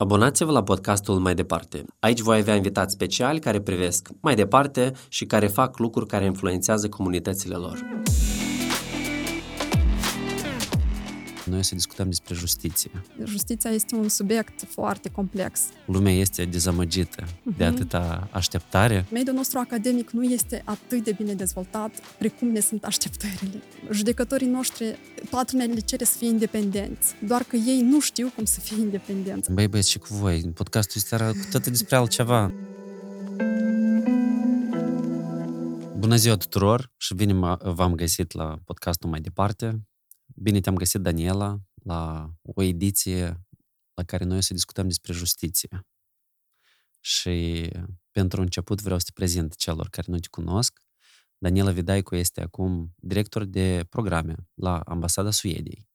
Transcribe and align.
Abonați-vă 0.00 0.52
la 0.52 0.62
podcastul 0.62 1.18
Mai 1.18 1.34
Departe. 1.34 1.84
Aici 2.00 2.20
voi 2.20 2.38
avea 2.38 2.54
invitați 2.54 2.92
speciali 2.92 3.38
care 3.38 3.60
privesc 3.60 4.08
mai 4.20 4.34
departe 4.34 4.92
și 5.08 5.24
care 5.26 5.46
fac 5.46 5.78
lucruri 5.78 6.06
care 6.06 6.24
influențează 6.24 6.88
comunitățile 6.88 7.54
lor. 7.54 7.78
Noi 11.48 11.58
o 11.58 11.62
să 11.62 11.74
discutăm 11.74 12.08
despre 12.08 12.34
justiție. 12.34 12.90
Justiția 13.24 13.70
este 13.70 13.94
un 13.94 14.08
subiect 14.08 14.64
foarte 14.68 15.10
complex. 15.10 15.60
Lumea 15.86 16.12
este 16.12 16.44
dezamăgită 16.44 17.24
uh-huh. 17.24 17.56
de 17.56 17.64
atâta 17.64 18.28
așteptare. 18.30 19.06
Mediul 19.12 19.34
nostru 19.34 19.58
academic 19.58 20.10
nu 20.10 20.22
este 20.22 20.62
atât 20.64 21.04
de 21.04 21.14
bine 21.16 21.34
dezvoltat 21.34 21.90
precum 22.18 22.48
ne 22.48 22.60
sunt 22.60 22.84
așteptările. 22.84 23.62
Judecătorii 23.92 24.48
noștri, 24.48 24.98
toată 25.30 25.50
lumea 25.52 25.74
le 25.74 25.80
cere 25.80 26.04
să 26.04 26.16
fie 26.16 26.28
independenți, 26.28 27.14
doar 27.26 27.42
că 27.42 27.56
ei 27.56 27.80
nu 27.80 28.00
știu 28.00 28.32
cum 28.34 28.44
să 28.44 28.60
fie 28.60 28.76
independenți. 28.80 29.52
Băi, 29.52 29.68
băieți, 29.68 29.90
și 29.90 29.98
cu 29.98 30.06
voi, 30.10 30.50
podcastul 30.54 30.94
este 30.96 31.16
cu 31.16 31.50
totul 31.50 31.72
despre 31.72 31.96
altceva. 31.96 32.52
Bună 35.98 36.16
ziua 36.16 36.36
tuturor 36.36 36.92
și 36.96 37.14
bine 37.14 37.56
v-am 37.62 37.94
găsit 37.94 38.32
la 38.32 38.58
podcastul 38.64 39.10
mai 39.10 39.20
departe. 39.20 39.87
Bine 40.40 40.60
te-am 40.60 40.76
găsit, 40.76 41.00
Daniela, 41.00 41.58
la 41.84 42.30
o 42.42 42.62
ediție 42.62 43.46
la 43.94 44.04
care 44.04 44.24
noi 44.24 44.36
o 44.36 44.40
să 44.40 44.54
discutăm 44.54 44.86
despre 44.86 45.12
justiție. 45.12 45.86
Și 47.00 47.68
pentru 48.10 48.40
început 48.40 48.80
vreau 48.80 48.98
să 48.98 49.04
te 49.04 49.12
prezint 49.14 49.56
celor 49.56 49.88
care 49.88 50.06
nu 50.10 50.18
te 50.18 50.28
cunosc. 50.30 50.82
Daniela 51.38 51.70
Vidaicu 51.70 52.16
este 52.16 52.40
acum 52.40 52.94
director 52.96 53.44
de 53.44 53.86
programe 53.88 54.34
la 54.54 54.78
Ambasada 54.78 55.30
Suediei, 55.30 55.88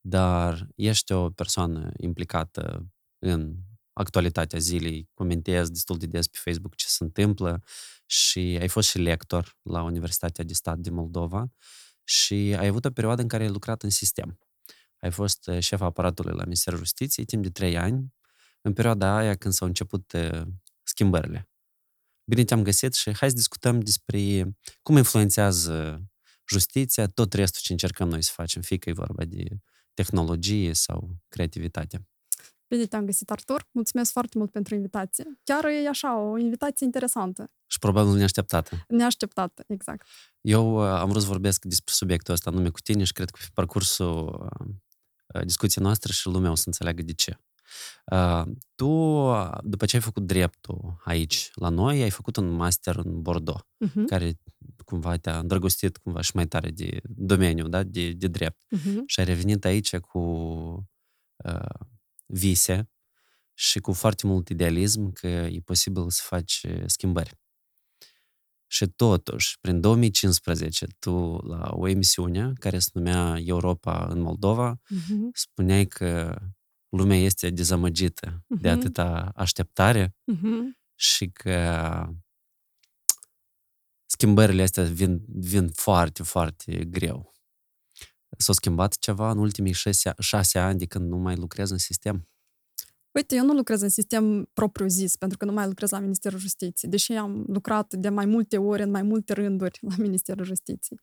dar 0.00 0.68
ești 0.74 1.12
o 1.12 1.30
persoană 1.30 1.92
implicată 1.96 2.88
în 3.18 3.56
actualitatea 3.92 4.58
zilei, 4.58 5.10
comentezi 5.14 5.72
destul 5.72 5.98
de 5.98 6.06
des 6.06 6.28
pe 6.28 6.38
Facebook 6.40 6.74
ce 6.74 6.86
se 6.88 7.04
întâmplă 7.04 7.62
și 8.06 8.38
ai 8.60 8.68
fost 8.68 8.88
și 8.88 8.98
lector 8.98 9.58
la 9.62 9.82
Universitatea 9.82 10.44
de 10.44 10.52
Stat 10.52 10.78
din 10.78 10.94
Moldova 10.94 11.52
și 12.04 12.54
ai 12.58 12.66
avut 12.66 12.84
o 12.84 12.90
perioadă 12.90 13.22
în 13.22 13.28
care 13.28 13.42
ai 13.42 13.48
lucrat 13.48 13.82
în 13.82 13.90
sistem. 13.90 14.38
Ai 14.98 15.10
fost 15.10 15.46
uh, 15.46 15.58
șef 15.58 15.80
aparatului 15.80 16.36
la 16.36 16.42
Ministerul 16.42 16.78
Justiției 16.78 17.26
timp 17.26 17.42
de 17.42 17.50
trei 17.50 17.76
ani, 17.76 18.14
în 18.60 18.72
perioada 18.72 19.16
aia 19.16 19.34
când 19.34 19.54
s-au 19.54 19.66
început 19.66 20.12
uh, 20.12 20.42
schimbările. 20.82 21.48
Bine 22.24 22.44
te-am 22.44 22.62
găsit 22.62 22.94
și 22.94 23.16
hai 23.16 23.28
să 23.28 23.34
discutăm 23.34 23.80
despre 23.80 24.56
cum 24.82 24.96
influențează 24.96 26.04
justiția 26.48 27.06
tot 27.06 27.32
restul 27.32 27.60
ce 27.64 27.72
încercăm 27.72 28.08
noi 28.08 28.22
să 28.22 28.30
facem, 28.34 28.62
fie 28.62 28.76
că 28.76 28.88
e 28.88 28.92
vorba 28.92 29.24
de 29.24 29.44
tehnologie 29.94 30.72
sau 30.72 31.16
creativitate. 31.28 32.08
Bine 32.68 32.86
te-am 32.86 33.04
găsit, 33.04 33.30
Artur. 33.30 33.68
Mulțumesc 33.70 34.12
foarte 34.12 34.38
mult 34.38 34.50
pentru 34.50 34.74
invitație. 34.74 35.24
Chiar 35.44 35.64
e 35.64 35.88
așa, 35.88 36.18
o 36.18 36.38
invitație 36.38 36.86
interesantă. 36.86 37.50
Și 37.66 37.78
probabil 37.78 38.14
neașteptată. 38.14 38.84
Neașteptată, 38.88 39.64
exact. 39.66 40.06
Eu 40.40 40.74
uh, 40.74 40.86
am 40.86 41.08
vrut 41.08 41.22
să 41.22 41.28
vorbesc 41.28 41.64
despre 41.64 41.92
subiectul 41.96 42.34
ăsta 42.34 42.50
nume 42.50 42.68
cu 42.68 42.80
tine 42.80 43.04
și 43.04 43.12
cred 43.12 43.30
că 43.30 43.38
pe 43.40 43.50
parcursul 43.54 44.48
uh, 45.34 45.44
discuției 45.44 45.84
noastre 45.84 46.12
și 46.12 46.26
lumea 46.26 46.50
o 46.50 46.54
să 46.54 46.62
înțeleagă 46.66 47.02
de 47.02 47.12
ce. 47.12 47.38
Uh, 48.12 48.42
tu, 48.74 48.88
după 49.62 49.84
ce 49.86 49.96
ai 49.96 50.02
făcut 50.02 50.26
dreptul 50.26 51.00
aici, 51.04 51.50
la 51.54 51.68
noi, 51.68 52.02
ai 52.02 52.10
făcut 52.10 52.36
un 52.36 52.50
master 52.50 52.96
în 52.96 53.22
Bordeaux, 53.22 53.66
uh-huh. 53.86 54.04
care 54.06 54.32
cumva 54.84 55.16
te-a 55.16 55.38
îndrăgostit 55.38 55.96
cumva 55.96 56.20
și 56.20 56.30
mai 56.34 56.46
tare 56.46 56.70
de 56.70 57.00
domeniu, 57.02 57.68
da? 57.68 57.82
de, 57.82 58.12
de 58.12 58.26
drept. 58.26 58.64
Uh-huh. 58.76 58.98
Și 59.06 59.20
ai 59.20 59.26
revenit 59.26 59.64
aici 59.64 59.96
cu 59.96 60.18
uh, 61.44 61.86
vise 62.26 62.90
și 63.54 63.80
cu 63.80 63.92
foarte 63.92 64.26
mult 64.26 64.48
idealism 64.48 65.12
că 65.12 65.26
e 65.26 65.60
posibil 65.64 66.10
să 66.10 66.20
faci 66.24 66.66
schimbări. 66.86 67.38
Și 68.66 68.86
totuși, 68.86 69.58
prin 69.60 69.80
2015, 69.80 70.86
tu 70.98 71.38
la 71.46 71.70
o 71.72 71.88
emisiune 71.88 72.52
care 72.58 72.78
se 72.78 72.90
numea 72.92 73.38
Europa 73.44 74.06
în 74.10 74.20
Moldova, 74.20 74.74
uh-huh. 74.74 75.30
spuneai 75.32 75.86
că 75.86 76.38
lumea 76.88 77.16
este 77.16 77.50
dezamăgită 77.50 78.42
uh-huh. 78.42 78.60
de 78.60 78.68
atâta 78.68 79.32
așteptare 79.34 80.16
uh-huh. 80.32 80.78
și 80.94 81.26
că 81.28 82.06
schimbările 84.06 84.62
astea 84.62 84.84
vin, 84.84 85.24
vin 85.28 85.68
foarte, 85.68 86.22
foarte 86.22 86.84
greu. 86.84 87.33
S-a 88.36 88.52
schimbat 88.52 88.98
ceva 88.98 89.30
în 89.30 89.38
ultimii 89.38 89.72
șase, 89.72 90.12
șase 90.18 90.58
ani 90.58 90.78
de 90.78 90.86
când 90.86 91.08
nu 91.08 91.16
mai 91.16 91.36
lucrez 91.36 91.70
în 91.70 91.78
sistem? 91.78 92.28
Uite, 93.14 93.34
eu 93.34 93.44
nu 93.44 93.52
lucrez 93.52 93.80
în 93.80 93.88
sistem 93.88 94.48
propriu-zis, 94.52 95.16
pentru 95.16 95.38
că 95.38 95.44
nu 95.44 95.52
mai 95.52 95.66
lucrez 95.66 95.90
la 95.90 95.98
Ministerul 95.98 96.38
Justiției, 96.38 96.90
deși 96.90 97.12
am 97.12 97.44
lucrat 97.48 97.94
de 97.94 98.08
mai 98.08 98.26
multe 98.26 98.58
ori, 98.58 98.82
în 98.82 98.90
mai 98.90 99.02
multe 99.02 99.32
rânduri 99.32 99.78
la 99.88 99.94
Ministerul 99.98 100.44
Justiției. 100.44 100.98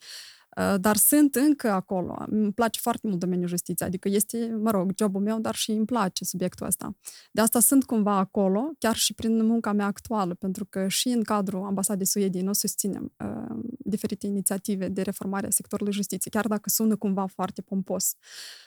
Uh, 0.57 0.75
dar 0.79 0.95
sunt 0.95 1.35
încă 1.35 1.69
acolo. 1.69 2.23
Îmi 2.27 2.53
place 2.53 2.79
foarte 2.79 3.07
mult 3.07 3.19
domeniul 3.19 3.47
justiției, 3.47 3.87
adică 3.87 4.09
este, 4.09 4.57
mă 4.61 4.71
rog, 4.71 4.91
jobul 4.97 5.21
meu, 5.21 5.39
dar 5.39 5.55
și 5.55 5.71
îmi 5.71 5.85
place 5.85 6.25
subiectul 6.25 6.65
ăsta. 6.65 6.95
De 7.31 7.41
asta 7.41 7.59
sunt 7.59 7.83
cumva 7.83 8.17
acolo, 8.17 8.71
chiar 8.79 8.95
și 8.95 9.13
prin 9.13 9.45
munca 9.45 9.71
mea 9.71 9.85
actuală, 9.85 10.33
pentru 10.33 10.65
că 10.65 10.87
și 10.87 11.07
în 11.07 11.23
cadrul 11.23 11.63
Ambasadei 11.63 12.05
Suediei 12.05 12.43
noi 12.43 12.55
susținem 12.55 13.13
uh, 13.25 13.59
diferite 13.77 14.27
inițiative 14.27 14.87
de 14.87 15.01
reformare 15.01 15.47
a 15.47 15.49
sectorului 15.49 15.93
justiției, 15.93 16.31
chiar 16.31 16.47
dacă 16.47 16.69
sună 16.69 16.95
cumva 16.95 17.25
foarte 17.25 17.61
pompos. 17.61 18.13
Uh, 18.13 18.61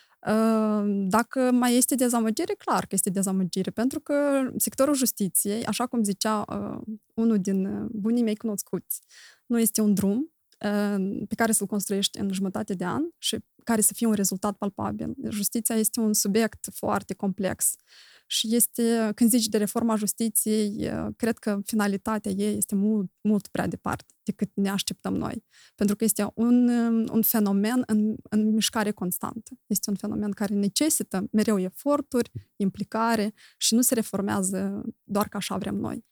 dacă 1.06 1.50
mai 1.52 1.76
este 1.76 1.94
dezamăgire, 1.94 2.54
clar 2.54 2.80
că 2.80 2.94
este 2.94 3.10
dezamăgire, 3.10 3.70
pentru 3.70 4.00
că 4.00 4.14
sectorul 4.56 4.94
justiției, 4.94 5.64
așa 5.64 5.86
cum 5.86 6.02
zicea 6.02 6.44
uh, 6.48 6.96
unul 7.14 7.38
din 7.38 7.66
uh, 7.66 7.88
bunii 7.90 8.22
mei 8.22 8.36
cunoscuți, 8.36 9.00
nu 9.46 9.58
este 9.58 9.80
un 9.80 9.94
drum 9.94 10.32
uh, 10.64 11.24
pe 11.28 11.34
care 11.34 11.52
să-l 11.52 11.66
construiești 11.66 12.18
în 12.18 12.32
jumătate 12.32 12.74
de 12.74 12.84
an 12.84 13.02
și 13.18 13.38
care 13.64 13.80
să 13.80 13.92
fie 13.94 14.06
un 14.06 14.12
rezultat 14.12 14.56
palpabil. 14.56 15.14
Justiția 15.28 15.74
este 15.74 16.00
un 16.00 16.12
subiect 16.12 16.68
foarte 16.72 17.14
complex 17.14 17.74
și 18.26 18.54
este, 18.54 19.12
când 19.14 19.30
zici 19.30 19.46
de 19.46 19.58
reforma 19.58 19.96
justiției, 19.96 20.90
cred 21.16 21.38
că 21.38 21.60
finalitatea 21.64 22.30
ei 22.30 22.56
este 22.56 22.74
mult, 22.74 23.10
mult 23.20 23.46
prea 23.46 23.66
departe 23.66 24.14
decât 24.22 24.50
ne 24.54 24.68
așteptăm 24.68 25.14
noi. 25.14 25.44
Pentru 25.74 25.96
că 25.96 26.04
este 26.04 26.30
un, 26.34 26.68
un 27.08 27.22
fenomen 27.22 27.82
în, 27.86 28.14
în 28.22 28.52
mișcare 28.52 28.90
constantă. 28.90 29.58
Este 29.66 29.90
un 29.90 29.96
fenomen 29.96 30.30
care 30.30 30.54
necesită 30.54 31.28
mereu 31.32 31.58
eforturi, 31.58 32.30
implicare 32.56 33.34
și 33.56 33.74
nu 33.74 33.80
se 33.80 33.94
reformează 33.94 34.82
doar 35.02 35.28
că 35.28 35.36
așa 35.36 35.56
vrem 35.56 35.74
noi. 35.74 36.04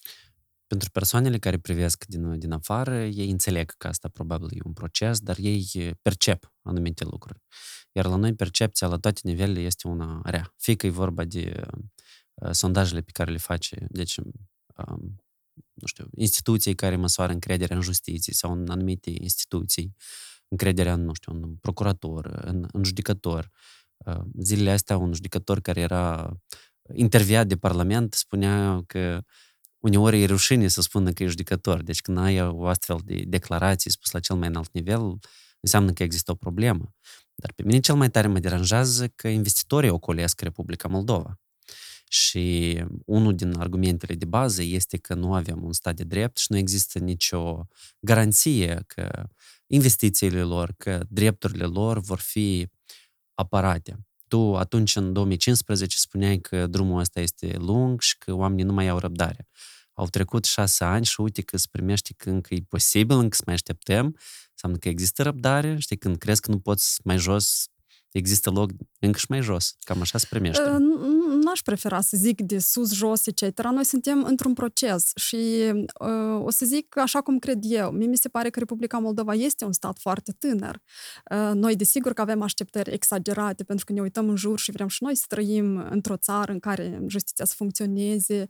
Pentru 0.67 0.91
persoanele 0.91 1.39
care 1.39 1.59
privesc 1.59 2.05
din, 2.05 2.39
din 2.39 2.53
afară, 2.53 3.05
ei 3.05 3.31
înțeleg 3.31 3.75
că 3.77 3.87
asta 3.87 4.09
probabil 4.09 4.49
e 4.53 4.61
un 4.65 4.73
proces, 4.73 5.21
dar 5.21 5.37
ei 5.39 5.95
percep 6.03 6.53
anumite 6.63 7.05
lucruri. 7.05 7.43
Iar 7.93 8.07
la 8.07 8.17
noi 8.17 8.35
percepția 8.35 8.87
la 8.87 8.97
toate 8.97 9.21
nivelele 9.25 9.61
este 9.61 9.89
una 9.89 10.21
rea. 10.25 10.55
Fie 10.57 10.75
că 10.75 10.87
e 10.87 10.91
vorba 10.91 11.25
de 11.25 11.55
uh, 11.57 11.85
sondajele 12.51 13.01
pe 13.01 13.11
care 13.13 13.31
le 13.31 13.39
face, 13.39 13.87
deci, 13.89 14.17
um, 14.17 15.23
nu 15.73 15.87
știu, 15.87 16.09
instituții 16.15 16.75
care 16.75 16.97
măsoară 16.97 17.33
încrederea 17.33 17.77
în 17.77 17.83
justiție 17.83 18.33
sau 18.33 18.53
în 18.53 18.71
anumite 18.71 19.11
instituții, 19.21 19.97
încrederea 20.49 20.93
în, 20.93 21.05
nu 21.05 21.15
știu, 21.15 21.33
în 21.33 21.55
procurator, 21.55 22.27
în, 22.27 22.69
în 22.73 22.85
judecător. 22.85 23.51
Uh, 23.97 24.21
zilele 24.39 24.71
astea, 24.71 24.97
un 24.97 25.13
judecător 25.13 25.61
care 25.61 25.81
era 25.81 26.37
interviat 26.95 27.47
de 27.47 27.57
Parlament 27.57 28.15
spunea 28.15 28.83
că 28.87 29.23
uneori 29.79 30.23
e 30.23 30.27
rușine 30.27 30.69
să 30.69 30.81
spună 30.81 31.13
că 31.13 31.23
e 31.23 31.27
judecător. 31.27 31.83
Deci 31.83 32.01
când 32.01 32.19
ai 32.19 32.43
o 32.43 32.67
astfel 32.67 33.01
de 33.05 33.23
declarație 33.27 33.91
spus 33.91 34.11
la 34.11 34.21
cel 34.21 34.37
mai 34.37 34.49
înalt 34.49 34.73
nivel, 34.73 35.19
înseamnă 35.61 35.93
că 35.93 36.03
există 36.03 36.31
o 36.31 36.35
problemă. 36.35 36.95
Dar 37.35 37.53
pe 37.53 37.63
mine 37.63 37.81
cel 37.81 37.95
mai 37.95 38.11
tare 38.11 38.27
mă 38.27 38.39
deranjează 38.39 39.09
că 39.09 39.29
investitorii 39.29 39.91
ocolesc 39.91 40.41
Republica 40.41 40.89
Moldova. 40.89 41.41
Și 42.13 42.85
unul 43.05 43.35
din 43.35 43.55
argumentele 43.59 44.15
de 44.15 44.25
bază 44.25 44.63
este 44.63 44.97
că 44.97 45.15
nu 45.15 45.35
avem 45.35 45.65
un 45.65 45.73
stat 45.73 45.95
de 45.95 46.05
drept 46.05 46.37
și 46.37 46.47
nu 46.49 46.57
există 46.57 46.99
nicio 46.99 47.67
garanție 48.01 48.83
că 48.87 49.27
investițiile 49.67 50.43
lor, 50.43 50.75
că 50.77 51.05
drepturile 51.09 51.65
lor 51.65 52.01
vor 52.01 52.19
fi 52.19 52.69
apărate. 53.35 54.07
Tu 54.29 54.57
atunci, 54.57 54.97
în 54.97 55.13
2015, 55.13 55.97
spuneai 55.99 56.41
că 56.41 56.67
drumul 56.67 57.01
ăsta 57.01 57.21
este 57.21 57.57
lung 57.59 58.01
și 58.01 58.19
că 58.19 58.33
oamenii 58.33 58.65
nu 58.65 58.73
mai 58.73 58.89
au 58.89 58.99
răbdare. 58.99 59.49
Au 59.93 60.07
trecut 60.07 60.45
șase 60.45 60.85
ani 60.85 61.05
și 61.05 61.21
uite 61.21 61.43
că 61.43 61.57
se 61.57 61.67
primește 61.71 62.15
că 62.17 62.31
încă 62.31 62.55
e 62.55 62.61
posibil, 62.69 63.17
încă 63.17 63.37
să 63.37 63.43
mai 63.47 63.55
așteptăm, 63.55 64.17
înseamnă 64.51 64.79
că 64.79 64.89
există 64.89 65.23
răbdare, 65.23 65.79
știi, 65.79 65.97
când 65.97 66.17
crezi 66.17 66.41
că 66.41 66.51
nu 66.51 66.59
poți 66.59 67.01
mai 67.05 67.19
jos, 67.19 67.67
există 68.11 68.51
loc 68.51 68.71
încă 68.99 69.19
și 69.19 69.27
mai 69.29 69.43
jos. 69.43 69.77
Cam 69.81 70.01
așa 70.01 70.19
se 70.19 70.27
primește. 70.31 70.63
Uh, 71.53 71.59
nu 71.59 71.59
n-aș 71.59 71.61
prefera 71.61 72.01
să 72.01 72.17
zic 72.17 72.41
de 72.41 72.59
sus, 72.59 72.93
jos, 72.93 73.27
etc. 73.27 73.63
Noi 73.63 73.85
suntem 73.85 74.23
într-un 74.23 74.53
proces 74.53 75.11
și 75.15 75.37
uh, 76.01 76.45
o 76.45 76.51
să 76.51 76.65
zic 76.67 76.97
așa 76.97 77.21
cum 77.21 77.39
cred 77.39 77.59
eu. 77.63 77.91
Mie 77.91 78.07
mi 78.07 78.17
se 78.17 78.29
pare 78.29 78.51
că 78.51 78.59
Republica 78.59 78.99
Moldova 78.99 79.35
este 79.35 79.65
un 79.65 79.73
stat 79.73 79.99
foarte 79.99 80.33
tânăr. 80.39 80.81
Uh, 81.31 81.51
noi, 81.55 81.77
desigur 81.77 82.13
că 82.13 82.21
avem 82.21 82.43
așteptări 82.43 82.93
exagerate 82.93 83.65
pentru 83.65 83.85
că 83.85 83.93
ne 83.93 84.01
uităm 84.01 84.29
în 84.29 84.37
jur 84.37 84.59
și 84.59 84.71
vrem 84.71 84.89
și 84.89 85.03
noi 85.03 85.15
să 85.15 85.25
trăim 85.29 85.87
într-o 85.91 86.17
țară 86.17 86.53
în 86.53 86.59
care 86.59 87.03
justiția 87.07 87.45
să 87.45 87.55
funcționeze, 87.57 88.47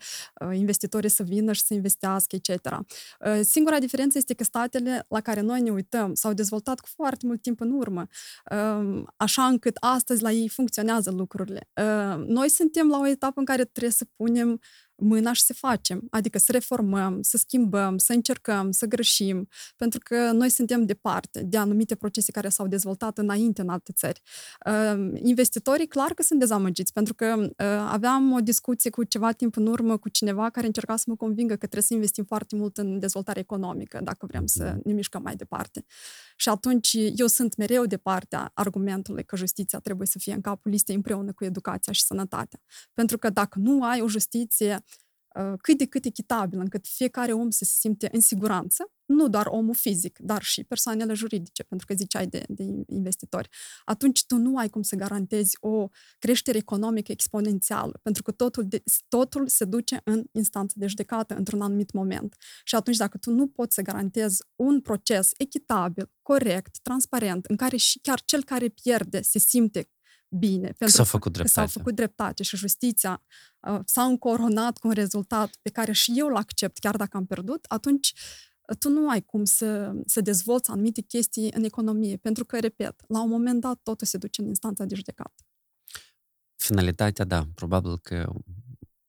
uh, 0.47 0.57
investitorii 0.57 1.11
să 1.11 1.23
vină 1.23 1.53
și 1.53 1.63
să 1.63 1.75
investească, 1.75 2.37
etc. 2.37 2.51
Uh, 2.51 3.41
singura 3.43 3.79
diferență 3.79 4.19
este 4.19 4.35
că 4.35 4.45
statele 4.45 5.05
la 5.09 5.21
care 5.21 5.41
noi 5.41 5.61
ne 5.61 5.71
uităm 5.71 6.15
s-au 6.15 6.33
dezvoltat 6.33 6.81
cu 6.81 6.89
foarte 6.95 7.27
mult 7.27 7.43
timp 7.43 7.61
în 7.61 7.71
urmă, 7.71 8.07
uh, 8.51 9.03
așa 9.17 9.45
încât 9.45 9.77
astăzi 9.81 10.23
la 10.23 10.31
ei 10.31 10.49
funcționează 10.49 11.11
lucrurile. 11.11 11.69
Uh, 11.77 12.25
noi 12.27 12.49
suntem 12.51 12.92
la 12.93 12.99
o 12.99 13.07
etapă 13.07 13.39
în 13.39 13.45
care 13.45 13.65
trebuie 13.65 13.93
să 13.93 14.07
punem 14.17 14.61
mâna 15.03 15.33
și 15.33 15.43
să 15.43 15.53
facem, 15.53 16.07
adică 16.11 16.39
să 16.39 16.53
reformăm, 16.53 17.23
să 17.23 17.37
schimbăm, 17.37 17.99
să 17.99 18.13
încercăm, 18.13 18.71
să 18.71 18.87
greșim, 18.87 19.49
pentru 19.77 20.01
că 20.03 20.31
noi 20.33 20.49
suntem 20.49 20.85
departe 20.85 21.43
de 21.43 21.57
anumite 21.57 21.95
procese 21.95 22.33
care 22.33 22.49
s-au 22.49 22.67
dezvoltat 22.67 23.19
înainte 23.19 23.61
în 23.61 23.69
alte 23.69 23.93
țări. 23.93 24.23
Uh, 24.67 25.21
investitorii, 25.23 25.87
clar 25.87 26.15
că 26.15 26.23
sunt 26.23 26.39
dezamăgiți, 26.39 26.93
pentru 26.93 27.15
că 27.15 27.35
uh, 27.39 27.67
aveam 27.89 28.33
o 28.33 28.41
discuție 28.41 28.91
cu 28.91 29.05
ceva 29.05 29.33
timp 29.33 29.57
în 29.57 29.67
urmă 29.67 29.97
cu 29.97 30.09
cineva 30.09 30.51
care 30.51 30.67
încerca 30.67 30.97
să 30.97 31.05
mă 31.07 31.17
convingă 31.17 31.53
că 31.53 31.59
trebuie 31.59 31.83
să 31.83 31.95
investim 31.95 32.25
foarte 32.25 32.57
mult 32.57 32.79
în 32.79 32.99
dezvoltare 32.99 33.41
economică 33.41 34.01
dacă 34.03 34.27
vrem 34.27 34.47
să 34.47 34.65
mhm. 34.65 34.81
ne 34.85 34.93
mișcăm 34.93 35.23
mai 35.23 35.37
departe. 35.37 35.85
Și 36.37 36.49
atunci 36.49 36.97
eu 37.15 37.27
sunt 37.27 37.57
mereu 37.57 37.87
de 37.87 37.97
partea 37.97 38.51
argumentului 38.55 39.25
că 39.25 39.37
justiția 39.37 39.79
trebuie 39.79 40.07
să 40.07 40.19
fie 40.19 40.33
în 40.33 40.41
capul 40.41 40.71
listei 40.71 40.95
împreună 40.95 41.33
cu 41.33 41.45
educația 41.45 41.93
și 41.93 42.03
sănătatea. 42.03 42.61
Pentru 42.95 43.19
că 43.19 43.31
dacă 43.31 43.59
nu 43.59 43.85
ai 43.85 44.01
o 44.01 44.09
justiție 44.09 44.75
uh, 44.75 44.92
cât 45.61 45.79
de 45.79 45.87
cât 45.87 46.05
echitabil, 46.05 46.59
încât 46.59 46.87
fiecare 46.87 47.33
om 47.33 47.51
să 47.51 47.65
se 47.65 47.75
simte 47.79 48.09
în 48.13 48.21
siguranță, 48.21 48.93
nu 49.05 49.29
doar 49.29 49.47
omul 49.47 49.75
fizic, 49.75 50.19
dar 50.19 50.43
și 50.43 50.65
persoanele 50.65 51.15
juridice, 51.15 51.63
pentru 51.63 51.87
că 51.87 51.95
ziceai 51.95 52.27
de, 52.27 52.45
de 52.49 52.65
investitori, 52.87 53.49
atunci 53.85 54.27
tu 54.27 54.37
nu 54.37 54.57
ai 54.57 54.69
cum 54.69 54.83
să 54.83 54.97
garantezi 54.97 55.57
o 55.61 55.89
creștere 56.19 56.59
economică 56.59 57.13
exponențială, 57.13 58.01
pentru 58.03 58.23
că 58.23 58.31
totul, 58.31 58.69
de, 58.69 58.83
totul 59.09 59.49
se 59.49 59.65
duce 59.65 60.01
în 60.05 60.25
instanță 60.33 60.75
de 60.79 60.87
judecată 60.87 61.35
într-un 61.35 61.61
anumit 61.61 61.93
moment. 61.93 62.37
Și 62.65 62.75
atunci, 62.75 62.97
dacă 62.97 63.19
tu 63.19 63.31
nu 63.31 63.49
poți 63.49 63.75
să 63.75 63.83
garantezi 63.83 64.43
un 64.57 64.81
proces 64.81 65.31
echitabil, 65.37 66.11
corect, 66.23 66.79
transparent, 66.83 67.45
în 67.45 67.57
care 67.57 67.77
și 67.77 67.99
chiar 67.99 68.23
cel 68.25 68.45
care 68.45 68.69
pierde 68.69 69.21
se 69.21 69.39
simte 69.39 69.89
bine. 70.39 70.67
Pentru 70.79 70.97
s-a 70.97 71.05
făcut 71.05 71.33
dreptate. 71.33 71.69
S-a 71.69 71.79
făcut 71.79 71.95
dreptate 71.95 72.43
și 72.43 72.57
justiția 72.57 73.23
uh, 73.61 73.81
s-a 73.85 74.03
încoronat 74.03 74.79
cu 74.79 74.87
un 74.87 74.93
rezultat 74.93 75.57
pe 75.63 75.71
care 75.71 75.93
și 75.93 76.13
eu 76.17 76.29
l-accept, 76.29 76.79
chiar 76.79 76.97
dacă 76.97 77.17
am 77.17 77.27
pierdut, 77.27 77.65
atunci 77.69 78.13
tu 78.79 78.89
nu 78.89 79.09
ai 79.09 79.23
cum 79.23 79.45
să, 79.45 79.93
să 80.07 80.21
dezvolți 80.21 80.71
anumite 80.71 81.01
chestii 81.01 81.53
în 81.55 81.65
economie, 81.65 82.17
pentru 82.17 82.45
că, 82.45 82.61
repet, 82.61 83.05
la 83.09 83.23
un 83.23 83.29
moment 83.29 83.61
dat 83.61 83.81
totul 83.83 84.07
se 84.07 84.19
duce 84.19 84.41
în 84.41 84.47
instanța 84.47 84.85
de 84.85 84.95
judecată. 84.95 85.45
Finalitatea, 86.57 87.25
da, 87.25 87.49
probabil 87.55 87.99
că 87.99 88.33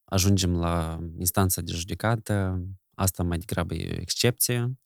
ajungem 0.04 0.58
la 0.58 1.00
instanța 1.18 1.62
de 1.62 1.72
judecată, 1.72 2.66
asta 2.96 3.24
mai 3.24 3.38
degrabă 3.38 3.74
e 3.74 3.96
o 3.98 4.02
excepție 4.02 4.78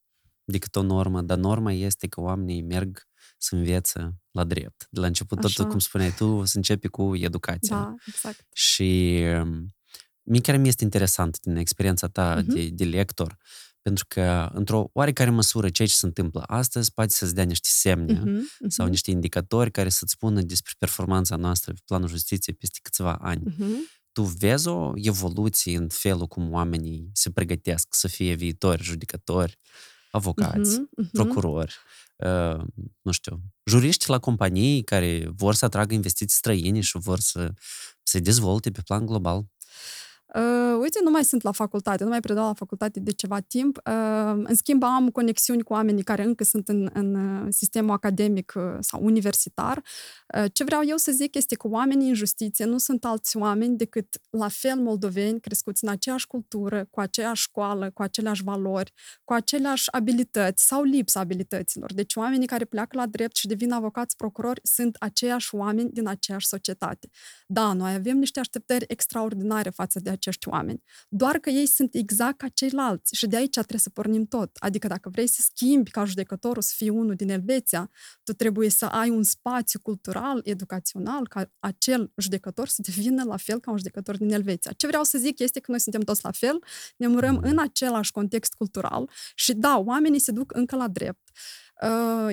decât 0.44 0.76
o 0.76 0.82
normă, 0.82 1.22
dar 1.22 1.38
norma 1.38 1.72
este 1.72 2.08
că 2.08 2.22
oamenii 2.22 2.62
merg 2.62 3.07
să 3.38 3.56
învețe 3.56 4.22
la 4.32 4.44
drept. 4.44 4.88
De 4.90 5.00
la 5.00 5.06
început, 5.08 5.44
Așa. 5.44 5.64
tot 5.64 5.72
cum 5.72 5.80
spuneai 5.80 6.12
tu, 6.12 6.46
să 6.46 6.58
începe 6.58 6.88
cu 6.88 7.16
educația. 7.16 7.76
Da, 7.76 7.94
exact. 8.06 8.46
Și 8.54 9.22
um, 9.42 9.76
mie 10.22 10.42
chiar 10.42 10.58
mi 10.58 10.68
este 10.68 10.84
interesant 10.84 11.40
din 11.40 11.56
experiența 11.56 12.08
ta 12.08 12.42
uh-huh. 12.42 12.46
de, 12.46 12.68
de 12.68 12.84
lector, 12.84 13.38
pentru 13.82 14.06
că, 14.08 14.50
într-o 14.54 14.90
oarecare 14.94 15.30
măsură, 15.30 15.70
ceea 15.70 15.88
ce 15.88 15.94
se 15.94 16.06
întâmplă 16.06 16.44
astăzi 16.48 16.94
poate 16.94 17.14
să-ți 17.14 17.36
dea 17.36 17.44
niște 17.44 17.68
semne 17.72 18.20
uh-huh, 18.20 18.24
uh-huh. 18.24 18.68
sau 18.68 18.88
niște 18.88 19.12
indicatori 19.12 19.72
care 19.72 19.90
să-ți 19.90 20.12
spună 20.12 20.42
despre 20.42 20.74
performanța 20.78 21.36
noastră 21.36 21.74
pe 21.74 21.80
planul 21.86 22.08
justiției 22.08 22.56
peste 22.56 22.80
câțiva 22.82 23.16
ani. 23.16 23.44
Uh-huh. 23.52 23.96
Tu 24.12 24.22
vezi 24.22 24.68
o 24.68 24.92
evoluție 24.96 25.78
în 25.78 25.88
felul 25.90 26.28
cum 26.28 26.52
oamenii 26.52 27.10
se 27.14 27.32
pregătesc 27.32 27.88
să 27.96 28.08
fie 28.08 28.34
viitori 28.34 28.84
judecători, 28.84 29.60
avocați, 30.18 30.80
uh-huh, 30.80 31.06
uh-huh. 31.06 31.12
procurori, 31.12 31.76
uh, 32.16 32.64
nu 33.02 33.12
știu, 33.12 33.42
juriști 33.66 34.10
la 34.10 34.20
companii 34.20 34.84
care 34.84 35.28
vor 35.36 35.54
să 35.54 35.66
atragă 35.66 35.94
investiții 35.94 36.38
străine 36.38 36.80
și 36.80 36.98
vor 36.98 37.20
să 37.20 37.52
se 38.04 38.20
dezvolte 38.20 38.72
pe 38.72 38.82
plan 38.82 39.06
global. 39.06 39.46
Uh, 40.36 40.78
uite, 40.80 41.00
nu 41.04 41.10
mai 41.10 41.24
sunt 41.24 41.42
la 41.42 41.52
facultate, 41.52 42.04
nu 42.04 42.10
mai 42.10 42.20
predau 42.20 42.46
la 42.46 42.54
facultate 42.54 43.00
de 43.00 43.12
ceva 43.12 43.40
timp. 43.40 43.78
Uh, 43.78 44.42
în 44.44 44.56
schimb, 44.56 44.84
am 44.84 45.10
conexiuni 45.10 45.64
cu 45.64 45.74
oamenii 45.74 46.04
care 46.04 46.24
încă 46.24 46.44
sunt 46.44 46.68
în, 46.68 46.90
în 46.94 47.16
uh, 47.16 47.48
sistemul 47.50 47.92
academic 47.92 48.54
uh, 48.56 48.64
sau 48.80 49.04
universitar. 49.04 49.84
Uh, 50.38 50.46
ce 50.54 50.64
vreau 50.64 50.82
eu 50.86 50.98
să 50.98 51.12
zic 51.12 51.36
este 51.36 51.56
că 51.56 51.68
oamenii 51.68 52.08
în 52.08 52.14
justiție 52.14 52.66
nu 52.66 52.78
sunt 52.78 53.06
alți 53.06 53.38
oameni 53.38 53.78
decât 53.78 54.08
la 54.30 54.48
fel 54.48 54.76
moldoveni, 54.76 55.40
crescuți 55.40 55.84
în 55.84 55.90
aceeași 55.90 56.28
cultură, 56.28 56.88
cu 56.90 57.00
aceeași 57.00 57.42
școală, 57.42 57.92
cu 57.94 58.02
aceleași 58.02 58.44
valori, 58.44 58.94
cu 59.24 59.34
aceleași 59.34 59.92
abilități 59.92 60.68
sau 60.68 60.84
lipsa 60.84 61.20
abilităților. 61.20 61.94
Deci 61.94 62.16
oamenii 62.16 62.48
care 62.48 62.66
pleacă 62.66 62.98
la 62.98 63.06
drept 63.06 63.36
și 63.36 63.48
devin 63.48 63.72
avocați 63.72 64.16
procurori 64.16 64.60
sunt 64.64 64.96
aceiași 65.00 65.56
oameni 65.56 65.90
din 65.92 66.08
aceeași 66.08 66.48
societate. 66.48 67.10
Da, 67.46 67.74
noi 67.74 67.94
avem 67.94 68.18
niște 68.18 68.40
așteptări 68.40 68.86
extraordinare 68.88 69.70
față 69.70 70.00
de 70.00 70.10
acești 70.18 70.48
oameni. 70.48 70.84
Doar 71.10 71.38
că 71.38 71.50
ei 71.50 71.66
sunt 71.66 71.96
exact 71.96 72.38
ca 72.38 72.48
ceilalți 72.48 73.16
și 73.16 73.28
de 73.28 73.36
aici 73.36 73.54
trebuie 73.54 73.80
să 73.80 73.90
pornim 73.90 74.26
tot. 74.26 74.56
Adică 74.60 74.88
dacă 74.88 75.10
vrei 75.10 75.28
să 75.28 75.42
schimbi 75.42 75.92
ca 75.92 76.06
judecătorul 76.06 76.62
să 76.62 76.74
fii 76.76 76.90
unul 76.90 77.16
din 77.16 77.30
Elveția, 77.30 77.90
tu 78.24 78.34
trebuie 78.34 78.70
să 78.70 78.86
ai 78.86 79.10
un 79.10 79.24
spațiu 79.24 79.80
cultural, 79.80 80.42
educațional, 80.44 81.28
ca 81.28 81.52
acel 81.60 82.12
judecător 82.18 82.68
să 82.68 82.82
devină 82.82 83.24
la 83.24 83.38
fel 83.38 83.60
ca 83.60 83.72
un 83.72 83.78
judecător 83.78 84.18
din 84.18 84.32
Elveția. 84.32 84.72
Ce 84.72 84.88
vreau 84.88 85.04
să 85.04 85.18
zic 85.18 85.40
este 85.40 85.60
că 85.60 85.72
noi 85.72 85.80
suntem 85.80 86.02
toți 86.02 86.24
la 86.24 86.32
fel, 86.32 86.64
ne 86.98 87.08
murăm 87.08 87.40
în 87.44 87.60
același 87.60 88.12
context 88.12 88.54
cultural 88.54 89.10
și 89.36 89.54
da, 89.54 89.78
oamenii 89.78 90.20
se 90.20 90.32
duc 90.32 90.56
încă 90.56 90.76
la 90.76 90.88
drept. 90.88 91.30
Uh, 91.34 91.67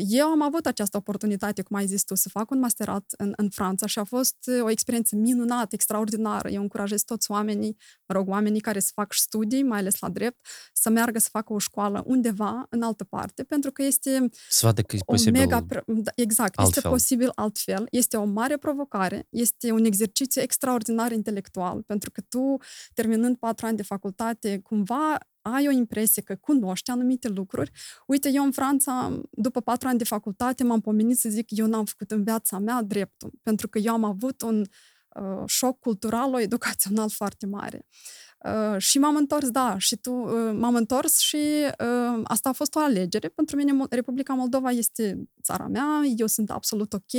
eu 0.06 0.26
am 0.26 0.42
avut 0.42 0.66
această 0.66 0.96
oportunitate, 0.96 1.62
cum 1.62 1.76
ai 1.76 1.86
zis 1.86 2.04
tu, 2.04 2.14
să 2.14 2.28
fac 2.28 2.50
un 2.50 2.58
masterat 2.58 3.04
în, 3.16 3.32
în 3.36 3.48
Franța 3.48 3.86
și 3.86 3.98
a 3.98 4.04
fost 4.04 4.36
uh, 4.46 4.62
o 4.62 4.70
experiență 4.70 5.16
minunată, 5.16 5.68
extraordinară. 5.70 6.48
Eu 6.48 6.62
încurajez 6.62 7.02
toți 7.02 7.30
oamenii, 7.30 7.76
mă 8.06 8.14
rog, 8.14 8.28
oamenii 8.28 8.60
care 8.60 8.80
să 8.80 8.90
fac 8.94 9.12
studii, 9.12 9.62
mai 9.62 9.78
ales 9.78 9.98
la 9.98 10.08
drept, 10.08 10.46
să 10.72 10.90
meargă 10.90 11.18
să 11.18 11.28
facă 11.30 11.52
o 11.52 11.58
școală 11.58 12.02
undeva 12.06 12.66
în 12.70 12.82
altă 12.82 13.04
parte, 13.04 13.42
pentru 13.42 13.72
că 13.72 13.82
este 13.82 14.28
să 14.48 14.66
vadă 14.66 14.82
că 14.82 14.96
e 14.96 14.98
posibil 15.04 15.40
mega, 15.40 15.66
da, 15.86 16.10
exact, 16.14 16.58
altfel. 16.58 16.76
este 16.76 16.88
posibil 16.88 17.30
altfel, 17.34 17.86
este 17.90 18.16
o 18.16 18.24
mare 18.24 18.56
provocare, 18.56 19.26
este 19.30 19.70
un 19.70 19.84
exercițiu 19.84 20.42
extraordinar 20.42 21.12
intelectual, 21.12 21.82
pentru 21.82 22.10
că 22.10 22.20
tu, 22.28 22.56
terminând 22.94 23.36
patru 23.36 23.66
ani 23.66 23.76
de 23.76 23.82
facultate, 23.82 24.58
cumva 24.58 25.18
ai 25.44 25.68
o 25.68 25.70
impresie 25.70 26.22
că 26.22 26.34
cunoști 26.34 26.90
anumite 26.90 27.28
lucruri. 27.28 27.70
Uite, 28.06 28.30
eu 28.32 28.44
în 28.44 28.52
Franța, 28.52 29.20
după 29.30 29.60
patru 29.60 29.88
ani 29.88 29.98
de 29.98 30.04
facultate, 30.04 30.64
m-am 30.64 30.80
pomenit 30.80 31.18
să 31.18 31.28
zic 31.28 31.46
eu 31.50 31.66
n-am 31.66 31.84
făcut 31.84 32.10
în 32.10 32.24
viața 32.24 32.58
mea 32.58 32.82
dreptul, 32.82 33.30
pentru 33.42 33.68
că 33.68 33.78
eu 33.78 33.92
am 33.92 34.04
avut 34.04 34.42
un 34.42 34.60
uh, 34.60 35.42
șoc 35.46 35.78
cultural, 35.78 36.40
educațional 36.40 37.10
foarte 37.20 37.46
mare. 37.46 37.86
Uh, 37.86 38.23
și 38.78 38.98
m-am 38.98 39.16
întors, 39.16 39.48
da, 39.50 39.78
și 39.78 39.96
tu, 39.96 40.12
uh, 40.12 40.56
m-am 40.58 40.74
întors 40.74 41.18
și 41.18 41.36
uh, 41.36 42.20
asta 42.24 42.48
a 42.48 42.52
fost 42.52 42.74
o 42.74 42.78
alegere. 42.78 43.28
Pentru 43.28 43.56
mine 43.56 43.84
Republica 43.90 44.34
Moldova 44.34 44.70
este 44.70 45.28
țara 45.42 45.66
mea, 45.66 46.02
eu 46.16 46.26
sunt 46.26 46.50
absolut 46.50 46.92
ok, 46.92 47.12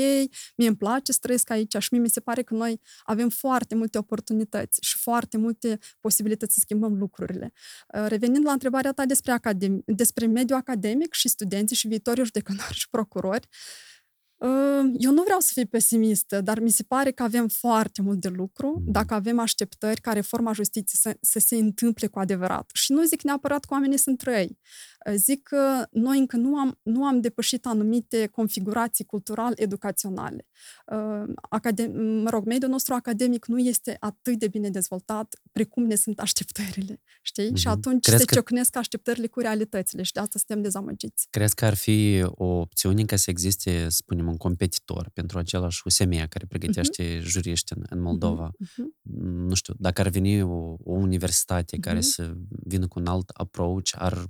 mie 0.55 0.67
îmi 0.67 0.75
place 0.75 1.11
să 1.11 1.17
trăiesc 1.21 1.49
aici 1.49 1.75
și 1.79 1.87
mie 1.91 2.01
mi 2.01 2.09
se 2.09 2.19
pare 2.19 2.41
că 2.41 2.53
noi 2.53 2.81
avem 3.03 3.29
foarte 3.29 3.75
multe 3.75 3.97
oportunități 3.97 4.79
și 4.81 4.97
foarte 4.97 5.37
multe 5.37 5.79
posibilități 5.99 6.53
să 6.53 6.59
schimbăm 6.59 6.97
lucrurile. 6.97 7.53
Uh, 7.97 8.05
revenind 8.07 8.45
la 8.45 8.51
întrebarea 8.51 8.91
ta 8.91 9.05
despre, 9.05 9.31
academi- 9.31 9.83
despre 9.85 10.25
mediul 10.25 10.57
academic 10.57 11.13
și 11.13 11.27
studenții 11.27 11.75
și 11.75 11.87
viitorii 11.87 12.23
judecători 12.23 12.73
și 12.73 12.89
procurori, 12.89 13.47
uh, 13.47 13.94
eu 14.97 15.11
nu 15.11 15.23
vreau 15.23 15.39
să 15.39 15.51
fiu 15.53 15.65
pesimistă, 15.65 16.41
dar 16.41 16.59
mi 16.59 16.69
se 16.69 16.83
pare 16.83 17.11
că 17.11 17.23
avem 17.23 17.47
foarte 17.47 18.01
mult 18.01 18.19
de 18.19 18.27
lucru 18.27 18.67
mm. 18.67 18.91
dacă 18.91 19.13
avem 19.13 19.39
așteptări 19.39 20.01
ca 20.01 20.13
reforma 20.13 20.53
justiției 20.53 20.99
să, 21.01 21.17
să 21.21 21.39
se 21.39 21.55
întâmple 21.55 22.07
cu 22.07 22.19
adevărat. 22.19 22.69
Și 22.73 22.91
nu 22.91 23.03
zic 23.03 23.21
neapărat 23.21 23.65
că 23.65 23.73
oamenii 23.73 23.97
sunt 23.97 24.21
răi. 24.21 24.59
Zic 25.13 25.43
că 25.43 25.87
noi 25.91 26.17
încă 26.17 26.37
nu 26.37 26.57
am, 26.57 26.79
nu 26.83 27.05
am 27.05 27.21
depășit 27.21 27.65
anumite 27.65 28.27
configurații 28.27 29.05
cultural-educaționale. 29.05 30.47
Academ- 31.49 31.91
mă 32.23 32.29
rog, 32.29 32.45
mediul 32.45 32.71
nostru 32.71 32.93
academic 32.93 33.45
nu 33.45 33.59
este 33.59 33.97
atât 33.99 34.39
de 34.39 34.47
bine 34.47 34.69
dezvoltat 34.69 35.39
precum 35.51 35.83
ne 35.83 35.95
sunt 35.95 36.19
așteptările, 36.19 37.01
știi? 37.21 37.51
Mm-hmm. 37.51 37.55
Și 37.55 37.67
atunci 37.67 38.05
Crezi 38.05 38.19
se 38.19 38.25
că... 38.25 38.33
ciocnesc 38.33 38.75
așteptările 38.75 39.27
cu 39.27 39.39
realitățile 39.39 40.03
și 40.03 40.11
de 40.11 40.19
asta 40.19 40.39
suntem 40.39 40.63
dezamăgiți. 40.63 41.27
Crezi 41.29 41.55
că 41.55 41.65
ar 41.65 41.73
fi 41.73 42.23
o 42.25 42.45
opțiune 42.45 43.03
ca 43.03 43.15
să 43.15 43.29
existe, 43.29 43.89
spunem, 43.89 44.27
un 44.27 44.37
competitor 44.37 45.09
pentru 45.13 45.37
același 45.37 45.81
USM 45.85 46.09
care 46.09 46.45
pregătește 46.47 47.17
mm-hmm. 47.17 47.21
juriști 47.21 47.73
în, 47.73 47.83
în 47.89 48.01
Moldova? 48.01 48.51
Mm-hmm. 48.51 48.85
Nu 49.47 49.53
știu, 49.53 49.73
dacă 49.77 50.01
ar 50.01 50.09
veni 50.09 50.41
o, 50.41 50.75
o 50.83 50.93
universitate 50.93 51.77
mm-hmm. 51.77 51.79
care 51.79 52.01
să 52.01 52.33
vină 52.49 52.87
cu 52.87 52.99
un 52.99 53.05
alt 53.05 53.29
approach, 53.29 53.91
ar 53.97 54.25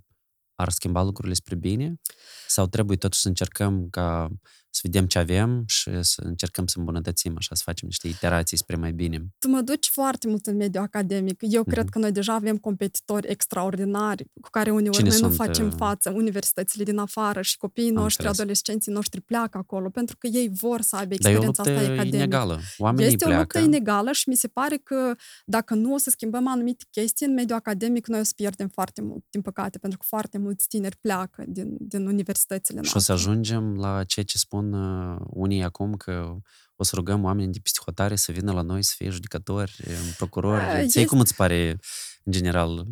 ar 0.56 0.72
schimba 0.72 1.02
lucrurile 1.02 1.34
spre 1.34 1.56
bine? 1.56 2.00
Sau 2.48 2.66
trebuie 2.68 2.98
totuși 2.98 3.22
să 3.22 3.28
încercăm 3.28 3.90
ca 3.90 4.30
să 4.76 4.82
vedem 4.84 5.06
ce 5.06 5.20
avem 5.20 5.64
și 5.68 6.04
să 6.04 6.22
încercăm 6.26 6.68
să 6.68 6.80
îmbunătățim, 6.80 7.34
așa, 7.38 7.56
să 7.56 7.62
facem 7.66 7.88
niște 7.88 8.08
iterații 8.08 8.58
spre 8.58 8.76
mai 8.76 8.92
bine. 8.92 9.26
Tu 9.40 9.48
mă 9.48 9.62
duci 9.62 9.90
foarte 9.90 10.28
mult 10.28 10.46
în 10.46 10.56
mediul 10.56 10.84
academic. 10.84 11.38
Eu 11.40 11.62
mm-hmm. 11.62 11.68
cred 11.68 11.90
că 11.90 12.00
noi 12.00 12.12
deja 12.12 12.34
avem 12.34 12.58
competitori 12.58 13.28
extraordinari 13.30 14.26
cu 14.42 14.50
care 14.50 14.72
uneori 14.72 14.98
Cine 14.98 15.10
noi 15.10 15.18
sunt, 15.18 15.30
nu 15.30 15.36
facem 15.36 15.68
uh, 15.68 15.74
față. 15.78 16.10
Universitățile 16.10 16.84
din 16.84 16.98
afară 16.98 17.42
și 17.42 17.58
copiii 17.58 17.90
noștri, 17.90 18.26
înțeles. 18.26 18.40
adolescenții 18.40 18.92
noștri 18.92 19.22
pleacă 19.22 19.58
acolo 19.58 19.90
pentru 19.90 20.18
că 20.18 20.28
ei 20.28 20.50
vor 20.54 20.82
să 20.82 20.96
aibă 20.96 21.14
experiența 21.14 21.64
asta 21.64 21.72
academică. 21.72 22.16
inegală. 22.16 22.60
Oamenii 22.78 23.06
este 23.06 23.26
pleacă. 23.26 23.36
o 23.36 23.40
luptă 23.40 23.60
inegală 23.60 24.12
și 24.12 24.30
mi 24.30 24.36
se 24.36 24.48
pare 24.48 24.78
că 24.78 25.16
dacă 25.46 25.74
nu 25.74 25.94
o 25.94 25.98
să 25.98 26.10
schimbăm 26.10 26.48
anumite 26.48 26.84
chestii 26.92 27.26
în 27.26 27.34
mediul 27.34 27.58
academic, 27.58 28.08
noi 28.08 28.20
o 28.20 28.24
să 28.24 28.32
pierdem 28.36 28.68
foarte 28.68 29.02
mult, 29.02 29.24
din 29.30 29.42
păcate, 29.42 29.78
pentru 29.78 30.00
că 30.00 30.06
foarte 30.08 30.38
mulți 30.38 30.68
tineri 30.68 30.98
pleacă 30.98 31.44
din, 31.48 31.76
din 31.80 32.08
universitățile 32.08 32.80
noastre. 32.80 33.00
Și 33.00 33.06
o 33.06 33.16
să 33.16 33.22
ajungem 33.22 33.76
la 33.76 34.04
ceea 34.04 34.26
ce 34.26 34.38
spun 34.38 34.65
spun 34.66 34.74
uh, 34.74 35.22
unii 35.30 35.64
acum 35.64 35.94
că 35.94 36.36
o 36.76 36.84
să 36.84 36.96
rugăm 36.96 37.24
oameni 37.24 37.52
de 37.52 37.60
psihotare 37.64 38.16
să 38.16 38.32
vină 38.32 38.52
la 38.52 38.62
noi 38.62 38.84
să 38.84 38.94
fie 38.98 39.10
judecători, 39.10 39.76
procurori. 40.18 40.64
A, 40.64 40.74
Ție 40.74 40.84
este... 40.84 41.06
cum 41.06 41.20
îți 41.20 41.36
pare, 41.36 41.80
în 42.24 42.32
general, 42.32 42.86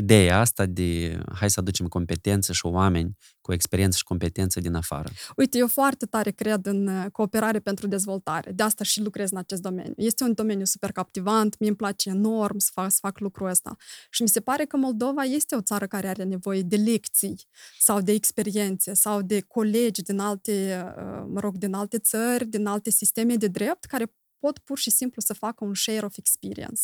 ideea 0.00 0.38
asta 0.38 0.66
de 0.66 1.18
hai 1.34 1.50
să 1.50 1.60
aducem 1.60 1.86
competențe 1.86 2.52
și 2.52 2.66
oameni 2.66 3.16
cu 3.40 3.52
experiență 3.52 3.96
și 3.96 4.04
competență 4.04 4.60
din 4.60 4.74
afară. 4.74 5.08
Uite, 5.36 5.58
eu 5.58 5.68
foarte 5.68 6.06
tare 6.06 6.30
cred 6.30 6.66
în 6.66 6.86
uh, 6.86 7.06
cooperare 7.12 7.58
pentru 7.58 7.86
dezvoltare. 7.86 8.52
De 8.52 8.62
asta 8.62 8.84
și 8.84 9.00
lucrez 9.00 9.30
în 9.30 9.36
acest 9.36 9.62
domeniu. 9.62 9.92
Este 9.96 10.24
un 10.24 10.32
domeniu 10.32 10.64
super 10.64 10.92
captivant, 10.92 11.58
mi 11.58 11.66
îmi 11.66 11.76
place 11.76 12.08
enorm 12.08 12.58
să 12.58 12.70
fac, 12.72 12.90
să 12.90 12.98
fac 13.00 13.18
lucrul 13.18 13.48
ăsta. 13.48 13.76
Și 14.10 14.22
mi 14.22 14.28
se 14.28 14.40
pare 14.40 14.64
că 14.64 14.76
Moldova 14.76 15.22
este 15.22 15.54
o 15.54 15.60
țară 15.60 15.86
care 15.86 16.08
are 16.08 16.22
nevoie 16.22 16.62
de 16.62 16.76
lecții 16.76 17.46
sau 17.78 18.00
de 18.00 18.12
experiențe 18.12 18.94
sau 18.94 19.22
de 19.22 19.40
colegi 19.40 20.02
din 20.02 20.18
alte, 20.18 20.84
uh, 20.96 21.24
mă 21.32 21.40
rog, 21.40 21.56
din 21.56 21.74
alte 21.74 21.98
țări, 21.98 22.46
din 22.46 22.66
alte 22.66 22.90
sisteme 22.90 23.36
de 23.36 23.46
drept 23.46 23.84
care 23.84 24.14
pot 24.38 24.58
pur 24.58 24.78
și 24.78 24.90
simplu 24.90 25.20
să 25.20 25.34
facă 25.34 25.64
un 25.64 25.74
share 25.74 26.04
of 26.04 26.16
experience. 26.16 26.82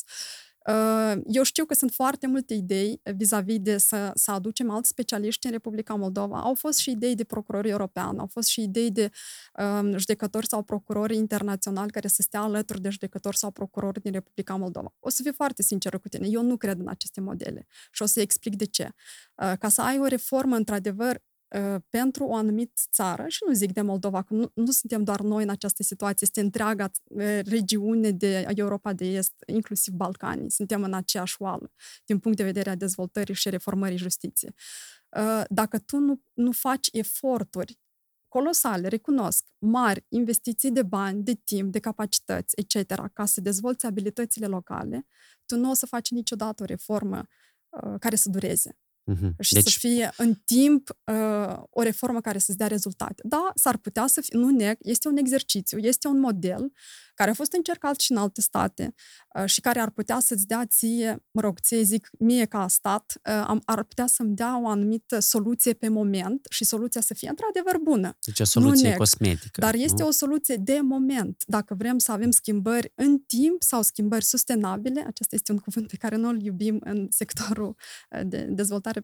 Eu 1.26 1.42
știu 1.42 1.64
că 1.64 1.74
sunt 1.74 1.90
foarte 1.90 2.26
multe 2.26 2.54
idei 2.54 3.00
vis-a-vis 3.16 3.58
de 3.58 3.78
să, 3.78 4.10
să 4.14 4.30
aducem 4.30 4.70
alți 4.70 4.88
specialiști 4.88 5.46
în 5.46 5.52
Republica 5.52 5.94
Moldova. 5.94 6.40
Au 6.40 6.54
fost 6.54 6.78
și 6.78 6.90
idei 6.90 7.14
de 7.14 7.24
procurori 7.24 7.68
european, 7.68 8.18
au 8.18 8.26
fost 8.26 8.48
și 8.48 8.62
idei 8.62 8.90
de 8.90 9.10
um, 9.58 9.98
judecători 9.98 10.46
sau 10.46 10.62
procurori 10.62 11.16
internaționali 11.16 11.90
care 11.90 12.08
să 12.08 12.22
stea 12.22 12.40
alături 12.40 12.80
de 12.80 12.88
judecători 12.88 13.36
sau 13.36 13.50
procurori 13.50 14.00
din 14.00 14.12
Republica 14.12 14.56
Moldova. 14.56 14.94
O 15.00 15.08
să 15.08 15.22
fiu 15.22 15.32
foarte 15.32 15.62
sinceră 15.62 15.98
cu 15.98 16.08
tine, 16.08 16.26
eu 16.30 16.42
nu 16.42 16.56
cred 16.56 16.78
în 16.78 16.88
aceste 16.88 17.20
modele 17.20 17.66
și 17.92 18.02
o 18.02 18.06
să 18.06 18.20
explic 18.20 18.56
de 18.56 18.64
ce. 18.64 18.90
Ca 19.34 19.68
să 19.68 19.82
ai 19.82 19.98
o 19.98 20.06
reformă, 20.06 20.56
într-adevăr, 20.56 21.14
Ă, 21.14 21.35
pentru 21.90 22.24
o 22.24 22.34
anumită 22.34 22.82
țară, 22.90 23.24
și 23.28 23.42
nu 23.46 23.52
zic 23.52 23.72
de 23.72 23.80
Moldova, 23.80 24.22
că 24.22 24.34
nu, 24.34 24.50
nu 24.54 24.70
suntem 24.70 25.02
doar 25.02 25.20
noi 25.20 25.42
în 25.42 25.48
această 25.48 25.82
situație, 25.82 26.26
este 26.26 26.40
întreaga 26.40 26.90
ă, 27.18 27.40
regiune 27.40 28.10
de 28.10 28.46
Europa 28.54 28.92
de 28.92 29.04
Est, 29.04 29.34
inclusiv 29.46 29.94
Balcanii, 29.94 30.50
suntem 30.50 30.82
în 30.82 30.94
aceeași 30.94 31.36
oală, 31.38 31.72
din 32.04 32.18
punct 32.18 32.36
de 32.36 32.44
vedere 32.44 32.70
a 32.70 32.74
dezvoltării 32.74 33.34
și 33.34 33.50
reformării 33.50 33.96
justiției. 33.96 34.54
Ă, 35.16 35.44
dacă 35.48 35.78
tu 35.78 35.98
nu, 35.98 36.22
nu 36.34 36.52
faci 36.52 36.88
eforturi 36.92 37.78
colosale, 38.28 38.88
recunosc, 38.88 39.44
mari 39.58 40.04
investiții 40.08 40.70
de 40.70 40.82
bani, 40.82 41.22
de 41.22 41.34
timp, 41.34 41.72
de 41.72 41.78
capacități, 41.78 42.54
etc., 42.56 42.94
ca 43.12 43.24
să 43.24 43.40
dezvolți 43.40 43.86
abilitățile 43.86 44.46
locale, 44.46 45.06
tu 45.46 45.56
nu 45.56 45.70
o 45.70 45.74
să 45.74 45.86
faci 45.86 46.10
niciodată 46.10 46.62
o 46.62 46.66
reformă 46.66 47.26
uh, 47.68 47.94
care 47.98 48.16
să 48.16 48.28
dureze. 48.28 48.76
Uh-huh. 49.12 49.30
Și 49.38 49.52
deci... 49.52 49.72
să 49.72 49.78
fie 49.78 50.10
în 50.16 50.34
timp 50.34 50.88
uh, 51.04 51.62
o 51.70 51.82
reformă 51.82 52.20
care 52.20 52.38
să-ți 52.38 52.58
dea 52.58 52.66
rezultate. 52.66 53.22
Da, 53.24 53.50
s-ar 53.54 53.76
putea 53.76 54.06
să 54.06 54.20
fie, 54.20 54.38
nu 54.38 54.50
neg, 54.50 54.76
este 54.80 55.08
un 55.08 55.16
exercițiu, 55.16 55.78
este 55.78 56.08
un 56.08 56.20
model 56.20 56.72
care 57.16 57.30
a 57.30 57.34
fost 57.34 57.52
încercat 57.52 58.00
și 58.00 58.12
în 58.12 58.18
alte 58.18 58.40
state 58.40 58.94
uh, 59.38 59.44
și 59.44 59.60
care 59.60 59.80
ar 59.80 59.90
putea 59.90 60.18
să-ți 60.20 60.46
dea 60.46 60.64
ție, 60.66 61.24
mă 61.30 61.40
rog, 61.40 61.58
ție 61.58 61.82
zic 61.82 62.10
mie 62.18 62.44
ca 62.44 62.68
stat, 62.68 63.20
uh, 63.50 63.56
ar 63.64 63.82
putea 63.82 64.06
să-mi 64.06 64.34
dea 64.34 64.60
o 64.60 64.68
anumită 64.68 65.18
soluție 65.18 65.72
pe 65.72 65.88
moment 65.88 66.46
și 66.50 66.64
soluția 66.64 67.00
să 67.00 67.14
fie 67.14 67.28
într-adevăr 67.28 67.78
bună. 67.82 68.16
Deci 68.20 68.40
o 68.40 68.44
soluție 68.44 68.90
nu 68.90 68.96
cosmetică. 68.96 69.60
Dar 69.60 69.74
este 69.74 70.02
nu? 70.02 70.08
o 70.08 70.10
soluție 70.10 70.56
de 70.56 70.80
moment. 70.82 71.42
Dacă 71.46 71.74
vrem 71.74 71.98
să 71.98 72.12
avem 72.12 72.30
schimbări 72.30 72.92
în 72.94 73.18
timp 73.18 73.62
sau 73.62 73.82
schimbări 73.82 74.24
sustenabile, 74.24 75.04
acesta 75.06 75.34
este 75.34 75.52
un 75.52 75.58
cuvânt 75.58 75.88
pe 75.88 75.96
care 75.96 76.16
noi 76.16 76.32
îl 76.32 76.42
iubim 76.42 76.80
în 76.84 77.06
sectorul 77.10 77.76
uh, 78.10 78.20
de 78.24 78.46
dezvoltare, 78.50 78.95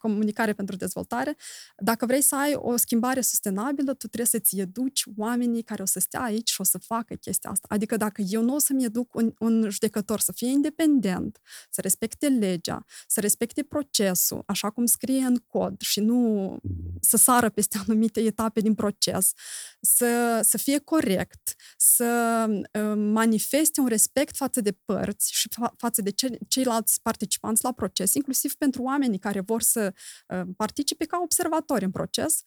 comunicare 0.00 0.52
pentru 0.52 0.76
dezvoltare, 0.76 1.36
dacă 1.76 2.06
vrei 2.06 2.22
să 2.22 2.36
ai 2.36 2.54
o 2.54 2.76
schimbare 2.76 3.20
sustenabilă, 3.20 3.90
tu 3.90 4.06
trebuie 4.06 4.26
să-ți 4.26 4.58
educi 4.58 5.04
oamenii 5.16 5.62
care 5.62 5.82
o 5.82 5.84
să 5.84 6.00
stea 6.00 6.22
aici 6.22 6.50
și 6.50 6.60
o 6.60 6.64
să 6.64 6.78
facă 6.78 7.14
chestia 7.14 7.50
asta. 7.50 7.66
Adică 7.70 7.96
dacă 7.96 8.22
eu 8.22 8.42
nu 8.42 8.54
o 8.54 8.58
să-mi 8.58 8.84
educ 8.84 9.14
un, 9.14 9.32
un 9.38 9.70
judecător 9.70 10.20
să 10.20 10.32
fie 10.32 10.48
independent, 10.48 11.40
să 11.70 11.80
respecte 11.80 12.28
legea, 12.28 12.84
să 13.08 13.20
respecte 13.20 13.62
procesul, 13.62 14.42
așa 14.46 14.70
cum 14.70 14.86
scrie 14.86 15.24
în 15.24 15.36
cod 15.46 15.80
și 15.80 16.00
nu 16.00 16.56
să 17.00 17.16
sară 17.16 17.48
peste 17.48 17.78
anumite 17.86 18.20
etape 18.20 18.60
din 18.60 18.74
proces, 18.74 19.32
să, 19.80 20.40
să 20.42 20.58
fie 20.58 20.78
corect, 20.78 21.54
să 21.76 22.44
uh, 22.48 22.92
manifeste 22.96 23.80
un 23.80 23.86
respect 23.86 24.36
față 24.36 24.60
de 24.60 24.72
părți 24.84 25.32
și 25.32 25.48
fa- 25.48 25.76
față 25.76 26.02
de 26.02 26.10
ce, 26.10 26.38
ceilalți 26.48 27.02
participanți 27.02 27.64
la 27.64 27.72
proces, 27.72 27.99
inclusiv 28.14 28.54
pentru 28.54 28.82
oamenii 28.82 29.18
care 29.18 29.40
vor 29.40 29.62
să 29.62 29.94
uh, 30.28 30.40
participe 30.56 31.04
ca 31.04 31.20
observatori 31.22 31.84
în 31.84 31.90
proces, 31.90 32.42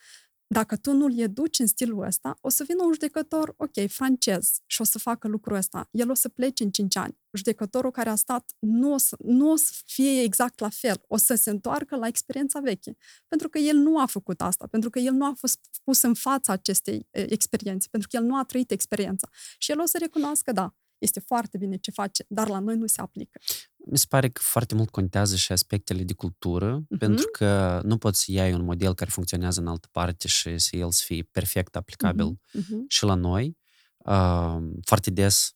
dacă 0.53 0.77
tu 0.77 0.93
nu-l 0.93 1.19
educi 1.19 1.60
în 1.60 1.67
stilul 1.67 2.05
ăsta, 2.05 2.38
o 2.41 2.50
să 2.50 2.63
vină 2.67 2.83
un 2.83 2.91
judecător, 2.91 3.53
ok, 3.57 3.88
francez, 3.88 4.51
și 4.65 4.81
o 4.81 4.83
să 4.83 5.00
facă 5.00 5.27
lucrul 5.27 5.55
ăsta. 5.55 5.88
El 5.91 6.10
o 6.10 6.13
să 6.13 6.29
plece 6.29 6.63
în 6.63 6.69
5 6.69 6.95
ani. 6.95 7.17
Judecătorul 7.31 7.91
care 7.91 8.10
a 8.10 8.15
stat 8.15 8.51
nu 8.60 8.93
o, 8.93 8.98
să, 8.98 9.15
nu 9.24 9.51
o 9.51 9.55
să 9.55 9.72
fie 9.86 10.22
exact 10.22 10.60
la 10.60 10.69
fel. 10.69 11.03
O 11.07 11.17
să 11.17 11.36
se 11.36 11.50
întoarcă 11.50 11.95
la 11.95 12.07
experiența 12.07 12.60
veche. 12.60 12.98
Pentru 13.27 13.50
că 13.50 13.57
el 13.57 13.75
nu 13.75 14.00
a 14.00 14.05
făcut 14.05 14.41
asta, 14.41 14.67
pentru 14.67 14.89
că 14.89 15.00
el 15.00 15.13
nu 15.13 15.25
a 15.25 15.33
fost 15.38 15.60
pus 15.83 16.01
în 16.01 16.13
fața 16.13 16.53
acestei 16.53 17.07
experiențe, 17.12 17.88
pentru 17.91 18.10
că 18.12 18.17
el 18.17 18.24
nu 18.24 18.38
a 18.38 18.43
trăit 18.43 18.72
experiența. 18.72 19.29
Și 19.57 19.72
el 19.72 19.79
o 19.79 19.86
să 19.86 19.98
recunoască, 19.98 20.51
da, 20.51 20.75
este 21.03 21.19
foarte 21.19 21.57
bine 21.57 21.77
ce 21.77 21.91
face, 21.91 22.25
dar 22.27 22.48
la 22.48 22.60
noi 22.60 22.75
nu 22.75 22.88
se 22.88 23.01
aplică. 23.01 23.39
Mi 23.86 23.98
se 23.98 24.05
pare 24.10 24.29
că 24.29 24.41
foarte 24.43 24.75
mult 24.75 24.89
contează 24.89 25.36
și 25.36 25.51
aspectele 25.51 26.03
de 26.03 26.13
cultură, 26.13 26.81
uh-huh. 26.81 26.98
pentru 26.98 27.27
că 27.31 27.81
nu 27.83 27.98
poți 27.98 28.24
să 28.24 28.31
iai 28.31 28.53
un 28.53 28.63
model 28.63 28.93
care 28.93 29.10
funcționează 29.10 29.60
în 29.60 29.67
altă 29.67 29.88
parte 29.91 30.27
și 30.27 30.57
să 30.57 30.75
el 30.75 30.91
să 30.91 31.03
fie 31.05 31.24
perfect 31.31 31.75
aplicabil 31.75 32.31
uh-huh. 32.31 32.60
Uh-huh. 32.60 32.88
și 32.88 33.03
la 33.03 33.13
noi. 33.13 33.57
Uh, 33.98 34.57
foarte 34.86 35.10
des 35.10 35.55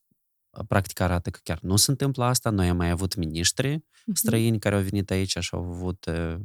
practica 0.68 1.04
arată 1.04 1.30
că 1.30 1.40
chiar 1.44 1.60
nu 1.62 1.76
se 1.76 1.92
întâmplă 1.92 2.24
asta. 2.24 2.50
Noi 2.50 2.70
am 2.70 2.78
mai 2.78 2.90
avut 2.90 3.16
miniștri 3.16 3.78
uh-huh. 3.78 4.14
străini 4.14 4.60
care 4.60 4.76
au 4.76 4.82
venit 4.82 5.12
aici 5.12 5.38
și 5.38 5.50
au 5.52 5.64
avut 5.64 6.06
uh, 6.06 6.36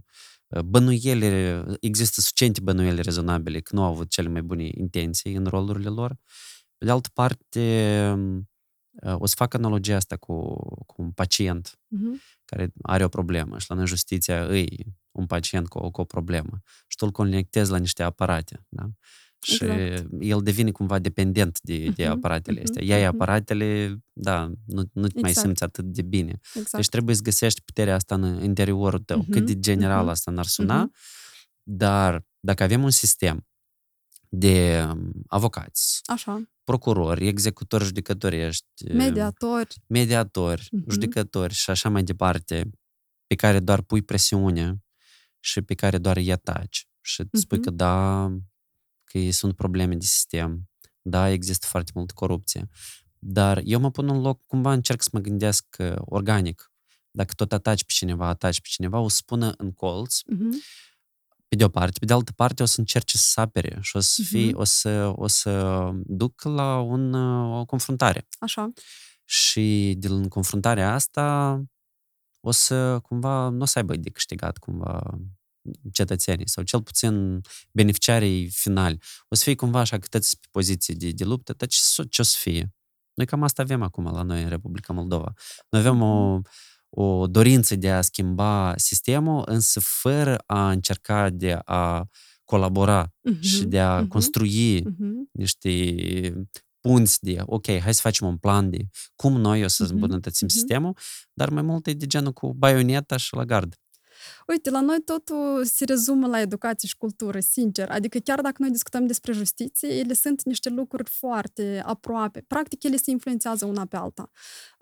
bănuiele, 0.65 1.65
există 1.81 2.21
suficiente 2.21 2.61
bănuiele 2.61 3.01
rezonabile 3.01 3.61
că 3.61 3.75
nu 3.75 3.83
au 3.83 3.91
avut 3.91 4.11
cele 4.11 4.29
mai 4.29 4.43
bune 4.43 4.69
intenții 4.75 5.35
în 5.35 5.47
rolurile 5.47 5.89
lor. 5.89 6.17
Pe 6.79 6.85
de 6.85 6.91
altă 6.91 7.09
parte, 7.13 7.61
o 9.01 9.27
să 9.27 9.35
fac 9.37 9.55
analogia 9.55 9.97
asta 9.97 10.17
cu, 10.17 10.55
cu 10.87 11.03
un 11.03 11.11
pacient 11.11 11.69
uh-huh. 11.69 12.41
care 12.45 12.73
are 12.83 13.05
o 13.05 13.09
problemă 13.09 13.59
și 13.59 13.67
la 13.69 13.75
noi 13.75 13.87
justiția 13.87 14.45
îi 14.47 14.97
un 15.11 15.27
pacient 15.27 15.69
cu, 15.69 15.91
cu 15.91 16.01
o 16.01 16.05
problemă 16.05 16.63
și 16.87 16.97
tu 16.97 17.05
îl 17.07 17.13
conectezi 17.13 17.71
la 17.71 17.77
niște 17.77 18.03
aparate, 18.03 18.67
da? 18.69 18.91
Și 19.45 19.65
exact. 19.65 20.07
el 20.21 20.41
devine 20.43 20.71
cumva 20.71 20.99
dependent 20.99 21.61
de, 21.63 21.89
de 21.89 22.05
uh-huh, 22.05 22.09
aparatele 22.09 22.61
uh-huh, 22.61 22.63
astea. 22.63 22.85
Iai 22.85 23.03
uh-huh. 23.03 23.07
aparatele, 23.07 23.99
da, 24.13 24.47
nu, 24.67 24.83
nu 24.93 25.07
te 25.07 25.19
exact. 25.19 25.21
mai 25.21 25.33
simți 25.33 25.63
atât 25.63 25.85
de 25.85 26.03
bine. 26.03 26.41
Exact. 26.55 26.71
Deci 26.71 26.89
trebuie 26.89 27.15
să 27.15 27.23
găsești 27.23 27.61
puterea 27.63 27.95
asta 27.95 28.15
în 28.15 28.43
interiorul 28.43 28.99
tău. 28.99 29.23
Uh-huh, 29.23 29.31
Cât 29.31 29.47
de 29.47 29.59
general 29.59 30.07
uh-huh. 30.07 30.11
asta 30.11 30.31
n-ar 30.31 30.47
suna, 30.47 30.87
uh-huh. 30.87 31.63
dar 31.63 32.25
dacă 32.41 32.63
avem 32.63 32.83
un 32.83 32.91
sistem 32.91 33.47
de 34.29 34.87
avocați, 35.27 36.01
Așa. 36.05 36.43
Procurori, 36.65 37.27
executori 37.27 37.85
judecătorești, 37.85 38.67
mediatori, 38.93 39.77
mediatori 39.87 40.63
uh-huh. 40.63 40.89
judecători 40.91 41.53
și 41.55 41.71
așa 41.71 41.89
mai 41.89 42.03
departe, 42.03 42.71
pe 43.27 43.35
care 43.35 43.61
doar 43.61 43.83
pui 43.83 44.03
presiune 44.03 44.85
și 45.41 45.63
pe 45.63 45.75
care 45.75 45.99
doar 45.99 46.17
îi 46.17 46.33
ataci 46.33 46.89
și 47.01 47.25
spui 47.33 47.59
Mhm. 47.59 47.67
că 47.67 47.71
da, 47.71 48.29
că 49.05 49.31
sunt 49.31 49.57
probleme 49.57 49.95
de 49.95 50.05
sistem, 50.05 50.71
da, 51.03 51.31
există 51.31 51.67
foarte 51.67 51.91
multă 51.95 52.13
corupție, 52.17 52.69
dar 53.19 53.61
eu 53.65 53.81
mă 53.81 53.91
pun 53.91 54.09
în 54.09 54.21
loc, 54.21 54.47
cumva 54.47 54.73
încerc 54.73 55.03
să 55.03 55.09
mă 55.13 55.19
gândesc 55.21 55.77
uh, 55.79 55.95
organic. 55.99 56.73
Dacă 57.11 57.35
tot 57.35 57.53
ataci 57.53 57.85
pe 57.85 57.93
cineva, 57.93 58.27
ataci 58.27 58.61
pe 58.61 58.67
cineva, 58.71 58.99
o 58.99 59.09
să 59.09 59.17
spună 59.17 59.55
în 59.57 59.73
colț, 59.73 60.21
Mhm. 60.27 60.57
Pe 61.53 61.59
de 61.59 61.65
o 61.65 61.69
parte, 61.69 61.99
pe 61.99 62.05
de 62.07 62.13
altă 62.13 62.33
parte 62.33 62.63
o 62.63 62.67
să 62.67 62.81
încerce 62.81 63.17
să 63.19 63.41
apere 63.41 63.79
și 63.81 63.97
o 63.97 64.01
să, 64.01 64.23
fie, 64.23 64.47
Mhm. 64.51 64.59
o 64.59 64.65
să, 64.65 65.13
o 65.15 65.27
să 65.27 65.91
duc 66.05 66.43
la 66.43 66.79
un, 66.81 67.13
uh, 67.13 67.59
o 67.61 67.65
confruntare. 67.65 68.27
Așa. 68.39 68.73
Și 69.25 69.95
din 69.99 70.29
confruntarea 70.29 70.93
asta 70.95 71.59
o 72.41 72.51
să 72.51 72.99
cumva 73.01 73.49
nu 73.49 73.61
o 73.63 73.65
să 73.65 73.79
aibă 73.79 73.97
de 73.97 74.11
câștigat 74.11 74.59
cumva 74.59 75.19
cetățenii 75.93 76.49
sau 76.49 76.65
cel 76.65 76.83
puțin 76.83 77.41
beneficiarii 77.73 78.51
finali. 78.51 78.99
O 79.29 79.35
să 79.35 79.43
fie 79.43 79.55
cumva 79.55 79.79
așa 79.81 79.99
că 79.99 80.07
tăți 80.11 80.41
pe 80.41 80.47
poziții 80.51 80.95
de, 80.95 81.11
de 81.11 81.25
luptă, 81.25 81.53
dar 81.53 81.69
ce, 81.69 81.79
s- 81.81 82.05
ce 82.11 82.21
o 82.21 82.25
să 82.25 82.37
fie? 82.39 82.75
Noi 83.15 83.27
cam 83.27 83.43
asta 83.43 83.63
avem 83.63 83.83
acum 83.83 84.05
la 84.05 84.23
noi 84.23 84.43
în 84.43 84.49
Republica 84.49 84.93
Moldova. 84.93 85.33
Noi 85.71 85.81
avem 85.81 86.03
o, 86.03 86.41
o 86.95 87.27
dorință 87.27 87.77
de 87.77 87.91
a 87.91 88.01
schimba 88.01 88.73
sistemul, 88.77 89.43
însă 89.47 89.81
fără 89.81 90.43
a 90.47 90.71
încerca 90.71 91.31
de 91.31 91.59
a 91.65 92.05
colabora 92.45 93.13
și 93.41 93.61
Mhm. 93.61 93.69
de 93.69 93.81
a 93.81 93.99
Mhm. 94.01 94.09
construi 94.09 94.83
Mhm. 94.83 95.29
niște 95.33 95.71
punți 96.81 97.21
de, 97.25 97.37
ok, 97.45 97.67
hai 97.67 97.95
să 97.95 98.01
facem 98.03 98.27
un 98.27 98.37
plan 98.37 98.71
de 98.71 98.79
cum 99.17 99.41
noi 99.41 99.65
o 99.65 99.69
să 99.69 99.83
Mhm, 99.83 99.93
îmbunătățim 99.93 100.47
mhm. 100.47 100.57
sistemul, 100.57 100.97
dar 101.33 101.49
mai 101.51 101.63
mult 101.63 101.87
e 101.87 101.93
de 101.93 102.07
genul 102.07 102.33
cu 102.33 102.53
baioneta 102.55 103.17
și 103.17 103.35
la 103.35 103.45
gard. 103.45 103.75
Uite, 104.47 104.71
la 104.71 104.81
noi 104.81 105.01
totul 105.05 105.65
se 105.65 105.85
rezumă 105.85 106.27
la 106.27 106.41
educație 106.41 106.89
și 106.89 106.97
cultură, 106.97 107.41
sincer. 107.41 107.91
Adică 107.91 108.19
chiar 108.19 108.41
dacă 108.41 108.57
noi 108.59 108.71
discutăm 108.71 109.07
despre 109.07 109.33
justiție, 109.33 109.89
ele 109.89 110.13
sunt 110.15 110.43
niște 110.45 110.69
lucruri 110.69 111.11
foarte 111.11 111.83
aproape. 111.87 112.45
Practic, 112.47 112.83
ele 112.83 112.97
se 112.97 113.11
influențează 113.11 113.65
una 113.67 113.85
pe 113.85 113.97
alta. 113.97 114.31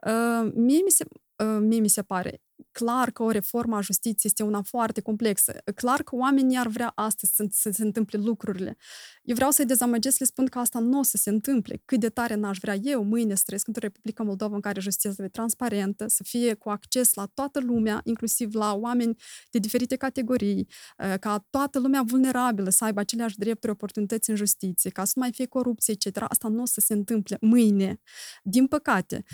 Uh, 0.06 0.50
mie, 0.54 0.80
mi 0.84 0.90
se, 0.90 1.04
uh, 1.08 1.20
mie 1.44 1.80
mi 1.80 1.88
se 1.90 2.02
pare 2.04 2.40
clar 2.72 3.10
că 3.10 3.22
o 3.22 3.30
reformă 3.30 3.76
a 3.76 3.80
justiției 3.80 4.16
este 4.22 4.42
una 4.42 4.62
foarte 4.62 5.00
complexă. 5.00 5.52
Clar 5.74 6.02
că 6.02 6.16
oamenii 6.16 6.58
ar 6.58 6.66
vrea 6.66 6.92
astăzi 6.94 7.32
să, 7.34 7.46
să 7.50 7.70
se 7.70 7.82
întâmple 7.82 8.18
lucrurile. 8.18 8.76
Eu 9.22 9.34
vreau 9.34 9.50
să-i 9.50 9.64
dezamăgesc, 9.66 10.16
să 10.16 10.22
le 10.22 10.30
spun 10.30 10.46
că 10.46 10.58
asta 10.58 10.78
nu 10.78 10.98
o 10.98 11.02
să 11.02 11.16
se 11.16 11.30
întâmple. 11.30 11.82
Cât 11.84 12.00
de 12.00 12.08
tare 12.08 12.34
n-aș 12.34 12.58
vrea 12.58 12.74
eu 12.74 13.02
mâine 13.02 13.34
să 13.34 13.42
trăiesc 13.44 13.66
într-o 13.66 13.82
Republică 13.86 14.22
Moldova 14.22 14.54
în 14.54 14.60
care 14.60 14.80
justiția 14.80 15.10
să 15.10 15.16
fie 15.16 15.28
transparentă, 15.28 16.04
să 16.08 16.22
fie 16.22 16.54
cu 16.54 16.70
acces 16.70 17.14
la 17.14 17.26
toată 17.34 17.60
lumea, 17.60 18.00
inclusiv 18.04 18.54
la 18.54 18.74
oameni 18.74 19.16
de 19.50 19.58
diferite 19.58 19.96
categorii, 19.96 20.66
uh, 20.98 21.14
ca 21.20 21.46
toată 21.50 21.78
lumea 21.78 22.02
vulnerabilă 22.06 22.70
să 22.70 22.84
aibă 22.84 23.00
aceleași 23.00 23.38
drepturi, 23.38 23.72
oportunități 23.72 24.30
în 24.30 24.36
justiție, 24.36 24.90
ca 24.90 25.04
să 25.04 25.12
nu 25.14 25.22
mai 25.22 25.32
fie 25.32 25.46
corupție, 25.46 25.94
etc. 25.98 26.24
Asta 26.28 26.48
nu 26.48 26.62
o 26.62 26.66
să 26.66 26.80
se 26.80 26.92
întâmple 26.92 27.36
mâine. 27.40 28.00
Din 28.42 28.66
păcate. 28.66 29.24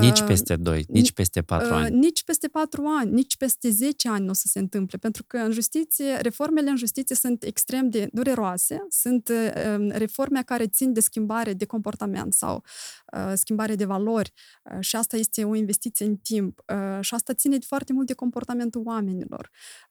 Nici 0.00 0.20
Uh, 0.20 0.26
peste 0.26 0.56
2, 0.56 0.84
nici 0.88 1.12
peste 1.12 1.42
4 1.42 1.66
Uh, 1.66 1.72
ani. 1.72 1.96
Nici 1.96 2.24
peste 2.24 2.48
patru 2.76 2.94
ani, 2.98 3.12
nici 3.12 3.36
peste 3.36 3.70
10 3.70 4.08
ani 4.08 4.24
nu 4.24 4.30
o 4.30 4.34
să 4.34 4.46
se 4.46 4.58
întâmple, 4.58 4.98
pentru 4.98 5.24
că 5.26 5.36
în 5.36 5.50
justiție, 5.50 6.16
reformele 6.16 6.70
în 6.70 6.76
justiție 6.76 7.16
sunt 7.16 7.42
extrem 7.42 7.88
de 7.88 8.08
dureroase, 8.12 8.86
sunt 8.88 9.28
uh, 9.28 9.76
um, 9.78 9.90
reforme 9.90 10.42
care 10.42 10.66
țin 10.66 10.92
de 10.92 11.00
schimbare 11.00 11.52
de 11.52 11.64
comportament 11.64 12.32
sau 12.32 12.62
uh, 13.12 13.32
schimbare 13.34 13.74
de 13.74 13.84
valori 13.84 14.32
uh, 14.64 14.76
și 14.80 14.96
asta 14.96 15.16
este 15.16 15.44
o 15.44 15.54
investiție 15.54 16.06
în 16.06 16.16
timp 16.16 16.62
uh, 16.72 16.98
și 17.00 17.14
asta 17.14 17.34
ține 17.34 17.58
foarte 17.66 17.92
mult 17.92 18.06
de 18.06 18.14
comportamentul 18.14 18.82
oamenilor. 18.84 19.50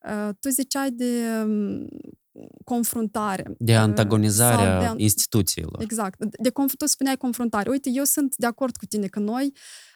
Uh, 0.10 0.30
tu 0.39 0.50
ziceai 0.50 0.92
de 0.92 1.22
um, 1.46 1.88
confruntare. 2.63 3.56
De 3.58 3.72
uh, 3.72 3.77
antagonizarea 3.77 4.72
sau 4.72 4.80
de 4.80 4.86
an- 4.86 5.00
instituțiilor. 5.00 5.82
Exact. 5.82 6.25
De 6.25 6.50
conf- 6.50 6.77
tu 6.77 6.86
spuneai 6.86 7.18
confruntare. 7.18 7.70
Uite, 7.70 7.89
eu 7.94 8.04
sunt 8.04 8.36
de 8.36 8.46
acord 8.46 8.75
cu 8.75 8.86
tine 8.86 9.08
că 9.08 9.20
noi 9.20 9.54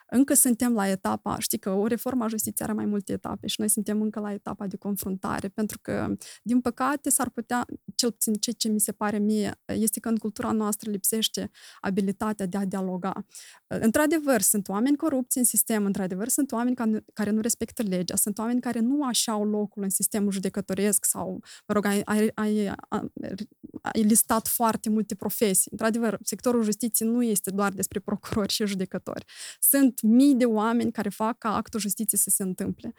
încă 0.09 0.33
suntem 0.33 0.73
la 0.73 0.87
etapa, 0.87 1.39
știi 1.39 1.57
că 1.57 1.69
o 1.69 1.87
reformă 1.87 2.23
a 2.23 2.27
justiției 2.27 2.67
are 2.67 2.77
mai 2.77 2.85
multe 2.85 3.11
etape 3.11 3.47
și 3.47 3.59
noi 3.59 3.69
suntem 3.69 4.01
încă 4.01 4.19
la 4.19 4.33
etapa 4.33 4.67
de 4.67 4.77
confruntare, 4.77 5.47
pentru 5.47 5.79
că, 5.81 6.15
din 6.43 6.61
păcate, 6.61 7.09
s-ar 7.09 7.29
putea, 7.29 7.65
cel 7.95 8.11
puțin 8.11 8.33
ce, 8.33 8.51
ce 8.51 8.69
mi 8.69 8.79
se 8.79 8.91
pare 8.91 9.17
mie, 9.17 9.61
este 9.65 9.99
că 9.99 10.09
în 10.09 10.15
cultura 10.15 10.51
noastră 10.51 10.91
lipsește 10.91 11.51
abilitatea 11.81 12.45
de 12.45 12.57
a 12.57 12.65
dialoga. 12.65 13.25
Într-adevăr, 13.67 14.41
sunt 14.41 14.67
oameni 14.67 14.97
corupți 14.97 15.37
în 15.37 15.43
sistem, 15.43 15.85
într-adevăr, 15.85 16.27
sunt 16.27 16.51
oameni 16.51 16.75
care, 16.75 17.05
care 17.13 17.29
nu 17.29 17.41
respectă 17.41 17.83
legea, 17.83 18.15
sunt 18.15 18.37
oameni 18.37 18.61
care 18.61 18.79
nu 18.79 19.03
așa 19.03 19.31
au 19.31 19.45
locul 19.45 19.83
în 19.83 19.89
sistemul 19.89 20.31
judecătoresc 20.31 21.05
sau, 21.05 21.39
mă 21.67 21.73
rog, 21.73 21.85
ai, 21.85 22.01
ai, 22.05 22.31
ai, 22.33 22.73
ai 23.81 24.03
listat 24.03 24.47
foarte 24.47 24.89
multe 24.89 25.15
profesii. 25.15 25.71
Într-adevăr, 25.71 26.17
sectorul 26.23 26.63
justiției 26.63 27.09
nu 27.09 27.23
este 27.23 27.51
doar 27.51 27.71
despre 27.71 27.99
procurori 27.99 28.51
și 28.51 28.65
judecători. 28.65 29.25
Sunt 29.59 29.98
mii 30.01 30.35
de 30.35 30.45
oameni 30.45 30.91
care 30.91 31.09
fac 31.09 31.37
ca 31.37 31.55
actul 31.55 31.79
justiției 31.79 32.19
să 32.19 32.29
se 32.29 32.43
întâmple. 32.43 32.93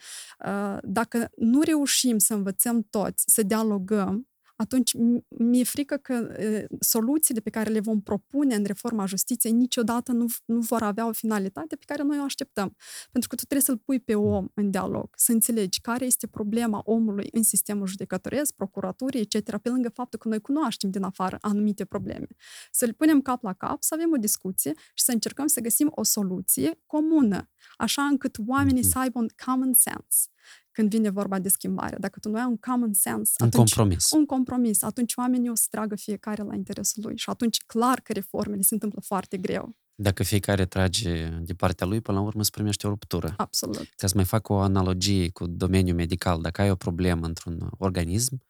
Dacă 0.82 1.30
nu 1.36 1.60
reușim 1.60 2.18
să 2.18 2.34
învățăm 2.34 2.86
toți, 2.90 3.24
să 3.26 3.42
dialogăm, 3.42 4.28
atunci 4.60 4.92
mi-e 5.28 5.64
frică 5.64 5.96
că 5.96 6.12
e, 6.12 6.66
soluțiile 6.80 7.40
pe 7.40 7.50
care 7.50 7.70
le 7.70 7.80
vom 7.80 8.00
propune 8.00 8.54
în 8.54 8.64
reforma 8.64 9.06
justiției 9.06 9.52
niciodată 9.52 10.12
nu, 10.12 10.26
nu 10.44 10.58
vor 10.58 10.82
avea 10.82 11.06
o 11.06 11.12
finalitate 11.12 11.76
pe 11.76 11.84
care 11.86 12.02
noi 12.02 12.18
o 12.18 12.22
așteptăm. 12.22 12.76
Pentru 13.10 13.28
că 13.28 13.34
tu 13.34 13.44
trebuie 13.44 13.60
să-l 13.60 13.76
pui 13.76 14.00
pe 14.00 14.14
om 14.14 14.46
în 14.54 14.70
dialog, 14.70 15.08
să 15.16 15.32
înțelegi 15.32 15.80
care 15.80 16.04
este 16.04 16.26
problema 16.26 16.80
omului 16.84 17.28
în 17.32 17.42
sistemul 17.42 17.86
judecătoresc, 17.86 18.54
procuraturii, 18.54 19.20
etc., 19.20 19.58
pe 19.58 19.68
lângă 19.68 19.88
faptul 19.88 20.18
că 20.18 20.28
noi 20.28 20.40
cunoaștem 20.40 20.90
din 20.90 21.02
afară 21.02 21.38
anumite 21.40 21.84
probleme. 21.84 22.26
Să-l 22.70 22.92
punem 22.92 23.20
cap 23.20 23.42
la 23.42 23.52
cap, 23.52 23.82
să 23.82 23.94
avem 23.94 24.12
o 24.12 24.16
discuție 24.16 24.72
și 24.94 25.04
să 25.04 25.12
încercăm 25.12 25.46
să 25.46 25.60
găsim 25.60 25.92
o 25.94 26.02
soluție 26.02 26.80
comună, 26.86 27.50
așa 27.76 28.02
încât 28.02 28.36
oamenii 28.46 28.84
să 28.84 28.98
aibă 28.98 29.18
un 29.18 29.28
common 29.44 29.72
sense 29.72 30.28
când 30.72 30.90
vine 30.90 31.10
vorba 31.10 31.38
de 31.38 31.48
schimbare. 31.48 31.96
Dacă 31.98 32.18
tu 32.18 32.28
nu 32.28 32.36
ai 32.38 32.46
un 32.46 32.56
common 32.56 32.92
sense, 32.92 33.32
un 33.38 33.46
atunci, 33.46 33.74
compromis. 33.74 34.10
un 34.10 34.26
compromis, 34.26 34.82
atunci 34.82 35.12
oamenii 35.16 35.50
o 35.50 35.54
să 35.54 35.66
tragă 35.70 35.94
fiecare 35.96 36.42
la 36.42 36.54
interesul 36.54 37.02
lui 37.06 37.16
și 37.16 37.30
atunci 37.30 37.62
clar 37.66 38.00
că 38.00 38.12
reformele 38.12 38.62
se 38.62 38.74
întâmplă 38.74 39.00
foarte 39.04 39.36
greu. 39.36 39.76
Dacă 39.94 40.22
fiecare 40.22 40.66
trage 40.66 41.28
de 41.42 41.54
partea 41.54 41.86
lui, 41.86 42.00
până 42.00 42.18
la 42.18 42.24
urmă 42.24 42.42
se 42.42 42.50
primește 42.52 42.86
o 42.86 42.90
ruptură. 42.90 43.34
Absolut. 43.36 43.88
Ca 43.96 44.06
să 44.06 44.12
mai 44.16 44.24
fac 44.24 44.48
o 44.48 44.58
analogie 44.58 45.30
cu 45.30 45.46
domeniul 45.46 45.96
medical, 45.96 46.40
dacă 46.40 46.60
ai 46.60 46.70
o 46.70 46.74
problemă 46.74 47.26
într-un 47.26 47.70
organism, 47.78 48.42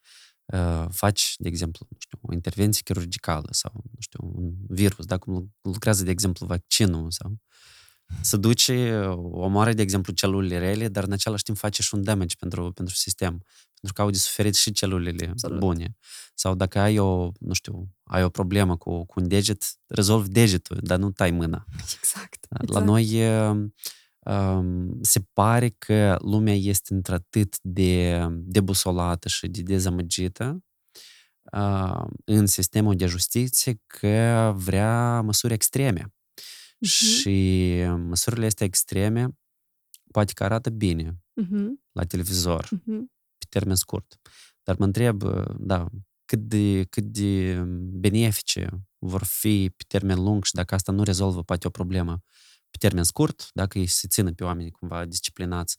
uh, 0.44 0.84
faci, 0.90 1.34
de 1.38 1.48
exemplu, 1.48 1.86
nu 1.90 1.96
știu, 1.98 2.18
o 2.22 2.32
intervenție 2.32 2.82
chirurgicală 2.84 3.48
sau, 3.50 3.72
nu 3.74 4.00
știu, 4.00 4.32
un 4.34 4.52
virus, 4.68 5.04
dacă 5.04 5.44
lucrează, 5.60 6.04
de 6.04 6.10
exemplu, 6.10 6.46
vaccinul 6.46 7.10
sau 7.10 7.36
să 8.20 8.36
duce, 8.36 9.04
omoare, 9.16 9.72
de 9.72 9.82
exemplu, 9.82 10.12
celulele 10.12 10.58
rele, 10.58 10.88
dar 10.88 11.04
în 11.04 11.12
același 11.12 11.42
timp 11.42 11.56
face 11.56 11.82
și 11.82 11.94
un 11.94 12.02
damage 12.02 12.36
pentru, 12.38 12.72
pentru 12.72 12.94
sistem, 12.94 13.30
pentru 13.80 13.92
că 13.94 14.02
au 14.02 14.10
de 14.10 14.16
suferit 14.16 14.54
și 14.54 14.72
celulele 14.72 15.28
Absolut. 15.30 15.58
bune. 15.58 15.96
Sau 16.34 16.54
dacă 16.54 16.78
ai 16.78 16.98
o, 16.98 17.30
nu 17.40 17.52
știu, 17.52 17.88
ai 18.02 18.24
o 18.24 18.28
problemă 18.28 18.76
cu, 18.76 19.04
cu 19.04 19.20
un 19.20 19.28
deget, 19.28 19.64
rezolvi 19.86 20.28
degetul, 20.28 20.78
dar 20.80 20.98
nu 20.98 21.10
tai 21.10 21.30
mâna. 21.30 21.64
Exact. 21.98 22.46
La 22.48 22.58
exact. 22.62 22.86
noi 22.86 23.20
um, 24.18 24.98
se 25.02 25.20
pare 25.32 25.68
că 25.68 26.16
lumea 26.20 26.54
este 26.54 26.94
într-atât 26.94 27.58
de 27.62 28.26
debusolată 28.30 29.28
și 29.28 29.48
de 29.48 29.62
dezamăgită 29.62 30.64
uh, 31.52 32.04
în 32.24 32.46
sistemul 32.46 32.94
de 32.94 33.06
justiție 33.06 33.80
că 33.86 34.52
vrea 34.56 35.20
măsuri 35.20 35.52
extreme. 35.52 36.14
Mhm. 36.80 36.90
Și 36.90 37.74
măsurile 37.96 38.46
astea 38.46 38.66
extreme 38.66 39.28
poate 40.12 40.32
că 40.32 40.44
arată 40.44 40.70
bine 40.70 41.18
Mhm, 41.34 41.82
la 41.92 42.04
televizor, 42.04 42.68
mhm. 42.70 43.12
pe 43.38 43.46
termen 43.48 43.74
scurt. 43.76 44.20
Dar 44.62 44.76
mă 44.78 44.84
întreb, 44.84 45.22
da, 45.58 45.88
cât 46.24 46.38
de, 46.48 46.84
cât 46.84 47.04
de 47.04 47.62
benefice 47.92 48.68
vor 48.98 49.22
fi 49.24 49.70
pe 49.76 49.84
termen 49.86 50.22
lung 50.22 50.44
și 50.44 50.52
dacă 50.54 50.74
asta 50.74 50.92
nu 50.92 51.02
rezolvă 51.02 51.42
poate 51.42 51.66
o 51.66 51.70
problemă 51.70 52.22
pe 52.70 52.76
termen 52.78 53.04
scurt, 53.04 53.50
dacă 53.52 53.78
ei 53.78 53.86
se 53.86 54.08
țină 54.08 54.32
pe 54.32 54.44
oamenii 54.44 54.70
cumva 54.70 55.04
disciplinați, 55.06 55.76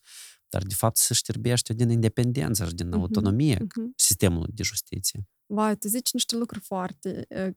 dar 0.49 0.63
de 0.63 0.73
fapt 0.73 0.97
se 0.97 1.13
șterbește 1.13 1.73
din 1.73 1.89
independență 1.89 2.65
și 2.67 2.73
din 2.73 2.87
Mhm, 2.87 2.99
autonomie 2.99 3.57
mhm. 3.59 3.93
sistemul 3.95 4.47
de 4.53 4.63
justiție. 4.63 5.27
Vai, 5.53 5.77
tu 5.77 5.87
zici 5.87 6.13
niște 6.13 6.35
lucruri 6.35 6.63
foarte 6.63 7.25
uh, 7.29 7.53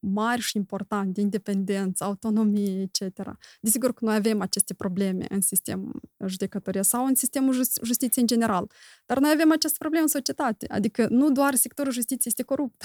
mari 0.00 0.40
și 0.40 0.56
importante, 0.56 1.20
independență, 1.20 2.04
autonomie, 2.04 2.80
etc. 2.80 3.36
Desigur 3.60 3.92
că 3.92 4.04
noi 4.04 4.14
avem 4.14 4.40
aceste 4.40 4.74
probleme 4.74 5.26
în 5.28 5.40
sistemul 5.40 6.00
judecătoriei 6.26 6.84
sau 6.84 7.04
în 7.04 7.14
sistemul 7.14 7.54
just- 7.54 7.80
justiției 7.82 8.22
în 8.22 8.26
general, 8.26 8.70
dar 9.06 9.18
noi 9.18 9.30
avem 9.30 9.52
aceste 9.52 9.76
probleme 9.78 10.04
în 10.04 10.10
societate. 10.10 10.66
Adică 10.68 11.06
nu 11.10 11.30
doar 11.30 11.54
sectorul 11.54 11.92
justiției 11.92 12.32
este 12.36 12.42
corupt, 12.42 12.82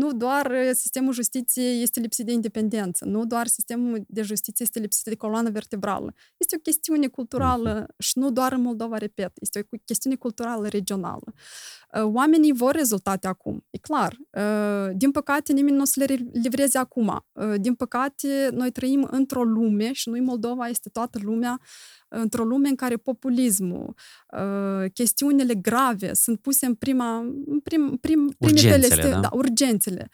nu 0.00 0.12
doar 0.12 0.46
uh, 0.46 0.70
sistemul 0.72 1.12
justiției 1.12 1.82
este 1.82 2.00
lipsit 2.00 2.26
de 2.26 2.32
independență, 2.32 3.04
nu 3.04 3.26
doar 3.26 3.46
sistemul 3.46 4.04
de 4.08 4.22
justiție 4.22 4.64
este 4.64 4.78
lipsit 4.78 5.04
de 5.04 5.14
coloană 5.16 5.50
vertebrală. 5.50 6.14
Este 6.36 6.56
o 6.56 6.60
chestiune 6.60 7.06
culturală 7.08 7.86
și 7.98 8.18
nu 8.18 8.30
doar 8.30 8.52
în 8.52 8.60
Moldova, 8.60 8.96
repet, 8.96 9.32
este 9.40 9.66
o 9.70 9.76
chestiune 9.84 10.16
culturală 10.16 10.68
regională. 10.68 11.34
Oamenii 12.00 12.52
vor 12.52 12.74
rezultate 12.74 13.26
acum, 13.26 13.64
e 13.70 13.78
clar. 13.78 14.16
Din 14.94 15.10
păcate, 15.10 15.52
nimeni 15.52 15.76
nu 15.76 15.82
o 15.82 15.84
să 15.84 16.04
le 16.06 16.30
livreze 16.32 16.78
acum. 16.78 17.24
Din 17.56 17.74
păcate, 17.74 18.48
noi 18.52 18.70
trăim 18.70 19.08
într-o 19.10 19.42
lume, 19.42 19.92
și 19.92 20.08
nu 20.08 20.24
Moldova, 20.24 20.66
este 20.66 20.88
toată 20.88 21.18
lumea, 21.22 21.60
într-o 22.08 22.44
lume 22.44 22.68
în 22.68 22.74
care 22.74 22.96
populismul, 22.96 23.94
chestiunile 24.92 25.54
grave 25.54 26.12
sunt 26.14 26.40
puse 26.40 26.66
în 26.66 26.74
prima, 26.74 27.16
în 27.46 27.60
prim, 27.62 27.98
prim, 28.00 28.34
urgențele, 28.38 29.10
da? 29.10 29.20
da, 29.20 29.28
urgențele. 29.32 30.08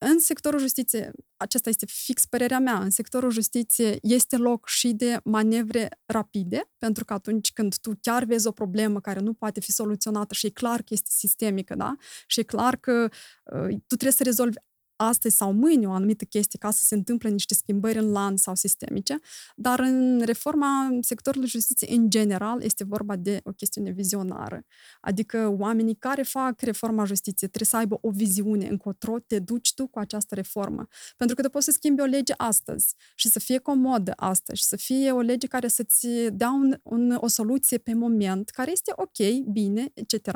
În 0.00 0.18
sectorul 0.18 0.58
justiției, 0.58 1.10
acesta 1.36 1.68
este 1.68 1.86
fix 1.86 2.24
părerea 2.26 2.58
mea, 2.58 2.78
în 2.78 2.90
sectorul 2.90 3.30
justiției 3.30 3.98
este 4.02 4.36
loc 4.36 4.68
și 4.68 4.92
de 4.92 5.20
manevre 5.24 5.88
rapide, 6.06 6.70
pentru 6.78 7.04
că 7.04 7.12
atunci 7.12 7.52
când 7.52 7.76
tu 7.76 7.92
chiar 8.00 8.24
vezi 8.24 8.46
o 8.46 8.52
problemă 8.52 9.00
care 9.00 9.20
nu 9.20 9.34
poate 9.34 9.60
fi 9.60 9.72
soluționată 9.72 10.34
și 10.34 10.46
e 10.46 10.50
clar 10.50 10.78
că 10.78 10.86
este 10.88 11.08
sistemică, 11.10 11.74
da? 11.74 11.96
Și 12.26 12.40
e 12.40 12.42
clar 12.42 12.76
că 12.76 13.08
uh, 13.44 13.68
tu 13.68 13.94
trebuie 13.94 14.12
să 14.12 14.22
rezolvi 14.22 14.56
astăzi 15.00 15.36
sau 15.36 15.52
mâine 15.52 15.86
o 15.86 15.90
anumită 15.90 16.24
chestie 16.24 16.58
ca 16.58 16.70
să 16.70 16.84
se 16.84 16.94
întâmple 16.94 17.28
niște 17.28 17.54
schimbări 17.54 17.98
în 17.98 18.10
lan 18.10 18.36
sau 18.36 18.54
sistemice, 18.54 19.18
dar 19.56 19.80
în 19.80 20.22
reforma 20.24 20.98
sectorului 21.00 21.48
justiției 21.48 21.96
în 21.96 22.10
general 22.10 22.62
este 22.62 22.84
vorba 22.84 23.16
de 23.16 23.40
o 23.44 23.50
chestiune 23.50 23.90
vizionară. 23.90 24.64
Adică 25.00 25.54
oamenii 25.58 25.94
care 25.94 26.22
fac 26.22 26.60
reforma 26.60 27.04
justiției 27.04 27.50
trebuie 27.50 27.70
să 27.70 27.76
aibă 27.76 27.98
o 28.00 28.10
viziune 28.10 28.66
încotro 28.68 29.18
te 29.26 29.38
duci 29.38 29.74
tu 29.74 29.86
cu 29.86 29.98
această 29.98 30.34
reformă. 30.34 30.86
Pentru 31.16 31.36
că 31.36 31.42
tu 31.42 31.48
poți 31.48 31.64
să 31.64 31.70
schimbi 31.70 32.00
o 32.00 32.04
lege 32.04 32.32
astăzi 32.36 32.94
și 33.14 33.28
să 33.28 33.38
fie 33.38 33.58
comodă 33.58 34.12
astăzi 34.16 34.58
și 34.58 34.64
să 34.64 34.76
fie 34.76 35.12
o 35.12 35.20
lege 35.20 35.46
care 35.46 35.68
să-ți 35.68 36.06
dea 36.32 36.50
un, 36.50 36.78
un, 36.82 37.16
o 37.20 37.26
soluție 37.26 37.78
pe 37.78 37.94
moment, 37.94 38.48
care 38.48 38.70
este 38.70 38.92
ok, 38.96 39.50
bine, 39.52 39.90
etc., 39.94 40.30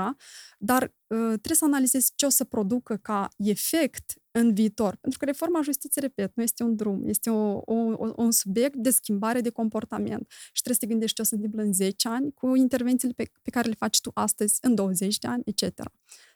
dar 0.58 0.92
trebuie 1.16 1.56
să 1.56 1.64
analizezi 1.64 2.12
ce 2.14 2.26
o 2.26 2.28
să 2.28 2.44
producă 2.44 2.96
ca 2.96 3.28
efect 3.36 4.14
în 4.30 4.54
viitor. 4.54 4.96
Pentru 5.00 5.18
că 5.18 5.24
reforma 5.24 5.60
justiției, 5.62 6.04
repet, 6.04 6.36
nu 6.36 6.42
este 6.42 6.62
un 6.62 6.76
drum, 6.76 7.08
este 7.08 7.30
o, 7.30 7.60
o, 7.64 8.12
un 8.16 8.30
subiect 8.30 8.76
de 8.76 8.90
schimbare 8.90 9.40
de 9.40 9.50
comportament. 9.50 10.30
Și 10.52 10.62
trebuie 10.62 10.74
să 10.74 10.80
te 10.80 10.86
gândești 10.86 11.14
ce 11.14 11.22
o 11.22 11.24
să 11.24 11.30
se 11.30 11.34
întâmplă 11.34 11.62
în 11.62 11.72
10 11.72 12.08
ani 12.08 12.32
cu 12.32 12.54
intervențiile 12.54 13.14
pe, 13.16 13.30
pe 13.42 13.50
care 13.50 13.68
le 13.68 13.74
faci 13.74 14.00
tu 14.00 14.10
astăzi, 14.14 14.58
în 14.60 14.74
20 14.74 15.18
de 15.18 15.28
ani, 15.28 15.42
etc. 15.44 15.82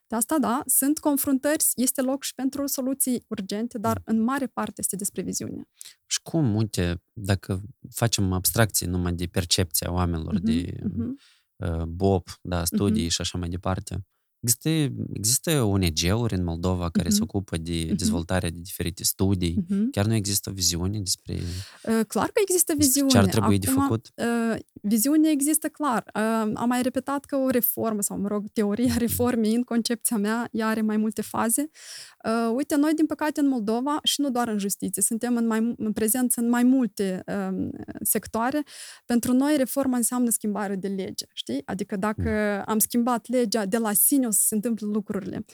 De 0.07 0.17
asta, 0.17 0.39
da, 0.39 0.63
sunt 0.67 0.99
confruntări, 0.99 1.65
este 1.75 2.03
loc 2.03 2.23
și 2.23 2.35
pentru 2.35 2.67
soluții 2.67 3.25
urgente, 3.29 3.79
dar 3.79 4.03
în 4.05 4.21
mare 4.21 4.47
parte 4.47 4.75
este 4.77 4.97
despre 4.97 5.23
viziune. 5.23 5.69
Și 6.07 6.23
cum, 6.23 6.55
uite, 6.55 7.03
dacă 7.13 7.63
facem 7.91 8.33
abstracție 8.33 8.87
numai 8.87 9.13
de 9.13 9.27
percepția 9.27 9.93
oamenilor, 9.93 10.39
uh-huh, 10.39 10.43
de 10.43 10.79
uh-huh. 10.79 11.35
Uh, 11.57 11.83
BOP, 11.83 12.39
da, 12.43 12.65
studii 12.65 13.07
uh-huh. 13.07 13.11
și 13.11 13.21
așa 13.21 13.39
mai 13.39 13.49
departe, 13.49 14.07
Există, 14.41 14.69
există 15.13 15.63
ONG-uri 15.63 16.35
în 16.35 16.45
Moldova 16.45 16.91
care 16.91 17.09
uh-huh. 17.09 17.13
se 17.13 17.23
ocupă 17.23 17.57
de 17.57 17.85
dezvoltarea 17.85 18.51
de 18.51 18.61
diferite 18.63 19.05
studii. 19.05 19.65
Uh-huh. 19.65 19.91
Chiar 19.91 20.07
nu 20.07 20.15
există 20.15 20.51
o 20.51 20.53
viziune 20.53 20.99
despre... 20.99 21.35
Uh, 21.35 22.01
clar 22.09 22.27
că 22.27 22.41
există 22.41 22.75
viziune. 22.77 23.09
Ce 23.09 23.19
ar 23.19 23.27
trebui 23.27 23.55
Acum, 23.55 23.75
de 23.75 23.81
făcut? 23.81 24.13
Uh, 24.15 24.59
viziune 24.83 25.31
există 25.31 25.69
clar. 25.69 26.05
Uh, 26.15 26.51
am 26.55 26.69
mai 26.69 26.83
repetat 26.83 27.25
că 27.25 27.37
o 27.37 27.49
reformă, 27.49 28.01
sau 28.01 28.19
mă 28.19 28.29
rog, 28.29 28.45
teoria 28.53 28.95
reformei 28.99 29.55
în 29.55 29.63
concepția 29.63 30.17
mea, 30.17 30.49
ea 30.53 30.67
are 30.67 30.81
mai 30.81 30.97
multe 30.97 31.23
faze. 31.23 31.71
Uh, 32.25 32.53
uite, 32.55 32.77
noi, 32.77 32.95
din 32.95 33.07
păcate, 33.07 33.41
în 33.41 33.49
Moldova, 33.49 33.99
și 34.03 34.21
nu 34.21 34.31
doar 34.31 34.49
în 34.49 34.59
justiție, 34.59 35.03
suntem 35.03 35.37
în, 35.37 35.47
mai, 35.47 35.75
în 35.79 35.93
prezență 35.93 36.41
în 36.41 36.49
mai 36.49 36.63
multe 36.63 37.23
uh, 37.27 37.69
sectoare. 38.03 38.63
Pentru 39.05 39.33
noi, 39.33 39.57
reforma 39.57 39.97
înseamnă 39.97 40.31
schimbare 40.31 40.77
de 40.77 40.89
lege, 40.89 41.27
știi? 41.33 41.63
Adică 41.65 41.97
dacă 41.97 42.57
mm. 42.57 42.63
am 42.67 42.79
schimbat 42.79 43.29
legea 43.29 43.67
de 43.67 43.79
la 43.79 43.93
sine, 43.93 44.26
o 44.27 44.31
să 44.31 44.41
se 44.47 44.55
întâmple 44.55 44.87
lucrurile. 44.87 45.45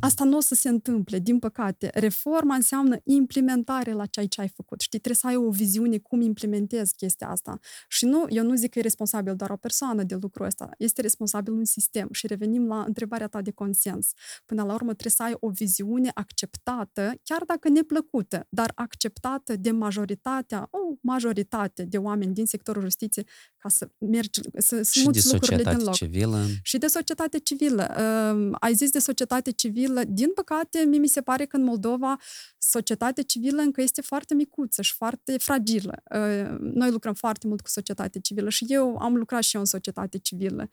Asta 0.00 0.24
nu 0.24 0.36
o 0.36 0.40
să 0.40 0.54
se 0.54 0.68
întâmple, 0.68 1.18
din 1.18 1.38
păcate. 1.38 1.90
Reforma 1.94 2.54
înseamnă 2.54 2.96
implementare 3.04 3.92
la 3.92 4.06
ceea 4.06 4.26
ce 4.26 4.40
ai 4.40 4.48
făcut. 4.48 4.80
Știi, 4.80 4.98
trebuie 4.98 5.20
să 5.20 5.26
ai 5.26 5.46
o 5.46 5.50
viziune 5.50 5.98
cum 5.98 6.20
implementezi 6.20 6.94
chestia 6.94 7.28
asta. 7.28 7.58
Și 7.88 8.04
nu, 8.04 8.24
eu 8.28 8.44
nu 8.44 8.54
zic 8.54 8.70
că 8.70 8.78
e 8.78 8.82
responsabil 8.82 9.36
doar 9.36 9.50
o 9.50 9.56
persoană 9.56 10.02
de 10.02 10.14
lucrul 10.20 10.46
ăsta, 10.46 10.70
este 10.78 11.00
responsabil 11.00 11.52
un 11.52 11.64
sistem. 11.64 12.08
Și 12.12 12.26
revenim 12.26 12.66
la 12.66 12.84
întrebarea 12.86 13.26
ta 13.26 13.42
de 13.42 13.50
consens. 13.50 14.10
Până 14.46 14.62
la 14.62 14.74
urmă 14.74 14.90
trebuie 14.92 15.12
să 15.12 15.22
ai 15.22 15.34
o 15.40 15.48
viziune 15.48 16.10
acceptată, 16.14 17.12
chiar 17.22 17.42
dacă 17.46 17.68
neplăcută, 17.68 18.46
dar 18.48 18.72
acceptată 18.74 19.56
de 19.56 19.70
majoritatea, 19.70 20.68
o 20.70 20.78
majoritate 21.00 21.84
de 21.84 21.96
oameni 21.96 22.34
din 22.34 22.46
sectorul 22.46 22.82
justiției 22.82 23.26
ca 23.58 23.68
să 23.68 23.90
mergi, 23.98 24.40
să 24.58 24.82
smuți 24.82 25.32
lucrurile 25.32 25.74
din 25.74 25.84
loc. 25.84 25.94
Civilă. 25.94 26.44
Și 26.62 26.78
de 26.78 26.86
societate 26.86 27.38
civilă. 27.38 27.94
Uh, 27.98 28.56
ai 28.60 28.74
zis 28.74 28.90
de 28.90 28.98
societate 28.98 29.50
civilă 29.50 29.68
civilă. 29.70 30.02
Din 30.08 30.32
păcate, 30.34 30.84
mie 30.86 30.98
mi 30.98 31.08
se 31.08 31.20
pare 31.20 31.44
că 31.44 31.56
în 31.56 31.62
Moldova 31.62 32.16
societatea 32.58 33.22
civilă 33.22 33.60
încă 33.62 33.82
este 33.82 34.00
foarte 34.00 34.34
micuță 34.34 34.82
și 34.82 34.94
foarte 34.94 35.38
fragilă. 35.38 36.02
Uh, 36.14 36.58
noi 36.58 36.90
lucrăm 36.90 37.14
foarte 37.14 37.46
mult 37.46 37.60
cu 37.60 37.68
societatea 37.68 38.20
civilă 38.20 38.48
și 38.48 38.64
eu 38.68 38.96
am 38.96 39.16
lucrat 39.16 39.42
și 39.42 39.54
eu 39.54 39.60
în 39.60 39.66
societate 39.66 40.18
civilă. 40.18 40.70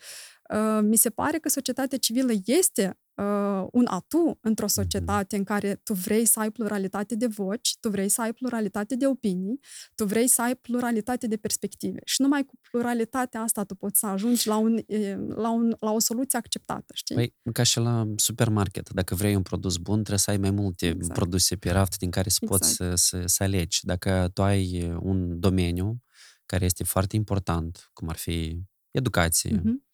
Uh, 0.54 0.80
mi 0.82 0.96
se 0.96 1.10
pare 1.10 1.38
că 1.38 1.50
societatea 1.50 1.98
civilă 1.98 2.32
este 2.46 3.00
uh, 3.16 3.68
un 3.72 3.86
atu 3.90 4.38
într-o 4.42 4.66
mhm. 4.66 4.74
societate 4.74 5.36
în 5.36 5.44
care 5.44 5.76
tu 5.84 5.94
vrei 5.94 6.26
să 6.26 6.40
ai 6.40 6.52
pluralitate 6.52 7.16
de 7.16 7.28
voci, 7.28 7.78
tu 7.80 7.90
vrei 7.90 8.10
să 8.10 8.22
ai 8.22 8.34
pluralitate 8.34 8.96
de 8.96 9.08
opinii, 9.08 9.60
tu 9.96 10.06
vrei 10.06 10.28
să 10.28 10.42
ai 10.42 10.56
pluralitate 10.56 11.28
de 11.28 11.38
perspective. 11.38 12.00
Și 12.06 12.22
numai 12.22 12.44
cu 12.44 12.54
pluralitatea 12.72 13.42
asta 13.42 13.64
tu 13.64 13.76
poți 13.76 14.00
să 14.00 14.06
ajungi 14.06 14.48
la, 14.48 14.58
un, 14.58 14.80
la, 15.28 15.52
un, 15.52 15.76
la 15.80 15.92
o 15.92 16.00
soluție 16.00 16.38
acceptată, 16.38 16.94
știi? 16.94 17.16
Păi, 17.16 17.36
ca 17.54 17.64
și 17.64 17.80
la 17.80 18.08
supermarket. 18.16 18.90
Dacă 18.90 19.16
vrei 19.16 19.36
un 19.36 19.42
produs 19.42 19.78
bun, 19.78 19.96
trebuie 19.96 20.20
să 20.20 20.30
ai 20.30 20.38
mai 20.38 20.52
multe 20.52 20.88
exact. 20.88 21.14
produse 21.14 21.56
pe 21.56 21.70
raft 21.70 21.98
din 21.98 22.12
care 22.12 22.30
să 22.30 22.40
exact. 22.42 22.62
poți 22.62 22.74
să, 22.74 22.96
să, 22.96 23.24
să 23.26 23.44
alegi. 23.44 23.86
Dacă 23.86 24.30
tu 24.34 24.42
ai 24.44 24.98
un 25.00 25.40
domeniu 25.40 26.02
care 26.46 26.66
este 26.66 26.84
foarte 26.84 27.16
important, 27.16 27.90
cum 27.94 28.10
ar 28.10 28.16
fi 28.16 28.62
educație, 28.92 29.58
uh-huh. 29.58 29.87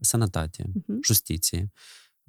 Sănătate, 0.00 0.62
uh-huh. 0.62 0.98
justiție, 1.04 1.72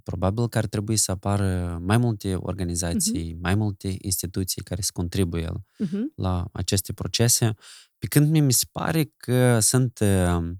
probabil 0.03 0.47
că 0.47 0.57
ar 0.57 0.65
trebui 0.65 0.97
să 0.97 1.11
apară 1.11 1.79
mai 1.81 1.97
multe 1.97 2.35
organizații, 2.35 3.33
uh-huh. 3.33 3.41
mai 3.41 3.55
multe 3.55 3.95
instituții 4.01 4.61
care 4.61 4.81
să 4.81 4.89
contribuie 4.93 5.49
uh-huh. 5.49 6.15
la 6.15 6.47
aceste 6.51 6.93
procese, 6.93 7.53
pe 7.97 8.07
când 8.07 8.37
mi 8.37 8.53
se 8.53 8.65
pare 8.71 9.13
că 9.17 9.59
sunt 9.59 9.99
uh, 9.99 10.51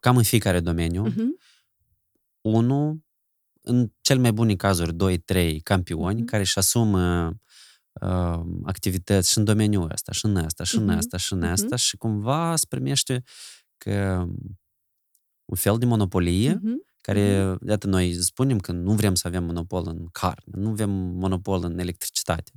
cam 0.00 0.16
în 0.16 0.22
fiecare 0.22 0.60
domeniu, 0.60 1.08
uh-huh. 1.10 1.48
unul, 2.40 3.06
în 3.60 3.92
cel 4.00 4.18
mai 4.18 4.32
bune 4.32 4.56
cazuri, 4.56 4.94
doi, 4.94 5.18
trei 5.18 5.60
campioni 5.60 6.22
uh-huh. 6.22 6.26
care 6.26 6.42
își 6.42 6.58
asumă 6.58 7.26
uh, 7.92 8.40
activități 8.62 9.30
și 9.30 9.38
în 9.38 9.44
domeniul 9.44 9.90
ăsta, 9.92 10.12
și 10.12 10.24
în 10.24 10.36
ăsta, 10.36 10.64
și 10.64 10.76
în 10.76 10.88
ăsta, 10.88 11.16
și 11.16 11.32
în 11.32 11.42
ăsta, 11.42 11.76
și 11.76 11.96
cumva 11.96 12.56
se 12.56 12.64
primește 12.68 13.22
că 13.76 14.26
un 15.48 15.56
fel 15.56 15.78
de 15.78 15.86
monopolie 15.86 16.54
uh-huh 16.54 16.86
care, 17.08 17.54
mm-hmm. 17.54 17.68
iată, 17.68 17.86
noi 17.86 18.14
spunem 18.22 18.58
că 18.58 18.72
nu 18.72 18.92
vrem 18.92 19.14
să 19.14 19.26
avem 19.26 19.44
monopol 19.44 19.82
în 19.86 20.06
carne, 20.12 20.52
nu 20.60 20.70
vrem 20.70 20.90
monopol 20.90 21.64
în 21.64 21.78
electricitate, 21.78 22.52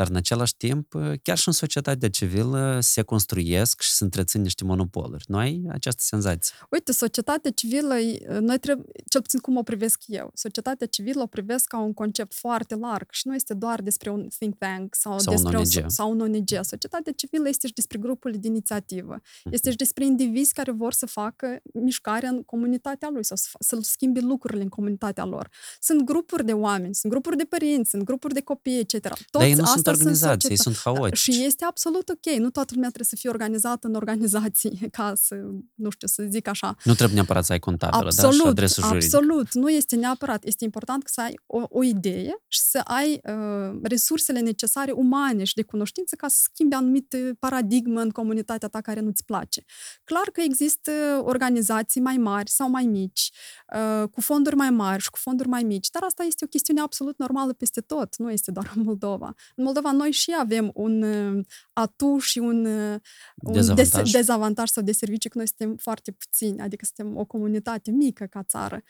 dar 0.00 0.08
în 0.08 0.16
același 0.16 0.56
timp, 0.56 0.92
chiar 1.22 1.38
și 1.38 1.48
în 1.48 1.54
societatea 1.54 2.10
civilă 2.10 2.78
se 2.82 3.02
construiesc 3.02 3.80
și 3.80 3.90
se 3.90 4.04
întrețin 4.04 4.42
niște 4.42 4.64
monopoluri. 4.64 5.24
Nu 5.26 5.36
ai 5.36 5.62
această 5.68 6.00
senzație? 6.04 6.54
Uite, 6.70 6.92
societatea 6.92 7.50
civilă, 7.50 7.94
noi 8.40 8.58
trebuie, 8.58 8.86
cel 9.08 9.20
puțin 9.20 9.38
cum 9.38 9.56
o 9.56 9.62
privesc 9.62 10.02
eu, 10.06 10.30
societatea 10.34 10.86
civilă 10.86 11.22
o 11.22 11.26
privesc 11.26 11.66
ca 11.66 11.78
un 11.78 11.92
concept 11.92 12.34
foarte 12.34 12.74
larg 12.74 13.06
și 13.10 13.26
nu 13.26 13.34
este 13.34 13.54
doar 13.54 13.82
despre 13.82 14.10
un 14.10 14.28
think 14.38 14.58
tank 14.58 14.94
sau, 14.94 15.18
sau 15.18 15.32
despre 15.32 15.56
un 15.56 15.64
ONG. 15.64 15.84
O, 15.84 15.88
sau 15.88 16.10
un 16.10 16.20
ONG. 16.20 16.48
Societatea 16.62 17.12
civilă 17.12 17.48
este 17.48 17.66
și 17.66 17.72
despre 17.72 17.98
grupul 17.98 18.34
de 18.38 18.46
inițiativă. 18.46 19.16
Mm-hmm. 19.20 19.52
Este 19.52 19.70
și 19.70 19.76
despre 19.76 20.04
indivizi 20.04 20.52
care 20.52 20.70
vor 20.70 20.92
să 20.92 21.06
facă 21.06 21.60
mișcare 21.72 22.26
în 22.26 22.42
comunitatea 22.42 23.08
lui 23.12 23.24
sau 23.24 23.36
să, 23.36 23.48
să 23.58 23.78
schimbe 23.80 24.20
lucrurile 24.20 24.62
în 24.62 24.68
comunitatea 24.68 25.24
lor. 25.24 25.50
Sunt 25.80 26.02
grupuri 26.02 26.44
de 26.44 26.52
oameni, 26.52 26.94
sunt 26.94 27.12
grupuri 27.12 27.36
de 27.36 27.44
părinți, 27.44 27.90
sunt 27.90 28.02
grupuri 28.02 28.34
de 28.34 28.40
copii, 28.40 28.78
etc. 28.78 29.00
Toți 29.08 29.24
Dar 29.30 29.42
ei 29.42 29.54
nu 29.54 29.64
sunt 29.64 29.86
organizații, 29.90 30.56
sunt, 30.56 30.74
sunt 30.74 30.94
haotici. 30.94 31.18
Și 31.18 31.44
este 31.44 31.64
absolut 31.64 32.08
ok. 32.08 32.34
Nu 32.38 32.50
toată 32.50 32.70
lumea 32.74 32.88
trebuie 32.88 33.08
să 33.08 33.16
fie 33.16 33.30
organizată 33.30 33.86
în 33.86 33.94
organizații 33.94 34.88
ca 34.96 35.12
să, 35.16 35.34
nu 35.74 35.90
știu, 35.90 36.08
să 36.08 36.26
zic 36.28 36.48
așa. 36.48 36.76
Nu 36.84 36.94
trebuie 36.94 37.14
neapărat 37.14 37.44
să 37.44 37.52
ai 37.52 37.58
contabilă, 37.58 38.06
absolut, 38.06 38.36
da? 38.36 38.42
Și 38.42 38.48
adresă 38.48 38.80
juridică. 38.80 39.16
Absolut. 39.16 39.54
Nu 39.54 39.70
este 39.70 39.96
neapărat. 39.96 40.44
Este 40.44 40.64
important 40.64 41.02
să 41.06 41.20
ai 41.20 41.34
o, 41.46 41.62
o 41.68 41.82
idee 41.82 42.42
și 42.48 42.60
să 42.60 42.78
ai 42.78 43.20
uh, 43.24 43.78
resursele 43.82 44.40
necesare 44.40 44.92
umane 44.92 45.44
și 45.44 45.54
de 45.54 45.62
cunoștință 45.62 46.16
ca 46.16 46.28
să 46.28 46.38
schimbi 46.42 46.74
anumite 46.74 47.36
paradigmă 47.38 48.00
în 48.00 48.10
comunitatea 48.10 48.68
ta 48.68 48.80
care 48.80 49.00
nu-ți 49.00 49.24
place. 49.24 49.64
Clar 50.04 50.28
că 50.32 50.40
există 50.40 50.90
organizații 51.24 52.00
mai 52.00 52.16
mari 52.16 52.50
sau 52.50 52.70
mai 52.70 52.84
mici, 52.84 53.30
uh, 53.74 54.08
cu 54.08 54.20
fonduri 54.20 54.56
mai 54.56 54.70
mari 54.70 55.02
și 55.02 55.10
cu 55.10 55.18
fonduri 55.18 55.48
mai 55.48 55.62
mici, 55.62 55.90
dar 55.90 56.02
asta 56.02 56.22
este 56.22 56.44
o 56.44 56.48
chestiune 56.48 56.80
absolut 56.80 57.18
normală 57.18 57.52
peste 57.52 57.80
tot, 57.80 58.16
nu 58.16 58.30
este 58.30 58.50
doar 58.50 58.72
în 58.74 58.82
Moldova. 58.82 59.34
În 59.56 59.64
Moldova 59.72 59.92
noi 59.96 60.10
și 60.10 60.34
avem 60.38 60.70
un 60.74 61.02
uh, 61.02 61.44
atu 61.72 62.18
și 62.18 62.38
un, 62.38 62.64
uh, 62.64 62.96
un 63.36 63.52
Dezavantaj. 63.52 64.02
des- 64.02 64.12
dezavantaj 64.12 64.68
sau 64.68 64.82
de 64.82 64.92
servicii, 64.92 65.30
că 65.30 65.38
noi 65.38 65.46
suntem 65.46 65.76
foarte 65.76 66.10
puțini, 66.12 66.60
adică 66.60 66.84
suntem 66.84 67.16
o 67.16 67.24
comunitate 67.24 67.90
mică 67.90 68.24
ca 68.24 68.42
țară. 68.42 68.82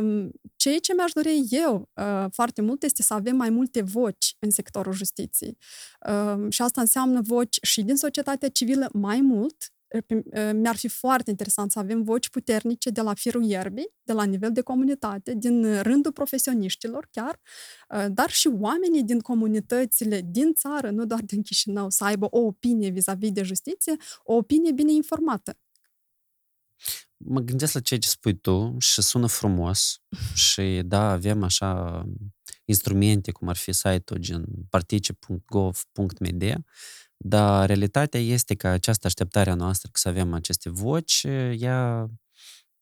Um, 0.00 0.30
Ceea 0.56 0.78
ce 0.78 0.94
mi-aș 0.94 1.12
dori 1.12 1.44
eu 1.50 1.88
uh, 1.94 2.24
foarte 2.32 2.62
mult 2.62 2.82
este 2.82 3.02
să 3.02 3.14
avem 3.14 3.36
mai 3.36 3.50
multe 3.50 3.82
voci 3.82 4.36
în 4.38 4.50
sectorul 4.50 4.92
justiției. 4.92 5.58
Um, 6.08 6.50
Și 6.50 6.62
asta 6.62 6.80
înseamnă 6.80 7.20
voci 7.22 7.58
și 7.62 7.82
din 7.82 7.96
societatea 7.96 8.48
civilă 8.48 8.88
mai 8.92 9.20
mult, 9.20 9.56
Pe- 9.56 9.70
mi-ar 10.52 10.76
fi 10.76 10.88
foarte 10.88 11.30
interesant 11.30 11.70
să 11.70 11.78
avem 11.78 12.02
voci 12.02 12.28
puternice 12.28 12.90
de 12.90 13.00
la 13.00 13.14
firul 13.14 13.44
ierbii, 13.44 13.94
de 14.02 14.12
la 14.12 14.24
nivel 14.24 14.52
de 14.52 14.60
comunitate, 14.60 15.34
din 15.34 15.82
rândul 15.82 16.12
profesioniștilor 16.12 17.08
chiar, 17.10 17.40
uh, 17.88 18.06
dar 18.10 18.30
și 18.30 18.48
oamenii 18.48 19.02
din 19.02 19.20
comunitățile 19.20 20.20
din 20.24 20.54
țară, 20.54 20.90
nu 20.90 21.04
doar 21.04 21.20
din 21.20 21.42
Chișinău, 21.42 21.90
să 21.90 22.04
aibă 22.04 22.26
o 22.30 22.38
opinie 22.38 22.90
vis-a-vis 22.90 23.30
de 23.30 23.42
justiție, 23.42 23.96
o 24.22 24.34
opinie 24.34 24.72
bine 24.72 24.92
informată. 24.92 25.58
Mă 27.16 27.40
gândesc 27.40 27.74
la 27.74 27.80
ceea 27.80 28.00
ce 28.00 28.08
spui 28.08 28.38
tu 28.38 28.76
și 28.78 29.02
sună 29.02 29.26
frumos 29.26 30.00
și 30.34 30.82
da, 30.84 31.10
avem 31.10 31.42
așa 31.42 32.02
instrumente, 32.64 33.32
cum 33.32 33.48
ar 33.48 33.56
fi 33.56 33.72
site-ul 33.72 34.18
gen 34.18 34.44
partice.gov.media, 34.70 36.64
dar 37.16 37.66
realitatea 37.66 38.20
este 38.20 38.54
că 38.54 38.66
această 38.68 39.06
așteptare 39.06 39.50
a 39.50 39.54
noastră 39.54 39.88
că 39.92 39.98
să 39.98 40.08
avem 40.08 40.32
aceste 40.32 40.70
voci, 40.70 41.26
ea 41.58 42.10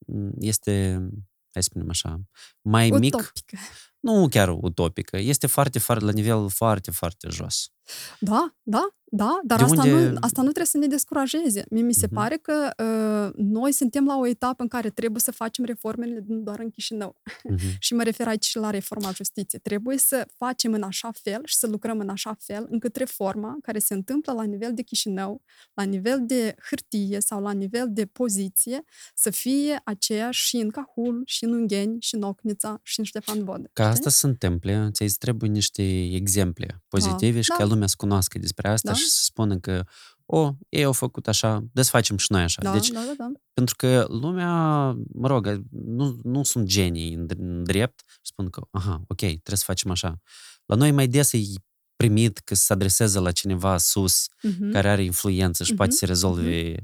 m, 0.07 0.29
este, 0.39 0.91
hai 1.53 1.63
să 1.63 1.69
spunem 1.69 1.89
așa, 1.89 2.21
mai 2.61 2.89
mic, 2.89 3.13
Utopică. 3.15 3.57
Nu 4.11 4.27
chiar 4.27 4.49
utopică, 4.61 5.17
este 5.17 5.47
foarte, 5.47 5.79
foarte, 5.79 6.05
la 6.05 6.11
nivel 6.11 6.49
foarte, 6.49 6.91
foarte 6.91 7.27
jos. 7.31 7.69
Da, 8.19 8.55
da, 8.63 8.87
da, 9.11 9.39
dar 9.43 9.57
De 9.57 9.63
asta, 9.63 9.81
unde- 9.83 10.09
nu, 10.09 10.17
asta 10.19 10.37
nu 10.41 10.43
trebuie 10.47 10.65
să 10.65 10.77
ne 10.77 10.87
descurajeze. 10.87 11.65
Mie 11.69 11.81
mi 11.81 11.93
se 11.93 12.05
Mhm. 12.05 12.15
pare 12.15 12.37
că 12.37 12.69
uh, 12.83 13.33
noi 13.37 13.71
suntem 13.71 14.05
la 14.05 14.17
o 14.17 14.27
etapă 14.27 14.61
în 14.61 14.67
care 14.67 14.89
trebuie 14.89 15.21
să 15.21 15.31
facem 15.31 15.65
reformele 15.65 16.23
nu 16.27 16.39
doar 16.39 16.59
în 16.59 16.69
Chișinău. 16.69 17.21
Mhm. 17.43 17.57
Și 17.79 17.93
mă 17.93 18.03
refer 18.03 18.27
aici 18.27 18.45
și 18.45 18.57
la 18.57 18.69
reforma 18.69 19.11
justiției. 19.11 19.61
Trebuie 19.61 19.97
să 19.97 20.27
facem 20.37 20.73
în 20.73 20.81
așa 20.83 21.11
fel 21.23 21.41
și 21.45 21.55
să 21.55 21.67
lucrăm 21.67 21.99
în 21.99 22.09
așa 22.09 22.35
fel 22.39 22.65
încât 22.69 22.95
reforma 22.95 23.57
care 23.61 23.79
se 23.79 23.93
întâmplă 23.93 24.33
la 24.33 24.43
nivel 24.43 24.73
de 24.73 24.81
Chișinău, 24.81 25.41
la 25.73 25.83
nivel 25.83 26.19
de 26.25 26.55
hârtie 26.69 27.19
sau 27.19 27.41
la 27.41 27.51
nivel 27.51 27.85
de 27.89 28.05
poziție, 28.05 28.83
să 29.15 29.29
fie 29.29 29.81
aceeași 29.83 30.45
și 30.47 30.55
în 30.55 30.69
Cahul, 30.69 31.21
și 31.25 31.43
în 31.43 31.53
Ungheni, 31.53 31.97
și 31.99 32.15
în 32.15 32.21
Ocnița, 32.21 32.79
și 32.83 32.99
în 32.99 33.05
Ștefan 33.05 33.43
Vodă. 33.43 33.69
Ca 33.73 33.89
știi? 33.89 33.94
Asta 33.97 34.09
se 34.09 34.25
întâmple, 34.27 34.89
ți 34.91 35.03
îți 35.03 35.17
trebuie 35.17 35.49
niște 35.49 36.03
exemple 36.13 36.83
pozitive 36.87 37.41
și 37.41 37.49
da. 37.49 37.55
ca 37.55 37.65
lumea 37.65 37.87
să 37.87 37.93
cunoască 37.97 38.39
despre 38.39 38.67
asta 38.69 38.89
Da. 38.91 38.95
și 38.97 39.05
să 39.05 39.19
spună 39.23 39.59
că 39.59 39.83
o, 40.25 40.55
ei 40.69 40.83
au 40.83 40.91
făcut 40.91 41.27
așa, 41.27 41.65
desfacem 41.71 42.17
și 42.17 42.31
noi 42.31 42.41
așa. 42.41 42.61
Da, 42.61 42.71
Deci, 42.71 42.87
da, 42.89 42.99
da, 42.99 43.13
da. 43.17 43.31
pentru 43.53 43.75
că 43.75 44.05
lumea, 44.09 44.51
mă 45.13 45.27
rog, 45.27 45.61
nu, 45.71 46.19
nu 46.23 46.43
sunt 46.43 46.65
genii 46.67 47.13
în, 47.13 47.25
în 47.37 47.63
drept 47.63 48.03
și 48.07 48.17
spun 48.31 48.49
că, 48.49 48.61
aha, 48.71 49.01
ok, 49.07 49.17
trebuie 49.17 49.41
să 49.57 49.63
facem 49.65 49.91
așa. 49.91 50.19
La 50.65 50.75
noi 50.75 50.91
mai 50.91 51.07
des 51.07 51.33
e 51.33 51.37
primit 51.95 52.37
că 52.37 52.55
se 52.55 52.73
adresează 52.73 53.19
la 53.19 53.31
cineva 53.31 53.77
sus 53.77 54.25
Mhm. 54.41 54.71
care 54.71 54.89
are 54.89 55.03
influență 55.03 55.63
și 55.63 55.73
poate 55.73 55.91
Mhm, 55.91 55.99
să 55.99 56.05
rezolve 56.05 56.75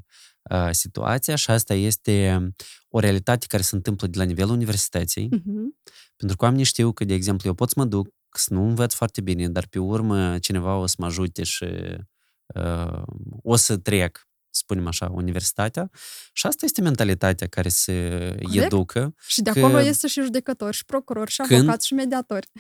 uh, 0.51 0.67
situația 0.71 1.35
și 1.35 1.49
asta 1.51 1.73
este 1.73 2.47
o 2.89 2.99
realitate 2.99 3.45
care 3.49 3.61
se 3.63 3.75
întâmplă 3.75 4.07
de 4.07 4.17
la 4.17 4.23
nivelul 4.23 4.53
universității. 4.53 5.27
Mhm. 5.31 5.77
Pentru 6.21 6.37
că 6.37 6.43
oamenii 6.45 6.65
știu 6.65 6.91
că, 6.91 7.03
de 7.05 7.13
exemplu, 7.13 7.47
eu 7.47 7.53
pot 7.55 7.69
să 7.69 7.73
mă 7.77 7.85
duc, 7.85 8.07
să 8.31 8.53
nu 8.53 8.63
învăț 8.63 8.93
foarte 8.93 9.21
bine, 9.21 9.49
dar 9.49 9.67
pe 9.67 9.79
urmă 9.79 10.37
cineva 10.39 10.75
o 10.75 10.85
să 10.85 10.95
mă 10.97 11.05
ajute 11.05 11.43
și 11.43 11.65
uh, 12.45 13.01
o 13.41 13.55
să 13.55 13.77
trec, 13.77 14.27
spunem 14.49 14.87
așa, 14.87 15.09
universitatea. 15.13 15.89
Și 16.33 16.47
asta 16.47 16.65
este 16.65 16.81
mentalitatea 16.81 17.47
care 17.47 17.69
se 17.69 18.09
Corect. 18.41 18.63
educă. 18.65 19.13
Și 19.27 19.41
de 19.41 19.51
că 19.51 19.59
acolo 19.59 19.79
este 19.79 20.07
și 20.07 20.21
judecători, 20.21 20.75
și 20.75 20.85
procurori, 20.85 21.31
și 21.31 21.41
când- 21.41 21.59
avocați, 21.59 21.87
și 21.87 21.93
mediatori. 21.93 22.51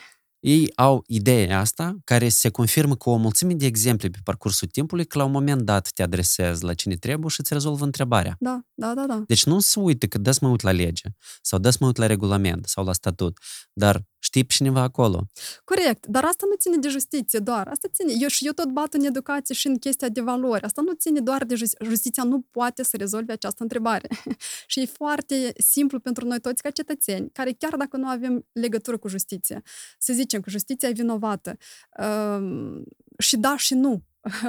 Ei 0.41 0.71
au 0.75 1.03
ideea 1.07 1.59
asta 1.59 1.97
care 2.03 2.29
se 2.29 2.49
confirmă 2.49 2.95
cu 2.95 3.09
o 3.09 3.15
mulțime 3.15 3.53
de 3.53 3.65
exemple 3.65 4.09
pe 4.09 4.17
parcursul 4.23 4.67
timpului 4.67 5.05
că 5.05 5.17
la 5.17 5.23
un 5.23 5.31
moment 5.31 5.61
dat 5.61 5.89
te 5.89 6.03
adresezi 6.03 6.63
la 6.63 6.73
cine 6.73 6.95
trebuie 6.95 7.29
și 7.29 7.39
îți 7.39 7.53
rezolvă 7.53 7.85
întrebarea. 7.85 8.35
Da, 8.39 8.61
da, 8.73 8.93
da, 8.93 9.05
da. 9.07 9.23
Deci 9.27 9.45
nu 9.45 9.59
se 9.59 9.79
uite 9.79 10.07
că 10.07 10.17
dă 10.17 10.31
să 10.31 10.39
mă 10.41 10.49
uit 10.49 10.61
la 10.61 10.71
lege 10.71 11.09
sau 11.41 11.59
dă 11.59 11.69
să 11.69 11.77
mă 11.79 11.87
uit 11.87 11.97
la 11.97 12.05
regulament 12.05 12.65
sau 12.65 12.85
la 12.85 12.93
statut, 12.93 13.37
dar 13.73 14.05
știi 14.19 14.43
pe 14.43 14.53
cineva 14.53 14.81
acolo. 14.81 15.25
Corect, 15.63 16.05
dar 16.05 16.23
asta 16.23 16.45
nu 16.49 16.55
ține 16.55 16.77
de 16.77 16.87
justiție 16.87 17.39
doar. 17.39 17.67
Asta 17.67 17.87
ține. 17.93 18.13
Eu 18.19 18.27
și 18.27 18.45
eu 18.45 18.51
tot 18.51 18.69
bat 18.69 18.93
în 18.93 19.03
educație 19.03 19.55
și 19.55 19.67
în 19.67 19.77
chestia 19.77 20.09
de 20.09 20.21
valori. 20.21 20.61
Asta 20.61 20.81
nu 20.81 20.93
ține 20.93 21.19
doar 21.19 21.45
de 21.45 21.55
justiție. 21.55 21.87
Justiția 21.87 22.23
nu 22.23 22.41
poate 22.51 22.83
să 22.83 22.97
rezolve 22.97 23.31
această 23.31 23.63
întrebare. 23.63 24.07
și 24.67 24.79
e 24.79 24.85
foarte 24.85 25.53
simplu 25.57 25.99
pentru 25.99 26.25
noi 26.25 26.39
toți 26.39 26.61
ca 26.61 26.69
cetățeni, 26.69 27.29
care 27.33 27.51
chiar 27.51 27.75
dacă 27.75 27.97
nu 27.97 28.07
avem 28.07 28.45
legătură 28.51 28.97
cu 28.97 29.07
justiție, 29.07 29.61
să 29.99 30.13
zicem 30.31 30.41
că 30.41 30.49
justiția 30.49 30.89
e 30.89 30.91
vinovată. 30.91 31.57
Um, 32.37 32.83
și 33.17 33.37
da 33.37 33.57
și 33.57 33.73
nu. 33.73 34.03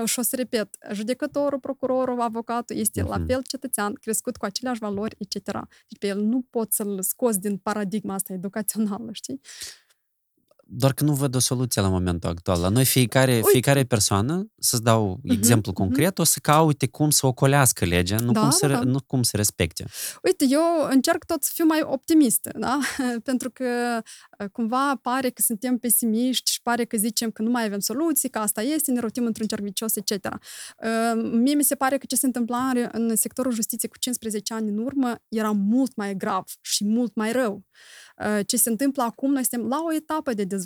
și 0.04 0.18
o 0.18 0.22
să 0.22 0.36
repet, 0.36 0.76
judecătorul, 0.92 1.58
procurorul, 1.60 2.20
avocatul 2.20 2.76
este 2.76 3.02
la 3.02 3.16
Mhm. 3.16 3.26
fel 3.26 3.42
cetățean, 3.42 3.92
crescut 3.92 4.36
cu 4.36 4.44
aceleași 4.44 4.78
valori, 4.80 5.16
etc. 5.18 5.44
Deci 5.52 5.98
pe 5.98 6.06
el 6.06 6.20
nu 6.20 6.46
poți 6.50 6.76
să-l 6.76 7.02
scoți 7.02 7.40
din 7.40 7.56
paradigma 7.56 8.14
asta 8.14 8.32
educațională, 8.32 9.08
știi? 9.12 9.40
Doar 10.74 10.92
că 10.92 11.04
nu 11.04 11.12
văd 11.12 11.34
o 11.34 11.38
soluție 11.38 11.80
la 11.82 11.88
momentul 11.88 12.30
actual. 12.30 12.60
La 12.60 12.68
noi 12.68 12.84
fiecare, 12.84 13.34
Uite. 13.34 13.48
fiecare 13.50 13.84
persoană, 13.84 14.46
să-ți 14.58 14.82
dau 14.82 15.20
exemplu 15.22 15.72
mhm. 15.74 15.80
concret, 15.82 16.18
o 16.18 16.24
să 16.24 16.38
caute 16.42 16.86
cum 16.86 17.10
să 17.10 17.26
ocolească 17.26 17.84
legea, 17.84 18.16
nu, 18.18 18.32
Da, 18.32 18.40
cum, 18.40 18.50
să, 18.50 18.66
da, 18.66 18.72
re- 18.72 18.84
da. 18.84 18.90
nu 18.90 18.98
cum 19.06 19.22
să 19.22 19.36
respecte. 19.36 19.84
Uite, 20.22 20.44
eu 20.48 20.62
încerc 20.90 21.24
tot 21.24 21.42
să 21.42 21.50
fiu 21.54 21.64
mai 21.64 21.80
optimistă, 21.84 22.50
da? 22.58 22.78
Pentru 23.28 23.50
că 23.50 23.64
uh, 24.38 24.48
cumva 24.52 24.98
pare 25.02 25.28
că 25.30 25.42
suntem 25.42 25.78
pesimiști 25.78 26.50
și 26.50 26.62
pare 26.62 26.84
că 26.84 26.96
zicem 26.96 27.30
că 27.30 27.42
nu 27.42 27.50
mai 27.50 27.64
avem 27.64 27.80
soluții, 27.80 28.28
că 28.28 28.38
asta 28.38 28.62
este, 28.62 28.90
ne 28.90 29.00
rotim 29.00 29.24
într-un 29.26 29.46
cerc 29.46 29.62
vicios, 29.62 29.96
etc. 29.96 30.10
Uh, 30.12 31.30
Mie 31.32 31.54
mi 31.54 31.64
se 31.64 31.74
pare 31.74 31.98
că 31.98 32.06
ce 32.06 32.16
se 32.16 32.26
întâmpla 32.26 32.70
în- 32.74 32.88
în 32.92 33.16
sectorul 33.16 33.52
justiției 33.52 33.90
cu 33.90 33.98
15 33.98 34.54
ani 34.54 34.68
în 34.68 34.78
urmă 34.78 35.14
era 35.28 35.50
mult 35.50 35.96
mai 35.96 36.14
grav 36.16 36.44
și 36.60 36.84
mult 36.84 37.14
mai 37.14 37.32
rău. 37.32 37.64
Uh, 38.24 38.40
Ce 38.46 38.56
se 38.56 38.70
întâmplă 38.70 39.02
acum, 39.02 39.32
noi 39.32 39.44
suntem 39.44 39.68
la 39.68 39.82
o 39.86 39.94
etapă 39.94 40.32
de 40.32 40.34
dezvoltare. 40.34 40.60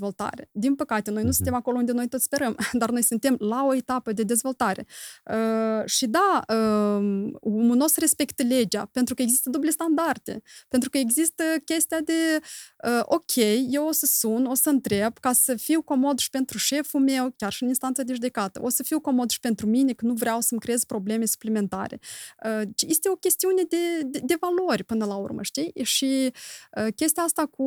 Din 0.53 0.75
păcate, 0.75 1.11
noi 1.11 1.23
nu 1.23 1.29
Mhm. 1.29 1.37
suntem 1.37 1.55
acolo 1.55 1.77
unde 1.77 1.93
noi 1.93 2.09
toți 2.09 2.25
sperăm, 2.25 2.57
dar 2.81 2.91
noi 2.91 3.03
suntem 3.03 3.37
la 3.39 3.65
o 3.67 3.75
etapă 3.75 4.13
de 4.13 4.23
dezvoltare. 4.23 4.87
Uh, 5.31 5.85
și 5.85 6.07
da, 6.07 6.45
uh, 6.49 7.33
omul 7.41 7.77
nu 7.77 7.85
o 7.85 7.87
să 7.87 8.01
respecte 8.01 8.43
legea, 8.43 8.89
pentru 8.93 9.15
că 9.15 9.23
există 9.23 9.51
duble 9.51 9.71
standarde, 9.71 10.43
pentru 10.69 10.91
că 10.91 10.99
există 10.99 11.43
chestia 11.65 12.01
de, 12.01 12.41
uh, 12.89 13.01
ok, 13.05 13.33
eu 13.71 13.87
o 13.87 13.93
să 13.93 14.07
sun, 14.07 14.45
o 14.47 14.55
să 14.55 14.69
întreb, 14.69 15.19
ca 15.19 15.33
să 15.33 15.55
fiu 15.55 15.83
comod 15.83 16.19
și 16.19 16.31
pentru 16.31 16.59
șeful 16.59 17.01
meu, 17.01 17.33
chiar 17.37 17.53
și 17.53 17.63
în 17.63 17.69
instanța 17.69 18.03
de 18.03 18.13
judecată, 18.13 18.61
o 18.63 18.69
să 18.69 18.83
fiu 18.83 19.01
comod 19.01 19.31
și 19.31 19.41
pentru 19.41 19.67
mine, 19.67 19.93
că 19.93 20.05
nu 20.07 20.13
vreau 20.15 20.41
să-mi 20.41 20.61
creez 20.61 20.85
probleme 20.85 21.25
suplimentare. 21.25 21.99
Uh, 22.45 22.69
este 22.87 23.09
o 23.09 23.15
chestiune 23.15 23.63
de, 23.69 24.03
de, 24.05 24.19
de 24.25 24.37
valori 24.41 24.85
până 24.85 25.05
la 25.05 25.17
urmă, 25.17 25.43
știi? 25.43 25.73
Și 25.83 26.33
uh, 26.77 26.87
chestia 26.97 27.23
asta 27.23 27.47
cu 27.47 27.67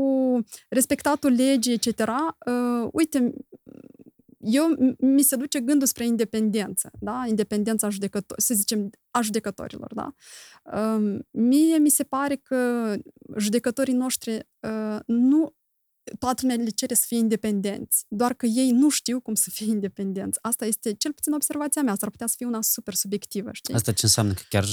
respectatul 0.70 1.32
legii, 1.32 1.74
etc., 1.74 2.08
uh, 2.46 2.90
uite, 2.94 3.34
eu 4.40 4.76
m- 4.76 4.96
mi 5.00 5.22
se 5.22 5.36
duce 5.36 5.60
gândul 5.60 5.88
spre 5.88 6.06
independență, 6.06 6.92
da? 7.00 7.24
Independența 7.28 7.90
judecător, 7.90 8.40
să 8.40 8.54
zicem, 8.54 8.90
a 9.12 9.22
judecătorilor, 9.22 9.94
da? 9.94 10.14
Um, 10.78 11.28
Mie 11.32 11.78
mi 11.78 11.90
se 11.90 12.04
pare 12.04 12.36
că 12.36 12.94
judecătorii 13.38 13.94
noștri 13.94 14.48
uh, 14.60 15.00
nu 15.06 15.54
toată 16.20 16.40
lumea 16.42 16.56
le 16.64 16.70
cere 16.70 16.94
să 16.94 17.04
fie 17.08 17.18
independenți, 17.18 18.06
doar 18.08 18.34
că 18.34 18.46
ei 18.46 18.72
nu 18.72 18.90
știu 18.90 19.20
cum 19.20 19.34
să 19.36 19.50
fie 19.50 19.66
independenți. 19.66 20.40
Asta 20.42 20.66
este, 20.66 20.94
cel 20.94 21.14
puțin 21.14 21.34
observația 21.34 21.82
mea, 21.82 21.92
asta 21.92 22.06
ar 22.06 22.12
putea 22.12 22.28
să 22.28 22.34
fie 22.38 22.46
una 22.46 22.62
super 22.62 22.94
subiectivă, 22.94 23.50
știi? 23.54 23.74
Asta 23.74 23.92
ce 23.92 24.06
înseamnă 24.06 24.34
că 24.34 24.42
chiar, 24.50 24.66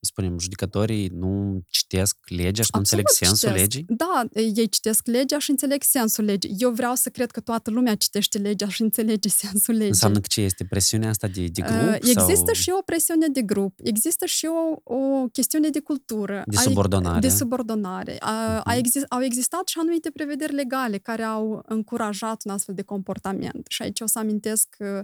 spunem, 0.00 0.38
judecătorii 0.38 1.08
nu 1.08 1.60
citesc 1.68 2.16
legea 2.28 2.62
și 2.62 2.70
nu 2.72 2.78
Absolut 2.78 3.04
înțeleg 3.06 3.08
sensul 3.08 3.48
citesc. 3.48 3.60
legii? 3.60 3.84
Da, 3.88 4.24
ei 4.54 4.68
citesc 4.68 5.06
legea 5.06 5.38
și 5.38 5.50
înțeleg 5.50 5.82
sensul 5.82 6.24
legii. 6.24 6.54
Eu 6.58 6.70
vreau 6.70 6.94
să 6.94 7.08
cred 7.10 7.30
că 7.30 7.40
toată 7.40 7.70
lumea 7.70 7.94
citește 7.94 8.38
legea 8.38 8.68
și 8.68 8.82
înțelege 8.82 9.28
sensul 9.44 9.74
legii. 9.74 9.88
Înseamnă 9.88 10.20
că 10.20 10.26
ce 10.28 10.40
este 10.40 10.64
presiunea 10.64 11.08
asta 11.08 11.26
de, 11.26 11.46
de 11.46 11.60
grup? 11.62 11.88
Uh, 11.88 11.94
Există 11.94 12.44
sau 12.44 12.54
și 12.54 12.70
o 12.78 12.82
presiune 12.82 13.26
de 13.32 13.42
grup, 13.42 13.78
există 13.82 14.26
și 14.26 14.46
o, 14.46 14.94
o 14.94 15.26
chestiune 15.28 15.68
de 15.68 15.80
cultură. 15.80 16.42
de 16.46 16.56
Ai- 16.56 16.62
subordonare? 16.64 17.18
De 17.20 17.28
subordonare. 17.28 18.16
A, 18.20 18.60
a 18.60 18.62
Mhm. 18.70 18.78
exist, 18.78 19.04
au 19.08 19.22
existat 19.22 19.66
și 19.68 19.78
anumite 19.78 20.10
prevederi 20.10 20.52
legale 20.52 20.70
legale 20.72 20.98
care 20.98 21.22
au 21.22 21.62
încurajat 21.66 22.42
un 22.44 22.52
astfel 22.52 22.74
de 22.74 22.82
comportament. 22.82 23.66
Și 23.68 23.82
aici 23.82 24.00
o 24.00 24.06
să 24.06 24.18
amintesc 24.18 24.76
uh, 24.78 25.00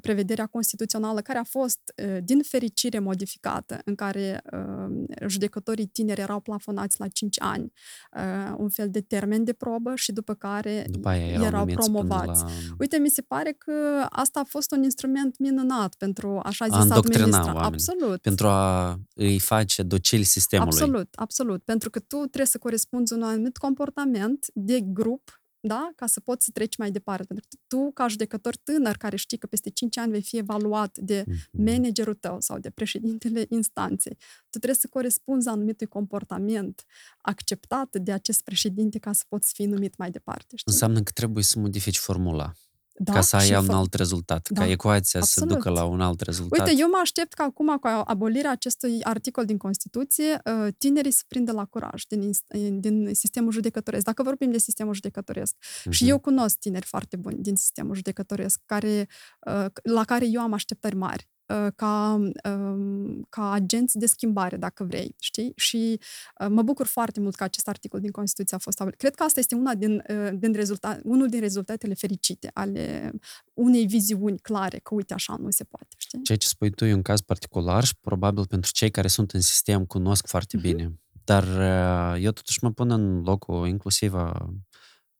prevederea 0.00 0.46
constituțională 0.46 1.20
care 1.20 1.38
a 1.38 1.44
fost, 1.44 1.80
uh, 2.02 2.16
din 2.22 2.42
fericire, 2.42 2.98
modificată, 2.98 3.80
în 3.84 3.94
care 3.94 4.42
uh, 4.52 5.04
judecătorii 5.26 5.86
tineri 5.86 6.20
erau 6.20 6.40
plafonați 6.40 7.00
la 7.00 7.08
5 7.08 7.40
ani, 7.40 7.72
uh, 8.16 8.54
un 8.56 8.68
fel 8.68 8.90
de 8.90 9.00
termen 9.00 9.44
de 9.44 9.52
probă 9.52 9.92
și 9.94 10.12
după 10.12 10.34
care 10.34 10.86
După 10.90 11.08
aia 11.08 11.26
erau, 11.26 11.44
erau 11.44 11.60
numiți 11.60 11.90
până 11.90 12.04
promovați. 12.04 12.42
La... 12.42 12.50
Uite, 12.78 12.98
mi 12.98 13.08
se 13.08 13.22
pare 13.22 13.52
că 13.58 14.06
asta 14.10 14.40
a 14.40 14.44
fost 14.44 14.72
un 14.72 14.82
instrument 14.82 15.38
minunat 15.38 15.94
pentru 15.94 16.40
așa 16.42 16.64
A 16.64 16.68
zis 16.68 16.82
îndoctrina 16.82 17.22
administra. 17.22 17.54
oamenii. 17.54 17.72
Absolut. 17.72 18.20
Pentru 18.20 18.46
a 18.46 18.96
îi 19.14 19.38
face 19.38 19.82
docili 19.82 20.22
sistemului. 20.22 20.80
Absolut, 20.80 21.08
absolut. 21.14 21.62
Pentru 21.62 21.90
că 21.90 21.98
tu 21.98 22.16
trebuie 22.16 22.46
să 22.46 22.58
corespunzi 22.58 23.12
un 23.12 23.22
anumit 23.22 23.56
comportament 23.56 24.25
de 24.54 24.80
grup, 24.80 25.40
da? 25.60 25.90
ca 25.96 26.06
să 26.06 26.20
poți 26.20 26.44
să 26.44 26.50
treci 26.50 26.76
mai 26.76 26.90
departe. 26.90 27.24
Pentru 27.24 27.46
că 27.50 27.56
tu, 27.66 27.90
ca 27.92 28.08
judecător 28.08 28.56
tânăr, 28.56 28.96
care 28.96 29.16
știi 29.16 29.38
că 29.38 29.46
peste 29.46 29.70
5 29.70 29.96
ani 29.98 30.10
vei 30.10 30.22
fi 30.22 30.36
evaluat 30.36 30.98
de 30.98 31.24
Mhm. 31.26 31.62
managerul 31.64 32.14
tău 32.14 32.40
sau 32.40 32.58
de 32.58 32.70
președintele 32.70 33.46
instanței, 33.48 34.16
tu 34.50 34.58
trebuie 34.58 34.74
să 34.74 34.86
corespunzi 34.90 35.48
anumitui 35.48 35.86
comportament 35.86 36.84
acceptat 37.22 37.96
de 37.96 38.12
acest 38.12 38.42
președinte 38.42 38.98
ca 38.98 39.12
să 39.12 39.24
poți 39.28 39.52
fi 39.52 39.64
numit 39.64 39.96
mai 39.96 40.10
departe. 40.10 40.56
Știi? 40.56 40.72
Înseamnă 40.72 41.02
că 41.02 41.10
trebuie 41.14 41.44
să 41.44 41.58
modifici 41.58 41.98
formula 41.98 42.52
da? 42.98 43.12
ca 43.12 43.20
să 43.20 43.36
ai 43.36 43.46
și 43.46 43.52
un 43.52 43.64
fă- 43.68 43.72
alt 43.72 43.94
rezultat, 43.94 44.48
Da, 44.48 44.60
ca 44.60 44.70
ecuația 44.70 45.20
absolut. 45.20 45.50
să 45.50 45.54
ducă 45.56 45.70
la 45.70 45.84
un 45.84 46.00
alt 46.00 46.20
rezultat. 46.20 46.58
Uite, 46.68 46.80
eu 46.80 46.88
mă 46.88 46.98
aștept 47.02 47.32
ca 47.32 47.44
acum, 47.44 47.76
cu 47.80 47.86
abolirea 48.04 48.50
acestui 48.50 49.02
articol 49.02 49.44
din 49.44 49.56
Constituție, 49.56 50.40
uh, 50.44 50.68
tinerii 50.78 51.10
să 51.10 51.22
prindă 51.28 51.52
la 51.52 51.64
curaj 51.64 52.02
din, 52.08 52.32
inst- 52.32 52.70
din 52.80 53.14
sistemul 53.14 53.52
judecătoresc. 53.52 54.04
Dacă 54.04 54.22
vorbim 54.22 54.50
de 54.50 54.58
sistemul 54.58 54.94
judecătoresc. 54.94 55.54
Și 55.90 56.02
Mhm. 56.02 56.12
eu 56.12 56.18
cunosc 56.18 56.58
tineri 56.58 56.86
foarte 56.86 57.16
buni 57.16 57.42
din 57.42 57.56
sistemul 57.56 57.94
judecătoresc, 57.94 58.60
care, 58.66 59.08
uh, 59.46 59.66
la 59.82 60.04
care 60.04 60.26
eu 60.28 60.40
am 60.40 60.52
așteptări 60.52 60.96
mari 60.96 61.28
uh, 61.28 61.34
ca, 61.74 62.20
um, 62.50 63.26
ca 63.28 63.50
agenți 63.52 63.98
de 63.98 64.06
schimbare, 64.06 64.56
dacă 64.56 64.84
vrei, 64.84 65.14
știi? 65.18 65.52
Și 65.56 65.98
uh, 66.40 66.46
mă 66.50 66.62
bucur 66.62 66.86
foarte 66.86 67.20
mult 67.20 67.34
că 67.34 67.44
acest 67.44 67.68
articol 67.68 68.00
din 68.00 68.10
Constituție 68.10 68.56
a 68.56 68.60
fost 68.60 68.80
abolit. 68.80 68.98
Cred 68.98 69.14
că 69.14 69.22
asta 69.22 69.40
este 69.40 69.54
una 69.54 69.74
din, 69.74 70.02
uh, 70.10 70.28
din 70.34 70.52
rezulta- 70.52 71.00
unul 71.02 71.28
din 71.28 71.40
rezultatele 71.40 71.94
fericite 71.94 72.50
ale 72.54 73.12
unei 73.54 73.86
viziuni 73.86 74.38
clare, 74.38 74.78
că 74.78 74.94
uite 74.94 75.14
așa 75.14 75.36
nu 75.40 75.50
se 75.50 75.64
poate, 75.64 75.94
știi? 75.98 76.22
Ceea 76.22 76.38
ce 76.38 76.46
spui 76.46 76.70
tu 76.70 76.84
e 76.84 76.94
un 76.94 77.02
caz 77.02 77.20
particular 77.20 77.84
și 77.84 77.94
probabil 78.00 78.46
pentru 78.46 78.70
cei 78.72 78.90
care 78.90 79.08
sunt 79.08 79.30
în 79.30 79.40
sistem 79.40 79.84
cunosc 79.84 80.26
foarte 80.26 80.56
Mhm. 80.56 80.66
bine. 80.66 80.92
Dar 81.24 81.42
uh, 81.44 82.22
eu 82.22 82.30
totuși 82.30 82.58
mă 82.64 82.72
pun 82.72 82.90
în 82.90 83.22
locul 83.22 83.66
inclusiv 83.68 84.14
a 84.14 84.50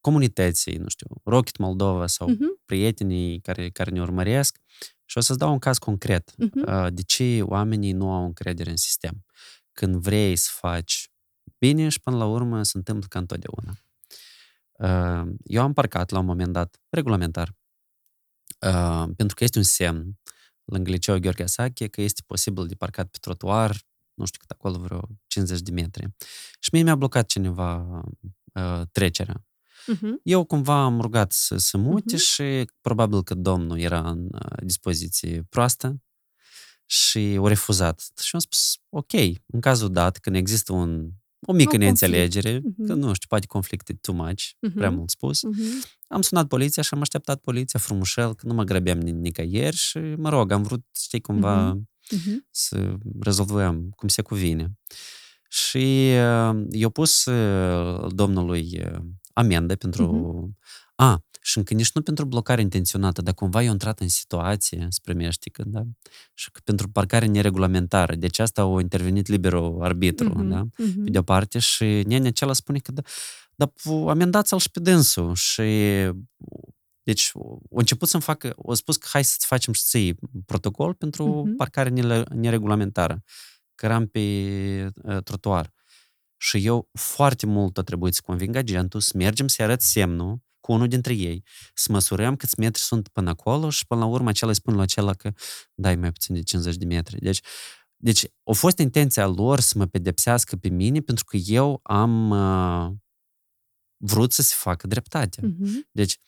comunității, 0.00 0.76
nu 0.76 0.88
știu, 0.88 1.06
Rocket 1.24 1.56
Moldova 1.56 2.06
sau 2.06 2.28
Mhm, 2.28 2.60
prietenii 2.64 3.40
care, 3.40 3.70
care 3.70 3.90
ne 3.90 4.00
urmăresc 4.00 4.58
și 5.08 5.18
o 5.18 5.20
să-ți 5.20 5.38
dau 5.38 5.52
un 5.52 5.58
caz 5.58 5.78
concret. 5.78 6.32
mhm. 6.36 6.84
Uh, 6.84 6.86
De 6.92 7.02
ce 7.02 7.42
oamenii 7.42 7.92
nu 7.92 8.12
au 8.12 8.24
încredere 8.24 8.70
în 8.70 8.76
sistem? 8.76 9.24
Când 9.72 9.96
vrei 9.96 10.36
să 10.36 10.48
faci 10.52 11.10
bine 11.58 11.88
și 11.88 12.00
până 12.00 12.16
la 12.16 12.26
urmă 12.26 12.62
se 12.62 12.76
întâmplă 12.76 13.06
ca 13.08 13.18
întotdeauna. 13.18 13.78
Uh, 14.72 15.34
Eu 15.44 15.62
am 15.62 15.72
parcat 15.72 16.10
la 16.10 16.18
un 16.18 16.24
moment 16.24 16.52
dat, 16.52 16.80
regulamentar, 16.88 17.54
uh, 18.66 19.04
pentru 19.16 19.34
că 19.36 19.44
este 19.44 19.58
un 19.58 19.64
semn 19.64 20.18
lângă 20.64 20.90
liceul 20.90 21.18
Gheorghe 21.18 21.42
Asache 21.42 21.86
că 21.88 22.00
este 22.00 22.22
posibil 22.26 22.66
de 22.66 22.74
parcat 22.74 23.08
pe 23.08 23.18
trotuar, 23.20 23.76
nu 24.14 24.24
știu 24.24 24.40
cât 24.40 24.50
acolo, 24.50 24.78
vreo 24.78 25.08
50 25.26 25.60
de 25.60 25.70
metri. 25.70 26.08
Și 26.60 26.70
mie 26.72 26.82
mi-a 26.82 26.96
blocat 26.96 27.26
cineva 27.26 28.00
uh, 28.52 28.82
trecerea. 28.92 29.45
Mhm. 29.86 30.20
Eu 30.22 30.44
cumva 30.44 30.82
am 30.84 31.00
rugat 31.00 31.32
să 31.32 31.56
se 31.56 31.76
mute 31.76 32.14
Mhm. 32.14 32.24
și 32.24 32.64
probabil 32.80 33.22
că 33.22 33.34
domnul 33.34 33.78
era 33.78 34.10
în 34.10 34.28
uh, 34.32 34.56
dispoziție 34.64 35.46
proastă 35.48 36.00
și 36.86 37.36
o 37.38 37.48
refuzat. 37.48 38.04
Și 38.22 38.30
am 38.32 38.40
spus, 38.40 38.76
ok, 38.88 39.12
în 39.46 39.60
cazul 39.60 39.92
dat, 39.92 40.18
când 40.18 40.36
există 40.36 40.72
un, 40.72 41.10
o 41.40 41.52
mică 41.52 41.70
Un 41.74 41.78
neînțelegere, 41.78 42.52
conflict. 42.52 42.86
că 42.86 42.92
Mhm. 42.94 43.02
nu 43.06 43.12
știu, 43.14 43.28
poate 43.28 43.46
conflict 43.46 43.88
e 43.88 43.92
too 43.94 44.14
much, 44.14 44.42
prea 44.74 44.88
Mhm. 44.88 44.96
mult 44.98 45.10
spus, 45.10 45.42
Mhm. 45.42 45.62
am 46.08 46.22
sunat 46.22 46.46
poliția 46.48 46.82
și 46.82 46.88
am 46.94 47.00
așteptat 47.00 47.40
poliția 47.40 47.78
frumușel, 47.80 48.34
că 48.34 48.46
nu 48.46 48.54
mă 48.54 48.64
grăbeam 48.64 48.98
ni- 48.98 49.12
nicăieri 49.12 49.76
și, 49.76 49.98
mă 49.98 50.28
rog, 50.28 50.50
am 50.52 50.62
vrut, 50.62 50.84
știi, 51.00 51.20
cumva 51.20 51.72
Mhm. 51.72 51.88
Mhm. 52.10 52.46
să 52.50 52.94
rezolvăm 53.20 53.88
cum 53.96 54.08
se 54.08 54.22
cuvine. 54.22 54.78
Și 55.48 56.10
uh, 56.14 56.64
i-a 56.70 56.88
pus 56.88 57.24
uh, 57.24 58.06
domnului 58.14 58.80
uh, 58.84 58.98
amendă 59.36 59.76
pentru... 59.76 60.12
Mhm. 60.12 60.58
A, 60.94 61.24
și 61.40 61.58
încă 61.58 61.74
nici 61.74 61.92
nu 61.92 62.02
pentru 62.02 62.24
blocare 62.24 62.60
intenționată, 62.60 63.22
dar 63.22 63.34
cumva 63.34 63.62
eu 63.62 63.72
intrat 63.72 64.00
în 64.00 64.08
situație, 64.08 64.86
se 64.90 64.98
primește, 65.02 65.50
că, 65.50 65.62
da? 65.66 65.82
Și 66.34 66.50
că 66.50 66.60
pentru 66.64 66.88
parcare 66.88 67.26
neregulamentară. 67.26 68.14
Deci 68.14 68.38
asta 68.38 68.62
a 68.62 68.80
intervenit 68.80 69.26
liberul 69.26 69.82
arbitru, 69.82 70.28
Mhm. 70.28 70.48
da? 70.48 70.66
Mhm. 70.76 71.04
Pe 71.04 71.10
de-o 71.10 71.22
parte 71.22 71.58
și 71.58 71.84
nenea 71.84 72.28
acela 72.28 72.52
spune 72.52 72.78
că 72.78 72.92
da, 72.92 73.02
dar 73.54 73.72
amendați-l 74.08 74.58
și 74.58 74.70
pe 74.70 74.80
dânsul 74.80 75.34
și 75.34 75.62
deci 77.02 77.30
a 77.34 77.38
început 77.68 78.08
să-mi 78.08 78.22
facă, 78.22 78.54
a 78.68 78.74
spus 78.74 78.96
că 78.96 79.06
hai 79.10 79.24
să-ți 79.24 79.46
facem 79.46 79.72
și 79.72 79.82
ție 79.82 80.14
protocol 80.46 80.94
pentru 80.94 81.26
Mhm. 81.26 81.56
parcare 81.56 81.88
nele- 81.88 82.24
neregulamentară, 82.34 83.22
că 83.74 83.86
eram 83.86 84.06
pe 84.06 84.20
uh, 85.02 85.22
trotuar. 85.22 85.72
Și 86.36 86.66
eu 86.66 86.88
foarte 86.92 87.46
mult 87.46 87.78
a 87.78 87.82
trebuit 87.82 88.14
să 88.14 88.20
conving 88.24 88.56
agentul 88.56 89.00
să 89.00 89.12
mergem 89.14 89.48
să 89.48 89.62
arăt 89.62 89.80
semnul 89.80 90.44
cu 90.60 90.72
unul 90.72 90.88
dintre 90.88 91.14
ei, 91.14 91.44
să 91.74 91.92
măsurăm 91.92 92.36
câți 92.36 92.58
metri 92.58 92.80
sunt 92.80 93.08
până 93.08 93.30
acolo 93.30 93.70
și 93.70 93.86
până 93.86 94.00
la 94.00 94.06
urmă 94.06 94.28
acela 94.28 94.50
îi 94.50 94.56
spun 94.56 94.74
la 94.74 94.82
acela 94.82 95.14
că 95.14 95.32
dai 95.74 95.96
mai 95.96 96.12
puțin 96.12 96.34
de 96.34 96.42
50 96.42 96.76
de 96.76 96.84
metri. 96.84 97.20
Deci, 97.20 97.40
deci 97.96 98.24
a 98.44 98.52
fost 98.52 98.78
intenția 98.78 99.26
lor 99.26 99.60
să 99.60 99.78
mă 99.78 99.86
pedepsească 99.86 100.56
pe 100.56 100.68
mine 100.68 101.00
pentru 101.00 101.24
că 101.24 101.36
eu 101.36 101.80
am 101.82 102.30
uh, 102.30 102.92
vrut 103.96 104.32
să 104.32 104.42
se 104.42 104.54
facă 104.58 104.86
dreptate. 104.86 105.40
Mhm. 105.42 105.88
Deci, 105.92 106.18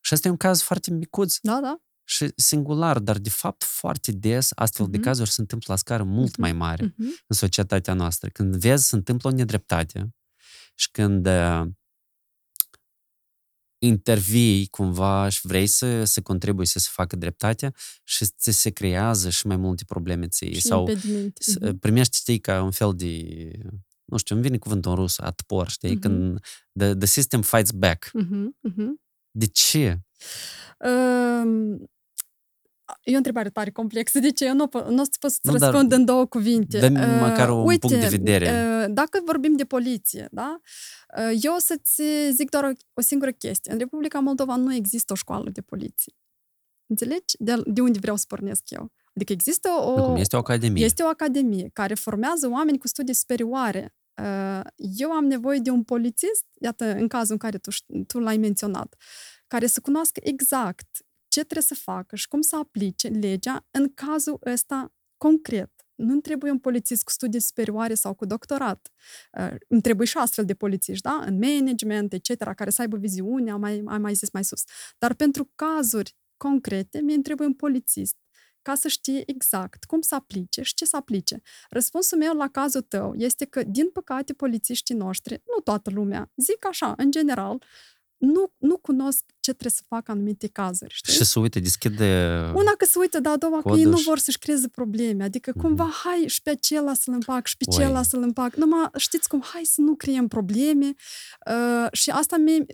și 0.00 0.12
asta 0.12 0.28
e 0.28 0.30
un 0.30 0.36
caz 0.36 0.62
foarte 0.62 0.90
micuț 0.90 1.36
Da, 1.40 1.60
da. 1.60 1.82
Și 2.04 2.32
singular, 2.36 2.98
dar 2.98 3.18
de 3.18 3.30
fapt 3.30 3.62
foarte 3.64 4.12
des 4.12 4.50
astfel 4.54 4.86
de 4.90 4.96
Mhm. 4.96 5.06
cazuri 5.06 5.30
se 5.30 5.40
întâmplă 5.40 5.66
la 5.72 5.78
scară 5.78 6.02
mult 6.02 6.30
Mhm. 6.30 6.40
mai 6.40 6.52
mare 6.52 6.84
Mhm. 6.84 7.02
în 7.26 7.36
societatea 7.36 7.94
noastră. 7.94 8.28
Când 8.28 8.56
vezi 8.56 8.86
se 8.88 8.94
întâmplă 8.96 9.30
o 9.30 9.32
nedreptate 9.32 10.14
și 10.74 10.90
când 10.90 11.26
uh, 11.26 11.62
intervii 13.78 14.66
cumva 14.66 15.28
și 15.28 15.40
vrei 15.46 15.66
să, 15.66 16.04
să 16.04 16.22
contribui 16.22 16.66
să 16.66 16.78
se 16.78 16.88
facă 16.92 17.16
dreptate 17.16 17.72
și 18.04 18.24
ți 18.26 18.50
se 18.50 18.70
creează 18.70 19.30
și 19.30 19.46
mai 19.46 19.56
multe 19.56 19.84
probleme 19.84 20.26
ție. 20.28 20.52
Și 20.52 20.60
Sau 20.60 20.88
impedimente. 20.88 21.42
s- 21.42 21.58
Mhm. 21.60 21.78
primești, 21.78 22.16
știi, 22.16 22.38
ca 22.38 22.62
un 22.62 22.70
fel 22.70 22.92
de, 22.96 23.22
nu 24.04 24.16
știu, 24.16 24.34
îmi 24.34 24.44
vine 24.44 24.58
cuvântul 24.58 24.90
în 24.90 24.96
rusă, 24.96 25.22
atpor, 25.24 25.68
știi, 25.68 25.90
Mhm. 25.90 26.00
când 26.00 26.40
the, 26.78 26.94
the 26.94 27.06
system 27.06 27.42
fights 27.42 27.70
back. 27.70 28.10
Mhm. 28.12 28.56
Mhm. 28.60 29.00
De 29.30 29.46
ce? 29.46 30.00
Um, 30.78 31.90
E 33.02 33.12
o 33.14 33.16
întrebare 33.16 33.48
tare 33.50 33.70
complexă. 33.70 34.18
De 34.18 34.30
ce? 34.30 34.44
Eu 34.46 34.54
nu, 34.54 34.66
po- 34.68 34.86
nu 34.88 35.00
o 35.00 35.04
să 35.04 35.10
pot 35.20 35.30
să 35.30 35.38
Nu, 35.42 35.56
dar 35.56 35.70
răspund 35.70 35.92
în 35.92 36.04
două 36.04 36.26
cuvinte. 36.26 36.78
dă-mi 36.78 36.98
Uh, 36.98 37.18
măcar 37.20 37.50
un 37.50 37.66
uite, 37.66 37.86
punct 37.86 38.02
de 38.02 38.16
vedere. 38.16 38.50
uh, 38.50 38.86
Dacă 38.94 39.20
vorbim 39.24 39.56
de 39.56 39.64
poliție, 39.64 40.28
da? 40.30 40.60
Uh, 41.18 41.38
Eu 41.42 41.54
o 41.54 41.58
să-ți 41.58 42.02
zic 42.30 42.50
doar 42.50 42.64
o, 42.64 42.70
o 42.92 43.00
singură 43.00 43.30
chestie. 43.30 43.72
În 43.72 43.78
Republica 43.78 44.18
Moldova 44.18 44.56
nu 44.56 44.74
există 44.74 45.12
o 45.12 45.16
școală 45.16 45.50
de 45.50 45.60
poliție. 45.60 46.12
Înțelegi? 46.86 47.34
De, 47.38 47.54
de 47.66 47.80
unde 47.80 47.98
vreau 47.98 48.16
să 48.16 48.24
pornesc 48.28 48.62
eu? 48.70 48.92
Adică 49.14 49.32
există 49.32 49.68
o... 49.68 49.96
Nu, 49.96 50.04
cum 50.04 50.16
este 50.16 50.36
o 50.36 50.38
academie. 50.38 50.84
Este 50.84 51.02
o 51.02 51.06
academie 51.06 51.70
care 51.72 51.94
formează 51.94 52.48
oameni 52.50 52.78
cu 52.78 52.88
studii 52.88 53.14
superioare. 53.14 53.94
Uh, 54.22 54.60
Eu 54.98 55.10
am 55.10 55.24
nevoie 55.24 55.58
de 55.58 55.70
un 55.70 55.82
polițist, 55.82 56.44
iată, 56.60 56.84
în 56.94 57.08
cazul 57.08 57.32
în 57.32 57.38
care 57.38 57.58
tu, 57.58 57.70
ș- 57.70 58.06
tu 58.06 58.18
l-ai 58.18 58.36
menționat, 58.36 58.94
care 59.52 59.66
să 59.66 59.80
cunoască 59.80 60.20
exact 60.22 60.88
ce 61.28 61.40
trebuie 61.40 61.62
să 61.62 61.74
facă 61.74 62.16
și 62.16 62.28
cum 62.28 62.40
să 62.40 62.56
aplice 62.56 63.08
legea 63.08 63.66
în 63.70 63.94
cazul 63.94 64.38
ăsta 64.46 64.94
concret. 65.16 65.72
Nu 65.94 66.20
trebuie 66.20 66.50
un 66.50 66.58
polițist 66.58 67.04
cu 67.04 67.10
studii 67.10 67.40
superioare 67.40 67.94
sau 67.94 68.14
cu 68.14 68.24
doctorat. 68.24 68.92
Uh, 69.38 69.54
Îmi 69.68 69.80
trebuie 69.80 70.06
și 70.06 70.16
astfel 70.16 70.44
de 70.44 70.54
polițiști, 70.54 71.02
da? 71.02 71.24
În 71.26 71.38
management, 71.38 72.12
etc., 72.12 72.54
care 72.54 72.70
să 72.70 72.80
aibă 72.80 72.96
viziune, 72.96 73.50
am 73.50 73.60
mai, 73.60 73.82
am 73.86 74.00
mai 74.00 74.14
zis 74.14 74.30
mai 74.30 74.44
sus. 74.44 74.62
Dar 74.98 75.14
pentru 75.14 75.50
cazuri 75.54 76.16
concrete, 76.36 77.00
mie 77.00 77.14
îmi 77.14 77.22
trebuie 77.22 77.46
un 77.46 77.54
polițist 77.54 78.16
ca 78.62 78.74
să 78.74 78.88
știe 78.88 79.22
exact 79.26 79.84
cum 79.84 80.00
să 80.00 80.14
aplice 80.14 80.62
și 80.62 80.74
ce 80.74 80.84
să 80.84 80.96
aplice. 80.96 81.40
Răspunsul 81.70 82.18
meu 82.18 82.34
la 82.34 82.48
cazul 82.48 82.82
tău 82.82 83.14
este 83.14 83.44
că, 83.44 83.62
din 83.62 83.90
păcate, 83.90 84.32
polițiștii 84.32 84.94
noștri, 84.94 85.42
nu 85.54 85.60
toată 85.60 85.90
lumea, 85.90 86.30
zic 86.36 86.66
așa, 86.66 86.94
în 86.96 87.10
general, 87.10 87.62
nu, 88.22 88.52
nu 88.58 88.76
cunosc 88.76 89.24
ce 89.42 89.50
trebuie 89.50 89.72
să 89.76 89.82
facă 89.88 90.10
anumite 90.10 90.46
cazuri. 90.46 90.94
Știi? 90.94 91.12
Și 91.12 91.24
să 91.24 91.38
uite, 91.40 91.60
deschide... 91.60 92.06
Una 92.54 92.70
că 92.78 92.84
se 92.84 92.98
uită, 92.98 93.20
dar 93.20 93.32
a 93.32 93.36
doua 93.36 93.56
că 93.56 93.62
Codul 93.62 93.78
ei 93.78 93.84
nu 93.84 93.96
și- 93.96 94.04
vor 94.04 94.18
să-și 94.18 94.38
creeze 94.38 94.68
probleme. 94.68 95.24
Adică 95.24 95.52
Mhm. 95.54 95.64
cumva, 95.64 95.90
hai 96.04 96.24
și 96.26 96.42
pe 96.42 96.50
acela 96.50 96.94
să-l 96.94 97.12
împac 97.14 97.46
și 97.46 97.56
pe 97.56 97.64
Oi. 97.68 97.76
celălalt 97.76 98.06
să-l 98.06 98.22
împac. 98.22 98.54
Numai, 98.54 98.88
știți 98.96 99.28
cum, 99.28 99.42
hai 99.52 99.62
să 99.64 99.80
nu 99.80 99.94
creăm 99.94 100.28
probleme. 100.28 100.92
Uh, 101.46 101.86
și 101.92 102.10
asta 102.10 102.36
mie, 102.36 102.64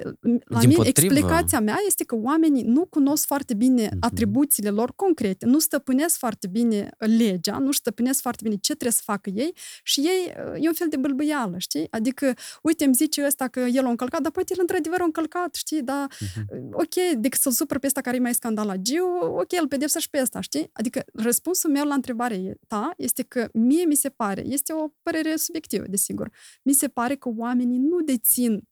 la 0.45 0.59
Din 0.59 0.69
mine, 0.69 0.75
potrivă. 0.83 1.15
explicația 1.15 1.61
mea 1.61 1.79
este 1.87 2.05
că 2.05 2.15
oamenii 2.17 2.63
nu 2.63 2.85
cunosc 2.85 3.27
foarte 3.27 3.55
bine 3.55 3.83
Mhm. 3.93 3.97
atribuțiile 4.01 4.71
lor 4.71 4.93
concrete, 4.97 5.47
nu 5.47 5.59
stăpânesc 5.59 6.17
foarte 6.19 6.47
bine 6.47 6.91
legea, 6.99 7.59
nu 7.59 7.73
stăpânesc 7.73 8.21
foarte 8.21 8.41
bine 8.45 8.57
ce 8.61 8.73
trebuie 8.73 8.93
să 8.93 9.03
facă 9.05 9.31
ei 9.31 9.53
și 9.83 10.01
ei, 10.01 10.35
uh, 10.55 10.65
e 10.65 10.69
un 10.69 10.75
fel 10.75 10.87
de 10.91 10.97
bâlbâială, 10.97 11.55
știi? 11.59 11.87
Adică, 11.91 12.35
uite, 12.63 12.85
îmi 12.85 12.95
zice 12.95 13.25
ăsta 13.27 13.49
că 13.49 13.61
el 13.61 13.87
a 13.87 13.89
încălcat, 13.89 14.21
dar 14.21 14.31
poate 14.33 14.53
el 14.53 14.59
într-adevăr 14.61 15.01
a 15.01 15.05
încălcat, 15.05 15.55
știi? 15.55 15.83
Dar 15.83 16.07
Mhm. 16.21 16.58
Ok, 16.73 16.95
decât 17.19 17.41
să-l 17.41 17.53
supăr 17.53 17.79
pe 17.79 17.87
ăsta 17.87 18.01
care 18.01 18.17
e 18.17 18.21
mai 18.21 18.35
scandalagiu, 18.35 19.07
ok, 19.21 19.53
îl 19.61 19.69
pedepsă 19.69 19.99
și 19.99 20.11
pe 20.11 20.21
ăsta, 20.21 20.41
știi? 20.41 20.71
Adică 20.73 21.05
răspunsul 21.13 21.71
meu 21.71 21.85
la 21.85 21.95
întrebarea 21.95 22.39
ta 22.67 22.93
este 22.97 23.23
că 23.23 23.49
mie 23.53 23.85
mi 23.85 23.95
se 23.95 24.09
pare, 24.09 24.43
este 24.47 24.73
o 24.73 24.89
părere 25.03 25.37
subiectivă, 25.37 25.85
desigur, 25.89 26.31
mi 26.63 26.73
se 26.73 26.89
pare 26.89 27.17
că 27.17 27.29
oamenii 27.37 27.79
nu 27.79 28.01
dețin 28.01 28.69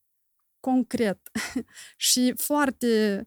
concret 0.60 1.30
și 1.96 2.34
foarte 2.36 3.26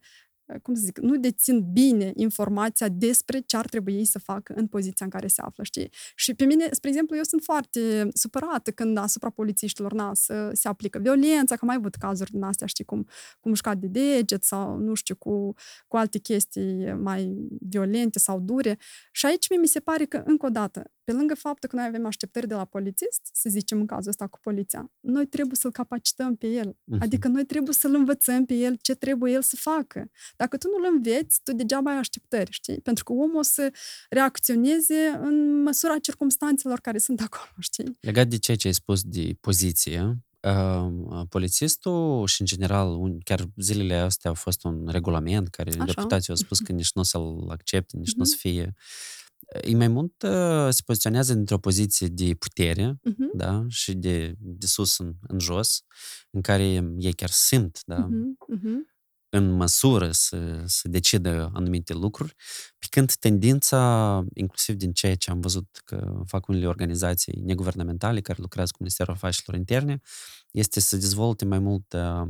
cum 0.61 0.73
să 0.75 0.81
zic, 0.83 0.97
nu 0.97 1.17
dețin 1.17 1.71
bine 1.71 2.11
informația 2.15 2.87
despre 2.87 3.39
ce 3.39 3.57
ar 3.57 3.67
trebui 3.67 3.93
ei 3.93 4.05
să 4.05 4.19
facă 4.19 4.53
în 4.55 4.67
poziția 4.67 5.05
în 5.05 5.11
care 5.11 5.27
se 5.27 5.41
află, 5.41 5.63
știi? 5.63 5.89
Și 6.15 6.33
pe 6.33 6.45
mine, 6.45 6.67
spre 6.71 6.89
exemplu, 6.89 7.15
eu 7.15 7.23
sunt 7.23 7.41
foarte 7.43 8.07
supărată 8.13 8.71
când 8.71 8.97
asupra 8.97 9.29
polițiștilor 9.29 9.93
na, 9.93 10.13
să 10.13 10.49
se 10.53 10.67
aplică 10.67 10.99
violența, 10.99 11.55
că 11.55 11.59
am 11.61 11.67
mai 11.67 11.75
avut 11.75 11.95
cazuri 11.95 12.31
din 12.31 12.43
astea, 12.43 12.67
știi, 12.67 12.83
cum, 12.83 13.07
cum 13.39 13.51
mușcat 13.51 13.77
de 13.77 13.87
deget 13.87 14.43
sau, 14.43 14.77
nu 14.77 14.93
știu, 14.93 15.15
cu, 15.15 15.53
cu 15.87 15.97
alte 15.97 16.17
chestii 16.17 16.93
mai 16.93 17.47
violente 17.59 18.19
sau 18.19 18.39
dure. 18.39 18.77
Și 19.11 19.25
aici 19.25 19.49
mie 19.49 19.59
mi 19.59 19.67
se 19.67 19.79
pare 19.79 20.05
că, 20.05 20.23
încă 20.25 20.45
o 20.45 20.49
dată, 20.49 20.91
pe 21.09 21.15
lângă 21.15 21.35
faptul 21.35 21.69
că 21.69 21.75
noi 21.75 21.85
avem 21.85 22.05
așteptări 22.05 22.47
de 22.47 22.53
la 22.53 22.65
polițist, 22.65 23.21
să 23.33 23.49
zicem 23.49 23.79
în 23.79 23.85
cazul 23.85 24.09
ăsta 24.09 24.27
cu 24.27 24.39
poliția, 24.41 24.91
noi 24.99 25.25
trebuie 25.27 25.55
să-l 25.55 25.71
capacităm 25.71 26.35
pe 26.35 26.47
el. 26.47 26.77
Mhm. 26.83 27.01
Adică 27.01 27.27
noi 27.27 27.45
trebuie 27.45 27.73
să-l 27.73 27.95
învățăm 27.95 28.45
pe 28.45 28.53
el 28.53 28.77
ce 28.81 28.93
trebuie 28.95 29.33
el 29.33 29.41
să 29.41 29.55
facă. 29.55 30.09
Dacă 30.35 30.57
tu 30.57 30.67
nu-l 30.67 30.91
înveți, 30.93 31.41
tu 31.43 31.53
degeaba 31.53 31.91
ai 31.91 31.97
așteptări, 31.97 32.51
știi? 32.51 32.81
Pentru 32.81 33.03
că 33.03 33.11
omul 33.13 33.37
o 33.37 33.41
să 33.41 33.73
reacționeze 34.09 35.19
în 35.21 35.61
măsura 35.61 35.97
circumstanțelor 35.99 36.79
care 36.79 36.97
sunt 36.97 37.21
acolo, 37.21 37.51
știi? 37.59 37.97
Legat 37.99 38.27
de 38.27 38.37
ceea 38.37 38.57
ce 38.57 38.67
ai 38.67 38.73
spus 38.73 39.01
de 39.03 39.35
poziție, 39.41 40.17
uh, 40.41 41.21
polițistul 41.29 42.27
și, 42.27 42.41
în 42.41 42.47
general, 42.47 42.87
un, 42.89 43.19
chiar 43.19 43.45
zilele 43.55 43.95
astea 43.95 44.29
au 44.29 44.35
fost 44.35 44.63
un 44.63 44.87
regulament 44.87 45.47
care 45.47 45.69
Așa. 45.69 45.83
deputații 45.83 46.29
au 46.29 46.35
spus 46.35 46.59
că 46.59 46.71
nici 46.71 46.91
nu 46.93 47.01
o 47.01 47.03
să-l 47.03 47.45
accepte, 47.49 47.97
nici 47.97 48.13
nu 48.13 48.21
o 48.21 48.25
să 48.25 48.35
Mhm. 48.37 48.47
fie. 48.47 48.73
E 49.61 49.75
mai 49.75 49.87
mult 49.87 50.21
uh, 50.21 50.67
se 50.69 50.81
poziționează 50.85 51.33
într-o 51.33 51.57
poziție 51.57 52.07
de 52.07 52.33
putere, 52.33 52.99
Mhm, 53.03 53.37
da, 53.37 53.65
și 53.67 53.93
de, 53.93 54.35
de 54.39 54.65
sus 54.65 54.97
în, 54.97 55.13
în 55.27 55.39
jos, 55.39 55.83
în 56.29 56.41
care 56.41 56.63
ei 56.97 57.13
chiar 57.13 57.29
simt, 57.29 57.79
da, 57.85 57.97
mhm, 57.97 58.37
mhm. 58.47 58.87
în 59.29 59.51
măsură 59.51 60.11
să, 60.11 60.63
să 60.65 60.87
decidă 60.87 61.51
anumite 61.53 61.93
lucruri, 61.93 62.35
pe 62.79 62.87
când 62.89 63.13
tendința, 63.13 64.23
inclusiv 64.33 64.75
din 64.75 64.91
ceea 64.91 65.15
ce 65.15 65.31
am 65.31 65.39
văzut 65.39 65.81
că 65.85 66.23
fac 66.25 66.47
unele 66.47 66.67
organizații 66.67 67.41
neguvernamentale 67.43 68.21
care 68.21 68.41
lucrează 68.41 68.71
cu 68.71 68.77
Ministerul 68.79 69.13
Afacerilor 69.13 69.57
Interne, 69.57 70.01
este 70.51 70.79
să 70.79 70.97
dezvolte 70.97 71.45
mai 71.45 71.59
mult 71.59 71.93
uh, 71.93 72.29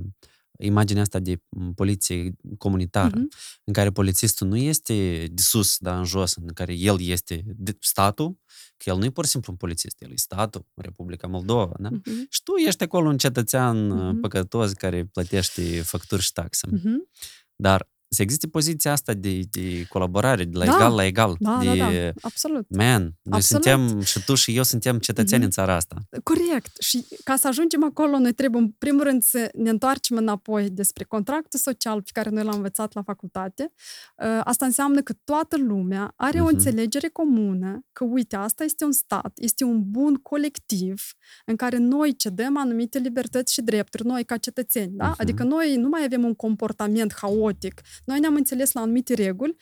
imaginea 0.63 1.01
asta 1.01 1.19
de 1.19 1.41
m, 1.49 1.71
poliție 1.73 2.31
comunitară, 2.57 3.15
Mhm. 3.17 3.29
în 3.63 3.73
care 3.73 3.89
polițistul 3.91 4.47
nu 4.47 4.55
este 4.57 5.27
de 5.31 5.41
sus, 5.41 5.77
da, 5.77 5.97
în 5.97 6.03
jos, 6.05 6.35
în 6.35 6.47
care 6.53 6.73
el 6.73 7.01
este 7.01 7.43
de, 7.45 7.77
statul, 7.79 8.37
că 8.77 8.89
el 8.89 8.97
nu 8.97 9.05
e 9.05 9.09
pur 9.09 9.25
și 9.25 9.31
simplu 9.31 9.51
un 9.51 9.57
polițist, 9.57 10.01
el 10.01 10.11
e 10.11 10.15
statul, 10.15 10.65
Republica 10.75 11.27
Moldova, 11.27 11.73
da? 11.79 11.89
Mhm, 11.89 12.25
Și 12.29 12.43
tu 12.43 12.55
ești 12.55 12.83
acolo 12.83 13.07
un 13.09 13.17
cetățean 13.17 13.87
Mhm. 13.87 14.07
uh, 14.09 14.17
păcătos 14.21 14.71
care 14.73 15.05
plătește 15.05 15.81
facturi 15.81 16.21
și 16.21 16.31
taxe. 16.31 16.67
mhm. 16.71 17.09
Dar 17.55 17.89
să 18.09 18.21
existe 18.21 18.47
poziția 18.47 18.91
asta 18.91 19.13
de, 19.13 19.39
de 19.51 19.85
colaborare, 19.89 20.43
de 20.43 20.57
la 20.57 20.65
Da. 20.65 20.71
egal 20.75 20.95
la 20.95 21.05
egal. 21.05 21.35
Da, 21.39 21.57
de, 21.61 21.65
da, 21.65 21.75
da, 21.91 22.11
absolut. 22.21 22.65
Man, 22.69 23.01
noi 23.01 23.39
Absolut. 23.39 23.63
suntem, 23.63 24.01
și 24.01 24.23
tu 24.23 24.35
și 24.35 24.55
eu 24.55 24.63
suntem 24.63 24.97
cetățeni 24.99 25.37
Mhm. 25.37 25.45
în 25.45 25.51
țara 25.51 25.75
asta. 25.75 25.95
Corect. 26.23 26.71
Și 26.81 27.05
ca 27.23 27.35
să 27.35 27.47
ajungem 27.47 27.83
acolo, 27.83 28.17
noi 28.19 28.33
trebuie, 28.33 28.61
în 28.61 28.69
primul 28.77 29.03
rând, 29.03 29.23
să 29.23 29.49
ne 29.53 29.69
întoarcem 29.69 30.17
înapoi 30.17 30.69
despre 30.69 31.03
contractul 31.03 31.59
social 31.59 32.01
pe 32.01 32.09
care 32.13 32.29
noi 32.29 32.43
l-am 32.43 32.55
învățat 32.55 32.93
la 32.93 33.01
facultate. 33.03 33.71
Uh, 34.17 34.41
Asta 34.43 34.65
înseamnă 34.65 35.01
că 35.01 35.13
toată 35.23 35.57
lumea 35.57 36.13
are 36.15 36.39
o 36.39 36.43
Mhm. 36.43 36.53
înțelegere 36.53 37.07
comună 37.07 37.79
că, 37.93 38.03
uite, 38.03 38.35
asta 38.35 38.63
este 38.63 38.83
un 38.85 38.91
stat, 38.91 39.31
este 39.35 39.63
un 39.63 39.83
bun 39.91 40.15
colectiv 40.15 41.01
în 41.45 41.55
care 41.55 41.77
noi 41.77 42.15
cedăm 42.15 42.57
anumite 42.57 42.99
libertăți 42.99 43.53
și 43.53 43.61
drepturi, 43.61 44.05
noi 44.05 44.23
ca 44.23 44.37
cetățeni, 44.37 44.91
da? 44.95 45.07
Mhm. 45.07 45.15
Adică 45.17 45.43
noi 45.43 45.75
nu 45.75 45.87
mai 45.89 46.03
avem 46.03 46.23
un 46.23 46.35
comportament 46.35 47.13
haotic. 47.21 47.81
Noi 48.05 48.19
ne-am 48.19 48.35
înțeles 48.35 48.71
la 48.71 48.81
anumite 48.81 49.13
reguli, 49.13 49.55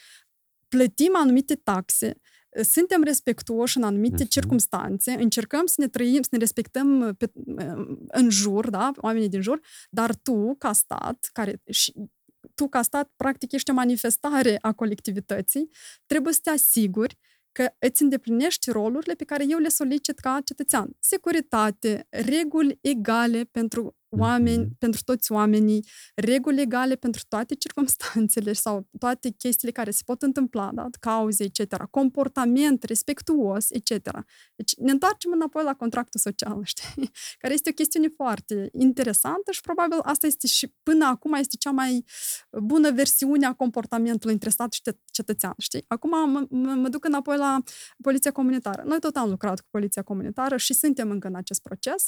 plătim 0.67 1.15
anumite 1.15 1.55
taxe, 1.55 2.13
suntem 2.61 3.03
respectuoși 3.03 3.77
în 3.77 3.83
anumite 3.83 4.23
Mhm. 4.23 4.27
circumstanțe, 4.29 5.11
încercăm 5.11 5.65
să 5.65 5.75
ne 5.77 5.87
trăim, 5.87 6.21
să 6.21 6.27
ne 6.31 6.37
respectăm 6.37 7.15
pe, 7.17 7.31
în 8.07 8.29
jur, 8.29 8.69
da, 8.69 8.91
oamenii 8.95 9.29
din 9.29 9.41
jur, 9.41 9.59
dar 9.89 10.15
tu, 10.15 10.55
ca 10.57 10.73
stat, 10.73 11.29
care 11.33 11.61
și 11.69 11.93
tu, 12.55 12.67
ca 12.67 12.81
stat, 12.81 13.11
practic 13.15 13.51
ești 13.51 13.71
o 13.71 13.73
manifestare 13.73 14.57
a 14.61 14.71
colectivității, 14.73 15.69
trebuie 16.05 16.33
să 16.33 16.39
te 16.43 16.49
asiguri 16.49 17.17
că 17.51 17.69
îți 17.79 18.01
îndeplinești 18.01 18.71
rolurile 18.71 19.13
pe 19.13 19.23
care 19.23 19.45
eu 19.47 19.57
le 19.57 19.69
solicit 19.69 20.19
ca 20.19 20.39
cetățean. 20.43 20.89
Securitate, 20.99 22.07
reguli 22.09 22.77
egale 22.81 23.43
pentru 23.43 23.95
oameni, 24.09 24.63
Mhm. 24.63 24.75
pentru 24.77 25.01
toți 25.05 25.31
oamenii, 25.31 25.85
reguli 26.15 26.61
egale 26.61 26.95
pentru 26.95 27.21
toate 27.27 27.55
circumstanțele 27.55 28.53
sau 28.65 28.87
toate 28.99 29.29
chestiile 29.29 29.73
care 29.73 29.91
se 29.91 30.01
pot 30.05 30.21
întâmpla, 30.21 30.71
da? 30.73 30.87
cauze, 30.99 31.43
etc., 31.43 31.83
comportament 31.89 32.83
respectuos, 32.83 33.69
etc. 33.69 33.91
Deci 34.55 34.75
ne 34.77 34.91
întoarcem 34.91 35.31
înapoi 35.31 35.63
la 35.63 35.73
contractul 35.73 36.19
social, 36.19 36.61
știi? 36.73 37.09
Care 37.37 37.53
este 37.53 37.69
o 37.69 37.73
chestiune 37.73 38.07
foarte 38.15 38.69
interesantă 38.73 39.51
și 39.51 39.61
probabil 39.61 39.97
asta 40.01 40.27
este 40.27 40.47
și 40.47 40.73
până 40.83 41.05
acum 41.05 41.33
este 41.33 41.55
cea 41.59 41.71
mai 41.71 42.03
bună 42.51 42.91
versiune 42.91 43.45
a 43.45 43.53
comportamentului 43.53 44.33
între 44.33 44.49
stat 44.49 44.71
și 44.73 44.81
cet- 44.81 45.03
cetățean, 45.11 45.53
știi? 45.57 45.83
Acum 45.87 46.09
mă, 46.09 46.45
mă, 46.49 46.73
mă 46.73 46.89
duc 46.89 47.05
înapoi 47.05 47.37
la 47.37 47.57
poliția 48.01 48.31
comunitară. 48.31 48.83
Noi 48.85 48.99
tot 48.99 49.15
am 49.15 49.29
lucrat 49.29 49.59
cu 49.59 49.67
poliția 49.71 50.01
comunitară 50.01 50.57
și 50.57 50.73
suntem 50.73 51.09
încă 51.11 51.27
în 51.27 51.35
acest 51.35 51.61
proces 51.61 52.07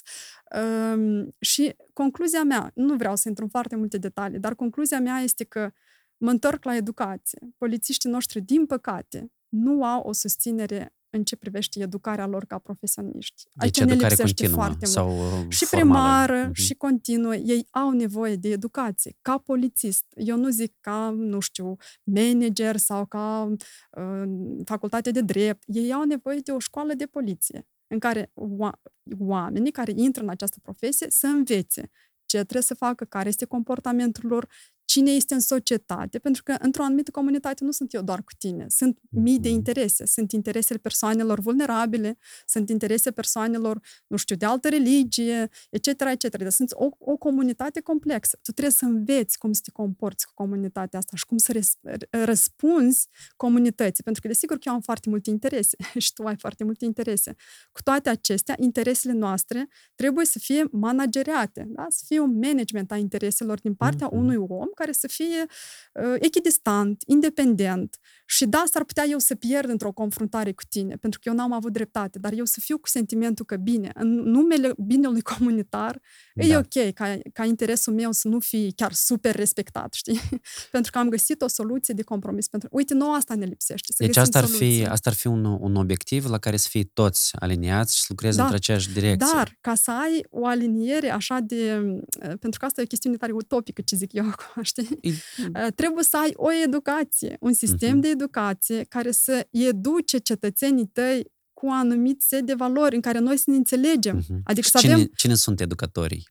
um, 0.96 1.36
și 1.40 1.76
concluzia 1.94 2.44
mea, 2.44 2.72
nu 2.76 2.96
vreau 2.96 3.16
să 3.16 3.28
intru 3.28 3.44
în 3.44 3.50
foarte 3.50 3.76
multe 3.76 3.98
detalii, 3.98 4.40
dar 4.40 4.56
concluzia 4.56 5.00
mea 5.00 5.18
este 5.20 5.44
că 5.44 5.72
mă 6.18 6.30
întorc 6.30 6.64
la 6.64 6.76
educație. 6.76 7.40
Polițiștii 7.58 8.10
noștri, 8.10 8.42
din 8.42 8.66
păcate, 8.66 9.32
nu 9.50 9.84
au 9.84 10.02
o 10.08 10.12
susținere 10.12 10.94
în 11.12 11.24
ce 11.24 11.36
privește 11.36 11.80
educarea 11.82 12.28
lor 12.28 12.46
ca 12.46 12.58
profesioniști. 12.58 13.44
Deci 13.54 13.78
ne 13.80 13.92
educare 13.92 14.08
lipsește 14.10 14.44
continuă 14.44 14.56
foarte 14.64 14.86
mult. 14.86 14.92
sau 14.92 15.40
uh, 15.42 15.46
Și 15.50 15.66
formală. 15.66 16.26
primară, 16.26 16.44
Mhm. 16.44 16.54
și 16.54 16.74
continuă. 16.74 17.36
Ei 17.36 17.68
au 17.70 17.92
nevoie 17.92 18.36
de 18.36 18.50
educație. 18.50 19.18
Ca 19.22 19.38
polițist, 19.38 20.06
eu 20.16 20.38
nu 20.38 20.50
zic 20.50 20.76
ca, 20.80 21.10
nu 21.18 21.40
știu, 21.40 21.76
manager 22.04 22.78
sau 22.78 23.06
ca 23.06 23.54
uh, 23.92 24.24
facultate 24.66 25.12
de 25.12 25.22
drept. 25.22 25.64
Ei 25.66 25.94
au 25.94 26.04
nevoie 26.04 26.40
de 26.40 26.52
o 26.52 26.60
școală 26.60 26.94
de 26.94 27.06
poliție 27.06 27.68
în 27.90 28.00
care 28.00 28.32
oa- 28.36 28.82
oamenii 29.20 29.72
care 29.72 29.92
intră 29.96 30.24
în 30.24 30.30
această 30.30 30.60
profesie 30.62 31.08
să 31.10 31.28
învețe 31.28 31.90
ce 32.26 32.38
trebuie 32.38 32.62
să 32.62 32.74
facă, 32.74 33.06
care 33.06 33.30
este 33.30 33.46
comportamentul 33.46 34.30
lor, 34.30 34.48
cine 34.90 35.12
este 35.12 35.34
în 35.34 35.40
societate, 35.40 36.20
pentru 36.20 36.44
că 36.44 36.56
într-o 36.60 36.84
anumită 36.84 37.12
comunitate 37.12 37.64
nu 37.64 37.72
sunt 37.72 37.94
eu 37.94 38.02
doar 38.02 38.20
cu 38.24 38.32
tine, 38.38 38.66
sunt 38.68 39.00
mii 39.10 39.40
de 39.40 39.48
Mhm. 39.48 39.58
interese, 39.58 40.06
sunt 40.06 40.32
interesele 40.32 40.80
persoanelor 40.80 41.40
vulnerabile, 41.40 42.18
sunt 42.46 42.70
interese 42.70 43.12
persoanelor, 43.12 43.80
nu 44.08 44.18
știu, 44.18 44.36
de 44.36 44.46
altă 44.46 44.70
religie, 44.70 45.50
etc., 45.70 45.88
etc. 45.88 46.38
Deci 46.38 46.52
sunt 46.52 46.72
o, 46.74 46.88
o 46.98 47.18
comunitate 47.18 47.80
complexă. 47.82 48.40
Tu 48.42 48.52
trebuie 48.52 48.74
să 48.74 48.86
înveți 48.86 49.38
cum 49.38 49.52
să 49.52 49.62
te 49.64 49.72
comporți 49.72 50.26
cu 50.26 50.32
comunitatea 50.36 51.00
asta 51.00 51.16
și 51.16 51.26
cum 51.26 51.38
să 51.38 51.52
res, 51.52 51.72
răspunzi 52.10 53.08
comunității, 53.36 54.04
pentru 54.04 54.22
că 54.22 54.28
desigur 54.28 54.56
că 54.58 54.64
eu 54.66 54.74
am 54.74 54.82
foarte 54.82 55.10
multe 55.10 55.30
interese 55.30 55.78
și 55.98 56.14
tu 56.14 56.24
ai 56.24 56.36
foarte 56.38 56.64
multe 56.64 56.86
interese. 56.86 57.36
Cu 57.72 57.82
toate 57.82 58.10
acestea, 58.10 58.56
interesele 58.60 59.14
noastre 59.14 59.68
trebuie 59.96 60.26
să 60.26 60.40
fie 60.40 60.68
manageriate, 60.72 61.66
da? 61.68 61.86
să 61.90 62.04
fie 62.08 62.20
un 62.20 62.38
management 62.40 62.92
a 62.92 62.98
intereselor 62.98 63.60
din 63.60 63.74
partea 63.74 64.08
Mhm. 64.12 64.18
unui 64.18 64.36
om 64.36 64.68
care 64.80 64.92
să 64.92 65.08
fie 65.08 65.46
uh, 65.94 66.16
echidistant, 66.20 67.04
independent 67.06 68.00
și 68.26 68.46
da, 68.46 68.64
s-ar 68.72 68.84
putea 68.84 69.06
eu 69.06 69.20
să 69.20 69.36
pierd 69.36 69.70
într-o 69.70 69.92
confruntare 69.92 70.52
cu 70.52 70.64
tine, 70.70 70.96
pentru 70.96 71.20
că 71.20 71.30
eu 71.30 71.36
n-am 71.36 71.54
avut 71.54 71.72
dreptate, 71.72 72.20
dar 72.20 72.34
eu 72.34 72.46
să 72.46 72.60
fiu 72.60 72.78
cu 72.78 72.88
sentimentul 72.88 73.46
că 73.46 73.56
bine, 73.56 73.92
în 73.94 74.08
numele 74.08 74.74
binelui 74.78 75.22
comunitar, 75.22 76.02
da. 76.34 76.46
e 76.46 76.58
ok 76.58 76.94
ca, 76.94 77.18
ca 77.34 77.46
interesul 77.46 77.94
meu 77.94 78.12
să 78.12 78.28
nu 78.28 78.40
fie 78.40 78.70
chiar 78.76 78.94
super 78.94 79.36
respectat, 79.36 79.94
știi? 79.94 80.20
pentru 80.72 80.92
că 80.92 80.98
am 80.98 81.10
găsit 81.10 81.42
o 81.42 81.48
soluție 81.48 81.94
de 81.94 82.04
compromis. 82.04 82.48
Pentru... 82.48 82.70
Uite, 82.72 82.94
nouă 82.94 83.14
asta 83.14 83.36
ne 83.36 83.46
lipsește. 83.46 83.94
Să 83.96 84.04
deci 84.06 84.18
asta 84.18 84.40
ar, 84.40 84.46
fi, 84.46 84.86
asta 84.90 85.10
ar 85.10 85.16
fi 85.16 85.28
un, 85.28 85.46
un 85.46 85.76
obiectiv 85.76 86.26
la 86.26 86.38
care 86.38 86.58
să 86.58 86.68
fie 86.70 86.84
toți 86.84 87.32
aliniați 87.40 87.96
și 87.96 88.02
să 88.02 88.08
lucreze 88.10 88.38
da. 88.38 88.44
într-aceeași 88.44 88.94
direcție. 88.94 89.28
Dar, 89.34 89.58
ca 89.62 89.76
să 89.76 89.92
ai 89.92 90.26
o 90.30 90.46
aliniere 90.46 91.10
așa 91.10 91.40
de... 91.40 91.82
Pentru 92.20 92.60
că 92.60 92.66
asta 92.66 92.82
e 92.82 92.84
o 92.84 92.88
chestiune 92.88 93.18
tare 93.18 93.32
utopică, 93.32 93.82
ce 93.82 93.96
zic 93.96 94.14
eu 94.14 94.26
acum, 94.34 94.64
știi? 94.70 95.00
E... 95.02 95.12
Trebuie 95.82 96.04
să 96.04 96.18
ai 96.18 96.32
o 96.36 96.48
educație, 96.66 97.38
un 97.40 97.54
sistem 97.54 97.98
uh-huh. 97.98 98.02
de 98.02 98.08
educație 98.08 98.84
care 98.84 99.12
să 99.12 99.48
educe 99.52 100.18
cetățenii 100.18 100.88
tăi 100.88 101.26
cu 101.54 101.68
anumit 101.72 102.22
set 102.22 102.46
de 102.46 102.54
valori 102.54 102.96
în 102.96 103.02
care 103.02 103.20
noi 103.20 103.38
să 103.38 103.44
ne 103.48 103.56
înțelegem. 103.56 104.22
Uh-huh. 104.22 104.44
Adică 104.44 104.68
să 104.68 104.78
cine, 104.78 104.94
avem... 104.94 105.12
cine 105.16 105.36
sunt 105.36 105.62
educatorii? 105.62 106.28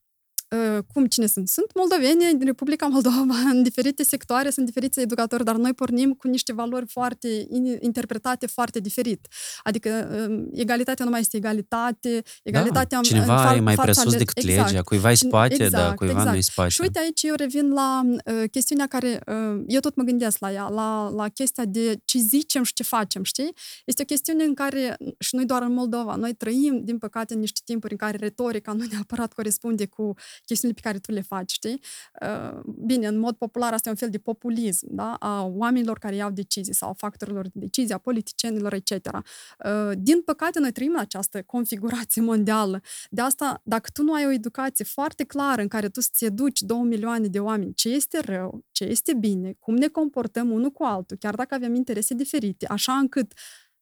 Uh, 0.50 0.78
cum 0.92 1.06
cine 1.06 1.26
sunt? 1.26 1.48
Sunt 1.48 1.70
moldoveni 1.74 2.38
din 2.38 2.46
Republica 2.46 2.86
Moldova, 2.86 3.34
în 3.52 3.62
diferite 3.62 4.02
sectoare, 4.02 4.50
sunt 4.50 4.66
diferiți 4.66 5.00
educatori, 5.00 5.44
dar 5.44 5.56
noi 5.56 5.74
pornim 5.74 6.12
cu 6.12 6.28
niște 6.28 6.52
valori 6.52 6.86
foarte 6.86 7.46
interpretate 7.80 8.46
foarte 8.46 8.80
diferit. 8.80 9.26
Adică 9.62 10.08
um, 10.28 10.48
egalitatea 10.52 11.04
nu 11.04 11.10
mai 11.10 11.20
este 11.20 11.36
egalitate, 11.36 12.22
egalitatea... 12.42 12.98
Da, 12.98 13.08
cineva 13.08 13.50
în, 13.50 13.56
e 13.56 13.60
mai 13.60 13.74
presus 13.74 14.16
decât 14.16 14.36
exact. 14.36 14.68
legea, 14.68 14.82
cuiva 14.82 15.10
e 15.10 15.14
spate, 15.14 15.54
exact, 15.54 15.72
dar 15.72 15.94
cuiva 15.94 16.12
exact. 16.12 16.30
nu 16.30 16.36
e 16.36 16.40
spate. 16.40 16.68
Și 16.68 16.80
uite 16.80 16.98
aici 16.98 17.22
eu 17.22 17.34
revin 17.34 17.72
la 17.72 18.02
uh, 18.04 18.44
chestiunea 18.50 18.86
care 18.86 19.20
uh, 19.26 19.62
eu 19.66 19.80
tot 19.80 19.96
mă 19.96 20.02
gândesc 20.02 20.38
la 20.38 20.52
ea, 20.52 20.68
la, 20.68 21.08
la 21.08 21.28
chestia 21.28 21.64
de 21.64 22.00
ce 22.04 22.18
zicem 22.18 22.62
și 22.62 22.72
ce 22.72 22.82
facem, 22.82 23.22
știi? 23.22 23.52
Este 23.84 24.02
o 24.02 24.04
chestiune 24.04 24.44
în 24.44 24.54
care, 24.54 24.96
și 25.18 25.34
nu 25.34 25.44
doar 25.44 25.62
în 25.62 25.72
Moldova, 25.72 26.14
noi 26.14 26.34
trăim, 26.34 26.80
din 26.84 26.98
păcate, 26.98 27.34
în 27.34 27.40
niște 27.40 27.60
timpuri 27.64 27.92
în 27.92 27.98
care 27.98 28.16
retorica 28.16 28.72
nu 28.72 28.84
neapărat 28.90 29.32
corespunde 29.32 29.86
cu 29.86 30.14
chestiunile 30.44 30.80
pe 30.82 30.88
care 30.88 30.98
tu 30.98 31.12
le 31.12 31.20
faci, 31.20 31.52
știi? 31.52 31.80
Uh, 32.22 32.60
bine, 32.64 33.06
în 33.06 33.18
mod 33.18 33.36
popular 33.36 33.72
asta 33.72 33.88
e 33.88 33.92
un 33.92 33.98
fel 33.98 34.10
de 34.10 34.18
populism, 34.18 34.86
da? 34.90 35.14
A 35.14 35.44
oamenilor 35.44 35.98
care 35.98 36.14
iau 36.14 36.30
decizii 36.30 36.74
sau 36.74 36.88
a 36.88 36.92
factorilor 36.92 37.42
de 37.44 37.50
decizii, 37.54 37.94
a 37.94 37.98
politicienilor, 37.98 38.72
etc. 38.72 38.90
Uh, 38.90 39.90
din 39.96 40.22
păcate, 40.22 40.58
noi 40.58 40.72
trăim 40.72 40.92
în 40.92 41.00
această 41.00 41.42
configurație 41.42 42.22
mondială. 42.22 42.80
De 43.10 43.20
asta, 43.20 43.60
dacă 43.64 43.90
tu 43.92 44.02
nu 44.02 44.12
ai 44.12 44.26
o 44.26 44.30
educație 44.30 44.84
foarte 44.84 45.24
clară 45.24 45.62
în 45.62 45.68
care 45.68 45.88
tu 45.88 46.00
să-ți 46.00 46.24
educi 46.24 46.60
două 46.60 46.82
milioane 46.82 47.26
de 47.26 47.40
oameni 47.40 47.74
ce 47.74 47.88
este 47.88 48.20
rău, 48.20 48.64
ce 48.72 48.84
este 48.84 49.14
bine, 49.14 49.56
cum 49.58 49.74
ne 49.74 49.88
comportăm 49.88 50.50
unul 50.50 50.70
cu 50.70 50.82
altul, 50.82 51.16
chiar 51.16 51.34
dacă 51.34 51.54
avem 51.54 51.74
interese 51.74 52.14
diferite, 52.14 52.66
așa 52.66 52.92
încât 52.92 53.32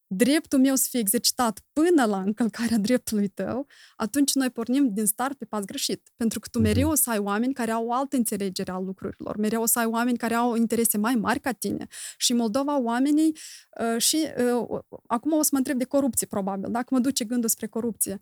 dreptul 0.07 0.59
meu 0.59 0.75
să 0.75 0.87
fie 0.89 0.99
exercitat 0.99 1.59
până 1.73 2.05
la 2.05 2.21
încălcarea 2.21 2.77
dreptului 2.77 3.27
tău, 3.27 3.67
atunci 3.95 4.33
noi 4.33 4.49
pornim 4.49 4.93
din 4.93 5.05
start 5.05 5.37
pe 5.37 5.45
pas 5.45 5.63
greșit. 5.65 6.11
Pentru 6.15 6.39
că 6.39 6.47
tu 6.51 6.59
mhm. 6.59 6.67
mereu 6.67 6.89
o 6.89 6.95
să 6.95 7.09
ai 7.09 7.17
oameni 7.17 7.53
care 7.53 7.71
au 7.71 7.85
o 7.85 7.93
altă 7.93 8.15
înțelegere 8.15 8.71
a 8.71 8.79
lucrurilor, 8.79 9.37
mereu 9.37 9.61
o 9.61 9.65
să 9.65 9.79
ai 9.79 9.85
oameni 9.85 10.17
care 10.17 10.33
au 10.33 10.55
interese 10.55 10.97
mai 10.97 11.15
mari 11.15 11.39
ca 11.39 11.51
tine. 11.51 11.87
Și 12.17 12.31
în 12.31 12.37
Moldova 12.37 12.79
oamenii 12.79 13.37
uh, 13.81 14.01
și 14.01 14.27
uh, 14.59 14.79
acum 15.07 15.31
o 15.33 15.41
să 15.41 15.49
mă 15.51 15.57
întreb 15.57 15.77
de 15.77 15.83
corupție, 15.85 16.27
probabil, 16.27 16.71
dacă 16.71 16.87
mă 16.93 16.99
duce 16.99 17.23
gândul 17.25 17.49
spre 17.49 17.67
corupție. 17.67 18.19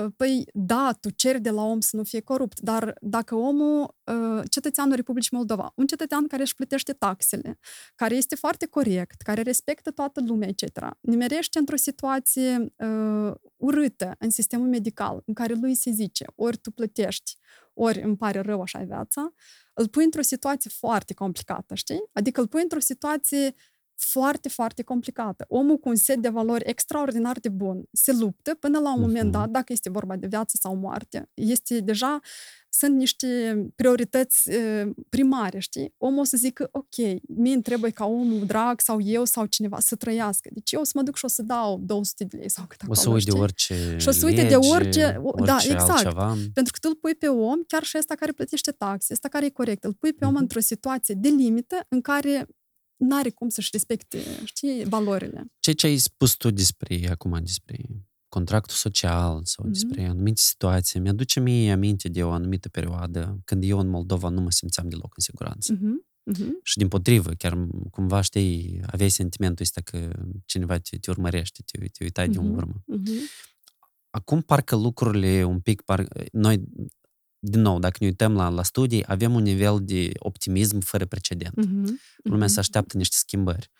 Uh, 0.00 0.06
păi 0.16 0.44
da, 0.52 0.96
tu 1.00 1.10
ceri 1.10 1.40
de 1.40 1.50
la 1.50 1.62
om 1.62 1.80
să 1.80 1.96
nu 1.96 2.02
fie 2.02 2.20
corupt, 2.20 2.60
dar 2.60 2.96
dacă 3.00 3.34
omul, 3.34 3.94
uh, 4.04 4.42
cetățeanul 4.50 4.94
Republicii 4.94 5.36
Moldova, 5.36 5.72
un 5.74 5.86
cetățean 5.86 6.26
care 6.26 6.42
își 6.42 6.54
plătește 6.54 6.92
taxele, 6.92 7.58
care 7.94 8.14
este 8.14 8.34
foarte 8.34 8.66
corect, 8.66 9.20
care 9.20 9.42
respectă 9.42 9.90
toată 9.90 10.20
lumea, 10.26 10.48
etc., 10.48 10.64
nimerește 11.28 11.58
într-o 11.58 11.76
situație 11.76 12.74
uh, 12.76 13.34
urâtă 13.56 14.14
în 14.18 14.30
sistemul 14.30 14.68
medical, 14.68 15.22
în 15.26 15.34
care 15.34 15.54
lui 15.54 15.74
se 15.74 15.90
zice, 15.90 16.24
ori 16.34 16.56
tu 16.56 16.70
plătești, 16.70 17.36
ori 17.74 18.00
îmi 18.00 18.16
pare 18.16 18.40
rău 18.40 18.60
așa 18.60 18.78
viața, 18.78 19.32
îl 19.74 19.88
pui 19.88 20.04
într-o 20.04 20.22
situație 20.22 20.70
foarte 20.74 21.14
complicată, 21.14 21.74
știi? 21.74 22.02
Adică 22.12 22.40
îl 22.40 22.46
pui 22.46 22.62
într-o 22.62 22.78
situație 22.78 23.54
foarte, 23.96 24.48
foarte 24.48 24.82
complicată. 24.82 25.44
Omul 25.48 25.76
cu 25.76 25.88
un 25.88 25.94
set 25.94 26.18
de 26.18 26.28
valori 26.28 26.64
extraordinar 26.66 27.38
de 27.38 27.48
bun 27.48 27.84
se 27.92 28.12
luptă 28.12 28.54
până 28.54 28.78
la 28.78 28.94
un 28.94 29.00
moment 29.00 29.32
dat, 29.32 29.48
dacă 29.48 29.72
este 29.72 29.90
vorba 29.90 30.16
de 30.16 30.26
viață 30.26 30.56
sau 30.60 30.76
moarte. 30.76 31.30
Este 31.34 31.80
deja, 31.80 32.20
sunt 32.68 32.96
niște 32.96 33.26
priorități 33.76 34.50
primare, 35.08 35.58
știi? 35.58 35.94
Omul 35.98 36.20
o 36.20 36.24
să 36.24 36.36
zică, 36.36 36.68
ok, 36.72 36.96
mie 37.28 37.54
îmi 37.54 37.62
trebuie 37.62 37.90
ca 37.90 38.04
omul 38.04 38.46
drag 38.46 38.80
sau 38.80 39.00
eu 39.00 39.24
sau 39.24 39.46
cineva 39.46 39.80
să 39.80 39.96
trăiască. 39.96 40.48
Deci 40.52 40.72
eu 40.72 40.80
o 40.80 40.84
să 40.84 40.92
mă 40.94 41.02
duc 41.02 41.16
și 41.16 41.24
o 41.24 41.28
să 41.28 41.42
dau 41.42 41.78
200 41.84 42.24
de 42.24 42.36
lei 42.36 42.50
sau 42.50 42.64
cât 42.68 42.80
acolo, 42.80 42.98
O 42.98 43.02
să 43.02 43.10
uite 43.10 43.30
de 43.30 43.38
orice 43.38 43.96
Și 43.98 44.08
o 44.08 44.10
să 44.10 44.26
uite 44.26 44.42
de 44.42 44.56
orice, 44.56 45.20
orice 45.22 45.44
da, 45.44 45.56
exact. 45.62 45.90
Altceva. 45.90 46.36
Pentru 46.54 46.72
că 46.72 46.78
tu 46.80 46.88
îl 46.88 46.94
pui 46.94 47.14
pe 47.14 47.28
om, 47.28 47.62
chiar 47.66 47.82
și 47.82 47.96
ăsta 47.98 48.14
care 48.14 48.32
plătește 48.32 48.70
taxe, 48.70 49.12
ăsta 49.12 49.28
care 49.28 49.44
e 49.44 49.50
corect, 49.50 49.84
îl 49.84 49.94
pui 49.94 50.12
pe 50.12 50.24
om 50.24 50.32
mm-hmm. 50.32 50.40
într-o 50.40 50.60
situație 50.60 51.14
de 51.14 51.28
limită 51.28 51.86
în 51.88 52.00
care 52.00 52.46
n-are 52.96 53.30
cum 53.30 53.48
să-și 53.48 53.68
respecte, 53.72 54.18
știi, 54.44 54.84
valorile. 54.84 55.52
Ce 55.60 55.72
ce 55.72 55.86
ai 55.86 55.96
spus 55.96 56.34
tu 56.34 56.50
despre, 56.50 57.08
acum, 57.10 57.38
despre 57.42 57.78
contractul 58.28 58.76
social 58.76 59.40
sau 59.44 59.64
mm-hmm. 59.64 59.70
despre 59.70 60.04
anumite 60.04 60.40
situații, 60.40 61.00
mi-aduce 61.00 61.40
mie 61.40 61.72
aminte 61.72 62.08
de 62.08 62.22
o 62.22 62.30
anumită 62.30 62.68
perioadă 62.68 63.40
când 63.44 63.64
eu 63.64 63.78
în 63.78 63.88
Moldova 63.88 64.28
nu 64.28 64.40
mă 64.40 64.50
simțeam 64.50 64.88
deloc 64.88 65.12
în 65.16 65.22
siguranță. 65.22 65.74
Mm-hmm. 65.74 66.14
Uh-huh. 66.34 66.62
Și 66.62 66.76
din 66.76 66.88
potrivă, 66.88 67.30
chiar 67.30 67.66
cumva, 67.90 68.20
știi, 68.20 68.80
aveai 68.86 69.08
sentimentul 69.10 69.64
ăsta 69.64 69.80
că 69.80 70.26
cineva 70.44 70.78
te, 70.78 70.96
te 70.96 71.10
urmărește, 71.10 71.62
te, 71.64 71.78
te 71.78 72.04
uitai 72.04 72.28
uh-huh. 72.28 72.32
de 72.32 72.38
în 72.38 72.54
urmă. 72.54 72.84
Uh-huh. 72.92 73.44
Acum 74.10 74.40
parcă 74.40 74.76
lucrurile 74.76 75.44
un 75.44 75.60
pic, 75.60 75.82
par, 75.82 76.08
noi 76.32 76.64
din 77.38 77.60
nou, 77.60 77.78
dacă 77.78 77.96
ne 78.00 78.06
uităm 78.06 78.34
la, 78.34 78.48
la 78.48 78.62
studii, 78.62 79.04
avem 79.06 79.34
un 79.34 79.42
nivel 79.42 79.78
de 79.82 80.10
optimism 80.18 80.78
fără 80.78 81.04
precedent. 81.04 81.54
Uh-huh. 81.66 81.90
Lumea 82.22 82.46
uh-huh. 82.46 82.50
se 82.50 82.58
așteaptă 82.58 82.96
niște 82.96 83.16
schimbări. 83.18 83.70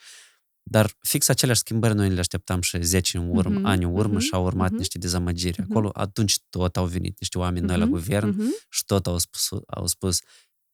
Dar 0.62 0.96
fix 1.00 1.28
aceleași 1.28 1.60
schimbări 1.60 1.94
noi 1.94 2.10
le 2.10 2.18
așteptam 2.18 2.60
și 2.60 2.82
10 2.82 3.16
în 3.16 3.28
urmă, 3.28 3.60
uh-huh. 3.60 3.64
ani 3.64 3.84
în 3.84 3.94
urmă 3.94 4.18
uh-huh. 4.18 4.22
și 4.22 4.30
au 4.32 4.44
urmat 4.44 4.72
uh-huh. 4.72 4.76
niște 4.76 4.98
dezamăgiri. 4.98 5.62
Uh-huh. 5.62 5.66
Acolo 5.70 5.90
atunci 5.92 6.38
tot 6.48 6.76
au 6.76 6.86
venit 6.86 7.18
niște 7.18 7.38
oameni 7.38 7.64
uh-huh. 7.64 7.68
noi 7.68 7.78
la 7.78 7.86
guvern 7.86 8.32
uh-huh. 8.32 8.66
și 8.68 8.84
tot 8.84 9.06
au 9.06 9.18
spus, 9.18 9.48
au 9.66 9.86
spus 9.86 10.18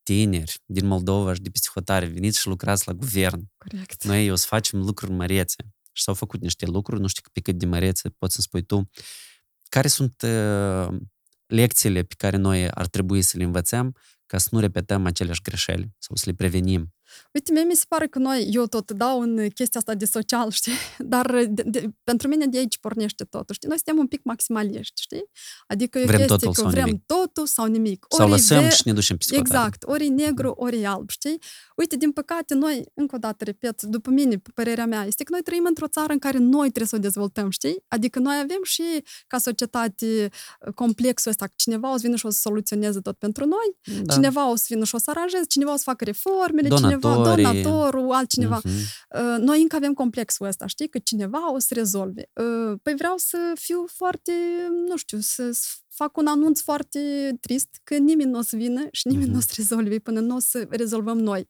tineri 0.03 0.59
din 0.65 0.87
Moldova 0.87 1.35
și 1.35 1.41
de 1.41 1.51
peste 1.51 1.69
hotare, 1.75 2.07
veniți 2.07 2.41
și 2.41 2.47
lucrați 2.47 2.87
la 2.87 2.93
guvern. 2.93 3.51
Corect. 3.57 4.05
Noi 4.05 4.31
o 4.31 4.35
să 4.35 4.47
facem 4.49 4.81
lucruri 4.81 5.13
mărețe. 5.13 5.75
Și 5.93 6.03
s-au 6.03 6.15
făcut 6.15 6.41
niște 6.41 6.67
lucruri, 6.67 7.01
nu 7.01 7.07
știu 7.07 7.23
pe 7.33 7.41
cât 7.41 7.59
de 7.59 7.67
mărețe, 7.67 8.09
poți 8.09 8.35
să 8.35 8.41
spui 8.41 8.63
tu. 8.63 8.91
Care 9.69 9.89
sunt 9.89 10.23
uh, 10.23 10.97
lecțiile 11.53 12.03
pe 12.03 12.15
care 12.17 12.37
noi 12.37 12.71
ar 12.71 12.87
trebui 12.87 13.23
să 13.23 13.37
le 13.37 13.45
învățăm 13.45 13.97
ca 14.27 14.39
să 14.39 14.49
nu 14.51 14.59
repetăm 14.61 15.07
aceleași 15.07 15.43
greșeli 15.43 15.95
sau 15.99 16.17
să 16.17 16.23
le 16.27 16.35
prevenim. 16.35 16.95
Uite, 17.33 17.53
mie 17.53 17.63
mi 17.63 17.75
se 17.75 17.85
pare 17.89 18.07
că 18.07 18.19
noi, 18.19 18.49
eu 18.53 18.67
tot 18.67 18.91
dau 18.91 19.21
în 19.21 19.49
chestia 19.49 19.81
asta 19.81 19.95
de 19.95 20.05
social, 20.05 20.51
știi? 20.61 20.73
Dar 20.99 21.45
de, 21.49 21.63
de, 21.67 21.91
pentru 22.05 22.29
mine 22.29 22.47
de 22.47 22.59
aici 22.59 22.79
pornește 22.79 23.25
totul, 23.25 23.55
știi? 23.55 23.69
Noi 23.69 23.77
suntem 23.77 23.99
un 23.99 24.07
pic 24.07 24.21
maximaliști, 24.25 25.01
știi? 25.03 25.25
Adică 25.67 25.99
vrem 26.05 26.19
chestie 26.19 26.27
totul 26.27 26.53
că 26.53 26.61
sau 26.61 26.71
vrem 26.71 26.85
nimic. 26.85 27.07
totul 27.07 27.47
sau 27.47 27.67
nimic. 27.67 28.07
Ori 28.09 28.21
sau 28.21 28.31
lăsăm 28.31 28.63
ve- 28.63 28.69
și 28.69 28.83
ne 28.85 28.93
ducem 28.93 29.17
psihotară. 29.17 29.57
Exact, 29.57 29.83
ori 29.87 30.07
e 30.07 30.09
negru, 30.09 30.51
ori 30.51 30.81
e 30.81 30.87
alb, 30.87 31.11
știi? 31.11 31.39
Uite, 31.77 31.97
din 31.97 32.13
păcate, 32.13 32.55
noi, 32.55 32.85
încă 32.95 33.15
o 33.15 33.19
dată, 33.19 33.45
repet, 33.45 33.83
după 33.83 34.11
mine, 34.11 34.43
părerea 34.55 34.87
mea, 34.87 35.05
este 35.07 35.25
că 35.25 35.33
noi 35.33 35.43
trăim 35.43 35.65
într-o 35.65 35.87
țară 35.87 36.13
în 36.13 36.19
care 36.19 36.39
noi 36.39 36.69
trebuie 36.69 36.87
să 36.87 36.97
o 36.97 36.99
dezvoltăm, 36.99 37.51
știi? 37.51 37.85
Adică 37.89 38.19
noi 38.19 38.35
avem 38.43 38.61
și, 38.63 38.83
ca 39.27 39.39
societate, 39.39 40.31
complexul 40.75 41.31
ăsta, 41.31 41.47
că 41.47 41.53
cineva 41.57 41.93
o 41.93 41.97
să 41.97 42.01
vină 42.03 42.17
și 42.17 42.27
o 42.27 42.31
să 42.31 42.39
soluționeze 42.41 43.01
tot 43.01 43.17
pentru 43.19 43.45
noi, 43.45 43.97
da. 44.03 44.15
cineva 44.15 44.51
o 44.51 44.57
să 44.57 44.65
vină 44.69 44.85
și 44.85 44.95
o 44.95 44.99
să 44.99 45.11
aranjeze, 45.11 45.45
cineva 45.49 45.73
o 45.73 45.77
să 45.77 45.83
facă 45.85 46.05
reformele, 46.05 46.69
cineva 46.69 47.02
Donatorii. 47.03 47.45
donatorul, 47.45 48.13
altcineva. 48.13 48.61
Uh-huh. 48.61 49.39
Noi 49.39 49.61
încă 49.61 49.77
avem 49.77 49.93
complexul 49.93 50.47
ăsta, 50.47 50.67
știi? 50.67 50.89
Că 50.89 50.99
cineva 50.99 51.53
o 51.53 51.59
să 51.59 51.75
rezolve. 51.75 52.31
Uh, 52.33 52.79
păi 52.83 52.95
vreau 52.95 53.15
să 53.17 53.53
fiu 53.55 53.85
foarte, 53.87 54.33
nu 54.89 54.97
știu, 54.97 55.19
să 55.21 55.59
fac 55.89 56.17
un 56.17 56.27
anunț 56.27 56.61
foarte 56.61 57.33
trist 57.41 57.81
că 57.85 57.97
nimeni 57.97 58.31
nu 58.31 58.39
o 58.39 58.43
să 58.43 58.57
vină 58.57 58.87
și 58.91 59.07
nimeni 59.07 59.29
uh-huh. 59.29 59.33
nu 59.33 59.39
o 59.39 59.41
să 59.41 59.53
rezolve 59.57 59.99
până 59.99 60.21
nu 60.21 60.37
o 60.37 60.39
să 60.39 60.67
rezolvăm 60.71 61.19
noi. 61.19 61.49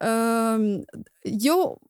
Uh, 0.00 0.80
eu 1.22 1.80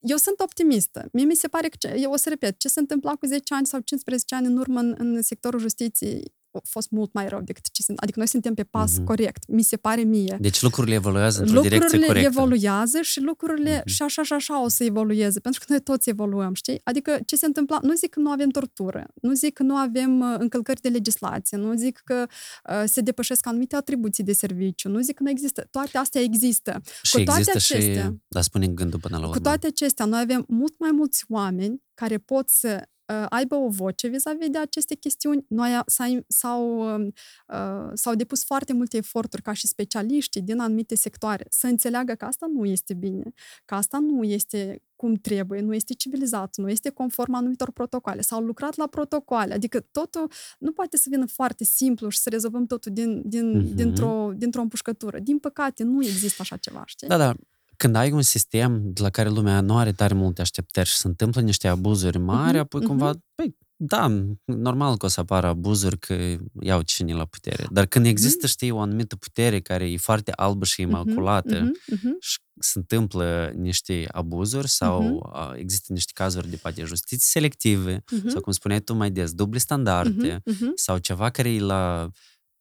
eu 0.00 0.16
sunt 0.16 0.40
optimistă. 0.40 1.08
Mie 1.12 1.24
mi 1.24 1.34
se 1.34 1.48
pare 1.48 1.68
că, 1.68 1.88
eu 1.88 2.12
o 2.12 2.16
să 2.16 2.28
repet, 2.28 2.58
ce 2.58 2.68
se 2.68 2.80
întâmpla 2.80 3.14
cu 3.14 3.26
10 3.26 3.54
ani 3.54 3.66
sau 3.66 3.80
15 3.80 4.34
ani 4.34 4.46
în 4.46 4.56
urmă 4.56 4.80
în, 4.80 4.94
în 4.98 5.22
sectorul 5.22 5.60
justiției 5.60 6.22
a 6.22 6.39
fost 6.68 6.90
mult 6.90 7.12
mai 7.12 7.28
rău 7.28 7.40
decât 7.40 7.70
ce 7.70 7.82
sunt. 7.82 7.98
Adică 7.98 8.18
noi 8.18 8.28
suntem 8.28 8.54
pe 8.54 8.62
pas 8.64 8.92
Mhm. 8.96 9.04
corect, 9.04 9.48
mi 9.48 9.62
se 9.62 9.76
pare 9.76 10.02
mie. 10.02 10.36
Deci 10.40 10.62
lucrurile 10.62 10.94
evoluează 10.94 11.40
într-o 11.40 11.60
direcție 11.60 11.80
lucrurile 11.98 12.06
corectă. 12.06 12.28
evoluează 12.38 12.98
și 13.02 13.20
lucrurile 13.20 13.76
Mhm. 13.84 13.88
și 13.88 14.02
așa 14.02 14.22
și 14.22 14.32
așa 14.32 14.62
o 14.64 14.68
să 14.68 14.84
evolueze, 14.84 15.40
pentru 15.40 15.60
că 15.60 15.66
noi 15.68 15.80
toți 15.80 16.08
evoluăm, 16.08 16.54
știi? 16.54 16.80
Adică 16.84 17.18
ce 17.26 17.36
se 17.36 17.46
întâmplă, 17.46 17.78
nu 17.82 17.94
zic 17.94 18.10
că 18.10 18.20
nu 18.20 18.30
avem 18.30 18.48
tortură, 18.48 19.06
nu 19.22 19.32
zic 19.32 19.52
că 19.54 19.62
nu 19.62 19.74
avem 19.76 20.20
uh, 20.20 20.34
încălcări 20.38 20.80
de 20.80 20.88
legislație, 20.88 21.56
nu 21.56 21.74
zic 21.74 22.00
că 22.04 22.26
uh, 22.70 22.82
se 22.86 23.00
depășesc 23.00 23.46
anumite 23.46 23.76
atribuții 23.76 24.24
de 24.24 24.32
serviciu, 24.32 24.88
nu 24.88 25.00
zic 25.00 25.14
că 25.16 25.22
nu 25.22 25.30
există. 25.30 25.66
Toate 25.70 25.98
astea 25.98 26.20
există. 26.20 26.80
Și 27.02 27.16
Cu 27.16 27.22
toate 27.22 27.40
există 27.40 27.74
acestea- 27.74 28.04
și... 28.04 28.10
Da, 28.28 28.40
spune 28.40 28.66
gândul 28.68 28.98
până 29.00 29.16
la 29.16 29.22
urmă. 29.22 29.34
Cu 29.34 29.40
toate 29.40 29.66
acestea, 29.66 30.04
noi 30.04 30.20
avem 30.20 30.44
mult 30.48 30.74
mai 30.78 30.90
mulți 30.92 31.24
oameni 31.28 31.82
care 31.94 32.18
pot 32.18 32.48
să 32.48 32.68
uh, 32.80 32.82
aibă 33.28 33.54
o 33.54 33.68
voce 33.68 34.08
vis-a-vis 34.08 34.48
de 34.48 34.58
aceste 34.58 34.94
chestiuni. 34.94 35.44
Noi 35.48 35.74
a- 35.74 35.82
s-a- 35.86 36.18
s-au, 36.28 36.94
um, 36.94 37.12
uh, 37.48 37.90
s-au 37.94 38.14
depus 38.14 38.44
foarte 38.44 38.72
multe 38.72 38.96
eforturi 38.96 39.42
ca 39.42 39.52
și 39.52 39.66
specialiștii 39.66 40.42
din 40.42 40.58
anumite 40.60 40.94
sectoare 40.94 41.46
să 41.50 41.66
înțeleagă 41.66 42.14
că 42.14 42.24
asta 42.24 42.46
nu 42.52 42.64
este 42.64 42.94
bine, 42.94 43.32
că 43.64 43.74
asta 43.74 43.98
nu 43.98 44.22
este 44.22 44.82
cum 44.96 45.14
trebuie, 45.14 45.60
nu 45.60 45.74
este 45.74 45.94
civilizat, 45.94 46.56
nu 46.56 46.68
este 46.70 46.90
conform 46.90 47.34
anumitor 47.34 47.70
protocoale. 47.72 48.20
S-au 48.20 48.40
lucrat 48.40 48.76
la 48.76 48.86
protocoale, 48.86 49.54
adică 49.54 49.80
totul 49.80 50.30
nu 50.58 50.72
poate 50.72 50.96
să 50.96 51.06
vină 51.10 51.26
foarte 51.26 51.64
simplu 51.64 52.08
și 52.08 52.18
să 52.18 52.28
rezolvăm 52.28 52.66
totul 52.66 52.92
din, 52.92 53.22
din, 53.28 53.56
Mhm. 53.56 53.74
dintr-o, 53.74 54.30
dintr-o 54.36 54.60
împușcătură. 54.60 55.18
Din 55.18 55.38
păcate, 55.38 55.82
nu 55.82 56.04
există 56.04 56.36
așa 56.42 56.56
ceva, 56.56 56.82
știi? 56.86 57.08
Da, 57.08 57.16
da. 57.16 57.34
Când 57.80 57.94
ai 57.96 58.10
un 58.10 58.22
sistem 58.22 58.80
de 58.92 59.02
la 59.02 59.10
care 59.10 59.28
lumea 59.28 59.60
nu 59.60 59.76
are 59.78 59.92
tare 59.92 60.14
multe 60.14 60.40
așteptări 60.40 60.88
și 60.88 60.96
se 60.96 61.06
întâmplă 61.06 61.40
niște 61.40 61.68
abuzuri 61.68 62.18
mari, 62.18 62.50
Mhm, 62.52 62.58
apoi 62.60 62.80
mhm. 62.80 62.88
cumva, 62.88 63.12
păi, 63.34 63.56
da, 63.76 64.24
normal 64.44 64.96
că 64.96 65.06
o 65.06 65.08
să 65.08 65.20
apară 65.20 65.46
abuzuri 65.46 65.98
că 65.98 66.36
iau 66.60 66.82
cine 66.82 67.12
la 67.14 67.24
putere. 67.24 67.66
Dar 67.70 67.86
când 67.86 68.06
există, 68.06 68.46
știi, 68.46 68.70
o 68.70 68.80
anumită 68.80 69.16
putere 69.16 69.60
care 69.60 69.90
e 69.90 69.96
foarte 69.96 70.32
albă 70.36 70.64
și 70.64 70.80
imaculată 70.80 71.60
Mhm, 71.60 71.76
mhm, 71.86 72.16
și 72.20 72.38
se 72.58 72.78
întâmplă 72.78 73.52
niște 73.56 74.04
abuzuri 74.12 74.68
sau 74.68 75.02
Mhm. 75.02 75.30
a, 75.32 75.54
există 75.56 75.92
niște 75.92 76.12
cazuri 76.14 76.48
de 76.50 76.56
poate 76.56 76.84
justiție 76.84 77.26
selective 77.30 78.04
mhm, 78.12 78.28
sau, 78.28 78.40
cum 78.40 78.52
spuneai 78.52 78.80
tu 78.80 78.94
mai 78.94 79.10
des, 79.10 79.32
duble 79.32 79.58
standarde 79.58 80.40
mhm, 80.44 80.56
mhm. 80.64 80.72
sau 80.74 80.98
ceva 80.98 81.30
care 81.30 81.50
e 81.50 81.60
la 81.60 82.08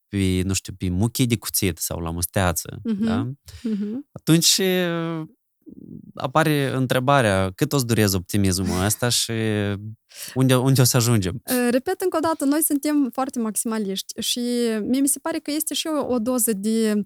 pe, 0.10 0.42
nu 0.46 0.54
știu, 0.54 0.74
pe 0.78 0.90
muchii 0.90 1.26
de 1.26 1.38
cuțit 1.38 1.78
sau 1.78 2.00
la 2.00 2.12
musteață, 2.12 2.80
Mhm. 2.84 3.06
da? 3.06 3.32
Mhm. 3.64 4.08
atunci 4.12 4.58
e, 4.58 4.90
apare 6.16 6.72
întrebarea 6.76 7.52
cât 7.56 7.74
o 7.74 7.78
să 7.78 7.86
dureze 7.86 8.16
optimismul 8.16 8.84
ăsta 8.86 9.10
și 9.10 9.32
unde, 10.34 10.56
unde 10.56 10.82
o 10.82 10.84
să 10.84 10.98
ajungem. 10.98 11.42
Uh, 11.46 11.68
Repet 11.72 12.02
încă 12.02 12.18
o 12.18 12.20
dată, 12.20 12.46
noi 12.46 12.62
suntem 12.64 13.10
foarte 13.14 13.40
maximaliști 13.40 14.22
și 14.22 14.40
mie 14.82 15.00
mi 15.00 15.08
se 15.08 15.20
pare 15.20 15.40
că 15.40 15.52
este 15.52 15.74
și 15.74 15.88
o, 15.88 16.14
o 16.14 16.20
doză 16.20 16.54
de 16.54 17.04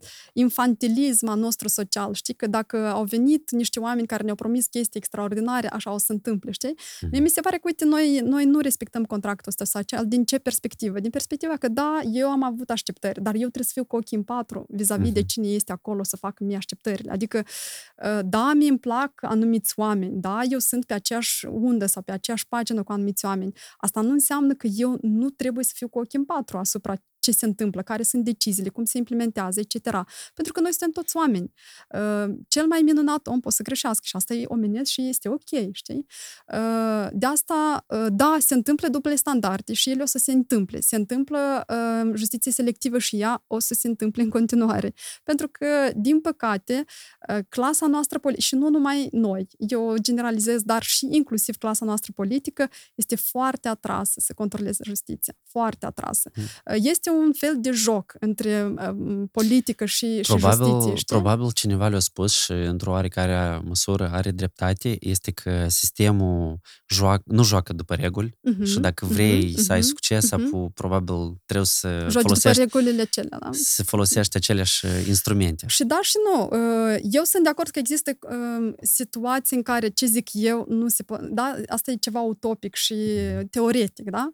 infantilism 0.47 1.27
a 1.27 1.33
nostru 1.35 1.67
social. 1.67 2.13
Știi 2.13 2.33
că 2.33 2.47
dacă 2.47 2.77
au 2.87 3.03
venit 3.03 3.51
niște 3.51 3.79
oameni 3.79 4.07
care 4.07 4.23
ne-au 4.23 4.35
promis 4.35 4.65
chestii 4.67 4.99
extraordinare, 4.99 5.67
așa 5.67 5.93
o 5.93 5.97
să 5.97 6.05
se 6.07 6.13
întâmple, 6.13 6.51
știi? 6.51 6.75
Mie 7.11 7.19
mi 7.19 7.29
se 7.29 7.41
pare 7.41 7.55
că, 7.55 7.61
uite, 7.65 7.85
noi, 7.85 8.19
noi 8.23 8.45
nu 8.45 8.59
respectăm 8.59 9.03
contractul 9.03 9.45
ăsta 9.59 9.79
social. 9.79 10.05
Din 10.07 10.23
ce 10.25 10.37
perspectivă? 10.37 10.99
Din 10.99 11.09
perspectiva 11.09 11.53
că, 11.57 11.67
da, 11.67 11.99
eu 12.11 12.29
am 12.29 12.43
avut 12.43 12.69
așteptări, 12.69 13.21
dar 13.21 13.33
eu 13.33 13.39
trebuie 13.39 13.63
să 13.63 13.71
fiu 13.73 13.83
cu 13.85 13.95
ochii 13.95 14.17
în 14.17 14.23
patru 14.23 14.65
vis-a-vis 14.69 15.11
de 15.11 15.19
Mhm. 15.19 15.27
cine 15.27 15.47
este 15.47 15.71
acolo 15.71 16.03
să 16.03 16.15
facă 16.17 16.43
mie 16.43 16.55
așteptările. 16.55 17.11
Adică, 17.11 17.43
uh, 18.03 18.19
da, 18.25 18.51
mie 18.55 18.69
îmi 18.69 18.79
plac 18.79 19.11
anumiți 19.21 19.73
oameni, 19.75 20.21
da, 20.21 20.39
eu 20.49 20.59
sunt 20.59 20.85
pe 20.85 20.93
aceeași 20.93 21.45
undă 21.45 21.85
sau 21.85 22.01
pe 22.01 22.11
aceeași 22.11 22.47
pagină 22.47 22.83
cu 22.83 22.91
anumiți 22.93 23.25
oameni. 23.25 23.53
Asta 23.77 24.01
nu 24.01 24.11
înseamnă 24.11 24.53
că 24.53 24.67
eu 24.67 24.97
nu 25.01 25.29
trebuie 25.29 25.63
să 25.63 25.71
fiu 25.75 25.87
cu 25.89 25.99
ochii 25.99 26.19
în 26.19 26.25
patru 26.25 26.57
asupra 26.57 26.95
ce 27.23 27.31
se 27.31 27.45
întâmplă, 27.45 27.81
care 27.81 28.03
sunt 28.03 28.23
deciziile, 28.23 28.69
cum 28.69 28.85
se 28.85 28.97
implementează, 28.97 29.59
etc. 29.59 29.89
Pentru 30.33 30.53
că 30.53 30.59
noi 30.59 30.73
suntem 30.73 30.91
toți 30.91 31.17
oameni. 31.17 31.53
Uh, 31.89 32.33
Cel 32.47 32.67
mai 32.67 32.81
minunat 32.81 33.27
om 33.27 33.39
poate 33.39 33.55
să 33.57 33.63
greșească 33.63 34.03
și 34.05 34.15
asta 34.15 34.33
e 34.33 34.43
omenesc 34.47 34.91
și 34.91 35.07
este 35.07 35.29
ok, 35.29 35.71
știi? 35.71 36.05
Uh, 36.53 37.07
De 37.11 37.25
asta, 37.25 37.85
uh, 37.87 38.05
da, 38.09 38.37
se 38.39 38.53
întâmplă 38.53 38.87
duble 38.87 39.15
standarde 39.15 39.73
și 39.73 39.89
ele 39.89 40.01
o 40.01 40.05
să 40.05 40.17
se 40.17 40.31
întâmple. 40.31 40.79
Se 40.79 40.95
întâmplă 40.95 41.63
uh, 41.69 42.11
justiție 42.15 42.51
selectivă 42.51 42.97
și 42.97 43.19
ea 43.19 43.43
o 43.47 43.59
să 43.59 43.73
se 43.73 43.87
întâmple 43.87 44.23
în 44.23 44.29
continuare. 44.29 44.93
Pentru 45.23 45.47
că, 45.47 45.91
din 45.95 46.21
păcate, 46.21 46.85
uh, 47.29 47.37
clasa 47.49 47.87
noastră 47.87 48.19
politică, 48.19 48.45
și 48.45 48.55
nu 48.55 48.69
numai 48.69 49.07
noi, 49.11 49.47
eu 49.57 49.95
generalizez, 50.01 50.61
dar 50.61 50.83
și 50.83 51.07
inclusiv 51.09 51.55
clasa 51.57 51.85
noastră 51.85 52.11
politică, 52.15 52.69
este 52.95 53.15
foarte 53.15 53.67
atrasă 53.67 54.19
să 54.19 54.33
controleze 54.33 54.83
justiția. 54.85 55.33
Foarte 55.43 55.85
atrasă. 55.85 56.31
Mm. 56.35 56.43
Uh, 56.43 56.81
Este 56.83 57.09
un 57.19 57.33
fel 57.33 57.55
de 57.57 57.71
joc 57.71 58.15
între 58.19 58.73
uh, 58.77 59.23
politică 59.31 59.85
și, 59.85 60.15
și 60.21 60.21
Probabil, 60.21 60.65
justiție, 60.65 60.95
știi? 60.95 61.15
probabil 61.15 61.51
cineva 61.51 61.87
le-a 61.87 61.99
spus 61.99 62.33
și 62.33 62.51
într-o 62.51 62.91
oarecare 62.91 63.61
măsură 63.65 64.09
are 64.11 64.31
dreptate, 64.31 64.97
este 64.99 65.31
că 65.31 65.65
sistemul 65.67 66.59
joacă, 66.87 67.23
nu 67.25 67.43
joacă 67.43 67.73
după 67.73 67.93
reguli 67.95 68.37
Mhm, 68.41 68.63
și 68.63 68.79
dacă 68.79 69.05
mhm, 69.05 69.13
vrei 69.13 69.59
să 69.59 69.71
ai 69.71 69.77
mhm, 69.77 69.87
succes, 69.87 70.31
mhm. 70.31 70.45
apoi 70.45 70.69
probabil 70.73 71.41
trebuie 71.45 71.67
să 71.67 71.87
Joci 71.87 72.07
după 72.07 72.21
folosești, 72.21 72.59
regulile 72.59 73.01
acelea, 73.01 73.37
da? 73.39 73.49
să 73.51 73.83
folosești 73.83 74.37
aceleași 74.37 74.85
instrumente. 75.07 75.65
Și 75.67 75.83
da 75.83 75.99
și 76.01 76.15
nu. 76.33 76.49
Uh, 76.51 76.97
Eu 77.01 77.23
sunt 77.23 77.43
de 77.43 77.49
acord 77.49 77.69
că 77.69 77.79
există 77.79 78.17
uh, 78.21 78.73
situații 78.81 79.55
în 79.55 79.61
care 79.63 79.89
ce 79.89 80.05
zic 80.05 80.29
eu 80.31 80.65
nu 80.69 80.87
se 80.87 81.03
poate. 81.03 81.27
Da? 81.31 81.55
Asta 81.67 81.91
e 81.91 81.95
ceva 81.95 82.19
utopic 82.19 82.75
și 82.75 82.95
teoretic, 83.49 84.09
da? 84.09 84.33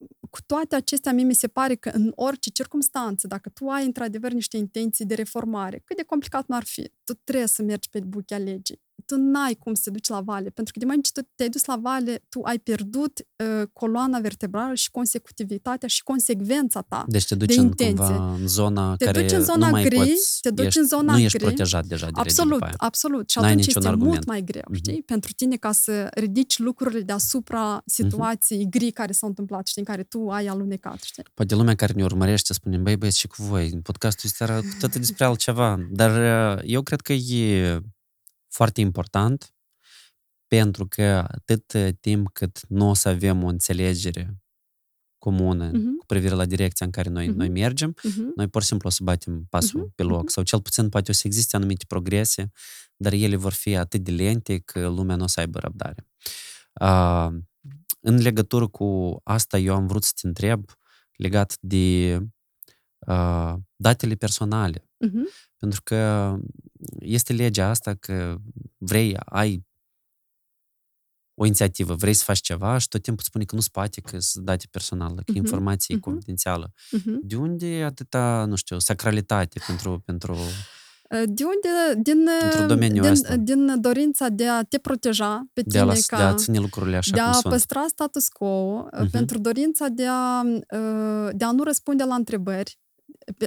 Uh, 0.00 0.28
Cu 0.30 0.38
toate 0.46 0.74
acestea, 0.74 1.12
mie 1.12 1.24
mi 1.24 1.34
se 1.34 1.48
pare 1.48 1.74
că 1.74 1.88
în 1.88 2.12
orice 2.14 2.50
circunstanță, 2.50 3.26
dacă 3.26 3.48
tu 3.48 3.68
ai 3.68 3.84
într-adevăr 3.84 4.32
niște 4.32 4.56
intenții 4.56 5.04
de 5.06 5.14
reformare, 5.14 5.82
cât 5.84 5.96
de 5.96 6.02
complicat 6.02 6.46
nu 6.46 6.56
ar 6.56 6.64
fi, 6.64 6.92
tu 7.04 7.14
trebuie 7.14 7.46
să 7.48 7.62
mergi 7.62 7.88
pe 7.88 8.00
buchea 8.00 8.38
legii. 8.38 8.80
Tu 9.06 9.16
n-ai 9.16 9.54
cum 9.54 9.74
să 9.74 9.80
te 9.84 9.90
duci 9.90 10.08
la 10.08 10.20
vale, 10.20 10.50
pentru 10.50 10.72
că 10.72 10.78
de 10.78 10.84
moment 10.84 11.04
ce 11.04 11.10
tu 11.12 11.28
te-ai 11.34 11.48
dus 11.48 11.64
la 11.64 11.76
vale, 11.82 12.22
tu 12.28 12.40
ai 12.42 12.58
pierdut 12.58 13.18
uh, 13.44 13.62
coloana 13.72 14.18
vertebrală 14.20 14.74
și 14.74 14.90
consecutivitatea 14.90 15.88
și 15.88 16.02
consecvența 16.02 16.80
ta. 16.80 17.04
Deci 17.08 17.26
te 17.26 17.34
duci 17.34 17.54
de 17.54 17.60
în, 17.60 17.66
intenție. 17.66 17.94
cumva 18.04 18.32
în 18.40 18.46
zona 18.48 18.96
Te 18.96 19.04
care 19.04 19.20
duci 19.22 19.32
în 19.32 19.42
zona 19.44 19.64
nu 19.66 19.70
mai 19.70 19.82
gri, 19.84 19.96
poți, 19.96 20.38
te 20.40 20.50
duci 20.50 20.64
ești, 20.66 20.78
în 20.78 20.86
zona 20.86 21.12
nu 21.12 21.18
ești 21.18 21.36
gri. 21.38 21.46
protejat 21.46 21.86
deja 21.86 22.04
de 22.06 22.12
reguli 22.14 22.26
Absolut, 22.28 22.52
după 22.52 22.64
aia. 22.64 22.74
absolut. 22.76 23.30
Și 23.30 23.38
N-ai 23.38 23.46
atunci 23.50 23.64
niciun 23.66 23.76
este 23.82 23.92
argument. 23.92 24.14
mult 24.14 24.26
mai 24.26 24.42
greu, 24.44 24.62
Mhm. 24.68 24.76
știi? 24.76 25.02
Pentru 25.02 25.32
tine 25.32 25.56
ca 25.56 25.72
să 25.72 26.08
ridici 26.14 26.58
lucrurile 26.58 27.00
deasupra 27.00 27.82
situației 27.86 28.66
gri 28.70 28.90
care 28.90 29.12
s-au 29.12 29.28
întâmplat, 29.28 29.66
știi, 29.66 29.82
în 29.86 29.94
care 29.94 30.02
tu 30.02 30.28
ai 30.28 30.46
alunecat, 30.46 31.02
știi? 31.02 31.22
Poate 31.34 31.54
lumea 31.54 31.74
care 31.74 31.92
ne 31.96 32.02
urmărește 32.04 32.52
spune, 32.52 32.76
băi, 32.76 32.96
băieți, 32.96 33.18
și 33.18 33.26
cu 33.26 33.42
voi, 33.42 33.80
podcastul 33.82 34.22
este 34.32 34.44
era 34.44 34.60
tot 34.80 34.96
despre 34.96 35.24
altceva. 35.24 35.78
Dar 35.90 36.10
uh, 36.56 36.62
eu 36.66 36.82
cred 36.82 37.00
că 37.00 37.12
e 37.12 37.80
foarte 38.50 38.80
important 38.80 39.54
pentru 40.46 40.86
că 40.88 41.02
atât 41.28 41.72
timp 42.00 42.28
cât 42.32 42.60
nu 42.68 42.88
o 42.88 42.94
să 42.94 43.08
avem 43.08 43.42
o 43.42 43.46
înțelegere 43.46 44.42
comună 45.18 45.70
Mhm. 45.72 45.96
cu 45.96 46.06
privire 46.06 46.34
la 46.34 46.44
direcția 46.44 46.86
în 46.86 46.92
care 46.92 47.08
noi, 47.08 47.28
Mhm. 47.28 47.36
noi 47.36 47.48
mergem, 47.48 47.94
Mhm. 48.02 48.32
noi 48.36 48.48
pur 48.48 48.60
și 48.62 48.68
simplu 48.68 48.88
o 48.88 48.90
să 48.90 49.00
batem 49.02 49.46
pasul 49.48 49.80
Mhm, 49.80 49.92
pe 49.94 50.02
loc. 50.02 50.22
mhm. 50.22 50.28
Sau 50.28 50.42
cel 50.42 50.60
puțin 50.62 50.88
poate 50.88 51.10
o 51.10 51.14
să 51.14 51.22
existe 51.26 51.56
anumite 51.56 51.84
progrese, 51.88 52.50
dar 52.96 53.12
ele 53.12 53.36
vor 53.36 53.52
fi 53.52 53.76
atât 53.76 54.00
de 54.04 54.10
lente 54.10 54.58
că 54.58 54.88
lumea 54.88 55.16
nu 55.16 55.24
o 55.24 55.26
să 55.26 55.40
aibă 55.40 55.58
răbdare. 55.58 56.06
Uh, 56.80 57.28
în 58.00 58.16
legătură 58.22 58.66
cu 58.66 59.20
asta, 59.24 59.58
eu 59.58 59.74
am 59.74 59.86
vrut 59.86 60.04
să 60.04 60.12
te 60.20 60.26
întreb 60.26 60.64
legat 61.16 61.56
de 61.60 62.18
uh, 63.06 63.54
datele 63.76 64.14
personale. 64.14 64.90
Mhm. 64.96 65.28
Pentru 65.60 65.80
că 65.82 66.34
este 66.98 67.32
legea 67.32 67.68
asta 67.68 67.94
că 67.94 68.36
vrei, 68.78 69.16
ai 69.24 69.66
o 71.34 71.44
inițiativă, 71.44 71.94
vrei 71.94 72.12
să 72.14 72.24
faci 72.24 72.40
ceva 72.40 72.78
și 72.78 72.88
tot 72.88 73.02
timpul 73.02 73.24
spune 73.24 73.44
că 73.44 73.54
nu 73.54 73.60
spate 73.60 74.00
că 74.00 74.18
sunt 74.18 74.44
date 74.44 74.66
personale, 74.70 75.14
că 75.14 75.22
Mhm, 75.32 75.36
informație 75.36 75.94
e 75.94 75.98
mhm. 75.98 76.10
confidențială. 76.10 76.72
Mhm. 76.90 77.18
De 77.22 77.36
unde 77.36 77.82
atâta, 77.84 78.44
nu 78.48 78.54
știu, 78.56 78.78
sacralitate 78.78 79.60
pentru, 79.66 80.02
pentru 80.04 80.36
De 81.24 81.44
unde? 81.44 82.00
Din, 82.02 82.28
Într-un 82.42 82.66
domeniu 82.66 83.02
din, 83.02 83.10
ăsta. 83.10 83.36
din 83.36 83.80
dorința 83.80 84.28
de 84.28 84.48
a 84.48 84.62
te 84.62 84.78
proteja 84.78 85.48
pe 85.52 85.62
de 85.62 85.78
a, 85.78 85.80
tine 85.82 85.92
las, 85.94 86.06
ca... 86.06 86.16
de 86.16 86.22
a 86.22 86.34
ține 86.34 86.58
lucrurile 86.58 86.96
așa 86.96 87.10
de 87.14 87.20
cum 87.20 87.28
a 87.28 87.32
sunt. 87.32 87.52
păstra 87.52 87.84
status 87.88 88.28
quo, 88.28 88.88
Mhm. 89.00 89.10
pentru 89.10 89.38
dorința 89.38 89.88
de 89.88 90.06
a, 90.06 90.40
uh, 90.42 91.28
de 91.32 91.44
a 91.44 91.50
nu 91.52 91.62
răspunde 91.62 92.04
la 92.04 92.14
întrebări, 92.14 92.78
pe- 92.78 92.79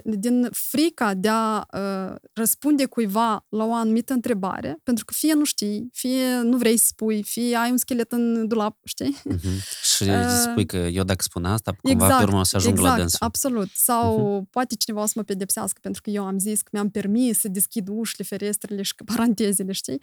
din 0.04 0.48
frica 0.52 1.14
de 1.14 1.28
a 1.32 1.66
uh, 1.74 2.16
răspunde 2.34 2.86
cuiva 2.86 3.46
la 3.50 3.64
o 3.66 3.74
anumită 3.74 4.14
întrebare, 4.14 4.80
pentru 4.84 5.06
că 5.06 5.14
fie 5.18 5.34
nu 5.34 5.44
știi, 5.44 5.90
fie 5.94 6.36
nu 6.44 6.58
vrei 6.58 6.78
să 6.78 6.86
spui, 6.88 7.24
fie 7.24 7.56
ai 7.56 7.72
un 7.72 7.78
schelet 7.78 8.12
în 8.12 8.48
dulap, 8.48 8.78
știi? 8.84 9.18
Mhm. 9.24 9.40
Și 9.96 10.04
Uh, 10.04 10.26
spui 10.50 10.66
că 10.66 10.78
eu 10.78 11.04
dacă 11.04 11.22
spun 11.24 11.46
asta, 11.46 11.76
cumva 11.82 12.18
pe 12.18 12.24
urmă 12.24 12.40
o 12.40 12.44
să 12.44 12.56
ajung 12.56 12.74
exact, 12.78 12.92
la 12.96 13.00
dânsul. 13.02 13.18
absolut. 13.22 13.70
Sau 13.74 14.36
Mhm. 14.36 14.48
poate 14.50 14.76
cineva 14.76 15.02
o 15.02 15.06
să 15.06 15.14
mă 15.16 15.22
pedepsească 15.24 15.80
pentru 15.82 16.02
că 16.02 16.10
eu 16.10 16.26
am 16.26 16.40
zis 16.40 16.62
că 16.62 16.70
mi-am 16.72 16.90
permis 16.90 17.40
să 17.40 17.48
deschid 17.48 17.88
ușile, 17.92 18.24
ferestrele 18.26 18.82
și 18.82 18.94
parantezele, 19.06 19.72
știi? 19.72 20.00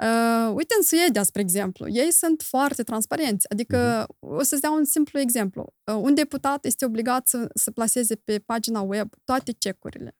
Uh, 0.00 0.52
uite, 0.54 0.74
în 0.78 0.84
Suedia, 0.84 1.22
spre 1.22 1.40
exemplu, 1.40 1.88
ei 1.88 2.12
sunt 2.12 2.42
foarte 2.42 2.82
transparenți. 2.82 3.50
Adică, 3.50 4.06
Mhm. 4.20 4.34
o 4.36 4.42
să-ți 4.42 4.60
dau 4.60 4.74
un 4.74 4.84
simplu 4.84 5.18
exemplu. 5.20 5.72
uh, 5.84 5.94
un 6.00 6.14
deputat 6.14 6.64
este 6.64 6.84
obligat 6.84 7.28
să, 7.28 7.48
să 7.54 7.70
plaseze 7.70 8.14
pe 8.14 8.38
pagina 8.46 8.80
web 8.80 8.93
toate 9.24 9.52
cecurile 9.58 10.16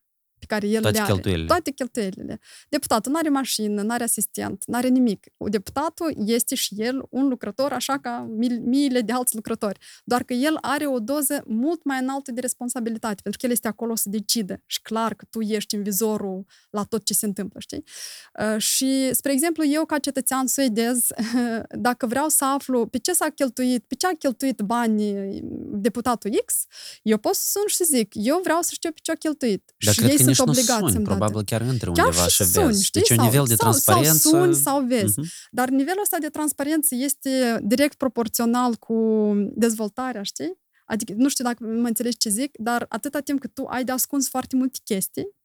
pe 0.47 0.53
care 0.53 0.67
el 0.67 0.81
Toate 0.81 0.97
le 0.97 1.03
are. 1.03 1.11
cheltuielile. 1.13 1.47
Toate 1.47 1.71
cheltuielile. 1.71 2.39
Deputatul 2.69 3.11
nu 3.11 3.17
are 3.17 3.29
mașină, 3.29 3.81
nu 3.81 3.91
are 3.93 4.03
asistent, 4.03 4.63
nu 4.67 4.77
are 4.77 4.87
nimic. 4.87 5.25
Deputatul 5.49 6.13
este 6.25 6.55
și 6.55 6.73
el 6.77 7.05
un 7.09 7.27
lucrător, 7.27 7.71
așa 7.71 7.97
ca 7.99 8.29
mii- 8.41 8.59
miile 8.61 9.01
de 9.01 9.11
alți 9.11 9.35
lucrători. 9.35 9.79
Doar 10.03 10.23
că 10.23 10.33
el 10.33 10.57
are 10.61 10.85
o 10.87 10.99
doză 10.99 11.43
mult 11.47 11.83
mai 11.83 11.99
înaltă 12.01 12.31
de 12.31 12.41
responsabilitate, 12.41 13.19
pentru 13.21 13.39
că 13.39 13.45
el 13.45 13.51
este 13.51 13.67
acolo 13.67 13.95
să 13.95 14.09
decide. 14.09 14.63
Și 14.65 14.81
clar 14.81 15.13
că 15.13 15.25
tu 15.29 15.41
ești 15.41 15.75
în 15.75 15.83
vizorul 15.83 16.45
la 16.69 16.83
tot 16.83 17.03
ce 17.05 17.13
se 17.13 17.25
întâmplă, 17.25 17.59
știi? 17.59 17.83
Uh, 18.39 18.61
Și, 18.61 19.09
spre 19.13 19.31
exemplu, 19.31 19.65
eu 19.65 19.85
ca 19.85 19.97
cetățean 19.99 20.47
suedez, 20.47 21.07
dacă 21.87 22.05
vreau 22.07 22.27
să 22.29 22.45
aflu 22.45 22.85
pe 22.87 22.97
ce 22.97 23.13
s-a 23.13 23.29
cheltuit, 23.29 23.83
pe 23.87 23.95
ce 23.95 24.07
a 24.07 24.11
cheltuit 24.19 24.61
banii 24.61 25.39
deputatul 25.71 26.41
X, 26.45 26.65
eu 27.01 27.17
pot 27.17 27.35
să 27.35 27.43
sun 27.51 27.63
și 27.67 27.75
să 27.75 27.83
zic, 27.87 28.11
eu 28.15 28.39
vreau 28.43 28.61
să 28.61 28.69
știu 28.73 28.91
pe 28.91 28.99
ce 29.01 29.11
a 29.11 29.15
cheltuit. 29.15 29.73
Dar 29.85 29.93
și 29.93 29.99
cred 29.99 30.11
ei 30.11 30.17
că 30.17 30.23
sunt 30.23 30.34
nici 30.37 30.45
nu 30.47 30.51
obligați 30.51 30.79
suni, 30.79 30.91
să-mi 30.91 31.03
date. 31.03 31.17
probabil 31.17 31.43
chiar 31.45 31.61
între 31.61 31.91
Chiar 31.91 32.05
undeva 32.05 32.27
și 32.27 32.43
și 32.43 32.43
suni, 32.51 32.65
vezi. 32.65 32.83
știi? 32.85 33.01
Deci 33.01 33.09
un 33.09 33.15
sau, 33.15 33.25
nivel 33.25 33.43
de 33.47 33.55
sau, 33.55 33.69
transparență... 33.69 34.17
Sau 34.17 34.39
suni 34.41 34.55
sau 34.55 34.85
vezi. 34.85 35.19
Mhm. 35.19 35.27
Dar 35.51 35.69
nivelul 35.69 36.01
ăsta 36.01 36.17
de 36.19 36.27
transparență 36.29 36.95
este 36.95 37.59
direct 37.63 37.97
proporțional 37.97 38.75
cu 38.75 38.95
dezvoltarea, 39.55 40.23
știi? 40.23 40.63
Adică, 40.87 41.13
nu 41.15 41.29
știu 41.29 41.43
dacă 41.43 41.63
mă 41.63 41.87
înțelegi 41.87 42.17
ce 42.17 42.29
zic, 42.29 42.51
dar 42.57 42.85
atâta 42.89 43.19
timp 43.19 43.39
cât 43.39 43.53
tu 43.53 43.65
ai 43.65 43.83
de 43.83 43.91
ascuns 43.91 44.29
foarte 44.29 44.55
multe 44.55 44.79
chestii, 44.83 45.23
uh, 45.23 45.44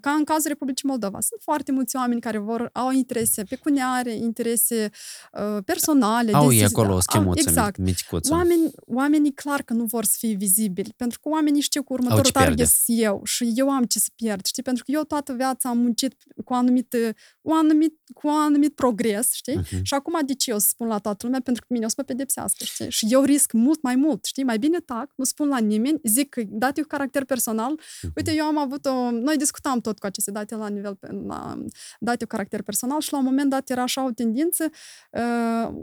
ca 0.00 0.10
în 0.10 0.24
cazul 0.24 0.48
Republicii 0.48 0.88
Moldova, 0.88 1.20
sunt 1.20 1.40
foarte 1.42 1.72
mulți 1.72 1.96
oameni 1.96 2.20
care 2.20 2.38
vor, 2.38 2.70
au 2.72 2.90
interese 2.90 3.42
pecuniare, 3.42 4.12
interese 4.12 4.90
uh, 5.32 5.62
personale. 5.64 6.32
Au 6.32 6.48
de 6.48 6.54
ei 6.54 6.58
zi- 6.60 6.64
acolo 6.74 6.88
o 6.90 6.92
au- 6.92 7.00
schemuță 7.00 7.48
Exact. 7.48 7.76
miticuță. 7.78 8.32
Oameni, 8.32 8.70
oamenii 8.86 9.32
clar 9.32 9.62
că 9.62 9.72
nu 9.72 9.84
vor 9.84 10.04
să 10.04 10.14
fie 10.18 10.34
vizibili, 10.34 10.92
pentru 10.96 11.20
că 11.20 11.28
oamenii 11.28 11.60
știu 11.60 11.82
că 11.82 11.92
următorul 11.92 12.24
ce 12.24 12.30
target 12.32 12.54
pierde. 12.56 12.72
sunt 12.84 12.98
eu 13.00 13.20
și 13.24 13.52
eu 13.54 13.70
am 13.70 13.84
ce 13.84 13.98
să 13.98 14.08
pierd, 14.16 14.44
știi? 14.46 14.62
Pentru 14.62 14.84
că 14.84 14.90
eu 14.90 15.02
toată 15.02 15.32
viața 15.32 15.68
am 15.68 15.78
muncit 15.78 16.14
cu 16.44 16.52
anumit, 16.54 16.96
cu 17.42 17.52
anumit, 17.52 17.98
cu 18.14 18.28
anumit 18.28 18.74
progres, 18.74 19.32
știi? 19.32 19.56
Mhm. 19.56 19.82
Și 19.82 19.94
acum 19.94 20.18
de 20.26 20.34
ce 20.34 20.50
eu 20.50 20.58
să 20.58 20.66
spun 20.68 20.86
la 20.86 20.98
toată 20.98 21.24
lumea? 21.26 21.40
Pentru 21.44 21.62
că 21.62 21.72
mine 21.72 21.84
o 21.84 21.88
să 21.88 21.94
mă 21.98 22.04
pedepsească, 22.04 22.64
știi? 22.64 22.90
Și 22.90 23.06
eu 23.10 23.22
risc 23.22 23.52
mult 23.52 23.82
mai 23.82 23.94
mult, 23.96 24.24
știi? 24.24 24.44
Mai 24.44 24.58
bine 24.58 24.78
tac, 24.78 25.10
nu 25.14 25.24
spun 25.24 25.48
la 25.48 25.58
nimeni, 25.58 26.00
zic 26.04 26.28
că 26.28 26.42
date 26.46 26.80
cu 26.80 26.86
caracter 26.86 27.24
personal. 27.24 27.70
Mhm. 28.02 28.12
Uite, 28.16 28.34
eu 28.34 28.44
am 28.44 28.58
avut 28.58 28.86
o... 28.86 29.10
Noi 29.10 29.29
discutam 29.36 29.80
tot 29.80 29.98
cu 29.98 30.06
aceste 30.06 30.30
date 30.30 30.54
la 30.54 30.68
nivel... 30.68 30.94
pe- 30.94 31.08
La, 31.26 31.62
date 31.98 32.24
cu 32.24 32.30
caracter 32.30 32.62
personal 32.62 33.00
și 33.00 33.12
la 33.12 33.18
un 33.18 33.24
moment 33.24 33.50
dat 33.50 33.70
era 33.70 33.82
așa 33.82 34.04
o 34.04 34.10
tendință 34.10 34.64
uh, 35.10 35.74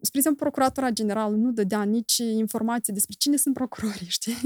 spre 0.00 0.18
exemplu, 0.18 0.40
Procuratura 0.44 0.90
Generală 0.90 1.34
nu 1.36 1.50
dădea 1.52 1.82
nici 1.82 2.16
informații 2.16 2.92
despre 2.92 3.14
cine 3.18 3.36
sunt 3.36 3.54
procurorii, 3.54 4.06
știi? 4.18 4.36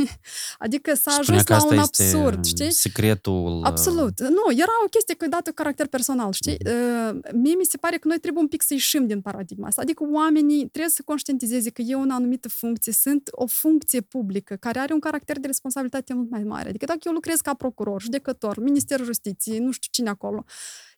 Adică 0.59 0.94
s-a 0.94 1.11
Spunea 1.11 1.18
ajuns 1.18 1.42
că 1.42 1.52
la 1.52 1.59
asta 1.59 1.74
un 1.74 1.80
este 1.80 2.02
absurd, 2.02 2.44
știi? 2.44 2.72
secretul... 2.72 3.61
Absolut. 3.64 4.20
Nu, 4.20 4.44
era 4.52 4.72
o 4.84 4.88
chestie 4.88 5.14
că 5.14 5.26
dată 5.28 5.48
cu 5.48 5.54
caracter 5.54 5.86
personal, 5.86 6.32
știi? 6.32 6.57
Uh, 6.66 7.18
Mie 7.32 7.54
mi 7.54 7.64
se 7.64 7.76
pare 7.76 7.96
că 7.96 8.09
noi 8.09 8.18
trebuie 8.18 8.42
un 8.42 8.48
pic 8.48 8.62
să 8.62 8.72
ieșim 8.72 9.07
din 9.07 9.20
paradigma 9.20 9.66
asta. 9.66 9.80
Adică 9.80 10.04
oamenii 10.12 10.59
trebuie 10.68 10.90
să 10.90 11.02
conștientizeze 11.04 11.70
că 11.70 11.82
e 11.82 11.94
o 11.94 12.00
anumită 12.16 12.48
funcție, 12.48 12.92
sunt 12.92 13.28
o 13.30 13.46
funcție 13.46 14.00
publică 14.00 14.54
care 14.54 14.78
are 14.78 14.92
un 14.92 15.00
caracter 15.00 15.38
de 15.38 15.46
responsabilitate 15.46 16.14
mult 16.14 16.30
mai 16.30 16.42
mare. 16.42 16.68
Adică 16.68 16.84
dacă 16.84 16.98
eu 17.02 17.12
lucrez 17.12 17.40
ca 17.40 17.54
procuror, 17.54 18.02
judecător, 18.02 18.45
Ministerul 18.59 19.05
Justiției, 19.05 19.59
nu 19.59 19.70
știu 19.70 19.88
cine 19.90 20.09
acolo, 20.09 20.44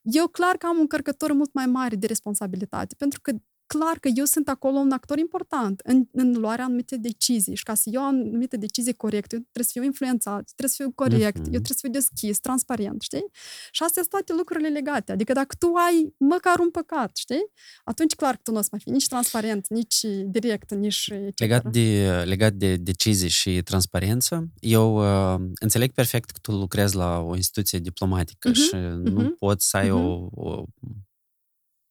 eu 0.02 0.26
clar 0.26 0.56
că 0.56 0.66
am 0.66 0.74
un 0.74 0.80
încărcător 0.80 1.32
mult 1.32 1.52
mai 1.52 1.66
mare 1.66 1.96
de 1.96 2.06
responsabilitate, 2.06 2.94
pentru 2.98 3.20
că 3.20 3.32
clar 3.74 3.98
că 4.00 4.08
eu 4.14 4.24
sunt 4.24 4.48
acolo 4.48 4.76
un 4.78 4.90
actor 4.90 5.18
important 5.18 5.80
în, 5.84 6.06
în 6.12 6.32
luarea 6.32 6.64
anumite 6.64 6.96
decizii 6.96 7.54
și 7.54 7.62
ca 7.62 7.74
să 7.74 7.88
iau 7.92 8.04
anumite 8.06 8.56
decizii 8.56 8.94
corecte, 8.94 9.34
eu 9.34 9.40
trebuie 9.40 9.64
să 9.64 9.70
fiu 9.72 9.82
influențat, 9.82 10.42
trebuie 10.56 10.68
să 10.76 10.82
fiu 10.82 10.92
corect, 10.94 11.36
Mhm. 11.38 11.44
eu 11.54 11.60
trebuie 11.60 11.76
să 11.78 11.78
fiu 11.80 11.90
deschis, 11.90 12.38
transparent, 12.38 13.02
știi? 13.02 13.24
Și 13.70 13.82
astea 13.82 14.02
sunt 14.02 14.08
toate 14.08 14.32
lucrurile 14.32 14.68
legate. 14.68 15.12
Adică 15.12 15.32
dacă 15.32 15.54
tu 15.58 15.72
ai 15.74 16.14
măcar 16.18 16.58
un 16.58 16.70
păcat, 16.70 17.16
știi? 17.16 17.44
Atunci 17.84 18.14
clar 18.14 18.34
că 18.34 18.40
tu 18.42 18.50
nu 18.52 18.58
o 18.58 18.62
să 18.62 18.68
mai 18.70 18.80
fii 18.80 18.92
nici 18.92 19.06
transparent, 19.08 19.68
nici 19.68 20.00
direct, 20.24 20.74
nici 20.74 21.06
etc. 21.12 21.38
Legat 21.38 21.70
de, 21.70 22.22
legat 22.26 22.52
de 22.52 22.76
decizii 22.76 23.28
și 23.28 23.62
transparență, 23.62 24.48
eu 24.60 24.96
uh, 25.34 25.40
înțeleg 25.60 25.92
perfect 25.92 26.30
că 26.30 26.38
tu 26.42 26.52
lucrezi 26.52 26.96
la 26.96 27.18
o 27.20 27.36
instituție 27.36 27.78
diplomatică 27.78 28.48
Mhm, 28.48 28.58
și 28.60 28.74
nu 29.02 29.20
mhm, 29.20 29.36
poți 29.38 29.68
să 29.68 29.76
ai 29.76 29.90
mhm. 29.90 29.98
o, 30.04 30.28
o, 30.34 30.64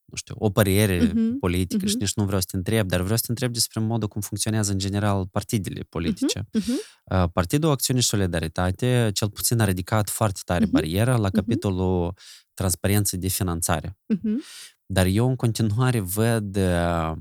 nu 0.07 0.15
știu, 0.17 0.35
o 0.37 0.49
părere 0.49 1.03
Mhm, 1.13 1.39
politică 1.39 1.85
și 1.85 1.93
mhm. 1.93 1.99
nici 2.03 2.13
nu 2.15 2.25
vreau 2.25 2.39
să 2.41 2.47
te 2.51 2.57
întreb, 2.57 2.87
dar 2.87 3.01
vreau 3.01 3.15
să 3.17 3.23
te 3.25 3.31
întreb 3.31 3.53
despre 3.53 3.79
modul 3.79 4.07
cum 4.07 4.21
funcționează 4.21 4.71
în 4.71 4.77
general 4.77 5.27
partidele 5.27 5.81
politice. 5.89 6.47
Mhm. 6.53 6.71
Uh, 7.03 7.29
Partidul 7.33 7.69
Acțiune 7.71 7.99
și 7.99 8.07
Solidaritate, 8.07 9.09
cel 9.13 9.29
puțin 9.29 9.59
a 9.59 9.65
ridicat 9.65 10.09
foarte 10.09 10.39
tare 10.45 10.63
Mhm, 10.63 10.71
bariera 10.73 11.17
la 11.17 11.29
capitolul 11.29 12.13
transparență 12.53 13.17
de 13.17 13.27
finanțare. 13.27 13.97
Mhm. 14.05 14.41
Dar 14.85 15.05
eu 15.05 15.27
în 15.29 15.35
continuare 15.35 15.99
văd 15.99 16.55
uh, 16.55 17.11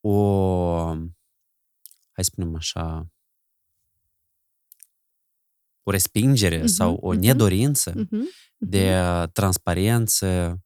o, 0.00 0.84
hai 2.12 2.24
să 2.24 2.30
spunem 2.32 2.54
așa, 2.54 3.06
o 5.82 5.90
respingere 5.90 6.56
Mhm, 6.58 6.66
sau 6.66 6.94
o 6.94 7.12
mhm. 7.12 7.20
nedorință 7.20 7.92
Mhm. 7.96 8.28
de 8.56 8.94
transparență 9.32 10.58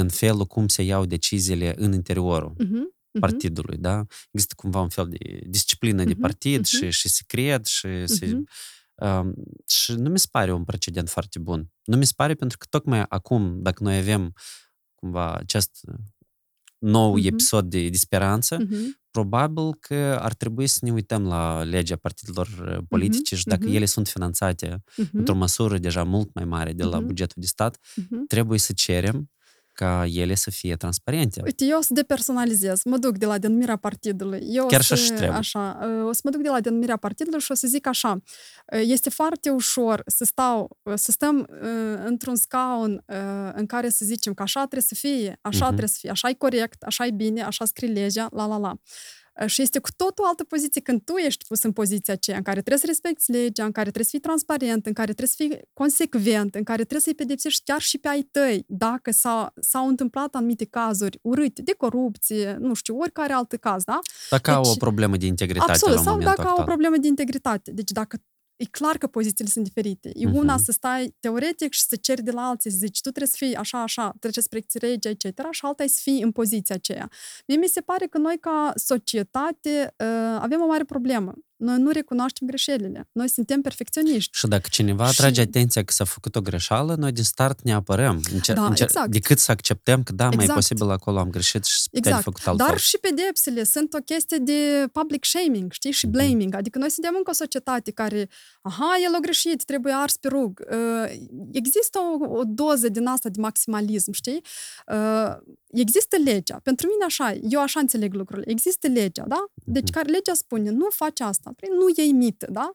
în 0.00 0.08
felul 0.08 0.46
cum 0.46 0.68
se 0.68 0.82
iau 0.82 1.04
deciziile 1.06 1.74
în 1.76 1.92
interiorul 1.92 2.54
Mhm. 2.58 2.72
Mhm. 2.74 3.20
partidului, 3.20 3.76
da? 3.76 4.04
Există 4.30 4.54
cumva 4.56 4.80
un 4.80 4.88
fel 4.88 5.08
de 5.08 5.40
disciplină 5.46 6.04
de 6.04 6.10
Mhm, 6.12 6.20
partid 6.20 6.56
mhm. 6.58 6.64
și, 6.76 6.90
și 6.90 7.08
secret 7.08 7.66
și, 7.66 8.06
se, 8.06 8.26
Mhm. 8.26 8.48
um, 8.94 9.34
și 9.68 9.92
nu 9.92 10.10
mi 10.10 10.18
se 10.18 10.26
pare 10.30 10.52
un 10.52 10.64
precedent 10.64 11.08
foarte 11.08 11.38
bun. 11.38 11.70
Nu 11.84 11.96
mi 11.96 12.06
se 12.06 12.12
pare 12.16 12.34
pentru 12.34 12.58
că 12.58 12.66
tocmai 12.70 13.04
acum, 13.08 13.62
dacă 13.62 13.82
noi 13.82 13.96
avem 13.98 14.32
cumva 14.94 15.34
acest 15.34 15.80
nou 16.78 17.16
Mhm. 17.16 17.26
episod 17.26 17.70
de, 17.70 17.88
de 17.88 17.96
speranță, 17.96 18.56
Mhm. 18.60 19.00
probabil 19.10 19.74
că 19.80 20.18
ar 20.20 20.32
trebui 20.34 20.66
să 20.66 20.78
ne 20.82 20.92
uităm 20.92 21.26
la 21.26 21.62
legea 21.62 21.96
partidelor 21.96 22.48
uh, 22.48 22.84
politice 22.88 23.36
și 23.36 23.44
dacă 23.46 23.64
mhm. 23.66 23.74
ele 23.74 23.84
sunt 23.84 24.08
finanțate 24.08 24.82
Mhm. 24.96 25.08
într-o 25.18 25.34
măsură 25.34 25.78
deja 25.78 26.02
mult 26.04 26.34
mai 26.34 26.44
mare 26.44 26.72
de 26.72 26.84
la 26.84 26.96
Mhm. 26.98 27.06
bugetul 27.06 27.36
de 27.42 27.46
stat, 27.46 27.78
Mhm. 27.96 28.26
trebuie 28.26 28.58
să 28.58 28.72
cerem 28.72 29.30
ca 29.74 30.06
ele 30.06 30.34
să 30.34 30.50
fie 30.50 30.76
transparente. 30.76 31.40
Uite, 31.44 31.64
eu 31.64 31.78
o 31.78 31.82
să 31.82 31.92
depersonalizez, 31.92 32.82
mă 32.84 32.96
duc 32.96 33.18
de 33.18 33.26
la 33.26 33.38
denumirea 33.38 33.76
partidului. 33.76 34.46
Eu 34.50 34.66
Chiar 34.66 34.80
o 34.80 34.82
și 34.82 34.88
să, 34.88 34.94
așa 34.94 35.14
trebuie. 35.14 35.38
Așa, 35.38 35.78
uh, 35.82 36.06
o 36.08 36.12
să 36.12 36.20
mă 36.24 36.30
duc 36.30 36.42
de 36.42 36.48
la 36.48 36.60
denumirea 36.60 36.96
partidului 36.96 37.40
și 37.40 37.50
o 37.52 37.54
să 37.54 37.66
zic 37.66 37.86
așa. 37.86 38.12
uh, 38.72 38.80
Este 38.84 39.10
foarte 39.10 39.50
ușor 39.50 40.02
să 40.06 40.24
stau, 40.24 40.78
uh, 40.82 40.92
să 40.96 41.10
stăm 41.10 41.38
uh, 41.62 42.02
într-un 42.04 42.36
scaun 42.36 43.04
uh, 43.06 43.50
în 43.52 43.66
care 43.66 43.88
să 43.88 44.04
zicem 44.04 44.34
că 44.34 44.42
așa 44.42 44.58
trebuie 44.60 44.82
să 44.82 44.94
fie, 44.94 45.38
așa 45.42 45.58
Mhm. 45.58 45.66
trebuie 45.66 45.88
să 45.88 45.96
fie, 46.00 46.10
așa 46.10 46.28
e 46.28 46.34
corect, 46.34 46.82
așa 46.82 47.06
e 47.06 47.10
bine, 47.10 47.42
așa 47.42 47.64
scrie 47.64 47.88
legea, 47.88 48.28
la 48.32 48.46
la 48.46 48.56
la. 48.58 48.74
Uh, 49.40 49.46
Și 49.46 49.62
este 49.62 49.78
cu 49.78 49.88
totul 49.96 50.24
altă 50.24 50.44
poziție 50.44 50.80
când 50.80 51.00
tu 51.04 51.16
ești 51.16 51.44
pus 51.46 51.62
în 51.62 51.72
poziția 51.72 52.14
aceea 52.14 52.36
în 52.36 52.42
care 52.42 52.58
trebuie 52.58 52.78
să 52.78 52.86
respecti 52.86 53.30
legea, 53.30 53.64
în 53.64 53.72
care 53.72 53.84
trebuie 53.90 54.04
să 54.04 54.10
fii 54.10 54.20
transparent, 54.20 54.86
în 54.86 54.92
care 54.92 55.12
trebuie 55.12 55.28
să 55.28 55.34
fii 55.38 55.68
consecvent, 55.72 56.54
în 56.54 56.62
care 56.62 56.80
trebuie 56.82 57.00
să-i 57.00 57.14
pedepsești 57.14 57.62
chiar 57.64 57.80
și 57.80 57.98
pe 57.98 58.08
ai 58.08 58.22
tăi, 58.30 58.64
dacă 58.68 59.10
s-a, 59.10 59.52
s-au 59.60 59.88
întâmplat 59.88 60.34
anumite 60.34 60.64
cazuri 60.64 61.18
urâte, 61.22 61.62
de 61.62 61.72
corupție, 61.72 62.56
nu 62.60 62.74
știu, 62.74 62.98
oricare 62.98 63.32
alt 63.32 63.52
caz, 63.60 63.84
da? 63.84 63.98
Dacă 64.30 64.50
au 64.50 64.60
o 64.60 64.64
Deci, 64.64 64.76
problemă 64.76 65.16
de 65.16 65.26
integritate 65.26 65.70
Absolut, 65.70 65.96
la 65.96 66.02
sau 66.02 66.12
momentul 66.12 66.34
dacă 66.36 66.48
au 66.48 66.56
o 66.56 66.60
actual. 66.60 66.66
problemă 66.76 66.96
de 66.96 67.06
integritate. 67.06 67.70
Deci 67.70 67.90
dacă 67.90 68.16
e 68.56 68.64
clar 68.64 68.98
că 68.98 69.06
pozițiile 69.06 69.50
sunt 69.50 69.64
diferite. 69.64 70.10
E 70.14 70.26
Mhm. 70.26 70.36
una 70.36 70.56
să 70.58 70.72
stai 70.72 71.14
teoretic 71.20 71.72
și 71.72 71.82
să 71.82 71.96
ceri 71.96 72.22
de 72.22 72.30
la 72.30 72.48
alții, 72.48 72.70
să 72.70 72.76
zici, 72.76 73.00
tu 73.00 73.08
trebuie 73.10 73.26
să 73.28 73.36
fii 73.38 73.54
așa, 73.54 73.82
așa, 73.82 74.14
treceți 74.20 74.46
spre 74.46 74.64
legea, 74.80 75.08
etc. 75.08 75.24
Și 75.50 75.60
alta 75.64 75.82
e 75.82 75.86
să 75.86 76.00
fii 76.02 76.22
în 76.22 76.32
poziția 76.32 76.74
aceea. 76.74 77.10
Mie 77.46 77.56
mi 77.56 77.66
se 77.68 77.80
pare 77.80 78.06
că 78.06 78.18
noi, 78.18 78.38
ca 78.40 78.72
societate, 78.76 79.94
uh, 79.98 80.38
avem 80.40 80.60
o 80.60 80.66
mare 80.66 80.84
problemă. 80.84 81.34
Noi 81.56 81.78
nu 81.78 81.90
recunoaștem 81.90 82.46
greșelile. 82.46 83.08
Noi 83.12 83.28
suntem 83.28 83.60
perfecționiști. 83.60 84.38
Și 84.38 84.46
dacă 84.46 84.68
cineva 84.70 85.04
Și- 85.06 85.10
atrage 85.20 85.40
atenția 85.40 85.84
că 85.84 85.92
s-a 85.92 86.04
făcut 86.04 86.36
o 86.36 86.40
greșeală, 86.40 86.94
noi 86.94 87.12
din 87.12 87.24
start 87.24 87.62
ne 87.62 87.72
apărăm. 87.72 88.20
Încer- 88.32 88.54
Da, 88.54 88.64
încer- 88.66 88.86
exact. 88.86 89.10
Decât 89.10 89.38
să 89.38 89.50
acceptăm 89.50 90.02
că 90.02 90.12
da, 90.12 90.24
mai 90.24 90.32
e 90.32 90.40
Exact. 90.40 90.58
posibil 90.58 90.90
acolo 90.90 91.18
am 91.18 91.30
greșit 91.30 91.64
și 91.64 91.80
să 91.80 91.88
putem 91.90 92.02
Exact. 92.12 92.24
făcut 92.24 92.46
altfel. 92.46 92.66
Dar 92.66 92.78
și 92.78 92.98
pedepsele 92.98 93.64
sunt 93.64 93.94
o 93.94 93.98
chestie 93.98 94.38
de 94.38 94.86
public 94.92 95.24
shaming, 95.24 95.72
știi, 95.72 95.90
și 95.90 96.06
Mhm. 96.06 96.14
blaming. 96.16 96.54
Adică 96.54 96.78
noi 96.78 96.90
suntem 96.90 97.14
încă 97.16 97.30
o 97.30 97.34
societate 97.34 97.90
care, 97.90 98.28
aha, 98.62 98.92
el 99.06 99.14
a 99.14 99.18
greșit, 99.18 99.64
trebuie 99.64 99.92
ars 99.96 100.16
pe 100.16 100.28
rug. 100.28 100.62
Uh, 100.70 101.12
Există 101.52 101.98
o, 101.98 102.36
o 102.38 102.42
doză 102.46 102.88
din 102.88 103.06
asta 103.06 103.28
de 103.28 103.40
maximalism, 103.40 104.12
știi? 104.12 104.40
Uh, 104.92 105.36
Există 105.76 106.16
legea. 106.24 106.60
Pentru 106.62 106.86
mine 106.86 107.04
așa, 107.04 107.32
e, 107.32 107.40
eu 107.48 107.60
așa 107.60 107.80
înțeleg 107.80 108.14
lucrurile. 108.14 108.50
Există 108.50 108.86
legea, 108.88 109.24
da? 109.28 109.44
Deci 109.54 109.82
Mhm. 109.82 109.92
care 109.92 110.10
legea 110.10 110.34
spune, 110.34 110.70
nu 110.70 110.86
faci 110.90 111.20
asta, 111.20 111.43
Păi 111.52 111.68
nu 111.72 111.86
iei 111.96 112.12
mită, 112.12 112.46
da? 112.50 112.70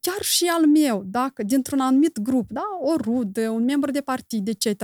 Chiar 0.00 0.22
și 0.22 0.46
al 0.46 0.66
meu, 0.66 1.02
dacă 1.04 1.42
dintr-un 1.42 1.80
anumit 1.80 2.18
grup, 2.18 2.50
da, 2.50 2.64
o 2.80 2.96
rudă, 2.96 3.50
un 3.50 3.64
membru 3.64 3.90
de 3.90 4.00
partid, 4.00 4.48
etc., 4.48 4.82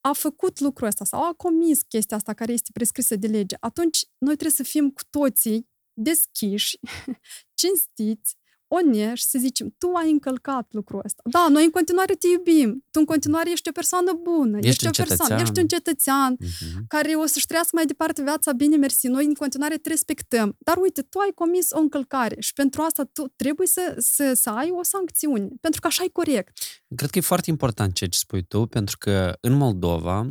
a 0.00 0.12
făcut 0.12 0.58
lucrul 0.58 0.86
ăsta 0.86 1.04
sau 1.04 1.22
a 1.22 1.32
comis 1.32 1.82
chestia 1.82 2.16
asta 2.16 2.32
care 2.32 2.52
este 2.52 2.70
prescrisă 2.72 3.16
de 3.16 3.26
lege, 3.26 3.56
atunci 3.60 4.04
noi 4.18 4.34
trebuie 4.36 4.56
să 4.56 4.62
fim 4.62 4.90
cu 4.90 5.02
toții 5.10 5.68
deschiși, 5.92 6.78
cinstiți, 7.60 8.36
onești, 8.68 9.28
să 9.30 9.38
zicem, 9.38 9.74
tu 9.78 9.90
ai 9.94 10.10
încălcat 10.10 10.66
lucrul 10.70 11.00
ăsta. 11.04 11.22
Da, 11.30 11.48
noi 11.48 11.64
în 11.64 11.70
continuare 11.70 12.14
te 12.14 12.26
iubim. 12.28 12.84
Tu 12.90 12.98
în 12.98 13.04
continuare 13.04 13.50
ești 13.50 13.68
o 13.68 13.72
persoană 13.72 14.12
bună. 14.22 14.56
Ești 14.56 14.68
ești 14.68 14.84
un 14.84 14.90
o 14.90 14.92
persoană, 14.96 15.16
cetățean. 15.22 15.40
ești 15.40 15.60
un 15.60 15.66
cetățean 15.66 16.36
Mhm. 16.38 16.84
care 16.88 17.14
o 17.14 17.26
să-și 17.26 17.46
trăiască 17.46 17.70
mai 17.74 17.86
departe 17.86 18.22
viața 18.22 18.52
bine, 18.52 18.76
mersi. 18.76 19.06
Noi 19.06 19.24
în 19.24 19.34
continuare 19.34 19.76
te 19.76 19.88
respectăm. 19.88 20.56
Dar 20.58 20.76
uite, 20.76 21.02
tu 21.02 21.18
ai 21.18 21.32
comis 21.34 21.70
o 21.70 21.78
încălcare 21.78 22.36
și 22.40 22.52
pentru 22.52 22.82
asta 22.82 23.04
tu 23.12 23.32
trebuie 23.36 23.66
să, 23.66 23.94
să, 23.98 24.32
să 24.34 24.50
ai 24.50 24.70
o 24.70 24.82
sancțiune. 24.82 25.48
Pentru 25.60 25.80
că 25.80 25.86
așa 25.86 26.04
e 26.04 26.08
corect. 26.08 26.58
Cred 26.96 27.10
că 27.10 27.18
e 27.18 27.20
foarte 27.20 27.50
important 27.50 27.94
ceea 27.94 28.10
ce 28.10 28.18
spui 28.18 28.42
tu, 28.42 28.66
pentru 28.66 28.96
că 28.98 29.36
în 29.40 29.52
Moldova, 29.52 30.30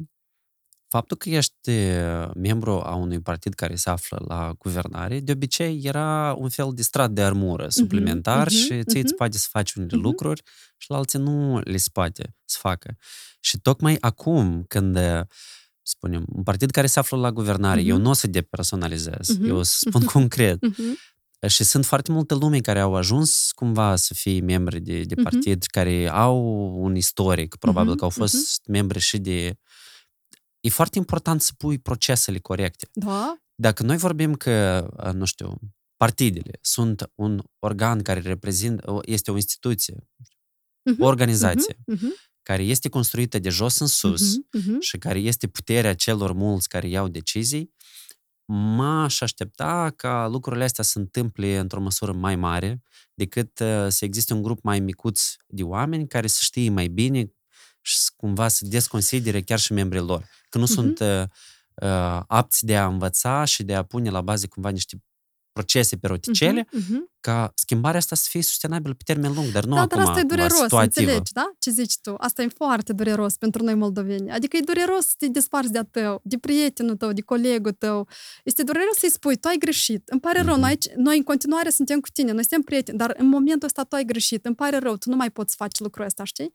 faptul 0.87 1.17
că 1.17 1.29
ești 1.29 1.69
uh, 1.69 2.29
membru 2.35 2.71
a 2.71 2.95
unui 2.95 3.19
partid 3.21 3.53
care 3.53 3.75
se 3.75 3.89
află 3.89 4.23
la 4.27 4.53
guvernare, 4.57 5.19
de 5.19 5.31
obicei 5.31 5.79
era 5.83 6.35
un 6.37 6.49
fel 6.49 6.71
de 6.73 6.81
strat 6.81 7.11
de 7.11 7.21
armură 7.23 7.69
suplimentar 7.69 8.47
mhm, 8.47 8.55
și 8.55 8.67
ție 8.83 8.99
îți 8.99 9.07
mhm. 9.07 9.15
poate 9.15 9.37
să 9.37 9.47
faci 9.49 9.73
unele 9.73 9.95
Mhm. 9.95 10.05
lucruri 10.05 10.41
și 10.77 10.89
la 10.89 10.97
alții 10.97 11.19
nu 11.19 11.59
le 11.59 11.77
se 11.77 11.89
poate 11.93 12.35
să 12.45 12.57
facă. 12.61 12.95
Și 13.39 13.57
tocmai 13.59 13.97
acum, 13.99 14.63
când 14.67 14.95
uh, 14.95 15.21
spunem, 15.81 16.25
un 16.35 16.43
partid 16.43 16.71
care 16.71 16.87
se 16.87 16.99
află 16.99 17.17
la 17.17 17.31
guvernare, 17.31 17.81
eu 17.81 17.93
Mhm. 17.95 18.03
nu 18.03 18.09
o 18.09 18.13
să 18.13 18.27
depersonalizez, 18.27 19.27
Mhm, 19.37 19.45
eu 19.47 19.55
o 19.55 19.63
să 19.63 19.75
spun 19.79 20.01
mhm. 20.01 20.11
concret, 20.11 20.61
Mhm. 20.61 20.97
și 21.47 21.63
sunt 21.63 21.85
foarte 21.85 22.11
multe 22.11 22.33
lume 22.33 22.59
care 22.59 22.79
au 22.79 22.95
ajuns 22.95 23.49
cumva 23.51 23.95
să 23.95 24.13
fie 24.13 24.41
membri 24.41 24.79
de, 24.79 25.01
de 25.01 25.13
Mhm. 25.15 25.23
partid, 25.23 25.63
care 25.63 26.09
au 26.09 26.37
un 26.81 26.95
istoric, 26.95 27.55
probabil 27.55 27.89
Mhm, 27.89 27.97
că 27.97 28.03
au 28.03 28.09
fost 28.09 28.61
membri 28.67 28.99
și 28.99 29.17
de... 29.17 29.55
E 30.65 30.69
foarte 30.69 30.97
important 30.97 31.41
să 31.41 31.51
pui 31.57 31.77
procesele 31.79 32.39
corecte. 32.39 32.89
Da? 32.93 33.37
Dacă 33.55 33.83
noi 33.83 33.97
vorbim 33.97 34.33
că, 34.33 34.87
uh, 35.05 35.13
nu 35.13 35.25
știu, 35.25 35.59
partidele 35.97 36.57
sunt 36.61 37.11
un 37.15 37.41
organ 37.59 38.01
care 38.01 38.19
reprezintă, 38.19 38.91
o- 38.91 38.99
este 39.03 39.31
o 39.31 39.35
instituție, 39.35 40.07
Mhm, 40.89 41.01
o 41.01 41.05
organizație, 41.05 41.77
mhm, 41.85 42.13
care 42.41 42.63
este 42.63 42.89
construită 42.89 43.39
de 43.39 43.49
jos 43.49 43.79
în 43.79 43.87
sus 43.87 44.35
mhm, 44.35 44.47
mhm. 44.51 44.79
și 44.79 44.97
care 44.97 45.19
este 45.19 45.47
puterea 45.47 45.93
celor 45.95 46.31
mulți 46.33 46.67
care 46.69 46.87
iau 46.87 47.07
decizii, 47.07 47.73
m-aș 48.45 49.21
aștepta 49.21 49.93
ca 49.95 50.27
lucrurile 50.27 50.63
astea 50.63 50.83
să 50.83 50.99
întâmple 50.99 51.57
într-o 51.57 51.81
măsură 51.81 52.11
mai 52.11 52.35
mare 52.35 52.81
decât 53.13 53.59
uh, 53.59 53.85
să 53.87 54.05
existe 54.05 54.33
un 54.33 54.41
grup 54.41 54.63
mai 54.63 54.79
micuț 54.79 55.21
de 55.47 55.63
oameni 55.63 56.07
care 56.07 56.27
să 56.27 56.39
știe 56.41 56.69
mai 56.69 56.87
bine 56.87 57.31
și 57.85 57.97
să- 57.97 58.09
cumva 58.15 58.47
să 58.47 58.65
desconsidere 58.65 59.41
chiar 59.41 59.59
și 59.59 59.73
membrii 59.73 60.01
lor. 60.01 60.29
Că 60.49 60.57
nu 60.57 60.63
Mhm. 60.63 60.73
sunt 60.73 60.99
uh, 60.99 61.21
uh, 61.89 62.21
apți 62.27 62.65
de 62.65 62.77
a 62.77 62.85
învăța 62.85 63.43
și 63.45 63.63
de 63.63 63.75
a 63.75 63.83
pune 63.83 64.09
la 64.09 64.21
bază 64.21 64.47
cumva 64.47 64.69
niște 64.69 65.03
procese 65.51 65.97
pe 65.97 66.07
roticele, 66.07 66.67
Mhm, 66.71 66.85
mhm. 66.91 67.11
Ca 67.25 67.51
schimbarea 67.55 67.99
asta 67.99 68.15
să 68.15 68.25
fie 68.29 68.41
sustenabilă 68.41 68.93
pe 68.93 69.03
termen 69.05 69.33
lung, 69.33 69.51
dar 69.51 69.63
nu 69.65 69.75
da, 69.75 69.81
acum, 69.81 69.97
dar 69.97 70.07
asta 70.07 70.19
e 70.19 70.21
cumva, 70.21 70.35
dureros, 70.35 70.57
situativă. 70.61 71.01
înțelegi, 71.05 71.31
da? 71.33 71.51
Ce 71.59 71.69
zici 71.71 71.93
tu? 72.01 72.15
Asta 72.17 72.41
e 72.43 72.47
foarte 72.47 72.93
dureros 72.93 73.33
pentru 73.37 73.63
noi 73.63 73.75
moldoveni. 73.75 74.31
Adică 74.31 74.57
e 74.57 74.59
dureros 74.59 75.05
să 75.05 75.13
te 75.17 75.27
desparți 75.27 75.71
de-a 75.71 75.83
tău, 75.83 76.19
de 76.23 76.37
prietenul 76.37 76.95
tău, 76.95 77.11
de 77.11 77.21
colegul 77.21 77.71
tău. 77.71 78.07
Este 78.43 78.63
dureros 78.63 78.95
să-i 78.97 79.09
spui, 79.11 79.35
tu 79.37 79.47
ai 79.47 79.57
greșit, 79.57 80.07
îmi 80.09 80.19
pare 80.21 80.41
rău, 80.41 80.53
Mhm. 80.53 80.61
noi, 80.61 80.77
noi 80.95 81.17
în 81.17 81.23
continuare 81.23 81.69
suntem 81.69 81.99
cu 81.99 82.09
tine, 82.13 82.31
noi 82.31 82.41
suntem 82.41 82.61
prieteni, 82.61 82.97
dar 82.97 83.13
în 83.17 83.27
momentul 83.27 83.67
ăsta 83.67 83.83
tu 83.83 83.95
ai 83.95 84.05
greșit, 84.05 84.45
îmi 84.45 84.55
pare 84.55 84.77
rău, 84.77 84.95
tu 84.95 85.09
nu 85.09 85.15
mai 85.15 85.29
poți 85.31 85.49
să 85.49 85.55
faci 85.59 85.79
lucrul 85.79 86.05
ăsta, 86.05 86.23
știi? 86.23 86.51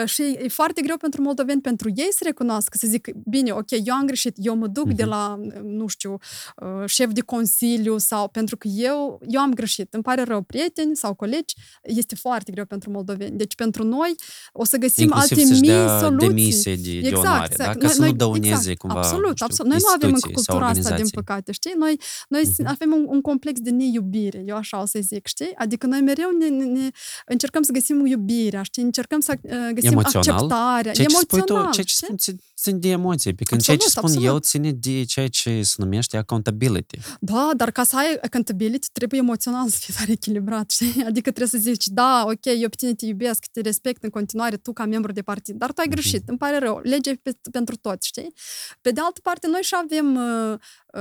Uh, 0.00 0.08
Și 0.08 0.22
e 0.22 0.48
foarte 0.48 0.80
greu 0.82 0.96
pentru 0.96 1.22
moldoveni, 1.22 1.60
pentru 1.60 1.90
ei 1.94 2.08
să 2.10 2.20
recunoască, 2.24 2.76
să 2.80 2.86
zic, 2.86 3.08
bine, 3.28 3.52
ok, 3.52 3.70
eu 3.84 3.94
am 3.94 4.06
greșit, 4.06 4.34
eu 4.36 4.54
mă 4.56 4.66
duc 4.66 4.92
de 4.92 5.02
Mhm. 5.02 5.10
la, 5.12 5.40
nu 5.62 5.86
știu, 5.86 6.12
uh, 6.56 6.86
șef 6.86 7.10
de 7.12 7.20
consiliu 7.20 7.98
sau 7.98 8.28
pentru 8.28 8.56
că 8.56 8.68
eu, 8.68 9.20
eu 9.28 9.40
am 9.40 9.52
greșit, 9.52 9.94
îmi 9.94 10.02
pare 10.02 10.11
rău, 10.20 10.42
prieteni 10.42 10.96
sau 10.96 11.14
colegi, 11.14 11.54
este 11.82 12.14
foarte 12.14 12.52
greu 12.52 12.64
pentru 12.64 12.90
moldoveni. 12.90 13.36
Deci 13.36 13.54
pentru 13.54 13.84
noi 13.84 14.14
o 14.52 14.64
să 14.64 14.76
găsim 14.76 15.02
Inclusiv 15.04 15.30
alte 15.38 15.46
să-și 15.46 15.60
mii 15.60 15.70
dea 15.70 15.98
soluții. 16.00 16.28
demisie 16.28 16.76
de, 16.76 17.00
de 17.08 17.14
onoare, 17.14 17.54
da? 17.56 17.64
ca 17.64 17.74
Noi- 17.80 17.88
să 17.90 18.00
noi- 18.00 18.10
nu 18.10 18.16
dăuneze 18.16 18.48
exact, 18.54 18.78
cumva 18.78 18.96
Absolut, 19.00 19.24
nu 19.26 19.32
știu, 19.32 19.46
absolut. 19.48 19.70
Noi 19.70 19.80
nu 19.82 19.88
avem 19.88 20.08
încă 20.14 20.28
instituții 20.28 20.44
sau 20.44 20.54
cultura 20.54 20.66
asta, 20.70 20.80
din 20.80 20.90
organizații. 20.92 21.22
păcate, 21.22 21.52
știi? 21.52 21.72
Noi, 21.78 21.96
noi 22.28 22.42
Mhm. 22.58 22.66
avem 22.66 22.92
un, 22.92 23.06
un 23.08 23.20
complex 23.20 23.60
de 23.60 23.70
neiubire, 23.70 24.42
eu 24.46 24.56
așa 24.56 24.80
o 24.82 24.86
să 24.86 24.98
zic, 25.02 25.26
știi? 25.26 25.50
Adică 25.54 25.86
noi 25.86 26.00
mereu 26.00 26.28
ne, 26.38 26.48
ne, 26.48 26.64
ne 26.64 26.88
încercăm 27.26 27.62
să 27.62 27.72
găsim 27.72 28.06
iubirea, 28.06 28.62
știi? 28.62 28.82
Încercăm 28.82 29.20
să 29.20 29.32
uh, 29.42 29.50
găsim 29.74 29.90
Emoțional. 29.90 30.28
acceptarea. 30.34 30.92
Ceea 30.92 31.06
ce 31.06 31.14
spui 31.16 31.26
tu, 31.28 31.34
emoțional, 31.52 31.72
ceea 31.72 31.84
ce 31.84 31.92
știi? 31.92 32.04
spun, 32.06 32.16
țin- 32.16 32.40
țin 32.56 32.80
de 32.80 32.88
emoție, 32.88 33.32
pe 33.32 33.42
când 33.44 33.60
Absolut, 33.60 33.80
ceea 33.80 33.90
ce 33.90 33.96
spun 33.98 34.08
absolut. 34.10 34.28
eu 34.28 34.38
ține 34.38 34.70
de 34.72 35.04
ceea 35.04 35.28
ce 35.28 35.62
se 35.62 35.74
numește 35.78 36.16
accountability. 36.16 36.98
Da, 37.20 37.50
dar 37.56 37.70
ca 37.70 37.84
să 37.84 37.96
ai 37.96 38.18
accountability, 38.22 38.88
trebuie 38.92 39.20
emoțional 39.20 39.68
să 39.68 39.76
fii 39.80 39.94
tare 40.02 40.12
echilibrat, 40.12 40.70
știi? 40.76 41.02
Adică 41.04 41.30
trebuie 41.32 41.60
să 41.60 41.70
zici, 41.70 41.86
da, 41.86 42.22
ok, 42.26 42.44
eu 42.44 42.68
pe 42.68 42.76
tine 42.76 42.94
te 42.94 43.06
iubesc, 43.06 43.44
te 43.52 43.60
respect 43.60 44.02
în 44.02 44.10
continuare, 44.10 44.56
tu 44.56 44.72
ca 44.72 44.84
membru 44.84 45.12
de 45.12 45.22
partid, 45.22 45.54
dar 45.56 45.72
tu 45.72 45.80
ai 45.80 45.86
Mhm. 45.88 45.94
greșit, 45.96 46.22
îmi 46.28 46.38
pare 46.38 46.58
rău, 46.58 46.80
lege 46.82 47.14
pe, 47.14 47.38
pentru 47.50 47.76
toți, 47.76 48.06
știi? 48.06 48.32
Pe 48.80 48.90
de 48.90 49.00
altă 49.00 49.20
parte, 49.22 49.46
noi 49.46 49.60
și 49.62 49.74
avem 49.82 50.14
uh, 50.14 50.54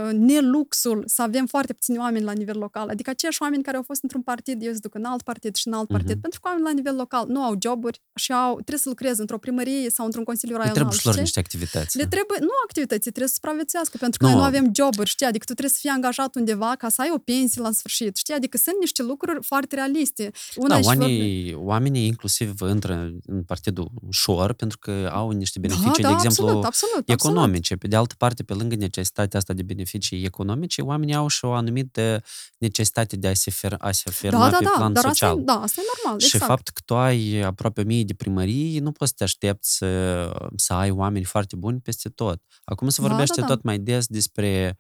uh, 0.03 0.09
neluxul 0.13 1.03
să 1.05 1.21
avem 1.21 1.45
foarte 1.45 1.73
puțini 1.73 1.97
oameni 1.97 2.23
la 2.25 2.31
nivel 2.31 2.57
local, 2.57 2.89
adică 2.89 3.09
aceiași 3.09 3.41
oameni 3.41 3.63
care 3.63 3.77
au 3.77 3.83
fost 3.83 4.01
într-un 4.03 4.21
partid, 4.21 4.63
eu 4.65 4.73
se 4.73 4.79
duc 4.81 4.95
în 4.95 5.03
alt 5.03 5.21
partid 5.21 5.55
și 5.55 5.67
în 5.67 5.73
alt 5.73 5.87
partid, 5.87 6.09
Mhm. 6.09 6.21
pentru 6.21 6.39
că 6.39 6.47
oamenii 6.47 6.67
la 6.69 6.73
nivel 6.75 6.95
local 6.95 7.25
nu 7.27 7.41
au 7.43 7.55
joburi 7.61 8.01
și 8.15 8.31
au, 8.31 8.53
trebuie 8.53 8.77
să 8.85 8.89
lucreze 8.89 9.21
într-o 9.21 9.37
primărie 9.37 9.89
sau 9.89 10.05
într-un 10.05 10.23
consiliu 10.23 10.55
Le 10.55 10.61
raional, 10.61 10.77
trebuie 10.79 10.99
și 10.99 11.05
lor 11.05 11.13
știi? 11.13 11.25
niște 11.25 11.39
activități. 11.45 11.97
Le 11.97 12.07
trebuie, 12.07 12.37
nu 12.41 12.53
activități, 12.67 12.99
trebuie 13.01 13.27
să 13.27 13.33
supraviețuiască, 13.33 13.97
pentru 13.99 14.17
că 14.19 14.25
Nu. 14.25 14.31
noi 14.31 14.39
nu 14.41 14.45
avem 14.47 14.65
joburi, 14.79 15.09
știi? 15.09 15.25
Adică 15.25 15.45
tu 15.45 15.53
trebuie 15.57 15.73
să 15.75 15.81
fii 15.81 15.89
angajat 15.89 16.35
undeva 16.35 16.75
ca 16.81 16.89
să 16.89 17.01
ai 17.01 17.11
o 17.13 17.17
pensie 17.17 17.61
la 17.61 17.71
sfârșit, 17.71 18.15
știi? 18.17 18.33
Adică 18.33 18.57
sunt 18.57 18.75
niște 18.79 18.90
lucruri 18.97 19.43
foarte 19.43 19.75
realiste. 19.75 20.31
Una 20.55 20.67
Da, 20.67 20.75
și 20.77 20.81
vorbe- 20.83 21.03
oamenii, 21.03 21.53
oamenii 21.53 22.05
inclusiv 22.05 22.53
intră 22.69 23.11
în 23.25 23.43
partidul 23.43 23.91
ușor 24.07 24.53
pentru 24.53 24.77
că 24.77 25.09
au 25.13 25.29
niște 25.29 25.59
beneficii, 25.59 26.03
da, 26.03 26.07
de 26.09 26.13
da, 26.15 26.21
exemplu, 26.23 26.47
absolut, 26.47 26.65
absolut, 26.65 27.09
economice. 27.09 27.75
Pe 27.75 27.87
de 27.87 27.95
altă 27.95 28.15
parte, 28.17 28.43
pe 28.43 28.53
lângă 28.53 28.75
necesitatea 28.75 29.39
asta 29.39 29.53
de 29.53 29.63
beneficii 29.63 30.23
economice, 30.25 30.81
oamenii 30.81 31.15
au 31.15 31.27
și 31.27 31.45
o 31.45 31.51
anumită 31.53 32.23
necesitate 32.57 33.15
de 33.15 33.27
a 33.27 33.33
se, 33.33 33.51
fer- 33.51 33.77
a 33.77 33.91
se 33.91 34.03
Absolut. 34.05 34.07
afirma 34.17 34.39
Da, 34.45 34.49
da, 34.51 34.57
pe 34.57 34.63
da, 34.63 34.69
plan 34.75 34.93
dar 34.93 35.05
asta, 35.05 35.25
social. 35.27 35.37
e, 35.39 35.43
da, 35.43 35.53
asta 35.53 35.81
e 35.81 35.83
normal, 36.03 36.19
Și 36.19 36.25
exact. 36.33 36.51
fapt 36.51 36.67
că 36.69 36.81
tu 36.85 36.95
ai 36.95 37.39
aproape 37.39 37.81
o 37.81 37.83
mie 37.83 38.03
de 38.03 38.13
primării, 38.13 38.79
nu 38.79 38.91
poți 38.91 39.09
să 39.09 39.15
te 39.17 39.23
aștepți 39.23 39.75
să, 39.77 40.31
să 40.55 40.73
ai 40.73 40.89
oameni 40.91 41.25
foarte 41.25 41.55
buni 41.55 41.79
peste 41.79 42.09
tot. 42.09 42.41
Acum 42.63 42.89
se 42.89 43.01
Da, 43.01 43.07
vorbește 43.07 43.41
da, 43.41 43.47
da. 43.47 43.53
tot 43.53 43.63
mai 43.63 43.79
des 43.79 44.05
despre, 44.07 44.77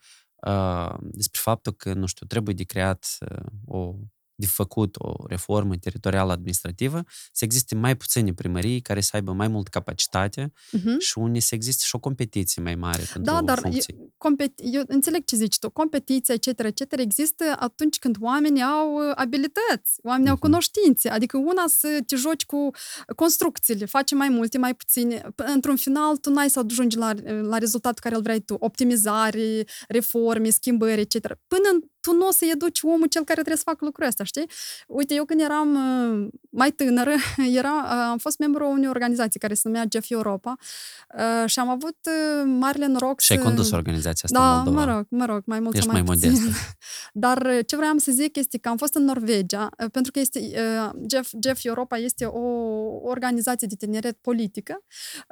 uh, 0.47 0.95
despre 1.01 1.39
faptul 1.43 1.73
că, 1.73 1.93
nu 1.93 2.05
știu, 2.05 2.25
trebuie 2.25 2.55
de 2.55 2.63
creat 2.63 3.17
uh, 3.31 3.45
o 3.65 3.95
de 4.41 4.47
făcut 4.47 4.95
o 4.99 5.13
reformă 5.27 5.75
teritorială 5.75 6.31
administrativă, 6.31 7.03
să 7.31 7.45
existe 7.45 7.75
mai 7.75 7.97
puține 7.97 8.33
primării 8.33 8.81
care 8.81 9.01
să 9.01 9.11
aibă 9.13 9.31
mai 9.31 9.47
mult 9.47 9.67
capacitate 9.67 10.51
Mhm. 10.71 10.99
și 10.99 11.17
unde 11.17 11.39
să 11.39 11.55
existe 11.55 11.83
și 11.85 11.95
o 11.95 11.99
competiție 11.99 12.61
mai 12.61 12.75
mare 12.75 13.03
pentru 13.13 13.33
Da, 13.33 13.41
dar 13.41 13.59
funcții. 13.59 13.95
eu, 13.99 14.13
compet- 14.17 14.59
eu 14.73 14.83
înțeleg 14.87 15.23
ce 15.25 15.35
zici 15.35 15.59
tu. 15.59 15.69
Competiția, 15.69 16.33
etc., 16.33 16.59
etc., 16.59 16.81
există 16.97 17.43
atunci 17.59 17.99
când 17.99 18.15
oamenii 18.19 18.61
au 18.61 18.93
uh, 18.95 19.11
abilități, 19.15 19.91
oamenii 20.03 20.29
au 20.29 20.35
Mhm. 20.35 20.43
cunoștințe. 20.45 21.09
Adică 21.09 21.37
una 21.37 21.63
să 21.67 21.99
te 22.05 22.15
joci 22.15 22.45
cu 22.45 22.69
construcțiile, 23.15 23.85
faci 23.85 24.11
mai 24.13 24.29
multe, 24.29 24.57
mai 24.57 24.75
puține. 24.75 25.21
P- 25.21 25.45
Într-un 25.53 25.75
final, 25.75 26.17
tu 26.17 26.29
n-ai 26.29 26.49
să 26.49 26.61
ajungi 26.65 26.97
la, 26.97 27.13
la 27.41 27.57
rezultatul 27.57 27.99
care 28.01 28.15
îl 28.15 28.21
vrei 28.21 28.39
tu. 28.39 28.55
Optimizare, 28.59 29.65
reforme, 29.87 30.49
schimbări, 30.49 31.01
etc. 31.01 31.13
Până 31.47 31.67
în- 31.73 31.89
tu 32.01 32.13
nu 32.13 32.27
o 32.27 32.31
să 32.31 32.45
educi 32.51 32.79
omul 32.83 33.07
cel 33.07 33.21
care 33.23 33.33
trebuie 33.33 33.55
să 33.57 33.63
facă 33.65 33.85
lucrul 33.85 34.07
ăsta, 34.07 34.23
știi? 34.23 34.45
Uite, 34.87 35.13
eu 35.13 35.25
când 35.25 35.41
eram 35.41 35.73
uh, 36.21 36.27
mai 36.49 36.71
tânără, 36.71 37.11
era, 37.59 37.73
uh, 37.83 37.89
am 37.91 38.17
fost 38.17 38.37
membru 38.39 38.69
unei 38.69 38.87
organizații 38.89 39.39
care 39.39 39.53
se 39.53 39.61
numea 39.65 39.83
Jeff 39.91 40.09
Europa 40.09 40.55
uh, 41.17 41.49
și 41.49 41.59
am 41.59 41.69
avut 41.69 41.97
uh, 42.05 42.43
marele 42.59 42.85
noroc 42.85 43.19
Și 43.19 43.31
ai 43.31 43.37
să... 43.37 43.43
condus 43.43 43.71
organizația 43.71 44.21
asta 44.23 44.39
Da, 44.39 44.49
în 44.51 44.55
Moldova. 44.63 44.85
mă 44.85 44.91
rog, 44.93 45.05
mă 45.09 45.25
rog, 45.25 45.41
mai 45.45 45.59
mult 45.59 45.73
Ești 45.75 45.85
sau 45.85 45.95
mai, 45.95 46.03
mai 46.07 46.15
puțin. 46.15 46.31
modestă. 46.31 46.57
Dar 47.13 47.41
uh, 47.45 47.59
ce 47.65 47.75
vreau 47.75 47.97
să 47.97 48.11
zic 48.11 48.35
este 48.37 48.57
că 48.57 48.69
am 48.69 48.77
fost 48.77 48.95
în 48.95 49.03
Norvegia, 49.03 49.69
uh, 49.83 49.89
pentru 49.91 50.11
că 50.11 50.19
este, 50.19 50.39
uh, 50.39 50.89
Jeff, 51.09 51.31
Jeff 51.43 51.59
Europa 51.65 51.97
este 51.97 52.25
o 52.25 52.39
organizație 53.03 53.67
de 53.67 53.75
tineret 53.75 54.17
politică 54.21 54.83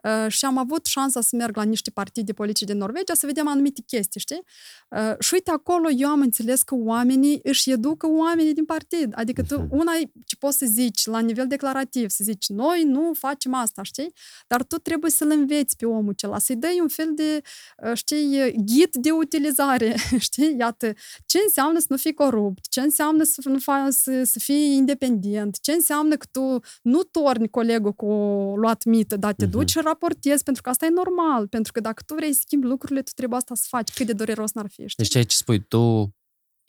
uh, 0.04 0.32
și 0.32 0.46
am 0.46 0.58
avut 0.58 0.86
șansa 0.86 1.22
să 1.22 1.36
merg 1.36 1.56
la 1.56 1.64
niște 1.64 1.90
partide 1.90 2.34
politice 2.34 2.66
din 2.66 2.78
Norvegia 2.78 3.14
să 3.14 3.26
vedem 3.26 3.48
anumite 3.48 3.82
chestii, 3.88 4.20
știi? 4.20 4.44
Uh, 4.90 5.14
Și 5.20 5.34
uite, 5.34 5.52
acolo 5.52 5.88
eu 5.98 6.10
am 6.10 6.22
înțeles 6.22 6.59
că 6.64 6.76
oamenii 6.78 7.40
își 7.44 7.72
educă 7.72 8.08
oamenii 8.10 8.54
din 8.54 8.66
partid. 8.66 9.12
Adică 9.16 9.42
tu, 9.44 9.60
Mhm. 9.60 9.68
una 9.78 9.92
e 10.02 10.12
ce 10.26 10.36
poți 10.40 10.58
să 10.58 10.66
zici 10.66 11.06
la 11.06 11.20
nivel 11.20 11.48
declarativ, 11.48 12.10
să 12.10 12.24
zici, 12.24 12.48
noi 12.50 12.84
nu 12.84 13.12
facem 13.18 13.54
asta, 13.54 13.84
știi? 13.84 14.14
Dar 14.48 14.64
tu 14.64 14.76
trebuie 14.78 15.12
să-l 15.12 15.30
înveți 15.32 15.76
pe 15.76 15.86
omul 15.86 16.10
acela, 16.12 16.40
să-i 16.40 16.56
dai 16.56 16.80
un 16.82 16.88
fel 16.88 17.12
de, 17.16 17.42
uh, 17.86 17.92
știi, 17.94 18.54
ghid 18.66 18.96
de 18.96 19.12
utilizare, 19.12 19.96
știi? 20.28 20.56
Iată, 20.60 20.94
ce 21.26 21.40
înseamnă 21.44 21.80
să 21.80 21.86
nu 21.90 21.98
fii 21.98 22.14
corupt, 22.14 22.68
ce 22.70 22.82
înseamnă 22.82 23.24
să, 23.24 23.42
nu 23.50 23.58
fa- 23.60 23.90
să, 23.90 24.24
să 24.24 24.40
fii 24.40 24.76
independent, 24.76 25.58
ce 25.62 25.72
înseamnă 25.72 26.16
că 26.16 26.26
tu 26.32 26.60
nu 26.82 27.04
torni 27.04 27.50
colegul 27.50 27.94
cu 27.94 28.06
o 28.06 28.56
luat 28.56 28.84
mită, 28.84 29.18
dar 29.18 29.34
te 29.34 29.46
Mhm. 29.46 29.52
duci 29.58 29.70
și 29.70 29.80
raportezi, 29.84 30.44
pentru 30.44 30.62
că 30.62 30.70
asta 30.70 30.86
e 30.86 30.90
normal, 30.90 31.48
pentru 31.48 31.72
că 31.72 31.80
dacă 31.80 32.04
tu 32.06 32.14
vrei 32.14 32.34
să 32.34 32.40
schimbi 32.42 32.66
lucrurile, 32.66 33.02
tu 33.02 33.12
trebuie 33.16 33.38
asta 33.38 33.56
să 33.56 33.66
faci, 33.70 33.94
cât 33.94 34.06
de 34.06 34.14
dureros 34.14 34.52
n-ar 34.52 34.68
fi, 34.70 34.76
știi? 34.88 34.94
Deci 34.98 35.08
ceea 35.10 35.24
ce 35.24 35.36
spui 35.36 35.60
tu 35.68 36.14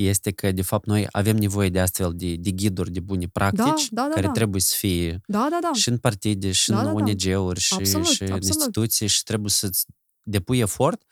este 0.03 0.31
că, 0.31 0.53
de 0.53 0.63
fapt, 0.63 0.87
noi 0.87 1.07
avem 1.11 1.37
nevoie 1.37 1.69
de 1.69 1.81
astfel 1.81 2.13
de, 2.15 2.35
de 2.35 2.51
ghiduri, 2.51 2.91
de 2.91 3.01
bune 3.01 3.27
practici, 3.33 3.89
da, 3.91 4.03
da, 4.03 4.09
care 4.15 4.27
da. 4.27 4.33
trebuie 4.33 4.61
să 4.61 4.75
fie 4.77 5.21
Da, 5.27 5.47
da, 5.51 5.59
da. 5.63 5.71
și 5.73 5.89
în 5.89 5.99
partide, 5.99 6.53
și 6.53 6.71
Da, 6.71 6.79
în 6.79 6.85
da, 6.85 6.93
da. 6.93 6.97
ONG-uri, 6.97 7.61
și, 7.61 7.75
Absolut, 7.75 8.07
și 8.07 8.23
în 8.23 8.33
absolut. 8.33 8.45
instituții 8.45 9.07
și 9.07 9.23
trebuie 9.23 9.51
să-ți 9.51 9.85
depui 10.23 10.59
efort 10.59 11.03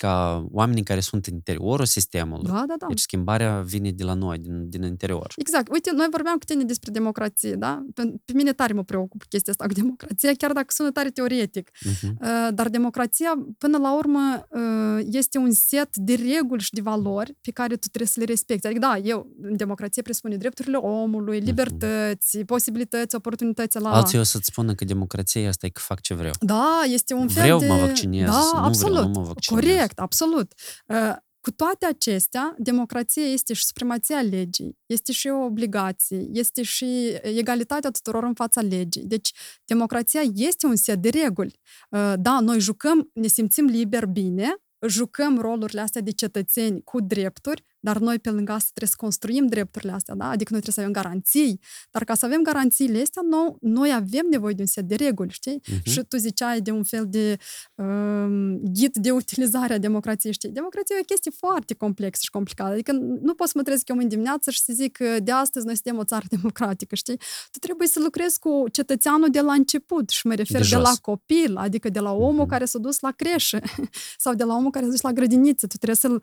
ca 0.00 0.46
oamenii 0.50 0.82
care 0.82 1.00
sunt 1.00 1.26
în 1.26 1.34
interiorul 1.34 1.84
sistemului. 1.84 2.50
Da, 2.50 2.64
da, 2.66 2.74
da. 2.78 2.86
Deci 2.88 3.00
schimbarea 3.00 3.60
vine 3.60 3.90
de 3.90 4.04
la 4.04 4.14
noi, 4.14 4.38
din, 4.38 4.68
din 4.68 4.82
interior. 4.82 5.32
Exact. 5.36 5.72
Uite, 5.72 5.90
noi 5.94 6.06
vorbeam 6.10 6.36
cu 6.36 6.44
tine 6.44 6.64
despre 6.64 6.90
democrație, 6.90 7.54
da? 7.54 7.84
Pe, 7.94 8.02
pe 8.24 8.32
mine 8.34 8.52
tare 8.52 8.72
mă 8.72 8.84
preocupă 8.84 9.24
chestia 9.28 9.52
asta 9.52 9.66
cu 9.66 9.72
democrația, 9.82 10.32
chiar 10.38 10.52
dacă 10.52 10.66
sună 10.68 10.90
tare 10.90 11.10
teoretic. 11.10 11.70
Uh-huh. 11.70 12.02
Uh, 12.02 12.48
Dar 12.54 12.68
democrația, 12.68 13.32
până 13.58 13.78
la 13.78 13.96
urmă, 13.96 14.46
uh, 14.50 15.06
este 15.10 15.38
un 15.38 15.52
set 15.52 15.96
de 15.96 16.14
reguli 16.14 16.62
și 16.62 16.72
de 16.72 16.80
valori 16.80 17.36
pe 17.40 17.50
care 17.50 17.76
tu 17.76 17.88
trebuie 17.88 18.08
să 18.08 18.20
le 18.20 18.24
respecti. 18.24 18.66
Adică, 18.66 18.80
da, 18.80 18.96
eu, 18.96 19.26
în 19.42 19.56
democrație 19.56 20.02
presupune 20.02 20.36
drepturile 20.36 20.76
omului, 20.76 21.38
libertăți, 21.40 22.38
posibilități, 22.38 23.14
oportunități 23.14 23.80
la... 23.80 23.90
Alții 23.90 24.18
o 24.18 24.22
să-ți 24.22 24.46
spună 24.46 24.74
că 24.74 24.84
democrația 24.84 25.48
asta 25.48 25.66
e 25.66 25.68
că 25.68 25.80
fac 25.84 26.00
ce 26.00 26.14
vreau. 26.14 26.34
Da, 26.40 26.82
este 26.86 27.14
un 27.14 27.28
fel 27.28 27.42
Vreau, 27.42 27.58
de... 27.58 27.66
mă 27.66 27.74
vaccinez, 27.74 28.28
Da, 28.28 28.50
nu 28.52 28.58
absolut. 28.58 28.96
vreau, 28.96 29.08
nu 29.08 29.18
mă 29.18 29.26
vaccinez. 29.26 29.64
Corect, 29.64 29.89
absolut. 29.98 30.52
Uh, 30.86 31.16
Cu 31.40 31.50
toate 31.50 31.86
acestea, 31.86 32.54
democrația 32.58 33.22
este 33.22 33.52
și 33.54 33.64
supremația 33.64 34.20
legii, 34.20 34.78
este 34.86 35.12
și 35.12 35.28
o 35.28 35.44
obligație, 35.44 36.26
este 36.32 36.62
și 36.62 37.18
egalitatea 37.22 37.90
tuturor 37.90 38.22
în 38.24 38.34
fața 38.34 38.60
legii. 38.60 39.04
Deci, 39.04 39.32
democrația 39.64 40.20
este 40.34 40.66
un 40.66 40.76
set 40.76 40.98
de 41.02 41.08
reguli. 41.08 41.60
Uh, 41.90 42.12
Da, 42.16 42.40
noi 42.40 42.60
jucăm, 42.60 43.10
ne 43.14 43.26
simțim 43.26 43.66
liber 43.66 44.06
bine, 44.06 44.54
jucăm 44.88 45.38
rolurile 45.38 45.80
astea 45.80 46.00
de 46.00 46.10
cetățeni 46.10 46.82
cu 46.82 47.00
drepturi, 47.00 47.64
dar 47.80 47.98
noi 47.98 48.18
pe 48.18 48.30
lângă 48.30 48.52
asta 48.52 48.68
trebuie 48.74 48.90
să 48.90 48.96
construim 48.98 49.46
drepturile 49.46 49.92
astea, 49.92 50.14
da? 50.14 50.24
Adică 50.24 50.52
noi 50.52 50.60
trebuie 50.60 50.72
să 50.74 50.80
avem 50.80 50.92
garanții. 51.02 51.60
Dar 51.90 52.04
ca 52.04 52.14
să 52.14 52.24
avem 52.26 52.42
garanțiile 52.42 53.00
astea, 53.00 53.22
noi, 53.30 53.56
noi 53.60 53.92
avem 53.94 54.26
nevoie 54.30 54.54
de 54.54 54.60
un 54.60 54.66
set 54.66 54.84
de 54.84 54.94
reguli, 54.94 55.30
știi? 55.32 55.60
Mhm. 55.70 55.90
Și 55.90 56.00
tu 56.08 56.16
ziceai 56.16 56.60
de 56.60 56.70
un 56.70 56.84
fel 56.84 57.06
de 57.08 57.36
um, 57.74 58.58
ghid 58.72 58.92
de 58.96 59.10
utilizare 59.10 59.72
a 59.74 59.78
democrației, 59.78 60.32
știi? 60.32 60.48
Democrația 60.50 60.96
e 60.96 61.00
o 61.00 61.04
chestie 61.04 61.30
foarte 61.36 61.74
complexă 61.74 62.20
și 62.24 62.30
complicată. 62.30 62.72
Adică 62.72 62.92
nu 63.22 63.34
pot 63.34 63.46
să 63.46 63.52
mă 63.56 63.62
trezesc 63.62 63.88
eu 63.88 63.96
în 63.96 64.08
dimineață 64.08 64.50
și 64.50 64.60
să 64.62 64.72
zic 64.72 64.92
că 64.96 65.20
de 65.22 65.30
astăzi 65.32 65.64
noi 65.66 65.74
suntem 65.74 65.98
o 65.98 66.04
țară 66.04 66.24
democratică, 66.36 66.94
știi? 66.94 67.16
Tu 67.50 67.58
trebuie 67.58 67.88
să 67.88 68.00
lucrezi 68.00 68.38
cu 68.38 68.64
cetățeanul 68.72 69.28
de 69.30 69.40
la 69.40 69.52
început 69.52 70.08
și 70.08 70.26
mă 70.26 70.34
refer 70.34 70.60
De 70.60 70.66
de, 70.68 70.74
de 70.74 70.80
la 70.80 70.88
jos. 70.88 70.98
copil, 70.98 71.56
adică 71.56 71.88
de 71.88 72.00
la 72.00 72.12
omul 72.12 72.34
Mhm. 72.40 72.48
care 72.48 72.64
s-a 72.64 72.78
dus 72.78 73.00
la 73.00 73.10
creșă 73.10 73.58
sau 74.24 74.34
de 74.34 74.44
la 74.44 74.54
omul 74.54 74.70
care 74.70 74.84
s-a 74.84 74.90
dus 74.90 75.00
la 75.00 75.12
grădiniță. 75.12 75.66
Tu 75.66 75.76
trebuie 75.76 75.96
să-l, 75.96 76.22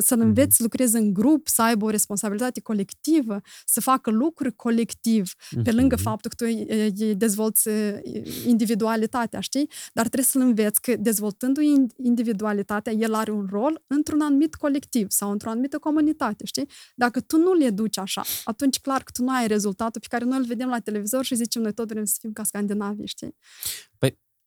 să-l 0.00 0.18
Mhm. 0.18 0.26
înveți 0.26 0.56
să 0.56 0.62
lucreze 0.96 1.06
în 1.06 1.12
grup, 1.12 1.48
să 1.48 1.62
aibă 1.62 1.84
o 1.84 1.90
responsabilitate 1.90 2.60
colectivă, 2.60 3.40
să 3.64 3.80
facă 3.80 4.10
lucruri 4.10 4.54
colectiv, 4.56 5.32
pe 5.62 5.72
lângă 5.72 5.94
Mhm. 5.94 6.04
faptul 6.04 6.30
că 6.36 6.44
tu 6.44 6.50
îi- 6.54 6.90
îi 6.98 7.14
dezvolți 7.14 7.68
e, 7.68 8.02
individualitatea, 8.46 9.40
știi? 9.40 9.70
Dar 9.92 10.04
trebuie 10.06 10.24
să-l 10.24 10.40
înveți 10.40 10.80
că 10.80 10.96
dezvoltându-i 10.96 11.74
in- 11.78 11.94
individualitatea, 12.04 12.92
el 12.92 13.14
are 13.14 13.30
un 13.30 13.46
rol 13.50 13.82
într-un 13.86 14.20
anumit 14.20 14.54
colectiv 14.54 15.06
sau 15.10 15.30
într-o 15.30 15.50
anumită 15.50 15.78
comunitate, 15.78 16.44
știi? 16.46 16.68
Dacă 16.94 17.20
tu 17.20 17.36
nu 17.38 17.52
le 17.54 17.70
duci 17.70 17.98
așa, 17.98 18.22
atunci 18.44 18.80
clar 18.80 19.02
că 19.02 19.10
tu 19.14 19.22
nu 19.22 19.30
ai 19.34 19.46
rezultatul 19.46 20.00
pe 20.00 20.06
care 20.10 20.24
noi 20.24 20.38
îl 20.38 20.44
vedem 20.44 20.68
la 20.68 20.78
televizor 20.78 21.24
și 21.24 21.34
zicem 21.34 21.62
noi 21.62 21.72
tot 21.72 21.88
vrem 21.88 22.04
să 22.04 22.16
fim 22.20 22.32
ca 22.32 22.42
scandinavii, 22.44 23.06
știi? 23.06 23.34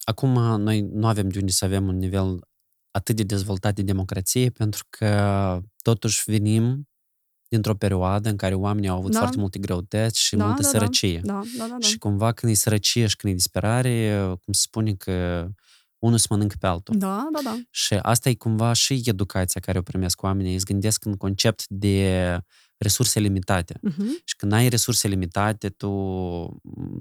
Acum 0.03 0.29
noi 0.61 0.81
nu 0.93 1.07
avem 1.07 1.29
de 1.29 1.39
unde 1.39 1.51
să 1.51 1.65
avem 1.65 1.87
un 1.87 1.97
nivel 1.97 2.39
atât 2.91 3.15
de 3.15 3.23
dezvoltat 3.23 3.75
de 3.75 3.81
democrație, 3.81 4.49
pentru 4.49 4.85
că 4.89 5.05
totuși 5.81 6.23
venim 6.25 6.89
dintr-o 7.47 7.75
perioadă 7.75 8.29
în 8.29 8.35
care 8.35 8.53
oamenii 8.53 8.89
au 8.89 8.97
avut 8.97 9.11
Da. 9.11 9.17
foarte 9.17 9.37
multe 9.37 9.59
greutăți 9.59 10.21
și 10.21 10.35
Da, 10.35 10.45
multă 10.45 10.61
da, 10.61 10.67
da. 10.67 10.73
sărăcie. 10.77 11.21
Da, 11.23 11.41
da, 11.57 11.67
da. 11.67 11.77
da. 11.79 11.87
Și 11.87 11.97
cumva 11.97 12.31
când 12.31 12.51
e 12.51 12.55
sărăcie 12.55 13.07
și 13.07 13.15
când 13.15 13.33
e 13.33 13.35
disperare, 13.35 14.19
cum 14.43 14.53
se 14.53 14.61
spune 14.61 14.93
că 14.93 15.47
unul 15.99 16.17
se 16.17 16.27
mănâncă 16.29 16.55
pe 16.59 16.67
altul. 16.67 16.97
Da, 16.97 17.27
da, 17.31 17.39
da. 17.43 17.59
Și 17.69 17.93
asta 17.93 18.29
e 18.29 18.33
cumva 18.33 18.73
și 18.73 19.01
educația 19.05 19.61
care 19.61 19.77
o 19.77 19.81
primesc 19.81 20.21
oamenii. 20.21 20.55
Îți 20.55 20.65
gândesc 20.65 21.05
în 21.05 21.15
concept 21.17 21.67
de 21.67 22.37
resurse 22.77 23.19
limitate. 23.19 23.73
Uh-huh. 23.73 24.23
Și 24.23 24.35
când 24.35 24.51
ai 24.51 24.69
resurse 24.69 25.07
limitate, 25.07 25.69
tu 25.69 25.89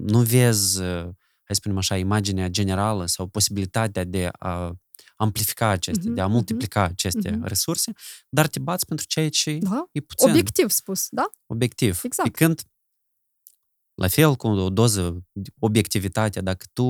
nu 0.05 0.19
vezi, 0.21 0.81
hai 0.81 1.11
să 1.47 1.53
spunem 1.53 1.77
așa, 1.77 1.97
imaginea 1.97 2.47
generală 2.47 3.05
sau 3.05 3.27
posibilitatea 3.27 4.03
de 4.03 4.29
a 4.39 4.71
amplifica 5.19 5.67
aceste, 5.67 6.05
Mhm, 6.05 6.13
de 6.13 6.21
a 6.21 6.25
mhm, 6.25 6.33
multiplica 6.33 6.83
aceste 6.83 7.29
mhm. 7.31 7.43
resurse, 7.45 7.91
dar 8.29 8.47
te 8.47 8.59
bați 8.59 8.85
pentru 8.85 9.05
ceea 9.05 9.29
ce 9.29 9.57
Da? 9.61 9.87
e 9.91 9.99
puțin. 9.99 10.29
Obiectiv 10.29 10.69
spus, 10.69 11.07
da? 11.09 11.29
Obiectiv. 11.45 11.99
Exact. 12.03 12.29
Pe 12.31 12.37
când, 12.43 12.61
la 13.93 14.07
fel 14.07 14.35
cu 14.35 14.47
o 14.47 14.69
doză 14.69 15.23
de 15.31 15.49
obiectivitate, 15.59 16.41
dacă 16.41 16.65
tu 16.73 16.85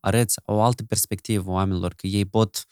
arăți 0.00 0.40
o 0.44 0.62
altă 0.62 0.82
perspectivă 0.84 1.50
oamenilor, 1.50 1.94
că 1.94 2.06
ei 2.06 2.24
pot 2.26 2.64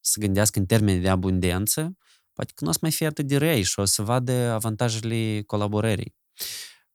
să 0.00 0.20
gândească 0.20 0.58
în 0.58 0.66
termeni 0.66 1.00
de 1.00 1.08
abundență, 1.08 1.96
poate 2.32 2.52
că 2.54 2.64
nu 2.64 2.70
o 2.70 2.72
să 2.72 2.78
mai 2.82 2.90
fie 2.90 3.06
atât 3.06 3.26
de 3.26 3.36
răi 3.36 3.62
și 3.62 3.78
o 3.80 3.84
să 3.84 4.02
vadă 4.02 4.32
avantajele 4.32 5.42
colaborării. 5.46 6.14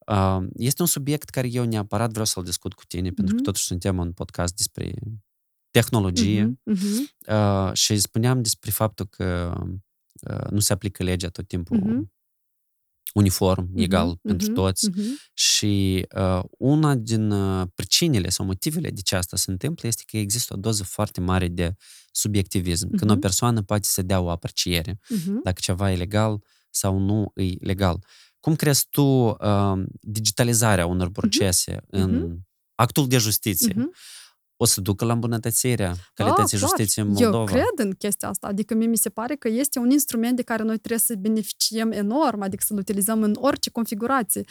Uh, 0.08 0.38
Este 0.54 0.82
un 0.82 0.88
subiect 0.88 1.30
care 1.30 1.48
eu 1.48 1.66
neapărat 1.66 2.10
vreau 2.10 2.26
să-l 2.26 2.44
discut 2.44 2.74
cu 2.74 2.84
tine, 2.86 3.10
pentru 3.10 3.26
că 3.26 3.34
Mhm. 3.34 3.44
totuși 3.44 3.64
suntem 3.66 3.98
un 3.98 4.12
podcast 4.14 4.56
despre 4.56 4.94
tehnologie 5.72 6.44
Mhm, 6.44 6.60
mhm, 6.64 7.10
uh, 7.28 7.74
și 7.74 7.98
spuneam 8.00 8.42
despre 8.42 8.72
faptul 8.72 9.06
că 9.06 9.54
uh, 10.32 10.50
nu 10.50 10.60
se 10.60 10.74
aplică 10.74 11.04
legea 11.04 11.30
tot 11.30 11.48
timpul 11.48 11.78
Mhm. 11.78 12.12
uniform, 13.14 13.68
mhm, 13.72 13.78
egal 13.82 14.16
pentru 14.22 14.46
mhm, 14.46 14.56
toți. 14.56 14.90
mhm. 14.90 15.20
Și 15.34 16.06
uh, 16.16 16.44
una 16.58 16.96
din 16.96 17.32
uh, 17.32 17.68
pricinile 17.76 18.30
sau 18.30 18.46
motivele 18.46 18.90
de 18.90 19.02
ce 19.02 19.16
asta 19.16 19.38
se 19.38 19.52
întâmplă 19.52 19.88
este 19.88 20.04
că 20.06 20.18
există 20.18 20.54
o 20.54 20.58
doză 20.58 20.84
foarte 20.84 21.22
mare 21.22 21.48
de 21.48 21.76
subiectivism. 22.12 22.90
Când 22.96 23.10
o 23.10 23.14
Mhm. 23.14 23.22
persoană 23.22 23.62
poate 23.62 23.88
să 23.88 24.02
dea 24.02 24.20
o 24.20 24.30
apreciere 24.30 25.00
Mhm. 25.10 25.42
dacă 25.44 25.60
ceva 25.62 25.92
e 25.92 25.96
legal 25.96 26.44
sau 26.70 26.98
nu 26.98 27.32
e 27.36 27.44
legal. 27.60 28.04
Cum 28.40 28.56
crezi 28.56 28.88
tu 28.90 29.02
uh, 29.04 29.84
digitalizarea 30.02 30.86
unor 30.86 31.10
procese 31.12 31.82
în 31.88 32.16
Mhm. 32.16 32.48
actul 32.76 33.08
de 33.08 33.18
justiție 33.18 33.74
Mhm. 33.78 33.92
O 34.62 34.66
să 34.66 34.82
ducă 34.82 35.06
la 35.06 35.14
îmbunătățirea 35.14 35.96
calității 36.14 36.58
clar. 36.58 36.70
justiției 36.70 37.06
în 37.06 37.12
Moldova? 37.12 37.38
Eu 37.38 37.46
cred 37.46 37.86
în 37.86 37.92
chestia 37.92 38.30
asta. 38.30 38.48
Adică 38.48 38.74
mie 38.74 38.88
mi 38.88 38.98
se 38.98 39.10
pare 39.10 39.36
că 39.36 39.48
este 39.48 39.80
un 39.80 39.90
instrument 39.90 40.36
de 40.36 40.42
care 40.42 40.64
noi 40.64 40.78
trebuie 40.78 41.00
să 41.00 41.16
beneficiem 41.20 41.92
enorm, 41.92 42.42
adică 42.42 42.64
să-l 42.66 42.78
utilizăm 42.78 43.24
în 43.24 43.36
orice 43.40 43.70
configurație. 43.70 44.44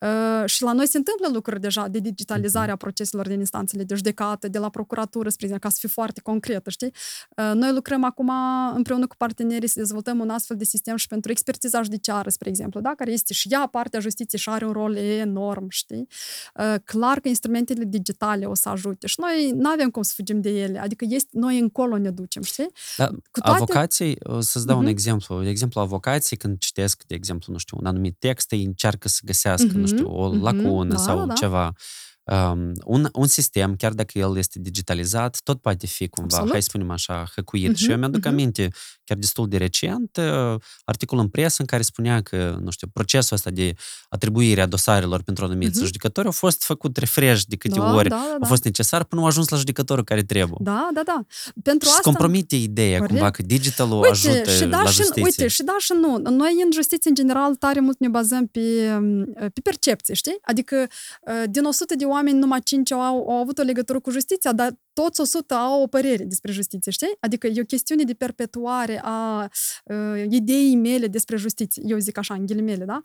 Uh, 0.00 0.44
și 0.46 0.62
la 0.62 0.72
noi 0.72 0.86
se 0.86 0.96
întâmplă 0.96 1.28
lucruri 1.32 1.60
deja 1.60 1.88
de 1.88 1.98
digitalizare 1.98 2.70
a 2.70 2.76
proceselor 2.76 3.28
din 3.28 3.38
instanțele 3.38 3.82
de 3.84 3.94
judecată, 3.94 4.48
de 4.48 4.58
la 4.58 4.68
procuratură, 4.68 5.28
spre 5.28 5.44
exemplu, 5.46 5.68
ca 5.68 5.74
să 5.74 5.80
fiu 5.80 5.88
foarte 5.88 6.20
concretă, 6.20 6.70
știi? 6.70 6.92
Uh, 7.36 7.50
noi 7.54 7.72
lucrăm 7.72 8.04
acum 8.04 8.30
împreună 8.74 9.06
cu 9.06 9.16
partenerii 9.16 9.68
să 9.68 9.78
dezvoltăm 9.78 10.18
un 10.18 10.30
astfel 10.30 10.56
de 10.56 10.64
sistem 10.64 10.96
și 10.96 11.06
pentru 11.06 11.30
expertiza 11.30 11.82
judiciară, 11.82 12.30
spre 12.30 12.48
exemplu, 12.48 12.80
da? 12.80 12.92
care 12.96 13.10
este 13.12 13.32
și 13.32 13.48
ea 13.50 13.66
partea 13.66 14.00
justiției 14.00 14.40
și 14.40 14.48
are 14.48 14.66
un 14.66 14.72
rol 14.72 14.96
enorm, 14.96 15.68
știi? 15.68 16.08
Uh, 16.54 16.74
clar 16.84 17.20
că 17.20 17.28
instrumentele 17.28 17.84
digitale 17.84 18.44
o 18.44 18.54
să 18.54 18.68
ajute 18.68 19.06
și 19.06 19.20
noi 19.20 19.51
nu 19.54 19.68
avem 19.70 19.90
cum 19.90 20.02
să 20.02 20.12
fugim 20.16 20.40
de 20.40 20.50
ele, 20.50 20.78
adică 20.78 21.04
este, 21.08 21.28
noi 21.32 21.58
încolo 21.58 21.96
ne 21.98 22.10
ducem, 22.10 22.42
știi? 22.42 22.68
Da, 22.96 23.06
Cu 23.06 23.40
toate- 23.40 23.56
Avocații, 23.56 24.16
o 24.22 24.40
să-ți 24.40 24.66
dau 24.66 24.76
un 24.76 24.82
Mhm. 24.82 24.92
exemplu. 24.92 25.42
De 25.42 25.48
exemplu, 25.48 25.80
avocații, 25.80 26.36
când 26.36 26.58
citesc, 26.58 27.02
de 27.06 27.14
exemplu, 27.14 27.52
nu 27.52 27.58
știu, 27.58 27.76
un 27.80 27.86
anumit 27.86 28.16
text, 28.18 28.52
ei 28.52 28.64
încearcă 28.64 29.08
să 29.08 29.20
găsească, 29.24 29.70
nu 29.72 29.78
Mhm, 29.78 29.86
știu, 29.86 30.06
o 30.10 30.28
mhm, 30.32 30.42
lacună 30.42 30.94
da, 30.94 30.96
sau 31.00 31.18
da, 31.18 31.24
da. 31.26 31.32
ceva. 31.34 31.72
Um, 32.24 32.72
un, 32.84 33.08
un 33.12 33.26
sistem, 33.26 33.76
chiar 33.76 33.92
dacă 33.92 34.18
el 34.18 34.36
este 34.36 34.58
digitalizat, 34.58 35.40
tot 35.44 35.60
poate 35.60 35.86
fi 35.86 36.08
cumva, 36.08 36.28
Absolut. 36.30 36.50
hai 36.52 36.62
să 36.62 36.68
spunem 36.68 36.90
așa, 36.90 37.24
hăcuit. 37.34 37.76
Și 37.76 37.84
eu 37.84 37.90
Mhm, 37.90 37.98
mi-aduc 37.98 38.20
mhm. 38.20 38.28
aminte, 38.28 38.68
chiar 39.04 39.16
destul 39.18 39.48
de 39.48 39.56
recent, 39.56 40.16
uh, 40.16 40.60
articol 40.84 41.18
în 41.18 41.28
presă 41.28 41.56
în 41.58 41.66
care 41.66 41.82
spunea 41.82 42.20
că, 42.22 42.58
nu 42.62 42.70
știu, 42.70 42.86
procesul 42.92 43.36
ăsta 43.36 43.50
de 43.50 43.74
atribuire 44.08 44.60
a 44.60 44.66
dosarelor 44.66 45.22
pentru 45.22 45.44
anumiți 45.44 45.76
Mhm. 45.76 45.84
judecători 45.84 46.28
a 46.28 46.30
fost 46.30 46.62
făcut 46.64 46.96
refresh 46.96 47.42
de 47.46 47.56
câte 47.56 47.78
da, 47.78 47.92
ori 47.94 48.08
da, 48.08 48.14
da, 48.14 48.34
a 48.34 48.38
da. 48.40 48.46
fost 48.46 48.64
necesar 48.64 49.04
până 49.04 49.22
a 49.22 49.26
ajuns 49.26 49.48
la 49.48 49.56
judecătorul 49.56 50.04
care 50.04 50.22
trebuie. 50.22 50.56
Da, 50.60 50.88
da, 50.94 51.02
da. 51.04 51.24
Pentru 51.62 51.88
și 51.88 51.94
asta... 51.94 52.00
se 52.04 52.10
compromite 52.10 52.56
ideea 52.56 52.98
Corect. 52.98 53.12
cumva 53.12 53.30
că 53.30 53.42
digitalul 53.42 53.96
Uite, 53.96 54.08
ajută 54.08 54.50
și 54.50 54.64
da 54.64 54.82
la 54.82 54.88
și, 54.90 54.96
justiție. 54.96 55.22
uite, 55.22 55.48
și 55.48 55.62
da 55.62 55.76
și 55.78 55.92
nu. 56.00 56.18
Noi 56.30 56.60
în 56.64 56.70
justiție, 56.72 57.10
în 57.10 57.14
general, 57.16 57.54
tare 57.54 57.80
mult 57.80 57.98
ne 57.98 58.08
bazăm 58.08 58.46
pe, 58.46 58.60
pe 59.34 59.60
percepție, 59.62 60.14
știi? 60.14 60.38
Adică 60.42 60.86
din 61.50 61.64
100 61.64 61.94
de 61.94 62.04
oameni, 62.12 62.38
numai 62.38 62.60
5 62.60 62.92
au, 62.92 63.00
au 63.00 63.40
avut 63.40 63.58
o 63.58 63.62
legătură 63.62 64.00
cu 64.00 64.10
justiția, 64.10 64.52
dar 64.52 64.80
toți 64.92 65.20
100 65.20 65.54
au 65.54 65.82
o 65.82 65.86
părere 65.86 66.24
despre 66.24 66.52
justiție, 66.52 66.92
știi? 66.92 67.16
Adică 67.20 67.46
e 67.46 67.60
o 67.60 67.64
chestiune 67.64 68.02
de 68.02 68.14
perpetuare 68.14 69.00
a 69.04 69.48
uh, 69.84 70.24
ideii 70.28 70.76
mele 70.76 71.06
despre 71.06 71.36
justiție. 71.36 71.82
Eu 71.86 71.98
zic 71.98 72.18
așa, 72.18 72.34
în 72.34 72.46
ghilimele, 72.46 72.84
da? 72.84 73.00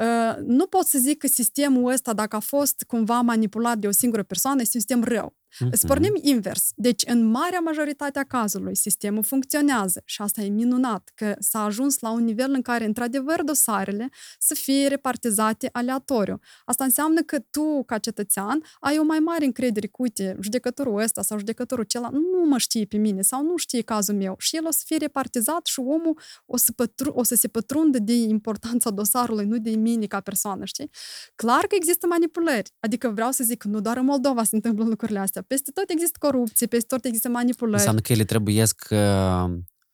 Uh, 0.00 0.36
nu 0.46 0.66
pot 0.66 0.86
să 0.86 0.98
zic 0.98 1.18
că 1.18 1.26
sistemul 1.26 1.92
ăsta, 1.92 2.12
dacă 2.12 2.36
a 2.36 2.40
fost 2.40 2.84
cumva 2.86 3.20
manipulat 3.20 3.78
de 3.78 3.86
o 3.86 3.90
singură 3.90 4.22
persoană, 4.22 4.60
este 4.60 4.76
un 4.76 4.80
sistem 4.80 5.04
rău. 5.04 5.39
Uh-huh. 5.50 5.72
Spornim 5.72 6.18
invers. 6.20 6.72
Deci, 6.74 7.02
în 7.06 7.24
marea 7.24 7.60
majoritate 7.60 8.18
a 8.18 8.24
cazului, 8.24 8.76
sistemul 8.76 9.22
funcționează 9.22 10.02
și 10.04 10.22
asta 10.22 10.40
e 10.40 10.48
minunat, 10.48 11.10
că 11.14 11.34
s-a 11.38 11.64
ajuns 11.64 11.98
la 11.98 12.10
un 12.10 12.24
nivel 12.24 12.52
în 12.52 12.62
care, 12.62 12.84
într-adevăr, 12.84 13.42
dosarele 13.42 14.08
să 14.38 14.54
fie 14.54 14.88
repartizate 14.88 15.68
aleatoriu. 15.72 16.40
Asta 16.64 16.84
înseamnă 16.84 17.20
că 17.20 17.38
tu, 17.38 17.82
ca 17.86 17.98
cetățean, 17.98 18.62
ai 18.80 18.98
o 18.98 19.02
mai 19.02 19.18
mare 19.18 19.44
încredere 19.44 19.86
cu, 19.86 20.02
uite, 20.02 20.36
judecătorul 20.40 21.00
ăsta 21.00 21.22
sau 21.22 21.38
judecătorul 21.38 21.84
celălalt 21.84 22.14
nu 22.14 22.48
mă 22.48 22.58
știe 22.58 22.84
pe 22.84 22.96
mine 22.96 23.22
sau 23.22 23.42
nu 23.42 23.56
știe 23.56 23.82
cazul 23.82 24.14
meu 24.14 24.34
și 24.38 24.56
el 24.56 24.66
o 24.66 24.70
să 24.70 24.82
fie 24.84 24.96
repartizat 24.96 25.66
și 25.66 25.80
omul 25.80 26.18
o 26.46 26.56
să, 26.56 26.72
pătru- 26.72 27.12
o 27.12 27.22
să 27.22 27.34
se 27.34 27.48
pătrundă 27.48 27.98
de 27.98 28.12
importanța 28.12 28.90
dosarului, 28.90 29.46
nu 29.46 29.58
de 29.58 29.70
mine 29.70 30.06
ca 30.06 30.20
persoană, 30.20 30.64
știi? 30.64 30.90
Clar 31.34 31.66
că 31.66 31.74
există 31.74 32.06
manipulări. 32.06 32.70
Adică 32.80 33.08
vreau 33.08 33.30
să 33.30 33.44
zic 33.44 33.58
că 33.58 33.68
nu 33.68 33.80
doar 33.80 33.96
în 33.96 34.04
Moldova 34.04 34.44
se 34.44 34.54
întâmplă 34.54 34.84
lucrurile 34.84 35.18
astea. 35.18 35.39
Peste 35.46 35.70
tot 35.70 35.90
există 35.90 36.16
corupție, 36.18 36.66
peste 36.66 36.94
tot 36.94 37.04
există 37.04 37.28
manipulări. 37.28 37.76
Înseamnă 37.76 38.00
că 38.00 38.12
ele 38.12 38.24
trebuie 38.24 38.64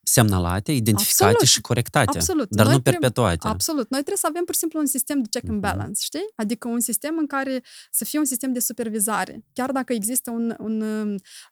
semnalate, 0.09 0.73
identificate 0.73 1.31
Absolut. 1.31 1.53
și 1.53 1.61
corectate, 1.61 2.19
Absolut. 2.19 2.49
dar 2.51 2.67
Noi 2.67 2.75
nu 2.75 2.81
perpetuate. 2.81 3.37
Trebuie, 3.37 3.53
absolut. 3.53 3.91
Noi 3.91 4.01
trebuie 4.01 4.17
să 4.17 4.27
avem 4.31 4.45
pur 4.45 4.55
și 4.55 4.61
simplu 4.61 4.79
un 4.79 4.87
sistem 4.87 5.23
de 5.23 5.29
check 5.31 5.49
and 5.49 5.63
mhm. 5.63 5.71
balance, 5.71 6.01
știi? 6.05 6.27
Adică 6.35 6.69
un 6.69 6.81
sistem 6.81 7.17
în 7.19 7.27
care 7.27 7.63
să 7.91 8.05
fie 8.05 8.19
un 8.19 8.25
sistem 8.25 8.53
de 8.53 8.59
supervizare. 8.59 9.45
Chiar 9.53 9.73
dacă 9.73 9.93
există 9.93 10.31
un, 10.31 10.55
un, 10.59 10.81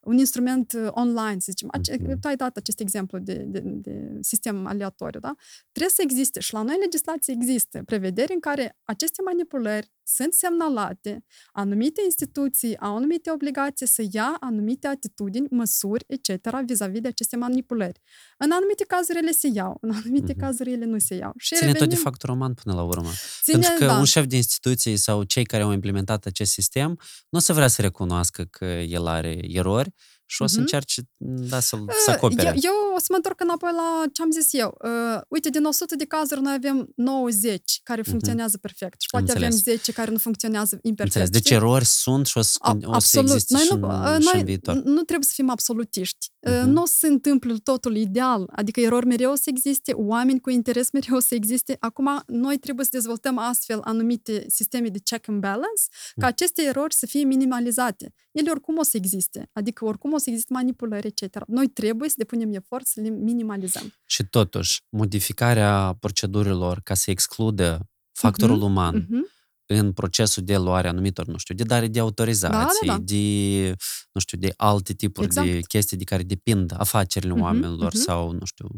un 0.01 0.19
instrument 0.19 0.73
online, 0.91 1.39
să 1.39 1.47
zicem, 1.51 1.69
mm-hmm. 1.79 2.21
tu 2.21 2.29
ai 2.29 2.37
dat 2.37 2.57
acest 2.57 2.81
exemplu 2.81 3.19
de, 3.19 3.35
de, 3.35 3.61
de 3.65 4.19
sistem 4.21 4.67
aleatoriu, 4.67 5.21
da? 5.21 5.35
Trebuie 5.73 5.95
să 5.95 6.03
existe 6.03 6.41
și 6.41 6.53
la 6.53 6.63
noi 6.63 6.77
legislație 6.81 7.35
există 7.37 7.83
prevederi 7.85 8.33
în 8.33 8.41
care 8.41 8.79
aceste 8.85 9.23
manipulări 9.25 9.93
sunt 10.05 10.33
semnalate, 10.33 11.25
anumite 11.53 12.01
instituții 12.05 12.79
au 12.79 12.97
anumite 12.97 13.31
obligații 13.31 13.87
să 13.87 14.05
ia 14.11 14.37
anumite 14.41 14.87
atitudini, 14.87 15.47
măsuri, 15.51 16.05
etc. 16.07 16.61
vis-a-vis 16.67 17.01
de 17.01 17.09
aceste 17.09 17.37
manipulări. 17.37 18.01
În 18.39 18.51
anumite 18.51 18.85
cazuri 18.85 19.19
ele 19.19 19.31
se 19.31 19.49
iau, 19.53 19.79
în 19.81 19.91
anumite 19.91 20.33
mm-hmm. 20.33 20.39
cazuri 20.39 20.73
ele 20.73 20.85
nu 20.85 20.99
se 20.99 21.15
iau. 21.15 21.33
Și 21.37 21.55
Ține 21.55 21.67
revenim... 21.67 21.89
tot 21.89 21.97
de 21.97 22.03
factul 22.03 22.29
roman 22.29 22.55
până 22.55 22.75
la 22.75 22.83
urmă. 22.83 23.11
Ține, 23.43 23.59
Pentru 23.59 23.79
că 23.79 23.85
da. 23.87 23.99
un 23.99 24.05
șef 24.05 24.25
de 24.27 24.37
instituție 24.37 24.97
sau 24.97 25.23
cei 25.23 25.45
care 25.45 25.63
au 25.63 25.73
implementat 25.73 26.25
acest 26.25 26.53
sistem 26.53 26.99
nu 27.29 27.39
o 27.39 27.41
să 27.41 27.53
vrea 27.53 27.69
să 27.69 27.81
recunoască 27.83 28.45
că 28.51 28.65
el 28.65 29.07
are 29.07 29.39
erori, 29.43 29.95
și 30.27 30.43
o 30.43 30.47
să 30.47 30.57
mm-hmm. 30.57 30.59
încerci 30.59 31.01
da, 31.17 31.61
să, 31.61 31.77
să 32.05 32.11
acopere. 32.11 32.49
Eu, 32.49 32.55
eu 32.63 32.95
o 32.97 32.99
să 32.99 33.07
mă 33.09 33.17
întorc 33.17 33.41
înapoi 33.41 33.71
la 33.73 34.03
ce 34.13 34.23
am 34.23 34.31
zis 34.31 34.53
eu. 34.53 34.79
Uh, 34.85 35.21
uite, 35.29 35.49
din 35.51 35.65
100 35.65 35.97
de 35.97 36.05
cazuri 36.05 36.41
noi 36.41 36.53
avem 36.53 36.93
90 36.97 37.81
care 37.83 38.03
funcționează 38.03 38.57
mm-hmm. 38.57 38.61
perfect 38.61 39.01
și 39.01 39.09
poate 39.11 39.27
Înțeles. 39.27 39.49
avem 39.49 39.59
10 39.77 39.93
care 39.93 40.11
nu 40.11 40.19
funcționează 40.19 40.79
imperfect. 40.83 41.17
Înțeles. 41.17 41.43
Deci 41.43 41.51
erori 41.51 41.85
sunt 41.85 42.27
și 42.27 42.39
o 42.39 42.43
să, 42.43 42.57
A, 42.61 42.77
o 42.83 42.99
să 42.99 43.19
existe 43.19 43.55
noi 43.55 43.63
și, 43.63 43.75
nu, 43.75 43.89
în, 43.89 44.21
și 44.21 44.29
noi 44.33 44.41
în 44.41 44.45
viitor. 44.45 44.75
Nu 44.75 45.03
trebuie 45.03 45.27
să 45.27 45.33
fim 45.35 45.51
absolutiști. 45.51 46.31
Uh-huh. 46.49 46.63
Nu 46.65 46.87
se 46.87 47.07
întâmplă 47.07 47.57
totul 47.63 47.97
ideal. 47.97 48.51
Adică 48.53 48.81
erori 48.81 49.07
mereu 49.07 49.35
să 49.35 49.45
existe, 49.47 49.93
oameni 49.93 50.41
cu 50.41 50.51
interes 50.51 50.91
mereu 50.91 51.21
să 51.21 51.35
existe. 51.35 51.77
Acum, 51.81 52.23
noi 52.27 52.59
trebuie 52.59 52.85
să 52.85 52.91
dezvoltăm 52.93 53.39
astfel 53.39 53.81
anumite 53.85 54.45
sisteme 54.49 54.89
de 54.89 54.99
check 55.05 55.29
and 55.29 55.41
balance 55.41 55.83
ca 56.17 56.27
aceste 56.27 56.63
erori 56.63 56.95
să 56.95 57.07
fie 57.07 57.25
minimalizate. 57.25 58.15
Ele 58.33 58.51
oricum 58.51 58.79
o 58.79 58.83
să 58.83 58.97
existe. 58.97 59.51
Adică 59.53 59.85
oricum 59.85 60.13
o 60.15 60.19
să 60.19 60.31
existe 60.31 60.53
manipulări, 60.53 61.07
etc. 61.07 61.39
Noi 61.47 61.69
trebuie 61.69 62.09
să 62.09 62.15
depunem 62.19 62.53
efort 62.53 62.87
să 62.87 63.01
le 63.01 63.09
minimalizăm. 63.09 63.93
Și 64.05 64.25
totuși, 64.25 64.83
modificarea 64.89 65.97
procedurilor 66.01 66.81
ca 66.85 66.95
să 66.95 67.11
excludă 67.11 67.91
factorul 68.13 68.59
uh-huh. 68.59 68.71
uman 68.71 69.03
uh-huh 69.03 69.33
în 69.67 69.93
procesul 69.93 70.43
de 70.43 70.57
luare 70.57 70.89
anumitor, 70.89 71.27
nu 71.27 71.39
știu, 71.39 71.55
de 71.55 71.63
dare 71.63 71.89
de 71.89 72.01
autorizații, 72.01 72.87
da, 72.87 72.93
da, 72.93 72.99
da. 72.99 72.99
de, 73.05 73.75
nu 74.13 74.21
știu, 74.21 74.39
de 74.39 74.55
alte 74.57 74.93
tipuri 74.93 75.27
exact. 75.27 75.47
de 75.47 75.61
chestii 75.61 75.97
de 75.97 76.05
care 76.05 76.23
depind 76.23 76.75
afacerile 76.79 77.35
uh-huh, 77.35 77.41
oamenilor 77.41 77.93
uh-huh. 77.93 78.05
sau, 78.05 78.33
nu 78.33 78.45
știu, 78.45 78.69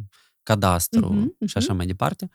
cadastru 0.42 1.14
uh-huh, 1.14 1.24
uh-huh. 1.24 1.48
și 1.48 1.56
așa 1.56 1.72
mai 1.72 1.86
departe, 1.86 2.28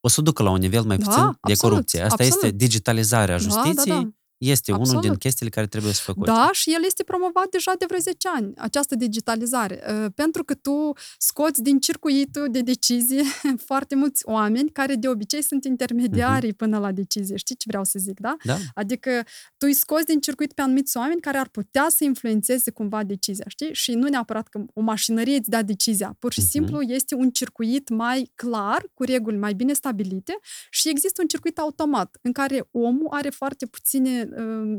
o 0.00 0.08
să 0.08 0.20
ducă 0.20 0.42
la 0.42 0.50
un 0.50 0.58
nivel 0.58 0.82
mai 0.82 0.98
da, 0.98 1.04
puțin 1.04 1.22
da, 1.22 1.36
de 1.42 1.54
corupție. 1.54 2.00
Asta 2.00 2.14
absolut. 2.22 2.42
este 2.42 2.56
digitalizarea 2.56 3.36
justiției 3.36 3.74
da, 3.74 3.94
da, 3.94 4.00
da 4.02 4.08
este 4.42 4.72
Absolut. 4.72 4.90
unul 4.90 5.02
din 5.02 5.14
chestiile 5.18 5.50
care 5.50 5.66
trebuie 5.66 5.92
să 5.92 6.02
făcute. 6.04 6.30
Da, 6.30 6.48
și 6.52 6.72
el 6.74 6.84
este 6.84 7.02
promovat 7.02 7.48
deja 7.50 7.72
de 7.78 7.84
vreo 7.88 7.98
10 7.98 8.28
ani, 8.34 8.52
această 8.56 8.94
digitalizare. 8.94 9.82
Uh, 9.88 10.06
pentru 10.14 10.44
că 10.44 10.54
tu 10.54 10.92
scoți 11.18 11.62
din 11.62 11.78
circuitul 11.78 12.48
de 12.50 12.60
decizie 12.60 13.22
foarte 13.68 13.94
mulți 13.94 14.22
oameni 14.26 14.70
care 14.70 14.94
de 14.94 15.08
obicei 15.08 15.42
sunt 15.42 15.64
intermediarii 15.64 16.52
uh-huh. 16.52 16.56
până 16.56 16.78
la 16.78 16.92
decizie. 16.92 17.36
Știi 17.36 17.56
ce 17.56 17.64
vreau 17.68 17.84
să 17.84 17.98
zic, 17.98 18.20
da? 18.20 18.36
da? 18.44 18.56
Adică 18.74 19.10
tu 19.56 19.66
îi 19.66 19.74
scoți 19.74 20.04
din 20.04 20.20
circuit 20.20 20.52
pe 20.52 20.62
anumiți 20.62 20.96
oameni 20.96 21.20
care 21.20 21.38
ar 21.38 21.48
putea 21.48 21.86
să 21.88 22.04
influențeze 22.04 22.70
cumva 22.70 23.02
decizia, 23.02 23.44
știi? 23.48 23.74
Și 23.74 23.92
nu 23.92 24.08
neapărat 24.08 24.48
că 24.48 24.64
o 24.74 24.80
mașinărie 24.80 25.36
îți 25.36 25.50
dea 25.50 25.62
decizia. 25.62 26.16
Pur 26.18 26.32
și 26.32 26.40
uh-huh. 26.40 26.50
simplu 26.50 26.82
este 26.82 27.14
un 27.14 27.30
circuit 27.30 27.88
mai 27.88 28.32
clar, 28.34 28.86
cu 28.94 29.02
reguli 29.04 29.36
mai 29.36 29.54
bine 29.54 29.72
stabilite 29.72 30.38
și 30.70 30.88
există 30.88 31.20
un 31.22 31.28
circuit 31.28 31.58
automat 31.58 32.18
în 32.22 32.32
care 32.32 32.68
omul 32.70 33.08
are 33.10 33.30
foarte 33.30 33.66
puține 33.66 34.20
uh, 34.20 34.31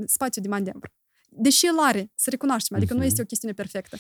spațiu 0.06 0.42
de 0.42 0.48
manevră. 0.48 0.94
Deși 1.30 1.66
el 1.66 1.76
are, 1.80 2.12
să 2.16 2.30
recunoaștem, 2.30 2.78
adică 2.78 2.92
uh-huh. 2.94 2.98
nu 2.98 3.04
mhm. 3.04 3.12
este 3.12 3.22
o 3.22 3.26
chestiune 3.26 3.54
perfectă. 3.54 3.98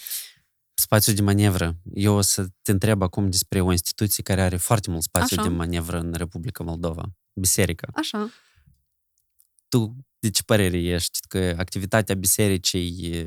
Spațiu 0.73 1.13
de 1.13 1.21
manevră. 1.21 1.75
Eu 1.93 2.13
o 2.13 2.21
să 2.21 2.45
te 2.61 2.71
întreb 2.71 3.01
acum 3.01 3.29
despre 3.29 3.61
o 3.61 3.71
instituție 3.71 4.23
care 4.23 4.41
are 4.41 4.57
foarte 4.57 4.89
mult 4.89 5.03
spațiu 5.03 5.37
Așa. 5.39 5.49
de 5.49 5.55
manevră 5.55 5.99
în 5.99 6.13
Republica 6.13 6.63
Moldova. 6.63 7.03
Biserica. 7.33 7.87
Așa. 7.93 8.29
Tu 9.67 9.95
de 10.23 10.29
ce 10.29 10.43
părere 10.43 10.77
ești 10.77 11.19
că 11.27 11.55
activitatea 11.57 12.15
bisericii 12.15 13.25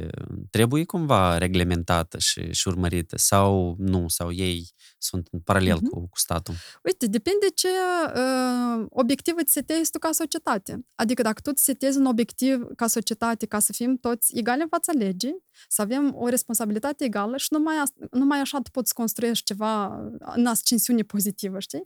trebuie 0.50 0.84
cumva 0.84 1.38
reglementată 1.38 2.18
și, 2.18 2.52
și 2.52 2.68
urmărită 2.68 3.18
sau 3.18 3.76
nu, 3.78 4.08
sau 4.08 4.32
ei 4.32 4.70
sunt 4.98 5.28
în 5.30 5.40
paralel 5.40 5.76
uh-huh. 5.76 5.90
cu, 5.90 6.00
cu 6.00 6.18
statul? 6.18 6.54
Uite, 6.84 7.06
depinde 7.06 7.46
ce 7.54 7.68
uh, 7.68 8.86
obiectiv 8.88 9.34
îți 9.36 9.52
setezi 9.52 9.90
tu 9.90 9.98
ca 9.98 10.12
societate. 10.12 10.86
Adică 10.94 11.22
dacă 11.22 11.40
tu 11.40 11.50
îți 11.52 11.64
setezi 11.64 11.98
un 11.98 12.06
obiectiv 12.06 12.66
ca 12.76 12.86
societate, 12.86 13.46
ca 13.46 13.58
să 13.58 13.72
fim 13.72 13.96
toți 13.96 14.36
egali 14.36 14.62
în 14.62 14.68
fața 14.68 14.92
legii, 14.92 15.36
să 15.68 15.82
avem 15.82 16.14
o 16.14 16.28
responsabilitate 16.28 17.04
egală 17.04 17.36
și 17.36 17.48
numai, 17.50 17.74
numai 18.10 18.38
așa 18.38 18.58
tu 18.58 18.70
poți 18.70 18.94
construiești 18.94 19.44
ceva 19.44 19.86
în 20.18 20.46
ascensiune 20.46 21.02
pozitivă, 21.02 21.58
știi? 21.58 21.84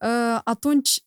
Uh, 0.00 0.40
atunci 0.44 1.02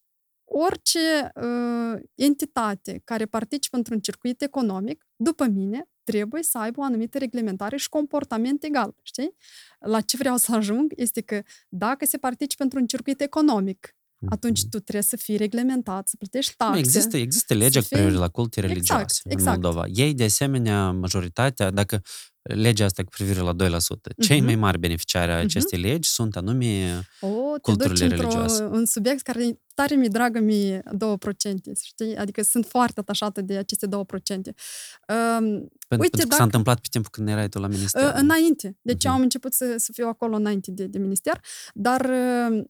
orice 0.53 1.31
uh, 1.35 2.01
entitate 2.15 3.01
care 3.03 3.25
participă 3.25 3.77
într-un 3.77 3.99
circuit 3.99 4.41
economic, 4.41 5.07
după 5.15 5.45
mine, 5.45 5.89
trebuie 6.03 6.43
să 6.43 6.57
aibă 6.57 6.79
o 6.79 6.83
anumită 6.83 7.17
reglementare 7.17 7.77
și 7.77 7.89
comportament 7.89 8.63
egal, 8.63 8.95
știi? 9.01 9.35
La 9.79 10.01
ce 10.01 10.17
vreau 10.17 10.37
să 10.37 10.55
ajung 10.55 10.93
este 10.95 11.21
că 11.21 11.41
dacă 11.69 12.05
se 12.05 12.17
participă 12.17 12.63
într-un 12.63 12.85
circuit 12.85 13.21
economic, 13.21 13.95
atunci 14.29 14.61
tu 14.61 14.79
trebuie 14.79 15.03
să 15.03 15.15
fii 15.15 15.37
reglementat, 15.37 16.07
să 16.07 16.15
plătești 16.17 16.53
taxe. 16.57 16.79
Există, 16.79 17.17
există 17.17 17.53
legea 17.53 17.79
cu 17.81 17.87
privire 17.89 18.11
la 18.11 18.27
culte 18.27 18.59
exact, 18.59 18.73
religioase 18.73 19.03
exact, 19.03 19.25
în 19.25 19.31
exact. 19.31 19.61
Moldova. 19.61 19.85
Ei, 19.93 20.13
de 20.13 20.23
asemenea, 20.23 20.91
majoritatea, 20.91 21.71
dacă 21.71 22.01
legea 22.41 22.85
asta 22.85 23.03
cu 23.03 23.09
privire 23.09 23.39
la 23.39 23.53
2%. 23.53 23.55
Uh-huh. 23.55 23.77
Cei 24.19 24.37
mhm. 24.37 24.45
mai 24.45 24.55
mari 24.55 24.77
beneficiari 24.79 25.31
ai 25.31 25.41
uh-huh. 25.41 25.45
acestei 25.45 25.79
legi 25.79 26.09
sunt 26.09 26.35
anume 26.35 27.01
o, 27.19 27.29
culturile 27.61 28.07
religioase. 28.07 28.63
un 28.63 28.85
subiect 28.85 29.21
care 29.21 29.59
tare 29.73 29.95
mi 29.95 30.09
dragă 30.09 30.39
mie 30.39 30.79
2%, 30.79 30.83
știi? 31.83 32.15
Adică 32.15 32.41
sunt 32.41 32.65
foarte 32.65 32.99
atașată 32.99 33.41
de 33.41 33.57
aceste 33.57 33.87
2%. 33.87 33.89
Um, 33.89 34.03
pentru, 34.07 34.53
uite, 35.89 36.09
pentru 36.09 36.27
că 36.27 36.35
s-a 36.35 36.43
întâmplat 36.43 36.79
pe 36.79 36.87
timpul 36.91 37.09
când 37.11 37.27
erai 37.29 37.49
tu 37.49 37.59
la 37.59 37.67
minister. 37.67 38.03
Uh, 38.03 38.11
înainte. 38.13 38.77
Deci 38.81 39.03
uh-huh. 39.05 39.11
am 39.11 39.21
început 39.21 39.53
să, 39.53 39.73
să 39.77 39.91
fiu 39.91 40.07
acolo 40.07 40.35
înainte 40.35 40.71
de, 40.71 40.85
de 40.85 40.97
minister, 40.97 41.41
dar 41.73 42.01
uh, 42.01 42.63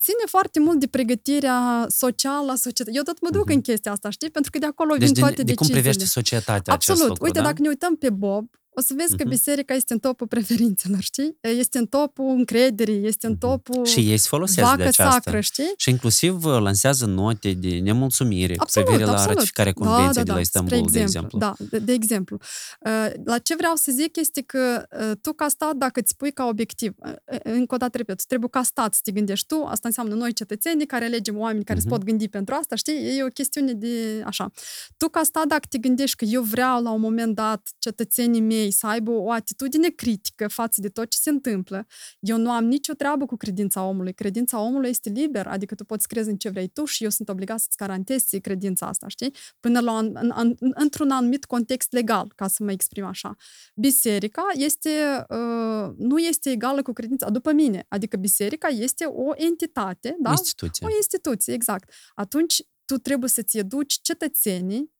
ține 0.00 0.24
foarte 0.26 0.60
mult 0.60 0.80
de 0.80 0.86
pregătirea 0.86 1.86
socială 1.88 2.52
a 2.52 2.54
societății. 2.54 2.96
Eu 2.96 3.02
tot 3.02 3.20
mă 3.20 3.28
duc 3.30 3.50
uh-huh. 3.50 3.54
în 3.54 3.60
chestia 3.60 3.92
asta, 3.92 4.10
știi? 4.10 4.30
Pentru 4.30 4.50
că 4.50 4.58
de 4.58 4.66
acolo 4.66 4.94
deci 4.94 5.04
vin 5.04 5.14
de, 5.14 5.20
toate 5.20 5.34
de 5.34 5.42
deciziile. 5.42 5.72
cum 5.72 5.80
privește 5.80 6.04
societatea 6.04 6.72
Absolut. 6.72 7.00
acest 7.00 7.08
lucru, 7.08 7.24
Uite, 7.24 7.38
da? 7.38 7.44
dacă 7.44 7.62
ne 7.62 7.68
uităm 7.68 7.96
pe 7.96 8.10
Bob, 8.10 8.50
o 8.78 8.80
să 8.80 8.94
vezi 8.96 9.16
că 9.16 9.24
uh-huh. 9.24 9.28
biserica 9.28 9.74
este 9.74 9.92
în 9.92 9.98
topul 9.98 10.26
preferințelor, 10.34 11.00
știi? 11.00 11.36
Este 11.40 11.78
în 11.78 11.86
topul 11.86 12.24
încrederii, 12.28 13.06
este 13.06 13.26
în 13.26 13.36
topul 13.36 13.84
Și 13.84 14.00
ei 14.00 14.16
se 14.16 14.26
folosesc 14.28 14.76
de 14.76 14.82
aceasta. 14.82 15.10
sacră, 15.10 15.40
știi? 15.40 15.72
Și 15.76 15.90
inclusiv 15.90 16.44
uh, 16.44 16.60
lansează 16.60 17.06
note 17.06 17.52
de 17.52 17.78
nemulțumire 17.78 18.54
absolut, 18.58 18.86
cu 18.86 18.92
privire 18.92 19.10
la 19.10 19.16
absolut. 19.16 19.36
ratificarea 19.36 19.72
da, 19.76 19.84
convenției 19.84 20.12
da, 20.12 20.20
da, 20.22 20.22
de 20.22 20.32
la 20.32 20.40
Istanbul, 20.40 20.72
exemplu, 20.72 20.98
de 20.98 21.00
exemplu. 21.00 21.38
Da, 21.38 21.54
de, 21.70 21.78
de 21.78 21.92
exemplu. 21.92 22.38
Uh, 22.80 23.12
la 23.24 23.38
ce 23.38 23.54
vreau 23.54 23.74
să 23.74 23.92
zic 23.92 24.16
este 24.16 24.42
că 24.42 24.86
uh, 25.00 25.12
tu 25.20 25.32
ca 25.32 25.48
stat, 25.48 25.74
dacă 25.74 26.00
îți 26.00 26.16
pui 26.16 26.32
ca 26.32 26.44
obiectiv, 26.44 26.94
încă 27.42 27.74
o 27.74 27.78
dată 27.78 27.96
repet, 27.96 28.24
trebuie 28.24 28.48
ca 28.50 28.62
stat 28.62 28.94
să 28.94 29.00
te 29.04 29.10
gândești 29.10 29.46
tu, 29.46 29.64
asta 29.64 29.88
înseamnă 29.88 30.14
noi 30.14 30.32
cetățenii 30.32 30.86
care 30.86 31.04
alegem 31.04 31.38
oameni 31.38 31.64
care 31.64 31.78
uh-huh. 31.78 31.82
se 31.82 31.88
pot 31.88 32.04
gândi 32.04 32.28
pentru 32.28 32.54
asta, 32.54 32.74
știi? 32.76 33.18
E 33.18 33.24
o 33.24 33.28
chestiune 33.28 33.72
de 33.72 34.22
așa. 34.24 34.50
Tu 34.96 35.08
ca 35.08 35.22
stat, 35.22 35.46
dacă 35.46 35.66
te 35.68 35.78
gândești 35.78 36.16
că 36.16 36.24
eu 36.24 36.42
vreau 36.42 36.82
la 36.82 36.90
un 36.90 37.00
moment 37.00 37.34
dat 37.34 37.68
cetățenii 37.78 38.40
mei 38.40 38.67
mei 38.68 38.76
să 38.76 38.86
aibă 38.86 39.10
o 39.10 39.30
atitudine 39.30 39.88
critică 39.88 40.48
față 40.48 40.80
de 40.80 40.88
tot 40.88 41.08
ce 41.08 41.18
se 41.20 41.30
întâmplă. 41.30 41.86
Eu 42.20 42.36
nu 42.36 42.50
am 42.50 42.64
nicio 42.64 42.92
treabă 42.92 43.26
cu 43.26 43.36
credința 43.36 43.82
omului. 43.82 44.14
Credința 44.14 44.60
omului 44.60 44.88
este 44.88 45.10
liber, 45.10 45.46
adică 45.46 45.74
tu 45.74 45.84
poți 45.84 46.08
crezi 46.08 46.28
în 46.28 46.36
ce 46.36 46.48
vrei 46.48 46.68
tu 46.68 46.84
și 46.84 47.04
eu 47.04 47.10
sunt 47.10 47.28
obligat 47.28 47.60
să-ți 47.60 47.76
garantez 47.76 48.24
credința 48.42 48.86
asta, 48.86 49.08
știi? 49.08 49.34
Până 49.60 49.80
la 49.80 49.92
un, 49.92 50.10
în, 50.14 50.32
în, 50.36 50.56
într-un 50.74 51.10
anumit 51.10 51.44
context 51.44 51.92
legal, 51.92 52.32
ca 52.34 52.48
să 52.48 52.62
mă 52.62 52.72
exprim 52.72 53.04
așa. 53.04 53.36
Biserica 53.74 54.42
este, 54.54 54.90
uh, 55.28 55.94
nu 55.96 56.18
este 56.18 56.50
egală 56.50 56.82
cu 56.82 56.92
credința, 56.92 57.30
după 57.30 57.52
mine. 57.52 57.84
Adică 57.88 58.16
biserica 58.16 58.68
este 58.68 59.04
o 59.04 59.32
entitate, 59.34 60.16
da? 60.18 60.30
Instituție. 60.30 60.86
O 60.86 60.90
instituție, 60.96 61.52
exact. 61.54 61.92
Atunci 62.14 62.62
tu 62.84 62.96
trebuie 62.96 63.28
să-ți 63.28 63.58
educi 63.58 63.98
cetățenii 64.02 64.96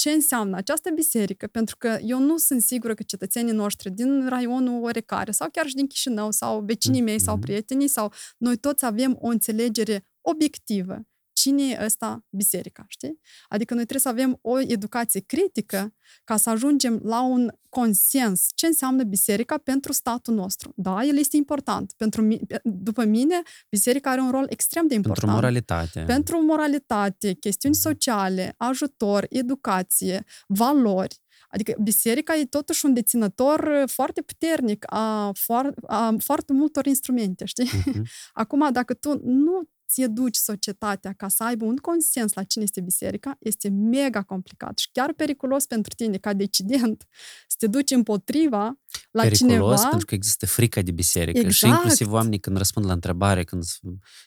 ce 0.00 0.10
înseamnă 0.10 0.56
această 0.56 0.90
biserică, 0.94 1.46
pentru 1.46 1.76
că 1.76 1.98
eu 2.02 2.18
nu 2.18 2.36
sunt 2.36 2.62
sigură 2.62 2.94
că 2.94 3.02
cetățenii 3.02 3.52
noștri 3.52 3.90
din 3.90 4.28
raionul 4.28 4.82
oarecare 4.82 5.30
sau 5.30 5.48
chiar 5.52 5.66
și 5.66 5.74
din 5.74 5.86
Chișinău 5.86 6.30
sau 6.30 6.60
vecinii 6.60 7.00
mei 7.00 7.20
sau 7.20 7.38
prietenii 7.38 7.88
sau 7.88 8.12
noi 8.38 8.56
toți 8.56 8.84
avem 8.84 9.16
o 9.20 9.26
înțelegere 9.26 10.04
obiectivă 10.20 11.02
cine 11.40 11.62
e 11.62 11.84
ăsta 11.84 12.24
biserica, 12.28 12.84
știi? 12.88 13.20
Adică 13.48 13.74
noi 13.74 13.86
trebuie 13.86 14.12
să 14.12 14.20
avem 14.20 14.38
o 14.40 14.60
educație 14.60 15.20
critică 15.20 15.94
ca 16.24 16.36
să 16.36 16.50
ajungem 16.50 17.00
la 17.02 17.22
un 17.22 17.50
consens 17.68 18.46
ce 18.54 18.66
înseamnă 18.66 19.02
biserica 19.02 19.58
pentru 19.58 19.92
statul 19.92 20.34
nostru. 20.34 20.72
Da, 20.76 21.04
el 21.04 21.16
este 21.18 21.36
important. 21.36 21.92
Pentru 21.96 22.22
mi- 22.22 22.40
după 22.62 23.04
mine, 23.04 23.42
biserica 23.68 24.10
are 24.10 24.20
un 24.20 24.30
rol 24.30 24.46
extrem 24.48 24.86
de 24.86 24.94
important. 24.94 25.26
Pentru 25.26 25.40
moralitate. 25.40 26.02
Pentru 26.06 26.44
moralitate, 26.44 27.32
chestiuni 27.32 27.74
sociale, 27.74 28.54
ajutor, 28.56 29.26
educație, 29.28 30.24
valori. 30.46 31.18
Adică 31.48 31.74
biserica 31.82 32.36
e 32.36 32.44
totuși 32.44 32.84
un 32.86 32.94
deținător 32.94 33.84
foarte 33.86 34.22
puternic 34.22 34.84
a, 34.86 35.30
foar, 35.34 35.74
a 35.86 36.14
foarte 36.18 36.52
multor 36.52 36.86
instrumente, 36.86 37.44
știi? 37.44 37.68
Uh-huh. 37.68 38.02
Acum, 38.42 38.72
dacă 38.72 38.94
tu 38.94 39.20
nu 39.22 39.68
ți 39.90 40.02
educi 40.02 40.36
societatea 40.36 41.12
ca 41.12 41.28
să 41.28 41.44
aibă 41.44 41.64
un 41.64 41.76
consens 41.76 42.32
la 42.32 42.42
cine 42.42 42.64
este 42.64 42.80
biserica, 42.80 43.36
este 43.38 43.68
mega 43.68 44.22
complicat 44.22 44.78
și 44.78 44.88
chiar 44.92 45.12
periculos 45.12 45.66
pentru 45.66 45.92
tine 45.94 46.16
ca 46.16 46.32
decident 46.32 47.06
să 47.48 47.56
te 47.58 47.66
duci 47.66 47.90
împotriva 47.90 48.78
la 49.10 49.22
periculos 49.22 49.52
cineva. 49.52 49.88
pentru 49.88 50.06
că 50.06 50.14
există 50.14 50.46
frica 50.46 50.80
de 50.82 50.90
biserică 50.90 51.38
Exact. 51.38 51.54
și 51.54 51.66
inclusiv 51.66 52.12
oamenii 52.12 52.38
când 52.38 52.56
răspund 52.56 52.86
la 52.86 52.92
întrebare, 52.92 53.44
când 53.44 53.64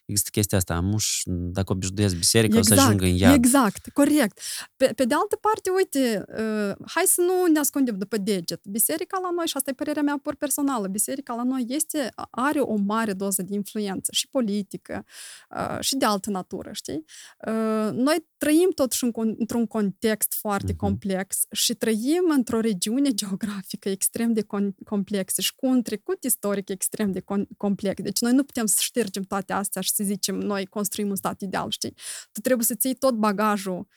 există 0.06 0.30
chestia 0.32 0.58
asta, 0.58 0.80
muș, 0.80 1.22
dacă 1.26 1.72
obișnuiesc 1.72 2.16
biserica, 2.16 2.58
exact, 2.58 2.80
o 2.80 2.82
să 2.82 2.88
ajungă 2.88 3.06
în 3.06 3.16
iad. 3.16 3.34
Exact, 3.34 3.90
corect. 3.94 4.40
Pe, 4.76 4.86
pe 4.86 5.06
de 5.06 5.14
altă 5.14 5.36
parte, 5.36 5.70
uite, 5.70 6.26
uh, 6.28 6.76
hai 6.86 7.04
să 7.06 7.22
nu 7.22 7.52
ne 7.52 7.60
ascundem 7.60 7.98
după 7.98 8.18
deget. 8.18 8.68
Biserica 8.68 9.20
la 9.22 9.30
noi, 9.36 9.46
și 9.46 9.54
asta 9.56 9.70
e 9.70 9.74
părerea 9.74 10.02
mea 10.02 10.20
pur 10.24 10.36
personală, 10.36 10.88
biserica 10.88 11.34
la 11.34 11.44
noi 11.44 11.66
este, 11.68 12.12
are 12.30 12.60
o 12.60 12.76
mare 12.76 13.14
doză 13.14 13.42
de 13.42 13.54
influență 13.54 14.12
și 14.12 14.28
politică 14.28 15.06
uh, 15.50 15.53
și 15.80 15.96
de 15.96 16.06
altă 16.06 16.30
natură, 16.30 16.70
știi? 16.74 17.06
Uh, 17.48 17.90
noi 17.92 18.28
trăim 18.38 18.72
totuși 18.76 19.04
în, 19.04 19.36
într-un 19.38 19.68
context 19.68 20.34
foarte 20.34 20.74
uh-huh. 20.74 20.78
complex 20.78 21.46
și 21.52 21.74
trăim 21.74 22.24
într-o 22.30 22.60
regiune 22.60 23.14
geografică 23.14 23.90
extrem 23.90 24.34
de 24.34 24.46
complexă 24.86 25.42
și 25.42 25.56
cu 25.56 25.66
un 25.66 25.82
trecut 25.82 26.24
istoric 26.24 26.70
extrem 26.70 27.12
de 27.12 27.24
complex. 27.58 28.02
Deci 28.02 28.22
noi 28.22 28.34
nu 28.34 28.44
putem 28.44 28.66
să 28.66 28.78
ștergem 28.80 29.24
toate 29.24 29.54
astea 29.54 29.82
și 29.82 29.92
să 29.92 30.04
zicem 30.04 30.36
noi 30.36 30.66
construim 30.66 31.10
un 31.10 31.16
stat 31.16 31.42
ideal, 31.42 31.70
știi? 31.70 31.94
Tu 32.32 32.40
trebuie 32.40 32.66
să 32.66 32.76
ții 32.76 32.96
tot 32.96 33.14
bagajul 33.14 33.88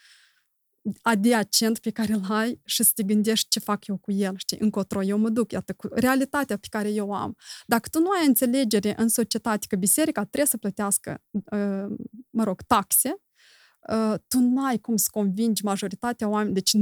adiacent 1.02 1.78
pe 1.78 1.90
care 1.90 2.12
îl 2.12 2.22
ai 2.28 2.60
și 2.64 2.82
să 2.82 2.90
te 2.94 3.02
gândești 3.02 3.48
ce 3.48 3.58
fac 3.58 3.86
eu 3.86 3.96
cu 3.96 4.12
el, 4.12 4.32
știi, 4.36 4.58
încotro 4.60 5.02
eu 5.02 5.18
mă 5.18 5.28
duc, 5.28 5.52
iată, 5.52 5.72
cu 5.72 5.88
realitatea 5.90 6.56
pe 6.56 6.66
care 6.70 6.90
eu 6.90 7.08
o 7.08 7.14
am. 7.14 7.36
Dacă 7.66 7.88
tu 7.88 8.00
nu 8.00 8.10
ai 8.10 8.26
înțelegere 8.26 8.94
în 8.96 9.08
societate 9.08 9.66
că 9.68 9.76
biserica 9.76 10.20
trebuie 10.20 10.46
să 10.46 10.56
plătească, 10.56 11.22
mă 12.30 12.44
rog, 12.44 12.62
taxe, 12.62 13.08
Uh, 13.08 13.25
tu 14.28 14.40
n-ai 14.40 14.78
cum 14.78 14.96
să 14.96 15.08
convingi 15.10 15.64
majoritatea 15.64 16.28
oamenilor, 16.28 16.54
deci 16.54 16.72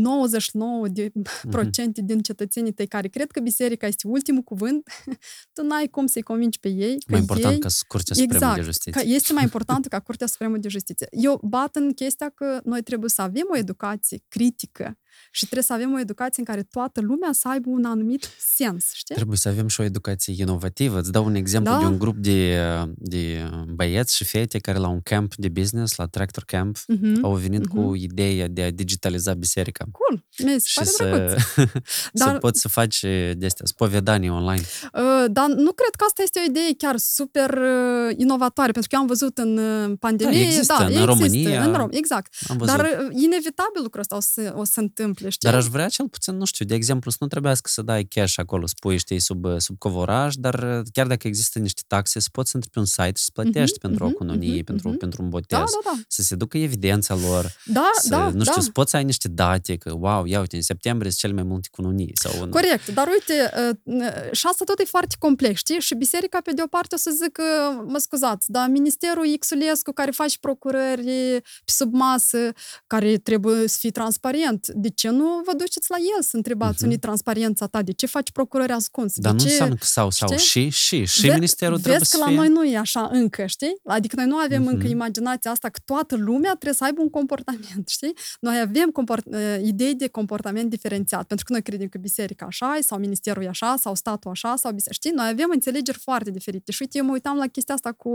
99% 0.88 0.92
de 0.92 1.08
mm-hmm. 1.08 1.50
procente 1.50 2.02
din 2.02 2.20
cetățenii 2.20 2.72
tăi 2.72 2.86
care 2.86 3.08
cred 3.08 3.30
că 3.30 3.40
biserica 3.40 3.86
este 3.86 4.08
ultimul 4.08 4.42
cuvânt, 4.42 4.88
tu 5.54 5.62
n-ai 5.62 5.86
cum 5.86 6.06
să-i 6.06 6.22
convingi 6.22 6.60
pe 6.60 6.68
ei. 6.68 6.98
Că 6.98 7.10
mai 7.10 7.20
important 7.20 7.54
ei, 7.54 7.60
ca 7.60 7.68
Curtea 7.88 8.14
Supremă 8.14 8.34
exact, 8.34 8.56
de 8.56 8.62
Justiție. 8.62 8.90
Că 8.90 9.02
este 9.04 9.32
mai 9.32 9.42
important 9.48 9.86
ca 9.86 10.00
Curtea 10.00 10.26
Supremă 10.26 10.56
de 10.56 10.68
Justiție. 10.68 11.06
Eu 11.10 11.40
bat 11.42 11.76
în 11.76 11.92
chestia 11.92 12.28
că 12.28 12.60
noi 12.64 12.82
trebuie 12.82 13.10
să 13.10 13.22
avem 13.22 13.46
o 13.50 13.56
educație 13.56 14.22
critică 14.28 14.98
și 15.30 15.42
trebuie 15.44 15.62
să 15.62 15.72
avem 15.72 15.92
o 15.94 15.98
educație 15.98 16.42
în 16.46 16.54
care 16.54 16.62
toată 16.70 17.00
lumea 17.00 17.28
să 17.32 17.48
aibă 17.48 17.68
un 17.70 17.84
anumit 17.84 18.28
sens, 18.54 18.84
știi? 18.92 19.14
Trebuie 19.14 19.36
să 19.36 19.48
avem 19.48 19.68
și 19.68 19.80
o 19.80 19.84
educație 19.84 20.34
inovativă. 20.38 20.98
Îți 20.98 21.12
dau 21.12 21.24
un 21.24 21.34
exemplu 21.34 21.72
Da. 21.72 21.78
de 21.78 21.84
un 21.84 21.98
grup 21.98 22.16
de, 22.16 22.58
de 22.96 23.48
băieți 23.74 24.16
și 24.16 24.24
fete 24.24 24.58
care 24.58 24.78
la 24.78 24.88
un 24.88 25.00
camp 25.00 25.34
de 25.34 25.48
business, 25.48 25.96
la 25.96 26.06
Tractor 26.06 26.44
Camp, 26.44 26.76
Mhm. 26.86 27.18
au 27.24 27.34
venit 27.34 27.66
cu 27.66 27.80
Mhm. 27.80 27.94
ideea 27.94 28.48
de 28.48 28.62
a 28.62 28.70
digitaliza 28.70 29.34
biserica. 29.34 29.84
Cool, 29.92 30.24
mi 30.38 30.50
se 30.60 30.66
Și 30.66 30.74
pare 30.74 30.88
să, 30.88 31.04
drăguț. 31.04 31.42
să 32.14 32.24
Dar- 32.24 32.38
poți 32.38 32.60
să 32.60 32.68
faci 32.68 33.00
de 33.34 33.46
astea, 33.46 33.64
spovedanii 33.66 34.30
online. 34.30 34.62
Uh, 34.92 35.24
Dar 35.30 35.46
nu 35.48 35.72
cred 35.72 35.94
că 35.96 36.04
asta 36.06 36.22
este 36.22 36.38
o 36.40 36.50
idee 36.50 36.74
chiar 36.78 36.96
super 36.96 37.50
uh, 37.50 38.14
inovatoare, 38.16 38.72
pentru 38.72 38.90
că 38.90 38.94
eu 38.96 39.00
am 39.00 39.06
văzut 39.06 39.38
în 39.38 39.56
uh, 39.58 39.92
pandemie... 40.00 40.32
Da, 40.40 40.46
există, 40.46 40.74
în 40.78 40.86
există, 40.86 41.04
România. 41.06 41.64
În 41.64 41.74
Rom- 41.74 41.96
exact. 41.96 42.34
Am 42.48 42.56
văzut. 42.56 42.76
Dar 42.76 42.84
uh, 42.86 43.22
inevitabil 43.22 43.82
lucrul 43.82 44.00
ăsta 44.00 44.16
o 44.16 44.20
să, 44.20 44.52
o 44.56 44.64
să 44.64 44.80
întâmple, 44.80 45.02
știi? 45.16 45.48
Dar 45.50 45.54
aș 45.54 45.66
vrea 45.66 45.88
cel 45.88 46.08
puțin, 46.08 46.36
nu 46.36 46.44
știu, 46.44 46.64
de 46.64 46.74
exemplu, 46.74 47.10
să 47.10 47.16
nu 47.20 47.26
trebuiască 47.26 47.70
să 47.72 47.82
dai 47.82 48.04
cash 48.04 48.34
acolo, 48.36 48.66
să 48.66 48.74
pui, 48.80 48.96
știi, 48.98 49.18
sub, 49.18 49.46
sub 49.58 49.78
covoraj, 49.78 50.34
dar 50.34 50.82
chiar 50.92 51.06
dacă 51.06 51.26
există 51.26 51.58
niște 51.58 51.82
taxe, 51.86 52.20
să 52.20 52.28
poți 52.32 52.50
să 52.50 52.56
intri 52.56 52.70
pe 52.72 52.78
un 52.78 52.84
site 52.84 53.12
și 53.16 53.24
să 53.24 53.30
plătești 53.32 53.72
Mhm, 53.78 53.80
pentru 53.86 54.04
o 54.04 54.06
mhm, 54.06 54.16
cununie, 54.16 54.54
mhm, 54.54 54.64
pentru, 54.64 54.88
mhm. 54.88 54.98
pentru 54.98 55.22
un 55.22 55.28
botez, 55.28 55.58
Da, 55.58 55.64
da, 55.64 55.80
da. 55.84 56.00
să 56.08 56.22
se 56.22 56.34
ducă 56.34 56.58
evidența 56.58 57.14
lor, 57.14 57.52
Da, 57.64 57.90
să, 58.00 58.08
da, 58.08 58.24
nu 58.24 58.40
știu, 58.40 58.54
da. 58.54 58.60
să 58.60 58.70
poți 58.70 58.90
să 58.90 58.96
ai 58.96 59.04
niște 59.04 59.28
date, 59.28 59.76
că, 59.76 59.92
wow, 59.98 60.24
ia 60.24 60.40
uite, 60.40 60.56
în 60.56 60.62
septembrie 60.62 61.10
sunt 61.10 61.20
cele 61.20 61.32
mai 61.32 61.42
multe 61.42 61.68
cununii. 61.70 62.10
Sau 62.14 62.42
în... 62.42 62.50
Corect, 62.50 62.88
dar 62.88 63.08
uite, 63.08 63.50
uh, 63.68 63.76
uh, 63.82 64.32
și 64.32 64.46
asta 64.46 64.64
tot 64.64 64.78
e 64.78 64.84
foarte 64.84 65.16
complex, 65.18 65.58
știi? 65.58 65.80
Și 65.80 65.94
biserica, 65.94 66.40
pe 66.40 66.52
de 66.52 66.62
o 66.62 66.66
parte, 66.66 66.94
o 66.94 66.98
să 66.98 67.10
zică, 67.22 67.42
mă 67.86 67.98
scuzați, 67.98 68.50
dar 68.50 68.68
Ministerul 68.68 69.36
Xulescu 69.38 69.92
care 69.92 70.10
face 70.10 70.36
procurări 70.40 71.40
pe 71.64 71.72
sub 71.72 71.92
masă, 71.92 72.52
care 72.86 73.16
trebuie 73.16 73.68
să 73.68 73.76
fie 73.80 73.90
transparent, 73.90 74.66
de 74.68 74.88
ce 74.94 75.08
nu 75.10 75.42
vă 75.44 75.52
duceți 75.56 75.90
la 75.90 75.96
el 76.16 76.22
să 76.22 76.36
întrebați 76.36 76.74
Mhm. 76.76 76.84
unii 76.84 76.98
transparența 76.98 77.66
ta? 77.66 77.82
De 77.82 77.92
ce 77.92 78.06
faci 78.06 78.30
procurări 78.30 78.72
ascunse? 78.72 79.20
Dar 79.20 79.32
de 79.34 79.36
nu 79.36 79.44
ce... 79.44 79.50
înseamnă 79.50 79.74
că 79.74 79.84
sau, 79.84 80.10
sau 80.10 80.28
știi? 80.38 80.68
și, 80.68 80.68
și, 80.68 81.04
și 81.04 81.26
Ve- 81.26 81.32
ministerul 81.34 81.76
trebuie 81.78 81.98
Vezi 81.98 82.10
să 82.10 82.16
că 82.16 82.22
la 82.22 82.28
fie... 82.28 82.36
noi 82.36 82.48
nu 82.48 82.64
e 82.64 82.76
așa 82.78 83.08
încă, 83.12 83.46
știi? 83.46 83.74
Adică 83.84 84.16
noi 84.16 84.26
nu 84.26 84.36
avem 84.36 84.62
Mhm. 84.62 84.70
încă 84.72 84.86
imaginația 84.86 85.50
asta 85.50 85.68
că 85.68 85.80
toată 85.84 86.16
lumea 86.16 86.50
trebuie 86.50 86.72
să 86.74 86.84
aibă 86.84 87.00
un 87.00 87.10
comportament, 87.10 87.88
știi? 87.88 88.12
Noi 88.40 88.60
avem 88.60 88.90
comport- 88.90 89.26
uh, 89.26 89.58
idei 89.62 89.94
de 89.94 90.08
comportament 90.08 90.70
diferențiat, 90.70 91.26
pentru 91.26 91.44
că 91.46 91.52
noi 91.52 91.62
credem 91.62 91.88
că 91.88 91.98
biserica 91.98 92.46
așa 92.46 92.74
e, 92.78 92.80
sau 92.82 92.98
ministerul 92.98 93.42
e 93.42 93.48
așa, 93.48 93.74
sau 93.78 93.94
statul 93.94 94.30
așa, 94.30 94.48
sau 94.56 94.72
biserica, 94.72 94.92
știi? 94.92 95.10
Noi 95.10 95.28
avem 95.28 95.48
înțelegeri 95.52 95.98
foarte 95.98 96.30
diferite. 96.30 96.72
Și 96.72 96.78
uite, 96.82 96.98
eu 96.98 97.04
mă 97.04 97.12
uitam 97.12 97.36
la 97.36 97.46
chestia 97.46 97.74
asta 97.74 97.92
cu, 97.92 98.08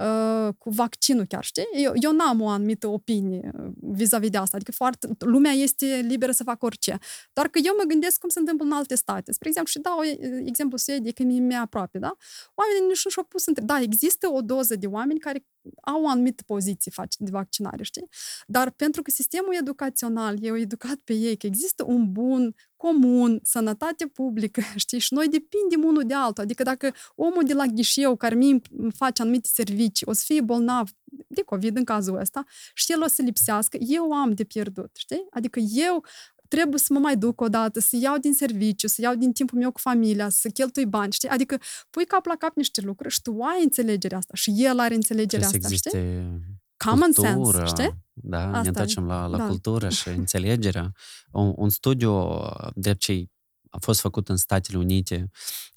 uh, 0.00 0.48
cu 0.58 0.70
vaccinul 0.70 1.24
chiar, 1.24 1.44
știi? 1.44 1.66
Eu, 1.84 1.92
eu 2.00 2.12
n-am 2.12 2.40
o 2.40 2.48
anumită 2.48 2.86
opinie 2.88 3.50
uh, 3.58 3.70
vis-a-vis 3.80 4.30
de 4.30 4.36
asta, 4.38 4.56
adică 4.56 4.72
foarte, 4.72 5.08
lumea 5.18 5.52
este 5.52 6.04
liberă 6.10 6.32
să 6.32 6.42
facă 6.42 6.64
orice. 6.64 6.98
Doar 7.32 7.48
că 7.48 7.58
eu 7.64 7.74
mă 7.76 7.84
gândesc 7.92 8.18
cum 8.18 8.28
se 8.28 8.38
întâmplă 8.38 8.64
în 8.64 8.72
alte 8.72 8.94
state. 8.94 9.32
Spre 9.32 9.48
exemplu, 9.48 9.72
și 9.72 9.78
dau 9.78 9.98
uh, 9.98 10.42
exemplu 10.44 10.76
Suediei, 10.76 11.12
că 11.12 11.22
mi-e 11.22 11.56
aproape, 11.56 11.98
da? 11.98 12.12
Oamenii 12.54 12.88
nici 12.88 13.04
nu 13.04 13.10
și-au 13.10 13.24
pus 13.24 13.46
între... 13.46 13.64
Da, 13.64 13.80
există 13.80 14.28
o 14.28 14.40
doză 14.40 14.74
de 14.76 14.86
oameni 14.86 15.18
care 15.18 15.44
au 15.80 16.02
o 16.02 16.08
anumită 16.08 16.42
poziție 16.46 16.90
fac- 16.90 17.16
de 17.18 17.30
vaccinare, 17.30 17.82
știi? 17.82 18.08
Dar 18.46 18.70
pentru 18.70 19.02
că 19.02 19.10
sistemul 19.10 19.54
educațional 19.60 20.44
e 20.44 20.60
educat 20.60 20.96
pe 21.04 21.12
ei, 21.12 21.36
că 21.36 21.46
există 21.46 21.84
un 21.86 22.12
bun 22.12 22.54
comun, 22.76 23.40
sănătate 23.42 24.06
publică, 24.06 24.60
știi? 24.76 24.98
Și 24.98 25.14
noi 25.14 25.28
depindem 25.28 25.84
unul 25.84 26.02
de 26.06 26.14
altul. 26.14 26.42
Adică 26.42 26.62
dacă 26.62 26.94
omul 27.14 27.44
de 27.44 27.52
la 27.52 27.64
ghișeu 27.64 28.16
care 28.16 28.34
mie 28.34 28.60
îmi 28.76 28.92
face 28.92 29.22
anumite 29.22 29.48
servicii 29.52 30.06
o 30.08 30.12
să 30.12 30.22
fie 30.26 30.40
bolnav 30.40 30.90
de 31.26 31.42
COVID 31.42 31.76
în 31.76 31.84
cazul 31.84 32.18
ăsta 32.18 32.44
și 32.74 32.92
el 32.92 33.02
o 33.02 33.06
să 33.06 33.22
lipsească, 33.22 33.76
eu 33.80 34.12
am 34.12 34.34
de 34.34 34.44
pierdut, 34.44 34.90
știi? 34.96 35.26
Adică 35.30 35.58
eu 35.58 36.04
trebuie 36.50 36.78
să 36.78 36.92
mă 36.92 36.98
mai 36.98 37.16
duc 37.16 37.40
o 37.40 37.48
dată, 37.48 37.80
să 37.80 37.96
iau 38.00 38.18
din 38.18 38.34
serviciu, 38.34 38.86
să 38.86 39.00
iau 39.00 39.14
din 39.14 39.32
timpul 39.32 39.58
meu 39.58 39.72
cu 39.72 39.80
familia, 39.80 40.28
să 40.28 40.48
cheltui 40.48 40.86
bani, 40.86 41.12
știi? 41.12 41.28
Adică 41.28 41.58
pui 41.90 42.04
cap 42.04 42.26
la 42.26 42.34
cap 42.38 42.56
niște 42.56 42.80
lucruri 42.80 43.14
și 43.14 43.20
tu 43.22 43.30
ai 43.40 43.62
înțelegerea 43.62 44.18
asta 44.18 44.32
și 44.34 44.52
el 44.56 44.78
are 44.78 44.94
înțelegerea 44.94 45.48
Trebuie 45.48 45.70
să 45.70 45.74
asta, 45.74 45.88
știi? 45.90 46.00
existe 46.10 46.40
Common 46.84 47.12
cultură, 47.12 47.56
sense, 47.66 47.82
știi? 47.82 47.98
Da, 48.12 48.38
Asta 48.38 48.58
ne 48.58 48.64
e. 48.64 48.68
întoarcem 48.68 49.06
la, 49.06 49.26
la 49.26 49.36
Da. 49.36 49.46
cultură 49.46 49.88
și 49.88 50.08
înțelegerea. 50.22 50.92
Un, 51.32 51.52
un 51.56 51.68
studiu, 51.68 52.28
de 52.74 52.94
ce 52.94 53.24
a 53.70 53.78
fost 53.80 54.00
făcut 54.00 54.28
în 54.28 54.36
Statele 54.36 54.78
Unite, 54.78 55.30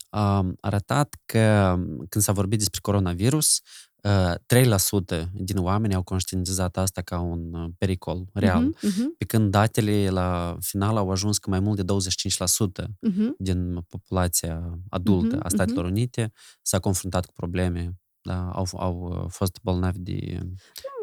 a 0.10 0.46
arătat 0.60 1.16
că 1.26 1.76
când 2.10 2.24
s-a 2.24 2.32
vorbit 2.32 2.58
despre 2.60 2.80
coronavirus, 2.82 3.62
3% 4.04 5.30
din 5.34 5.58
oameni 5.58 5.94
au 5.94 6.04
conștientizat 6.04 6.78
asta 6.78 7.02
ca 7.02 7.20
un 7.20 7.54
uh, 7.54 7.70
pericol 7.78 8.26
real. 8.34 8.76
Uh-huh, 8.76 8.90
uh-huh, 8.90 9.18
Pe 9.18 9.26
când 9.26 9.52
datele 9.52 10.10
la 10.10 10.58
final 10.60 10.98
au 10.98 11.12
ajuns 11.12 11.38
că 11.38 11.50
mai 11.50 11.60
mult 11.60 11.82
de 11.82 11.94
25% 11.94 12.84
uh-huh. 12.84 13.30
din 13.38 13.86
populația 13.88 14.80
adultă 14.90 15.36
Mhm, 15.36 15.46
a 15.46 15.50
Statelor 15.50 15.86
Unite 15.86 16.32
s-a 16.62 16.80
confruntat 16.80 17.26
cu 17.26 17.34
probleme, 17.34 17.98
da, 18.22 18.50
au, 18.50 18.68
au 18.72 19.22
uh, 19.24 19.26
fost 19.30 19.60
bolnavi 19.62 20.00
de, 20.00 20.40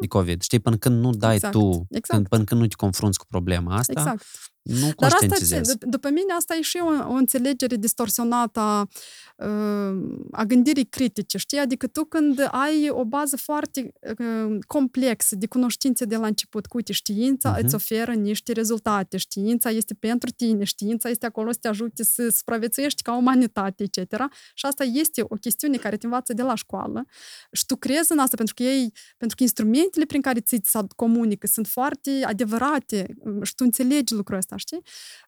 de 0.00 0.06
COVID. 0.06 0.42
Știi, 0.42 0.58
până 0.58 0.76
când 0.76 1.00
nu 1.00 1.10
dai 1.10 1.34
Exact, 1.34 1.52
tu, 1.52 1.86
exact. 1.88 2.06
când, 2.08 2.28
până 2.28 2.44
când 2.44 2.60
nu 2.60 2.66
te 2.66 2.74
confrunți 2.74 3.18
cu 3.18 3.26
problema 3.26 3.76
asta, 3.76 3.92
Exact. 4.00 4.24
Nu 4.62 4.80
Dar 4.80 4.92
asta, 4.98 5.16
conștientizezi. 5.18 5.76
d- 5.76 5.80
după 5.88 6.08
mine, 6.08 6.32
asta 6.36 6.54
e 6.54 6.60
și 6.60 6.76
o, 6.82 7.10
o 7.10 7.12
înțelegere 7.12 7.76
distorsionată 7.76 8.60
a, 8.60 8.88
uh, 9.36 10.18
a 10.30 10.44
gândirii 10.44 10.84
critice, 10.84 11.38
știi? 11.38 11.58
Adică 11.58 11.86
tu 11.86 12.04
când 12.04 12.48
ai 12.50 12.88
o 12.90 13.04
bază 13.04 13.36
foarte 13.36 13.92
uh, 14.18 14.58
complexă 14.66 15.36
de 15.36 15.46
cunoștințe 15.46 16.04
de 16.04 16.16
la 16.16 16.26
început, 16.26 16.66
cu 16.66 16.76
uite, 16.76 16.92
știința 16.92 17.50
Mhm. 17.50 17.64
îți 17.64 17.74
oferă 17.74 18.12
niște 18.12 18.52
rezultate, 18.52 19.16
știința 19.16 19.70
este 19.70 19.94
pentru 19.94 20.30
tine, 20.30 20.64
știința 20.64 21.08
este 21.08 21.26
acolo 21.26 21.52
să 21.52 21.58
te 21.60 21.68
ajute 21.68 22.02
să 22.02 22.28
supraviețuiești 22.28 23.02
ca 23.02 23.16
umanitate, 23.16 23.82
etc. 23.82 24.12
Și 24.54 24.66
asta 24.66 24.84
este 24.84 25.22
o 25.28 25.34
chestiune 25.34 25.76
care 25.76 25.96
te 25.96 26.06
învață 26.06 26.32
de 26.32 26.42
la 26.42 26.54
școală 26.54 27.04
și 27.52 27.66
tu 27.66 27.76
crezi 27.76 28.12
în 28.12 28.18
asta 28.18 28.36
pentru 28.36 28.54
că 28.54 28.62
ei, 28.62 28.92
pentru 29.16 29.36
că 29.36 29.42
instrumentele 29.42 30.04
prin 30.04 30.20
care 30.20 30.40
ți 30.40 30.60
se 30.64 30.78
comunică 30.96 31.46
sunt 31.46 31.66
foarte 31.66 32.10
adevărate 32.24 33.14
um, 33.18 33.42
și 33.42 33.54
tu 33.54 33.64
înțelegi 33.64 34.14
lucrul 34.14 34.36
ăsta, 34.38 34.49
știi? 34.56 34.82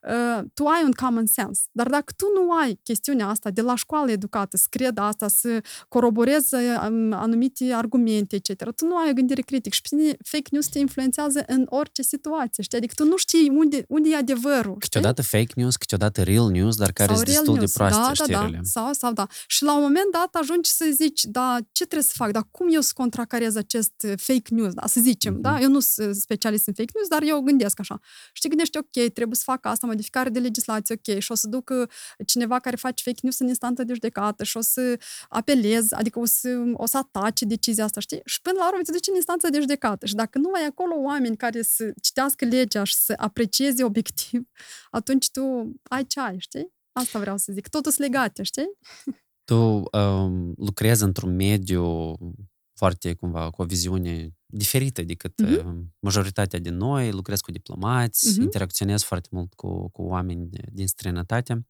Uh, 0.08 0.44
tu 0.54 0.64
ai 0.66 0.82
un 0.84 0.90
common 0.92 1.26
sense. 1.26 1.62
Dar 1.72 1.88
dacă 1.88 2.12
tu 2.16 2.26
nu 2.34 2.52
ai 2.52 2.80
chestiunea 2.82 3.28
asta 3.28 3.50
de 3.50 3.60
la 3.60 3.74
școală 3.74 4.10
educată, 4.10 4.56
să 4.56 4.66
cred 4.70 4.98
asta, 4.98 5.28
să 5.28 5.60
coroborezi 5.88 6.54
um, 6.54 7.12
anumite 7.12 7.72
argumente, 7.72 8.36
etc., 8.36 8.62
tu 8.76 8.86
nu 8.86 8.96
ai 8.96 9.10
o 9.10 9.12
gândire 9.12 9.40
critică 9.42 9.74
și 9.74 9.80
pe 9.82 9.88
tine 9.96 10.16
fake 10.24 10.48
news 10.50 10.66
te 10.66 10.78
influențează 10.78 11.44
în 11.46 11.66
orice 11.68 12.02
situație, 12.02 12.62
știi? 12.62 12.78
Adică 12.78 12.92
tu 12.96 13.04
nu 13.04 13.16
știi 13.16 13.48
unde, 13.48 13.84
unde 13.88 14.08
e 14.08 14.16
adevărul, 14.16 14.60
știi? 14.62 14.78
Câteodată 14.78 15.22
fake 15.22 15.52
news, 15.56 15.76
câteodată 15.76 16.22
real 16.22 16.50
news, 16.50 16.76
dar 16.76 16.92
care 16.92 17.08
Sau 17.08 17.16
sunt 17.16 17.28
real 17.28 17.38
destul 17.38 17.54
de 17.54 17.60
news. 17.60 17.72
proaste 17.72 17.98
da, 18.00 18.06
da, 18.06 18.12
știrile. 18.14 18.56
da. 18.62 18.62
Sau, 18.62 18.92
sau, 18.92 19.12
da. 19.12 19.26
Și 19.46 19.62
la 19.62 19.74
un 19.76 19.82
moment 19.82 20.12
dat 20.12 20.34
ajungi 20.34 20.70
să 20.70 20.90
zici, 20.92 21.24
da, 21.24 21.56
ce 21.72 21.84
trebuie 21.84 22.02
să 22.08 22.12
fac? 22.16 22.30
Da, 22.30 22.40
cum 22.50 22.66
eu 22.72 22.80
să 22.80 22.92
contracarez 22.94 23.56
acest 23.56 23.92
uh, 24.06 24.12
fake 24.16 24.54
news? 24.54 24.72
Da, 24.72 24.86
să 24.86 25.00
zicem, 25.00 25.32
Mhm. 25.32 25.42
da? 25.42 25.60
Eu 25.60 25.68
nu 25.70 25.80
sunt 25.80 26.14
specialist 26.16 26.66
în 26.66 26.74
fake 26.74 26.90
news, 26.94 27.08
dar 27.08 27.22
eu 27.22 27.40
gândesc 27.40 27.80
așa. 27.80 28.00
Și 28.32 28.42
te 28.42 28.48
gândești, 28.48 28.78
ok, 28.78 29.11
trebuie 29.12 29.36
să 29.36 29.42
fac 29.46 29.66
asta, 29.66 29.86
modificare 29.86 30.28
de 30.28 30.38
legislație, 30.38 30.94
ok, 30.94 31.18
și 31.18 31.32
o 31.32 31.34
să 31.34 31.46
duc 31.48 31.70
uh, 31.70 31.88
cineva 32.26 32.58
care 32.58 32.76
face 32.76 33.02
fake 33.02 33.18
news 33.22 33.38
în 33.38 33.48
instanță 33.48 33.84
de 33.84 33.92
judecată 33.92 34.44
și 34.44 34.56
o 34.56 34.60
să 34.60 34.98
apelez, 35.28 35.92
adică 35.92 36.18
o 36.18 36.24
să, 36.24 36.62
o 36.72 36.86
să 36.86 36.98
atace 36.98 37.44
decizia 37.44 37.84
asta, 37.84 38.00
știi? 38.00 38.20
Și 38.24 38.40
până 38.40 38.58
la 38.58 38.68
urmă 38.68 38.82
te 38.82 38.92
duci 38.92 39.08
în 39.08 39.14
instanță 39.14 39.48
de 39.48 39.60
judecată. 39.60 40.06
Și 40.06 40.14
dacă 40.14 40.38
nu 40.38 40.52
ai 40.52 40.66
acolo 40.66 40.94
oameni 40.94 41.36
care 41.36 41.62
să 41.62 41.92
citească 42.00 42.44
legea 42.44 42.84
și 42.84 42.94
să 42.94 43.14
aprecieze 43.16 43.84
obiectiv, 43.84 44.42
atunci 44.90 45.30
tu 45.30 45.72
ai 45.82 46.06
ce 46.06 46.20
ai, 46.20 46.38
știi? 46.38 46.72
Asta 46.92 47.18
vreau 47.18 47.36
să 47.36 47.52
zic. 47.52 47.68
Totul 47.68 47.92
sunt 47.92 48.06
legate, 48.06 48.42
știi? 48.42 48.70
Tu 49.44 49.82
um, 49.92 50.54
lucrezi 50.56 51.02
într-un 51.02 51.34
mediu 51.34 52.16
foarte, 52.78 53.14
cumva, 53.14 53.50
cu 53.50 53.62
o 53.62 53.64
viziune 53.64 54.30
diferită 54.54 55.02
decât 55.02 55.40
Mhm. 55.42 55.52
uh, 55.68 55.74
majoritatea 55.98 56.58
din 56.58 56.76
noi, 56.76 57.10
lucrez 57.12 57.40
cu 57.40 57.50
diplomați, 57.50 58.28
Mhm. 58.32 58.42
interacționez 58.42 59.02
foarte 59.02 59.28
mult 59.32 59.54
cu, 59.54 59.90
cu 59.90 60.02
oameni 60.02 60.48
din 60.72 60.86
străinătate. 60.86 61.66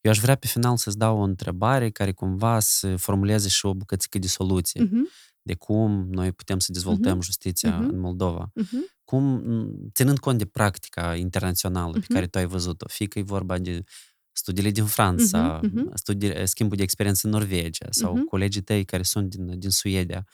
Eu 0.00 0.10
aș 0.10 0.18
vrea 0.18 0.34
pe 0.34 0.46
final 0.46 0.76
să-ți 0.76 0.98
dau 0.98 1.18
o 1.18 1.22
întrebare 1.22 1.90
care 1.90 2.12
cumva 2.12 2.58
să 2.60 2.96
formuleze 2.96 3.48
și 3.48 3.66
o 3.66 3.74
bucățică 3.74 4.18
de 4.18 4.26
soluție 4.26 4.82
Mhm, 4.82 5.08
de 5.42 5.54
cum 5.54 6.06
noi 6.10 6.32
putem 6.32 6.58
să 6.58 6.72
dezvoltăm 6.72 7.12
Mhm. 7.16 7.20
justiția 7.24 7.76
Mhm. 7.78 7.88
în 7.88 7.98
Moldova. 7.98 8.50
mhm, 8.54 8.84
Cum, 9.04 9.24
m, 9.24 9.90
ținând 9.94 10.18
cont 10.18 10.38
de 10.38 10.44
practica 10.46 11.14
internațională 11.16 11.92
pe 11.92 11.98
Mhm. 11.98 12.12
care 12.12 12.26
tu 12.26 12.38
ai 12.38 12.46
văzut-o, 12.46 12.86
fie 12.88 13.06
că 13.06 13.18
e 13.18 13.22
vorba 13.22 13.58
de 13.58 13.82
studiile 14.32 14.70
din 14.70 14.84
Franța, 14.84 15.60
Mhm, 15.62 15.78
mhm. 15.78 15.90
studii, 15.94 16.46
schimbul 16.46 16.76
de 16.76 16.82
experiență 16.82 17.20
în 17.26 17.32
Norvegia 17.32 17.86
sau 17.90 18.14
Mhm. 18.14 18.24
colegii 18.24 18.60
tăi 18.62 18.84
care 18.84 19.02
sunt 19.02 19.30
din, 19.34 19.58
din 19.58 19.70
Suedia, 19.70 20.26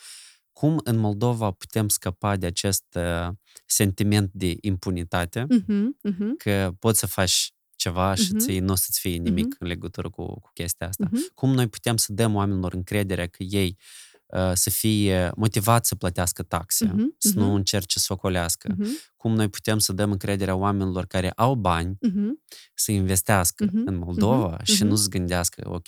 cum 0.59 0.81
în 0.85 0.97
Moldova 0.97 1.51
putem 1.51 1.89
scăpa 1.89 2.37
de 2.37 2.47
acest 2.47 2.85
uh, 2.95 3.28
sentiment 3.66 4.31
de 4.33 4.57
impunitate, 4.61 5.47
mhm, 5.49 5.99
mhm, 6.03 6.37
că 6.37 6.73
poți 6.78 6.99
să 6.99 7.07
faci 7.07 7.51
ceva 7.77 8.15
și 8.15 8.28
Mhm. 8.31 8.39
ție 8.39 8.61
nu 8.61 8.73
o 8.73 8.74
să-ți 8.74 9.01
fie 9.01 9.16
nimic 9.16 9.47
Mhm. 9.47 9.57
în 9.59 9.66
legătură 9.66 10.11
cu, 10.11 10.24
cu 10.41 10.51
chestia 10.55 10.89
asta. 10.89 11.09
mhm, 11.11 11.20
Cum 11.35 11.51
noi 11.55 11.66
putem 11.69 11.97
să 11.97 12.12
dăm 12.12 12.35
oamenilor 12.35 12.73
încrederea 12.74 13.27
că 13.27 13.43
ei 13.43 13.77
uh, 14.27 14.51
să 14.55 14.70
fie 14.70 15.31
motivați 15.37 15.89
să 15.89 15.95
plătească 15.95 16.43
taxe, 16.43 16.85
Mhm, 16.85 17.15
să 17.19 17.28
mhm. 17.35 17.39
nu 17.39 17.55
încerce 17.55 17.99
să 17.99 18.12
ocolească. 18.12 18.74
mhm, 18.78 18.89
Cum 19.16 19.35
noi 19.35 19.49
putem 19.49 19.78
să 19.78 19.93
dăm 19.93 20.11
încrederea 20.11 20.55
oamenilor 20.55 21.07
care 21.07 21.31
au 21.31 21.55
bani 21.55 21.97
mhm, 22.01 22.43
să 22.74 22.93
investească 22.93 23.65
Mhm, 23.65 23.83
în 23.87 23.97
Moldova 23.97 24.51
mhm, 24.53 24.65
și 24.65 24.81
mhm. 24.81 24.87
nu 24.91 24.97
să 24.97 25.09
gândească, 25.09 25.69
ok, 25.70 25.87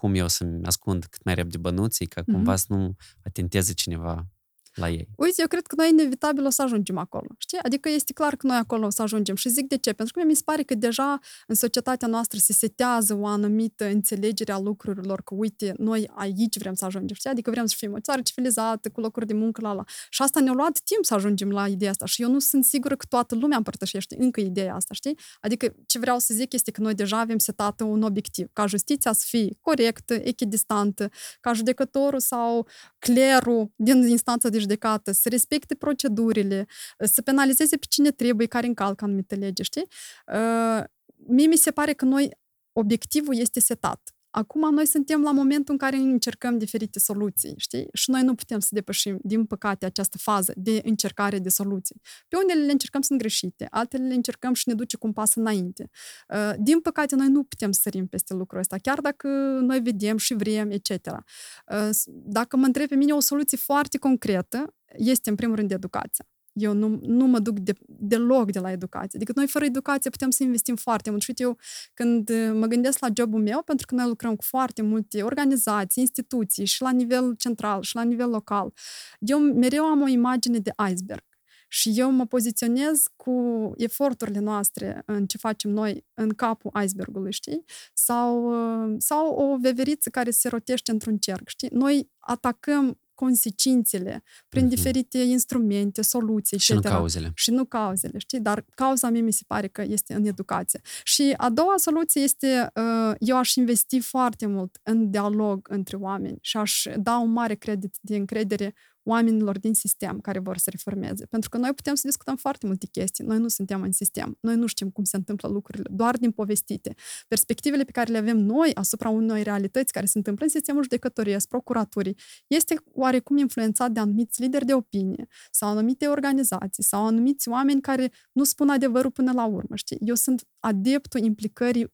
cum 0.00 0.14
eu 0.14 0.28
să-mi 0.28 0.64
ascund 0.64 1.04
cât 1.04 1.24
mai 1.24 1.34
repede 1.34 1.58
bănuții 1.58 2.06
ca 2.06 2.22
cumva 2.22 2.50
Mhm. 2.52 2.60
să 2.60 2.66
nu 2.68 2.94
atenteze 3.24 3.72
cineva 3.72 4.26
la 4.74 4.88
ei. 4.88 5.08
Uite, 5.16 5.40
eu 5.40 5.46
cred 5.46 5.66
că 5.66 5.74
noi 5.76 5.88
inevitabil 5.88 6.46
o 6.46 6.50
să 6.50 6.62
ajungem 6.62 6.98
acolo, 6.98 7.26
știi? 7.38 7.58
Adică 7.62 7.88
este 7.88 8.12
clar 8.12 8.36
că 8.36 8.46
noi 8.46 8.56
acolo 8.56 8.86
o 8.86 8.90
să 8.90 9.02
ajungem. 9.02 9.34
Și 9.34 9.48
zic 9.48 9.66
de 9.68 9.76
ce? 9.76 9.92
Pentru 9.92 10.18
că 10.18 10.26
mi 10.26 10.34
se 10.34 10.42
pare 10.44 10.62
că 10.62 10.74
deja 10.74 11.18
în 11.46 11.54
societatea 11.54 12.08
noastră 12.08 12.38
se 12.38 12.52
setează 12.52 13.14
o 13.14 13.26
anumită 13.26 13.84
înțelegere 13.84 14.52
a 14.52 14.58
lucrurilor, 14.58 15.22
că 15.22 15.34
uite, 15.34 15.74
noi 15.76 16.10
aici 16.14 16.58
vrem 16.58 16.74
să 16.74 16.84
ajungem, 16.84 17.16
știi? 17.16 17.30
Adică 17.30 17.50
vrem 17.50 17.66
să 17.66 17.74
fim 17.78 17.92
o 17.92 18.00
țară 18.00 18.20
civilizată, 18.22 18.90
cu 18.90 19.00
locuri 19.00 19.26
de 19.26 19.34
muncă 19.34 19.60
la 19.60 19.72
la. 19.72 19.84
Și 20.08 20.22
asta 20.22 20.40
ne-a 20.40 20.52
luat 20.52 20.80
timp 20.84 21.04
să 21.04 21.14
ajungem 21.14 21.50
la 21.50 21.68
ideea 21.68 21.90
asta 21.90 22.06
și 22.06 22.22
eu 22.22 22.30
nu 22.30 22.38
sunt 22.38 22.64
sigură 22.64 22.96
că 22.96 23.06
toată 23.08 23.34
lumea 23.34 23.56
împărtășește 23.56 24.16
încă 24.18 24.40
ideea 24.40 24.74
asta, 24.74 24.94
știi? 24.94 25.18
Adică 25.40 25.74
ce 25.86 25.98
vreau 25.98 26.18
să 26.18 26.34
zic 26.34 26.52
este 26.52 26.70
că 26.70 26.80
noi 26.80 26.94
deja 26.94 27.18
avem 27.18 27.38
setat 27.38 27.80
un 27.80 28.02
obiectiv, 28.02 28.48
ca 28.52 28.66
justiția 28.66 29.12
să 29.12 29.24
fie 29.28 29.56
corectă, 29.60 30.14
echidistantă, 30.14 31.08
ca 31.40 31.52
judecătorul 31.52 32.20
sau 32.20 32.66
clerul 32.98 33.72
din 33.76 34.08
instanța 34.08 34.48
de 34.48 34.58
judecată 34.60 35.12
să 35.12 35.28
respecte 35.28 35.74
procedurile, 35.74 36.66
să 36.98 37.22
penalizeze 37.22 37.76
pe 37.76 37.86
cine 37.88 38.10
trebuie 38.10 38.46
care 38.46 38.66
încalcă 38.66 39.04
anumite 39.04 39.34
legi, 39.34 39.62
știi? 39.62 39.86
Uh, 40.26 40.84
Mie 41.26 41.46
mi 41.46 41.56
se 41.56 41.70
pare 41.70 41.92
că 41.92 42.04
noi, 42.04 42.30
obiectivul 42.72 43.36
este 43.36 43.60
setat. 43.60 44.14
Acum 44.30 44.74
noi 44.74 44.86
suntem 44.86 45.22
la 45.22 45.32
momentul 45.32 45.72
în 45.72 45.78
care 45.78 45.96
încercăm 45.96 46.58
diferite 46.58 46.98
soluții, 46.98 47.54
știi? 47.56 47.88
Și 47.92 48.10
noi 48.10 48.22
nu 48.22 48.34
putem 48.34 48.58
să 48.58 48.68
depășim, 48.70 49.18
din 49.22 49.44
păcate, 49.44 49.84
această 49.84 50.18
fază 50.18 50.52
de 50.56 50.80
încercare 50.84 51.38
de 51.38 51.48
soluții. 51.48 52.00
Pe 52.28 52.36
unele 52.36 52.64
le 52.64 52.72
încercăm 52.72 53.00
sunt 53.00 53.18
greșite, 53.18 53.66
altele 53.70 54.06
le 54.06 54.14
încercăm 54.14 54.54
și 54.54 54.68
ne 54.68 54.74
duce 54.74 54.96
cu 54.96 55.06
un 55.06 55.12
pas 55.12 55.34
înainte. 55.34 55.90
Uh, 56.28 56.52
Din 56.58 56.80
păcate, 56.80 57.16
noi 57.16 57.28
nu 57.28 57.42
putem 57.42 57.72
să 57.72 57.80
sărim 57.82 58.06
peste 58.06 58.34
lucrul 58.34 58.60
ăsta, 58.60 58.76
chiar 58.76 59.00
dacă 59.00 59.28
noi 59.60 59.80
vedem 59.80 60.16
și 60.16 60.34
vrem, 60.34 60.70
etc. 60.70 60.90
Uh, 60.90 61.88
Dacă 62.06 62.56
mă 62.56 62.66
întreb 62.66 62.88
pe 62.88 62.94
mine, 62.94 63.12
o 63.12 63.20
soluție 63.20 63.56
foarte 63.56 63.98
concretă 63.98 64.74
este, 64.96 65.30
în 65.30 65.36
primul 65.36 65.56
rând, 65.56 65.70
educația. 65.70 66.26
Eu 66.52 66.72
nu, 66.72 66.98
nu 67.02 67.26
mă 67.26 67.38
duc 67.38 67.58
de, 67.58 67.72
deloc 67.86 68.50
de 68.50 68.58
la 68.58 68.70
educație. 68.70 69.10
Adică 69.18 69.32
noi, 69.34 69.46
fără 69.46 69.64
educație, 69.64 70.10
putem 70.10 70.30
să 70.30 70.42
investim 70.42 70.76
foarte 70.76 71.10
mult. 71.10 71.22
Și 71.22 71.28
uite, 71.28 71.42
eu, 71.42 71.58
când 71.94 72.30
uh, 72.30 72.50
mă 72.52 72.66
gândesc 72.66 72.98
la 72.98 73.08
jobul 73.14 73.40
meu, 73.40 73.62
pentru 73.62 73.86
că 73.86 73.94
noi 73.94 74.06
lucrăm 74.06 74.36
cu 74.36 74.44
foarte 74.44 74.82
multe 74.82 75.22
organizații, 75.22 76.02
instituții, 76.02 76.64
și 76.64 76.82
la 76.82 76.90
nivel 76.90 77.34
central, 77.34 77.82
și 77.82 77.94
la 77.94 78.02
nivel 78.02 78.28
local, 78.28 78.72
eu 79.18 79.38
mereu 79.38 79.84
am 79.84 80.02
o 80.02 80.06
imagine 80.06 80.58
de 80.58 80.70
iceberg. 80.90 81.28
Și 81.72 81.92
eu 81.94 82.10
mă 82.10 82.26
poziționez 82.26 83.02
cu 83.16 83.32
eforturile 83.76 84.38
noastre 84.38 85.02
în 85.06 85.26
ce 85.26 85.38
facem 85.38 85.70
noi 85.70 86.04
în 86.14 86.28
capul 86.28 86.70
icebergului, 86.84 87.32
știi? 87.32 87.64
Sau, 87.94 88.50
uh, 88.88 88.94
sau 88.98 89.34
o 89.34 89.56
veveriță 89.56 90.10
care 90.10 90.30
se 90.30 90.48
rotește 90.48 90.90
într-un 90.90 91.16
cerc, 91.16 91.48
știi? 91.48 91.68
Noi 91.72 92.10
atacăm 92.18 92.98
consecințele 93.24 94.22
prin 94.48 94.64
Mhm. 94.64 94.74
diferite 94.74 95.18
instrumente, 95.18 96.02
soluții, 96.02 96.58
Și 96.58 96.72
nu 96.72 96.78
etc. 96.78 96.90
cauzele. 96.90 97.30
Și 97.34 97.50
nu 97.50 97.64
cauzele, 97.64 98.18
știi? 98.18 98.40
Dar 98.40 98.64
cauza 98.74 99.10
mie 99.10 99.20
mi 99.20 99.32
se 99.32 99.42
pare 99.46 99.68
că 99.68 99.82
este 99.88 100.14
în 100.14 100.24
educație. 100.24 100.80
Și 101.04 101.34
a 101.36 101.50
doua 101.50 101.74
soluție 101.76 102.20
este, 102.22 102.70
uh, 102.74 103.14
eu 103.18 103.36
aș 103.36 103.54
investi 103.54 104.00
foarte 104.00 104.46
mult 104.46 104.80
în 104.82 105.10
dialog 105.10 105.66
între 105.70 105.96
oameni 105.96 106.38
și 106.40 106.56
aș 106.56 106.84
da 106.96 107.18
un 107.18 107.30
mare 107.32 107.54
credit 107.54 107.96
de 108.00 108.16
încredere 108.16 108.74
oamenilor 109.10 109.58
din 109.58 109.74
sistem 109.74 110.20
care 110.20 110.38
vor 110.38 110.56
să 110.56 110.70
reformeze. 110.70 111.26
Pentru 111.26 111.48
că 111.48 111.56
noi 111.56 111.72
putem 111.74 111.94
să 111.94 112.02
discutăm 112.06 112.36
foarte 112.36 112.66
multe 112.66 112.86
chestii. 112.86 113.24
Noi 113.24 113.38
nu 113.38 113.48
suntem 113.48 113.82
în 113.82 113.92
sistem. 113.92 114.36
Noi 114.40 114.56
nu 114.56 114.66
știm 114.66 114.90
cum 114.90 115.04
se 115.04 115.16
întâmplă 115.16 115.48
lucrurile, 115.48 115.88
doar 115.92 116.16
din 116.16 116.30
povestite. 116.30 116.94
Perspectivele 117.28 117.84
pe 117.84 117.90
care 117.90 118.12
le 118.12 118.18
avem 118.18 118.38
noi 118.38 118.70
asupra 118.74 119.08
unei 119.08 119.42
realități 119.42 119.92
care 119.92 120.06
se 120.06 120.18
întâmplă 120.18 120.44
în 120.44 120.50
sistemul 120.50 120.82
judecătoriei, 120.82 121.36
procuraturii, 121.48 122.16
este 122.46 122.74
oarecum 122.92 123.36
influențat 123.36 123.90
de 123.90 124.00
anumiți 124.00 124.40
lideri 124.40 124.64
de 124.64 124.74
opinie 124.74 125.26
sau 125.50 125.68
anumite 125.68 126.06
organizații 126.06 126.82
sau 126.82 127.06
anumiți 127.06 127.48
oameni 127.48 127.80
care 127.80 128.12
nu 128.32 128.44
spun 128.44 128.68
adevărul 128.68 129.10
până 129.10 129.32
la 129.32 129.44
urmă. 129.44 129.76
Știi? 129.76 129.98
Eu 130.00 130.14
sunt 130.14 130.48
adeptul 130.58 131.20
implicării 131.20 131.92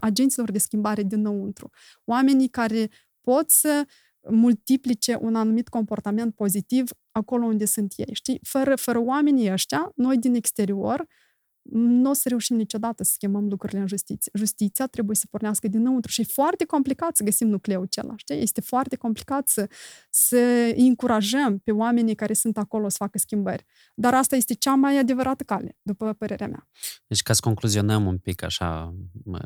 agenților 0.00 0.50
de 0.50 0.58
schimbare 0.58 1.02
dinăuntru. 1.02 1.70
Oamenii 2.04 2.48
care 2.48 2.90
pot 3.20 3.50
să 3.50 3.86
multiplice 4.30 5.18
un 5.20 5.34
anumit 5.34 5.68
comportament 5.68 6.34
pozitiv 6.34 6.90
acolo 7.10 7.44
unde 7.44 7.64
sunt 7.64 7.92
ei. 7.96 8.14
Știi? 8.14 8.38
Fără, 8.42 8.76
fără 8.76 8.98
oamenii 8.98 9.52
ăștia, 9.52 9.92
noi 9.94 10.18
din 10.18 10.34
exterior, 10.34 11.06
nu 11.70 12.10
o 12.10 12.12
să 12.12 12.28
reușim 12.28 12.56
niciodată 12.56 13.02
să 13.02 13.10
schimbăm 13.14 13.48
lucrurile 13.48 13.80
în 13.80 13.86
justiție. 13.86 14.32
Justiția 14.34 14.86
trebuie 14.86 15.16
să 15.16 15.26
pornească 15.30 15.68
dinăuntru 15.68 16.10
și 16.10 16.20
e 16.20 16.24
foarte 16.24 16.64
complicat 16.64 17.16
să 17.16 17.24
găsim 17.24 17.48
nucleul 17.48 17.82
acela, 17.82 18.14
știi? 18.16 18.40
Este 18.40 18.60
foarte 18.60 18.96
complicat 18.96 19.48
să, 19.48 19.68
să 20.10 20.72
încurajăm 20.76 21.58
pe 21.58 21.70
oamenii 21.70 22.14
care 22.14 22.32
sunt 22.32 22.58
acolo 22.58 22.88
să 22.88 22.96
facă 22.98 23.18
schimbări. 23.18 23.64
Dar 23.94 24.14
asta 24.14 24.36
este 24.36 24.54
cea 24.54 24.74
mai 24.74 24.98
adevărată 24.98 25.44
cale, 25.44 25.76
după 25.82 26.12
părerea 26.12 26.46
mea. 26.46 26.68
Deci 27.06 27.22
ca 27.22 27.32
să 27.32 27.40
concluzionăm 27.42 28.06
un 28.06 28.18
pic 28.18 28.42
așa 28.42 28.94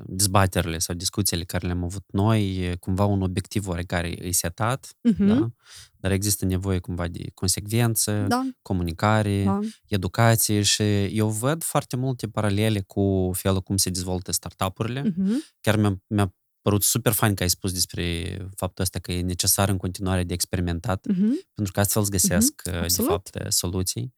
dezbaterile 0.07 0.79
sau 0.79 0.95
discuțiile 0.95 1.45
care 1.45 1.67
le-am 1.67 1.85
avut 1.85 2.05
noi, 2.07 2.73
cumva 2.81 3.05
un 3.05 3.23
obiectiv 3.23 3.69
oarecare 3.69 4.27
e 4.27 4.33
setat, 4.33 4.87
uh-huh. 4.87 5.27
da? 5.27 5.49
Dar 6.03 6.11
există 6.13 6.45
nevoie 6.45 6.79
cumva 6.79 7.09
de 7.09 7.31
consecvență, 7.35 8.25
da. 8.29 8.47
comunicare, 8.63 9.45
Da. 9.45 9.59
educație 9.89 10.63
și 10.63 10.83
eu 11.05 11.29
văd 11.29 11.63
foarte 11.63 11.97
multe 11.97 12.29
paralele 12.29 12.81
cu 12.81 13.31
felul 13.35 13.61
cum 13.61 13.77
se 13.77 13.91
dezvoltă 13.91 14.33
startup-urile. 14.33 15.03
Uh-huh. 15.03 15.55
Chiar 15.61 15.77
mi-a, 15.77 16.03
mi-a 16.07 16.35
părut 16.63 16.83
super 16.83 17.13
fain 17.13 17.35
că 17.35 17.43
ai 17.43 17.51
spus 17.51 17.73
despre 17.73 18.37
faptul 18.57 18.85
ăsta 18.85 18.99
că 18.99 19.13
e 19.13 19.21
necesar 19.23 19.69
în 19.69 19.77
continuare 19.77 20.25
de 20.25 20.33
experimentat, 20.35 21.07
Uh-huh. 21.13 21.51
pentru 21.55 21.73
că 21.73 21.81
astfel 21.81 22.03
îți 22.03 22.11
găsesc, 22.11 22.63
uh, 22.67 22.73
de 22.73 22.79
absolut. 22.79 23.11
fapt, 23.11 23.53
soluții. 23.53 24.15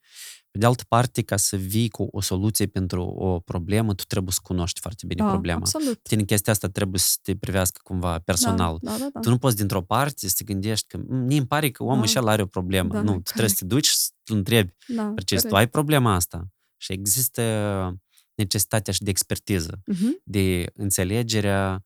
Pe 0.54 0.60
de 0.60 0.66
altă 0.66 0.84
parte, 0.88 1.22
ca 1.22 1.36
să 1.36 1.56
vii 1.56 1.88
cu 1.88 2.08
o 2.10 2.20
soluție 2.20 2.66
pentru 2.66 3.02
o 3.04 3.38
problemă, 3.38 3.94
tu 3.94 4.04
trebuie 4.04 4.32
să 4.32 4.38
cunoști 4.42 4.80
foarte 4.80 5.06
bine 5.06 5.22
Da, 5.22 5.28
problema. 5.30 5.58
absolut. 5.58 6.02
Tine 6.02 6.22
chestia 6.22 6.52
asta 6.52 6.68
trebuie 6.68 7.00
să 7.00 7.16
te 7.22 7.36
privească 7.36 7.80
cumva 7.84 8.18
personal. 8.18 8.78
Da, 8.82 8.90
da, 8.90 8.96
da. 8.98 9.08
da. 9.12 9.20
Tu 9.20 9.28
nu 9.28 9.38
poți 9.38 9.56
dintr-o 9.56 9.80
parte 9.82 10.28
să 10.28 10.34
te 10.38 10.44
gândești 10.44 10.86
că 10.88 10.96
"Mm, 11.08 11.16
mie 11.16 11.38
îmi 11.38 11.46
pare 11.46 11.70
că 11.70 11.82
omul 11.82 11.96
Da. 11.96 12.02
ăștia 12.02 12.20
are 12.20 12.42
o 12.42 12.46
problemă. 12.46 12.92
Da, 12.92 13.00
nu, 13.02 13.12
tu 13.14 13.20
trebuie 13.22 13.48
să 13.48 13.56
te 13.58 13.64
duci 13.64 13.86
și 13.86 13.96
să 13.96 14.10
îl 14.26 14.36
întrebi. 14.36 14.72
da, 14.88 15.02
Precis, 15.14 15.40
tu 15.42 15.48
corect. 15.48 15.54
ai 15.66 15.68
problema 15.68 16.14
asta. 16.14 16.48
Și 16.76 16.92
există 16.92 17.42
necesitatea 18.34 18.92
și 18.92 19.02
de 19.02 19.10
expertiză, 19.10 19.80
Mhm, 19.86 20.20
de 20.24 20.66
înțelegerea 20.74 21.84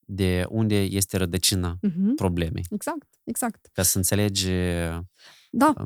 de 0.00 0.44
unde 0.48 0.80
este 0.82 1.16
rădăcina 1.16 1.76
mhm. 1.80 2.14
problemei. 2.14 2.64
Exact, 2.70 3.08
exact. 3.24 3.68
Ca 3.72 3.82
să 3.82 3.96
înțelegi, 3.96 4.46
Da, 5.50 5.66
um, 5.66 5.74
da, 5.76 5.84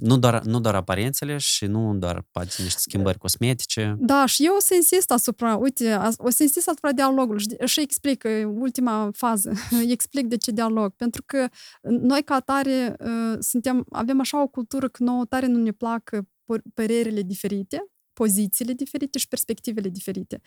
nu 0.00 0.18
doar, 0.18 0.42
nu 0.42 0.60
doar 0.60 0.74
aparențele 0.74 1.36
și 1.38 1.64
nu 1.64 1.94
doar 1.94 2.24
poate 2.32 2.62
niște 2.62 2.78
schimbări 2.80 3.18
cosmetice. 3.18 3.96
Da, 3.98 4.26
și 4.26 4.44
eu 4.46 4.54
o 4.56 4.60
să 4.60 4.74
insist 4.74 5.10
asupra, 5.10 5.56
uite, 5.56 5.90
as- 5.90 6.14
o 6.18 6.30
să 6.30 6.42
insist 6.42 6.68
asupra 6.68 6.92
dialogului 6.92 7.40
și, 7.40 7.56
și 7.64 7.80
explic 7.80 8.24
uh, 8.24 8.44
ultima 8.54 9.10
fază, 9.12 9.52
explic 9.88 10.26
de 10.26 10.36
ce 10.36 10.50
dialog, 10.50 10.92
pentru 10.96 11.22
că 11.26 11.48
noi 11.82 12.22
ca 12.22 12.34
atare 12.34 12.96
uh, 13.00 13.36
suntem, 13.40 13.84
avem 13.90 14.20
așa 14.20 14.42
o 14.42 14.46
cultură 14.46 14.88
că 14.88 15.02
nouă 15.02 15.24
tare 15.24 15.46
nu 15.46 15.58
ne 15.62 15.72
plac 15.72 16.10
uh, 16.12 16.18
păr- 16.18 16.62
părerile 16.74 17.22
diferite, 17.22 17.89
pozițiile 18.24 18.72
diferite 18.72 19.18
și 19.18 19.28
perspectivele 19.28 19.88
diferite. 19.88 20.40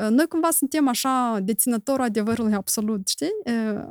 Uh, 0.00 0.08
Noi 0.08 0.26
cumva 0.26 0.48
suntem 0.50 0.88
așa 0.88 1.38
deținătorul 1.42 2.04
adevărului 2.04 2.54
absolut, 2.54 3.08
știi? 3.08 3.32
Uh, 3.44 3.82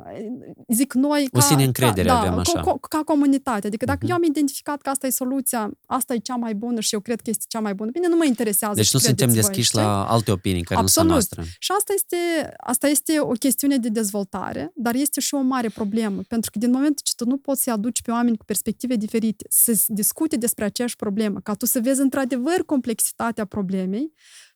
Zic 0.68 0.92
noi 0.92 1.28
O 1.32 1.38
ca... 1.38 1.44
sine 1.44 1.64
încredere 1.64 2.08
ca, 2.08 2.18
avem 2.18 2.34
da, 2.34 2.40
așa. 2.40 2.60
Ca, 2.60 2.76
ca 2.88 3.00
comunitate. 3.04 3.66
Adică 3.66 3.84
dacă 3.84 3.98
Mhm. 4.02 4.10
eu 4.10 4.16
am 4.16 4.22
identificat 4.22 4.80
că 4.82 4.88
asta 4.90 5.06
e 5.06 5.10
soluția, 5.10 5.70
asta 5.86 6.14
e 6.14 6.18
cea 6.18 6.34
mai 6.36 6.54
bună 6.54 6.80
și 6.80 6.94
eu 6.94 7.00
cred 7.00 7.20
că 7.20 7.30
este 7.30 7.44
cea 7.48 7.60
mai 7.60 7.74
bună, 7.74 7.90
bine, 7.90 8.08
nu 8.08 8.16
mă 8.16 8.24
interesează 8.24 8.74
Deci 8.74 8.86
ce 8.88 8.96
nu 8.96 9.00
suntem 9.00 9.26
credeți 9.26 9.46
voi, 9.46 9.48
deschiși 9.54 9.68
știi? 9.68 9.80
la 9.80 10.04
alte 10.14 10.30
opinii 10.32 10.62
care 10.62 10.80
Absolut. 10.80 11.10
nu 11.10 11.14
sunt 11.20 11.30
noastre. 11.36 11.56
Și 11.58 11.70
asta 11.78 11.92
este, 11.92 12.16
asta 12.56 12.86
este 12.88 13.12
o 13.20 13.32
chestiune 13.44 13.76
de 13.76 13.88
dezvoltare, 13.88 14.72
dar 14.74 14.94
este 14.94 15.20
și 15.20 15.34
o 15.34 15.40
mare 15.40 15.68
problemă, 15.68 16.20
pentru 16.28 16.50
că 16.50 16.58
din 16.58 16.70
momentul 16.70 17.02
ce 17.04 17.12
tu 17.16 17.24
nu 17.26 17.36
poți 17.36 17.62
să 17.62 17.70
aduci 17.70 18.02
pe 18.02 18.10
oameni 18.10 18.36
cu 18.36 18.44
perspective 18.44 18.94
diferite 18.96 19.44
să 19.48 19.72
s- 19.72 19.84
discute 19.86 20.36
despre 20.36 20.64
aceeași 20.64 20.96
problemă, 20.96 21.38
ca 21.42 21.54
tu 21.54 21.66
să 21.66 21.80
vezi 21.80 22.00
într-adevăr 22.00 22.58
complexitatea 22.66 23.21
problemei, 23.46 24.12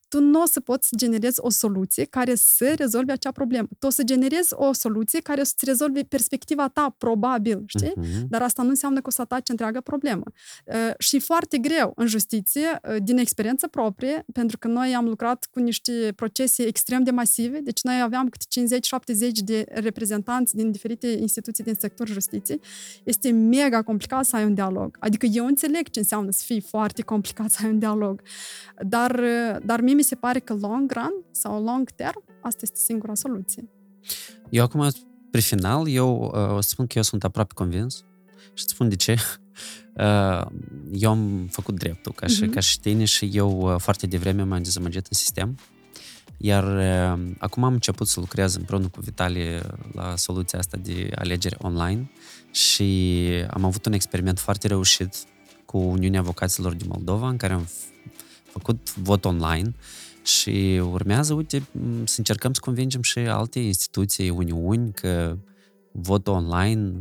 tu 0.09 0.20
nu 0.20 0.43
o 0.43 0.47
să 0.47 0.61
poți 0.61 0.89
să 0.89 0.95
generezi 0.97 1.41
o 1.41 1.51
soluție 1.51 2.05
care 2.05 2.35
să 2.35 2.74
rezolve 2.77 3.12
acea 3.12 3.33
problemă. 3.33 3.69
Tu 3.78 3.87
o 3.87 3.91
să 3.91 4.03
generezi 4.03 4.55
o 4.55 4.73
soluție 4.73 5.20
care 5.20 5.41
o 5.41 5.45
să-ți 5.45 5.65
rezolve 5.65 6.03
perspectiva 6.03 6.69
ta, 6.69 6.95
probabil, 6.99 7.62
știi? 7.66 7.93
Mhm. 7.97 8.27
Dar 8.28 8.43
asta 8.43 8.62
nu 8.62 8.69
înseamnă 8.69 9.01
că 9.01 9.07
o 9.07 9.11
să 9.11 9.20
ataci 9.20 9.49
întreaga 9.49 9.81
problemă. 9.81 10.23
Uh, 10.66 10.74
și 10.99 11.16
e 11.16 11.19
foarte 11.19 11.59
greu 11.59 11.93
în 11.97 12.07
justiție, 12.07 12.81
uh, 12.89 12.97
din 13.03 13.19
experiență 13.19 13.69
proprie, 13.69 14.24
pentru 14.33 14.59
că 14.59 14.69
noi 14.69 14.95
am 14.95 15.05
lucrat 15.05 15.49
cu 15.51 15.59
niște 15.59 16.12
procese 16.16 16.62
extrem 16.62 17.03
de 17.03 17.11
masive, 17.11 17.59
deci 17.59 17.83
noi 17.83 18.01
aveam 18.01 18.28
câte 18.28 18.45
50-70 18.51 19.43
de 19.45 19.65
reprezentanți 19.69 20.55
din 20.55 20.70
diferite 20.70 21.07
instituții 21.07 21.65
din 21.65 21.74
sectorul 21.78 22.12
justiției. 22.12 22.61
Este 23.05 23.31
mega 23.31 23.83
complicat 23.83 24.24
să 24.24 24.37
ai 24.37 24.45
un 24.45 24.55
dialog. 24.55 24.97
Adică 25.01 25.27
eu 25.27 25.47
înțeleg 25.47 25.89
ce 25.89 25.99
înseamnă 25.99 26.31
să 26.31 26.43
fie 26.45 26.61
foarte 26.61 27.03
complicat 27.03 27.51
să 27.51 27.59
ai 27.62 27.70
un 27.70 27.78
dialog. 27.78 28.23
Dar, 28.87 29.11
uh, 29.11 29.57
dar 29.65 29.81
mie 29.81 29.95
mi 29.97 30.02
se 30.02 30.14
pare 30.14 30.39
că 30.39 30.55
long 30.55 30.93
run 30.93 31.12
sau 31.31 31.64
long 31.64 31.90
term, 31.90 32.24
asta 32.43 32.60
este 32.62 32.78
singura 32.78 33.14
soluție. 33.14 33.68
Eu 34.51 34.62
acum, 34.64 34.89
pe 35.31 35.40
final, 35.40 35.89
eu 35.89 36.32
uh, 36.35 36.56
o 36.56 36.60
să 36.60 36.68
spun 36.68 36.86
că 36.86 36.93
eu 36.97 37.02
sunt 37.02 37.24
aproape 37.24 37.55
convins 37.55 37.94
și 38.44 38.62
îți 38.64 38.73
spun 38.73 38.89
de 38.89 38.97
ce. 38.97 39.16
Uh, 39.98 40.47
eu 40.93 41.10
am 41.10 41.48
făcut 41.51 41.74
dreptul 41.78 42.12
ca 42.12 42.27
și, 42.27 42.43
Mhm. 42.43 42.51
ca 42.52 42.60
și 42.60 42.81
tine 42.81 43.05
și 43.05 43.31
eu 43.32 43.60
uh, 43.73 43.81
foarte 43.81 44.06
devreme 44.06 44.43
m-am 44.43 44.62
dezamăgit 44.62 45.06
în 45.06 45.16
sistem. 45.16 45.59
Iar 46.36 46.64
uh, 47.16 47.35
acum 47.39 47.64
am 47.64 47.73
început 47.73 48.06
să 48.09 48.20
lucrez 48.20 48.55
împreună 48.55 48.89
cu 48.89 49.01
Vitalie 49.01 49.60
la 49.93 50.16
soluția 50.16 50.59
asta 50.59 50.77
de 50.82 51.10
alegeri 51.14 51.56
online 51.59 52.10
și 52.51 53.18
am 53.51 53.64
avut 53.64 53.86
un 53.86 53.93
experiment 53.93 54.39
foarte 54.39 54.66
reușit 54.66 55.14
cu 55.64 55.78
Uniunea 55.78 56.20
Avocaților 56.20 56.74
din 56.74 56.86
Moldova 56.89 57.28
în 57.28 57.36
care 57.36 57.52
am 57.52 57.64
f- 57.64 57.95
făcut 58.59 58.95
vot 58.95 59.24
online 59.24 59.74
și 60.23 60.81
urmează, 60.91 61.35
uite, 61.35 61.62
m, 61.73 62.05
să 62.05 62.15
încercăm 62.19 62.53
să 62.53 62.61
convingem 62.65 63.03
și 63.03 63.19
alte 63.19 63.59
instituții, 63.59 64.31
uniuni, 64.31 64.93
că 64.93 65.37
votul 65.93 66.33
online 66.33 66.93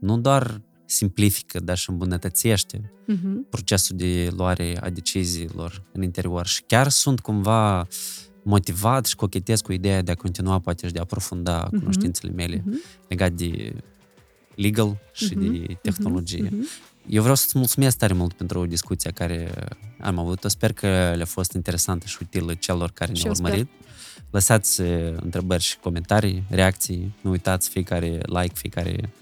nu 0.00 0.18
doar 0.18 0.60
simplifică, 0.84 1.60
dar 1.60 1.76
și 1.76 1.90
îmbunătățește 1.90 2.92
Mhm. 3.06 3.46
procesul 3.48 3.96
de 3.96 4.30
luare 4.36 4.78
a 4.80 4.90
deciziilor 4.90 5.82
în 5.92 6.02
interior 6.02 6.46
și 6.46 6.62
chiar 6.66 6.88
sunt 6.88 7.20
cumva 7.20 7.86
motivat 8.42 9.06
și 9.06 9.16
cochetez 9.16 9.60
cu 9.60 9.72
ideea 9.72 10.02
de 10.02 10.10
a 10.10 10.14
continua 10.14 10.58
poate 10.58 10.86
și 10.86 10.92
de 10.92 10.98
a 10.98 11.02
aprofunda 11.02 11.68
Mhm. 11.70 11.78
cunoștințele 11.78 12.32
mele 12.32 12.62
Mhm. 12.66 12.80
legat 13.08 13.32
de 13.32 13.72
legal 14.54 14.98
și 15.12 15.34
Mhm. 15.36 15.50
de 15.50 15.78
tehnologie. 15.82 16.48
Mhm. 16.52 16.66
Eu 17.08 17.20
vreau 17.20 17.36
să-ți 17.36 17.58
mulțumesc 17.58 17.96
tare 17.96 18.12
mult 18.12 18.32
pentru 18.32 18.66
discuția 18.66 19.10
care 19.10 19.50
am 20.00 20.18
avut-o. 20.18 20.48
Sper 20.48 20.72
că 20.72 21.12
le-a 21.16 21.24
fost 21.24 21.52
interesantă 21.52 22.06
și 22.06 22.16
utilă 22.20 22.54
celor 22.54 22.90
care 22.90 23.12
Și 23.14 23.22
ne-au 23.22 23.28
eu 23.28 23.34
sper. 23.34 23.50
urmărit. 23.50 23.70
Lăsați 24.30 24.80
uh, 24.80 25.14
întrebări 25.22 25.62
și 25.62 25.78
comentarii, 25.78 26.42
reacții. 26.48 27.14
Nu 27.20 27.30
uitați, 27.30 27.68
fiecare 27.68 28.20
like, 28.24 28.52
fiecare 28.54 29.12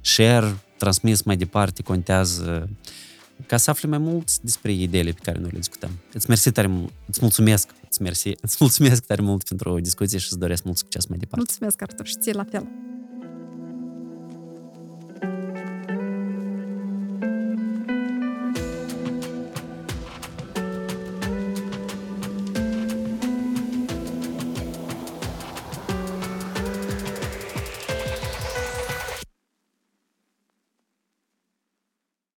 share, 0.00 0.56
transmis 0.76 1.22
mai 1.22 1.36
departe, 1.36 1.82
contează 1.82 2.68
ca 3.46 3.56
să 3.56 3.70
afli 3.70 3.88
mai 3.88 3.98
mult 3.98 4.38
despre 4.38 4.72
ideile 4.72 5.10
pe 5.10 5.20
care 5.22 5.38
noi 5.38 5.50
le 5.52 5.58
discutăm. 5.58 5.90
Îți 6.12 6.28
mersi 6.28 6.50
tare 6.52 6.66
mult, 6.66 6.92
îți 7.06 7.18
mulțumesc, 7.22 7.68
îți 7.88 8.02
mersi, 8.02 8.32
îți 8.40 8.56
mulțumesc 8.60 9.04
tare 9.04 9.22
mult 9.22 9.42
pentru 9.44 9.80
discuție 9.80 10.18
și 10.18 10.26
îți 10.30 10.38
doresc 10.38 10.64
mult 10.64 10.76
succes 10.76 11.06
mai 11.06 11.18
departe. 11.18 11.44
Mulțumesc, 11.48 11.82
Artur, 11.82 12.06
și 12.06 12.14
ție 12.20 12.32
la 12.32 12.44
fel. 12.44 12.68